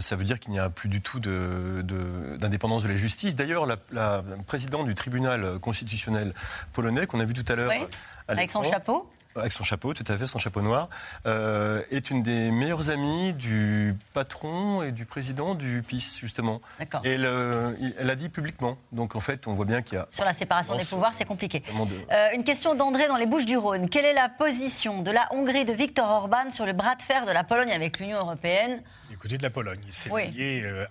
ça 0.00 0.16
veut 0.16 0.24
dire 0.24 0.40
qu'il 0.40 0.52
n'y 0.52 0.58
a 0.58 0.70
plus 0.70 0.88
du 0.88 1.02
tout 1.02 1.20
d'indépendance 1.20 2.82
de, 2.82 2.88
la 2.88 2.96
justice. 2.96 3.36
D'ailleurs, 3.36 3.66
la, 3.66 4.24
présidente 4.46 4.86
du 4.86 4.94
tribunal 4.94 5.58
constitutionnel 5.58 6.32
polonais, 6.72 7.06
qu'on 7.06 7.20
a 7.20 7.26
vu 7.26 7.34
tout 7.34 7.44
à 7.52 7.56
l'heure, 7.56 7.72
avec 8.26 8.50
son 8.50 8.62
chapeau 8.62 9.10
avec 9.36 9.52
son 9.52 9.64
chapeau, 9.64 9.94
tout 9.94 10.04
à 10.08 10.16
fait, 10.16 10.26
son 10.26 10.38
chapeau 10.38 10.62
noir, 10.62 10.88
euh, 11.26 11.82
est 11.90 12.10
une 12.10 12.22
des 12.22 12.50
meilleures 12.50 12.90
amies 12.90 13.32
du 13.34 13.94
patron 14.12 14.82
et 14.82 14.92
du 14.92 15.04
président 15.04 15.54
du 15.54 15.82
PIS, 15.86 16.18
justement. 16.20 16.60
D'accord. 16.78 17.00
Et 17.04 17.14
elle, 17.14 18.10
a 18.10 18.14
dit 18.14 18.28
publiquement. 18.28 18.76
Donc 18.92 19.16
en 19.16 19.20
fait, 19.20 19.46
on 19.46 19.54
voit 19.54 19.64
bien 19.64 19.82
qu'il 19.82 19.98
y 19.98 20.00
a... 20.00 20.06
Sur 20.10 20.24
la 20.24 20.32
séparation 20.32 20.76
des 20.76 20.84
pouvoirs, 20.84 21.12
c'est 21.16 21.24
compliqué. 21.24 21.62
Euh, 22.10 22.28
une 22.34 22.44
question 22.44 22.74
d'André 22.74 23.08
dans 23.08 23.16
les 23.16 23.26
Bouches 23.26 23.46
du 23.46 23.56
Rhône. 23.56 23.88
Quelle 23.88 24.04
est 24.04 24.14
la 24.14 24.28
position 24.28 25.02
de 25.02 25.10
la 25.10 25.28
Hongrie 25.32 25.64
de 25.64 25.72
Viktor 25.72 26.08
Orban 26.08 26.50
sur 26.50 26.66
le 26.66 26.72
bras 26.72 26.94
de 26.94 27.02
fer 27.02 27.26
de 27.26 27.32
la 27.32 27.44
Pologne 27.44 27.72
avec 27.72 27.98
l'Union 27.98 28.18
européenne? 28.18 28.82
Écoutez, 29.16 29.38
de 29.38 29.42
la 29.42 29.50
Pologne. 29.50 29.80
Il 29.86 29.92
s'est 29.92 30.10
lié 30.30 30.62
euh, 30.64 30.84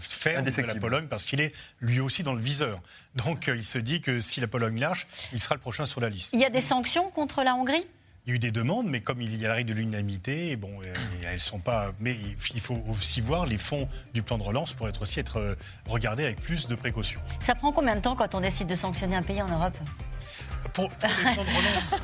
ferme 0.00 0.44
de 0.44 0.62
la 0.62 0.74
Pologne 0.76 1.06
parce 1.08 1.24
qu'il 1.24 1.40
est 1.40 1.52
lui 1.80 2.00
aussi 2.00 2.22
dans 2.22 2.32
le 2.32 2.40
viseur. 2.40 2.80
Donc 3.14 3.48
il 3.54 3.64
se 3.64 3.78
dit 3.78 4.00
que 4.00 4.20
si 4.20 4.40
la 4.40 4.48
Pologne 4.48 4.80
lâche, 4.80 5.06
il 5.32 5.38
sera 5.38 5.54
le 5.54 5.60
prochain 5.60 5.84
sur 5.84 6.00
la 6.00 6.08
liste. 6.08 6.30
Il 6.32 6.40
y 6.40 6.44
a 6.44 6.50
des 6.50 6.62
sanctions 6.62 7.10
contre 7.10 7.44
la 7.44 7.54
Hongrie? 7.54 7.86
Il 8.24 8.30
y 8.30 8.32
a 8.32 8.36
eu 8.36 8.38
des 8.38 8.52
demandes, 8.52 8.86
mais 8.86 9.00
comme 9.00 9.20
il 9.20 9.34
y 9.36 9.44
a 9.44 9.48
la 9.48 9.54
règle 9.54 9.70
de 9.70 9.74
l'unanimité, 9.74 10.54
bon, 10.54 10.70
euh, 10.80 10.94
elles 11.24 11.40
sont 11.40 11.58
pas. 11.58 11.90
Mais 11.98 12.16
il 12.54 12.60
faut 12.60 12.80
aussi 12.88 13.20
voir 13.20 13.46
les 13.46 13.58
fonds 13.58 13.88
du 14.14 14.22
plan 14.22 14.38
de 14.38 14.44
relance 14.44 14.74
pour 14.74 14.88
être 14.88 15.02
aussi 15.02 15.18
être 15.18 15.38
euh, 15.38 15.54
regardés 15.86 16.24
avec 16.24 16.40
plus 16.40 16.68
de 16.68 16.74
précautions. 16.76 17.20
Ça 17.40 17.56
prend 17.56 17.72
combien 17.72 17.96
de 17.96 18.00
temps 18.00 18.14
quand 18.14 18.36
on 18.36 18.40
décide 18.40 18.68
de 18.68 18.76
sanctionner 18.76 19.16
un 19.16 19.24
pays 19.24 19.42
en 19.42 19.48
Europe? 19.48 19.76
Pour, 20.72 20.88
les 21.02 21.34
plans 21.34 21.44
de 21.44 21.48
relance, 21.48 22.00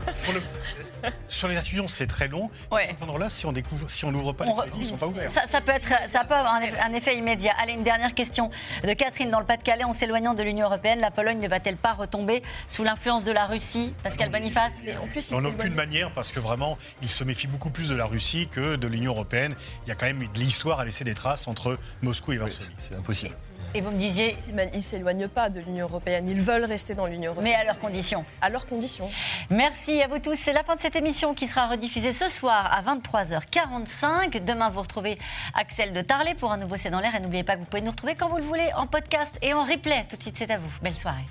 sur 1.29 1.49
les 1.49 1.57
institutions, 1.57 1.89
c'est 1.89 2.07
très 2.07 2.29
long. 2.29 2.51
Ouais. 2.71 2.97
Là, 3.19 3.29
si 3.29 3.47
on 3.47 3.53
découvre, 3.53 3.91
si 3.91 4.05
on 4.05 4.13
n'ouvre 4.13 4.33
pas 4.33 4.45
les 4.45 4.53
crédits, 4.53 4.73
ils 4.77 4.83
ne 4.83 4.87
sont 4.87 4.97
pas 4.97 5.07
ouverts. 5.07 5.31
Ça, 5.31 5.61
peut 5.61 5.73
être, 5.73 5.93
ça 6.09 6.25
peut 6.25 6.35
avoir 6.35 6.55
un 6.55 6.93
effet, 6.93 7.17
immédiat. 7.17 7.53
Allez, 7.59 7.73
une 7.73 7.83
dernière 7.83 8.15
question 8.15 8.51
de 8.85 8.93
Catherine 8.93 9.31
dans 9.31 9.41
le 9.41 9.47
Pas-de-Calais. 9.47 9.85
En 9.85 9.93
s'éloignant 9.93 10.35
de 10.35 10.43
l'Union 10.43 10.67
européenne, 10.67 11.01
la 11.01 11.11
Pologne 11.11 11.39
ne 11.41 11.49
va-t-elle 11.49 11.77
pas 11.77 11.95
retomber 11.95 12.43
sous 12.67 12.85
l'influence 12.85 13.25
de 13.25 13.33
la 13.33 13.47
Russie 13.47 13.93
Pascal 14.03 14.31
Boniface? 14.31 14.75
En 15.03 15.07
plus, 15.07 15.33
En 15.33 15.45
aucune 15.45 15.75
manière, 15.75 16.13
parce 16.13 16.31
que 16.31 16.41
vraiment, 16.41 16.79
il 17.03 17.09
se 17.09 17.25
méfie 17.25 17.47
beaucoup 17.47 17.71
plus 17.71 17.89
de 17.89 17.95
la 17.95 18.07
Russie 18.07 18.49
que 18.51 18.77
de 18.77 18.87
l'Union 18.87 19.13
européenne. 19.13 19.55
Il 19.85 19.89
y 19.89 19.93
a 19.93 19.95
quand 19.95 20.07
même 20.07 20.21
de 20.21 20.39
l'histoire 20.39 20.81
à 20.81 20.85
laisser 20.85 21.05
des 21.05 21.15
traces 21.15 21.49
entre 21.49 21.79
Moscou 22.03 22.33
et 22.33 22.39
Varsovie. 22.39 22.71
c'est 22.77 22.95
impossible. 22.95 23.35
Et 23.75 23.81
vous 23.81 23.91
me 23.91 23.99
disiez. 23.99 24.35
Ils 24.49 24.77
ne 24.77 24.81
s'éloignent 24.81 25.29
pas 25.29 25.51
de 25.51 25.61
l'Union 25.61 25.87
européenne. 25.87 26.29
Ils 26.29 26.41
veulent 26.41 26.65
rester 26.65 26.95
dans 26.95 27.07
l'Union 27.07 27.33
européenne. 27.33 27.53
Mais 27.53 27.61
à 27.61 27.65
leurs 27.65 27.79
conditions. 27.79 28.25
À 28.41 28.49
leurs 28.49 28.67
conditions. 28.67 29.11
Merci 29.51 30.01
à 30.01 30.09
vous 30.09 30.19
tous. 30.19 30.35
C'est 30.35 30.53
la 30.53 30.65
fin 30.65 30.75
de 30.75 30.81
cette 30.81 30.97
émission 30.97 31.35
qui 31.35 31.47
sera 31.47 31.69
rediffusée 31.69 32.13
ce 32.13 32.29
soir 32.29 32.71
à 32.73 32.83
23h45. 32.83 34.43
Demain, 34.45 34.71
vous 34.71 34.81
retrouvez 34.81 35.19
Axel 35.55 35.93
de 35.93 36.01
Tarlet 36.01 36.35
pour 36.35 36.53
un 36.53 36.57
nouveau 36.57 36.77
C'est 36.77 36.91
dans 36.91 37.01
l'air. 37.01 37.15
Et 37.15 37.21
n'oubliez 37.21 37.45
pas 37.45 37.55
que 37.55 37.61
vous 37.61 37.67
pouvez 37.67 37.83
nous 37.83 37.91
retrouver 37.91 38.15
quand 38.15 38.29
vous 38.29 38.39
le 38.39 38.45
voulez 38.45 38.71
en 38.75 38.87
podcast 38.87 39.35
et 39.43 39.53
en 39.53 39.65
replay. 39.65 40.05
Tout 40.09 40.17
de 40.17 40.23
suite, 40.23 40.37
c'est 40.39 40.51
à 40.51 40.59
vous. 40.59 40.71
Belle 40.83 40.95
soirée. 40.95 41.25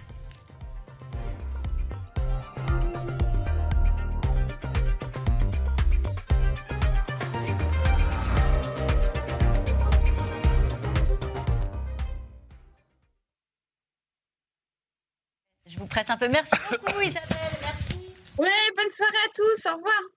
Presse 15.98 16.10
un 16.12 16.18
peu. 16.18 16.28
Merci 16.28 16.76
beaucoup, 16.86 17.02
Isabelle. 17.02 17.58
Merci. 17.62 18.16
Oui, 18.38 18.50
bonne 18.76 18.90
soirée 18.90 19.24
à 19.26 19.30
tous. 19.34 19.66
Au 19.66 19.76
revoir. 19.78 20.17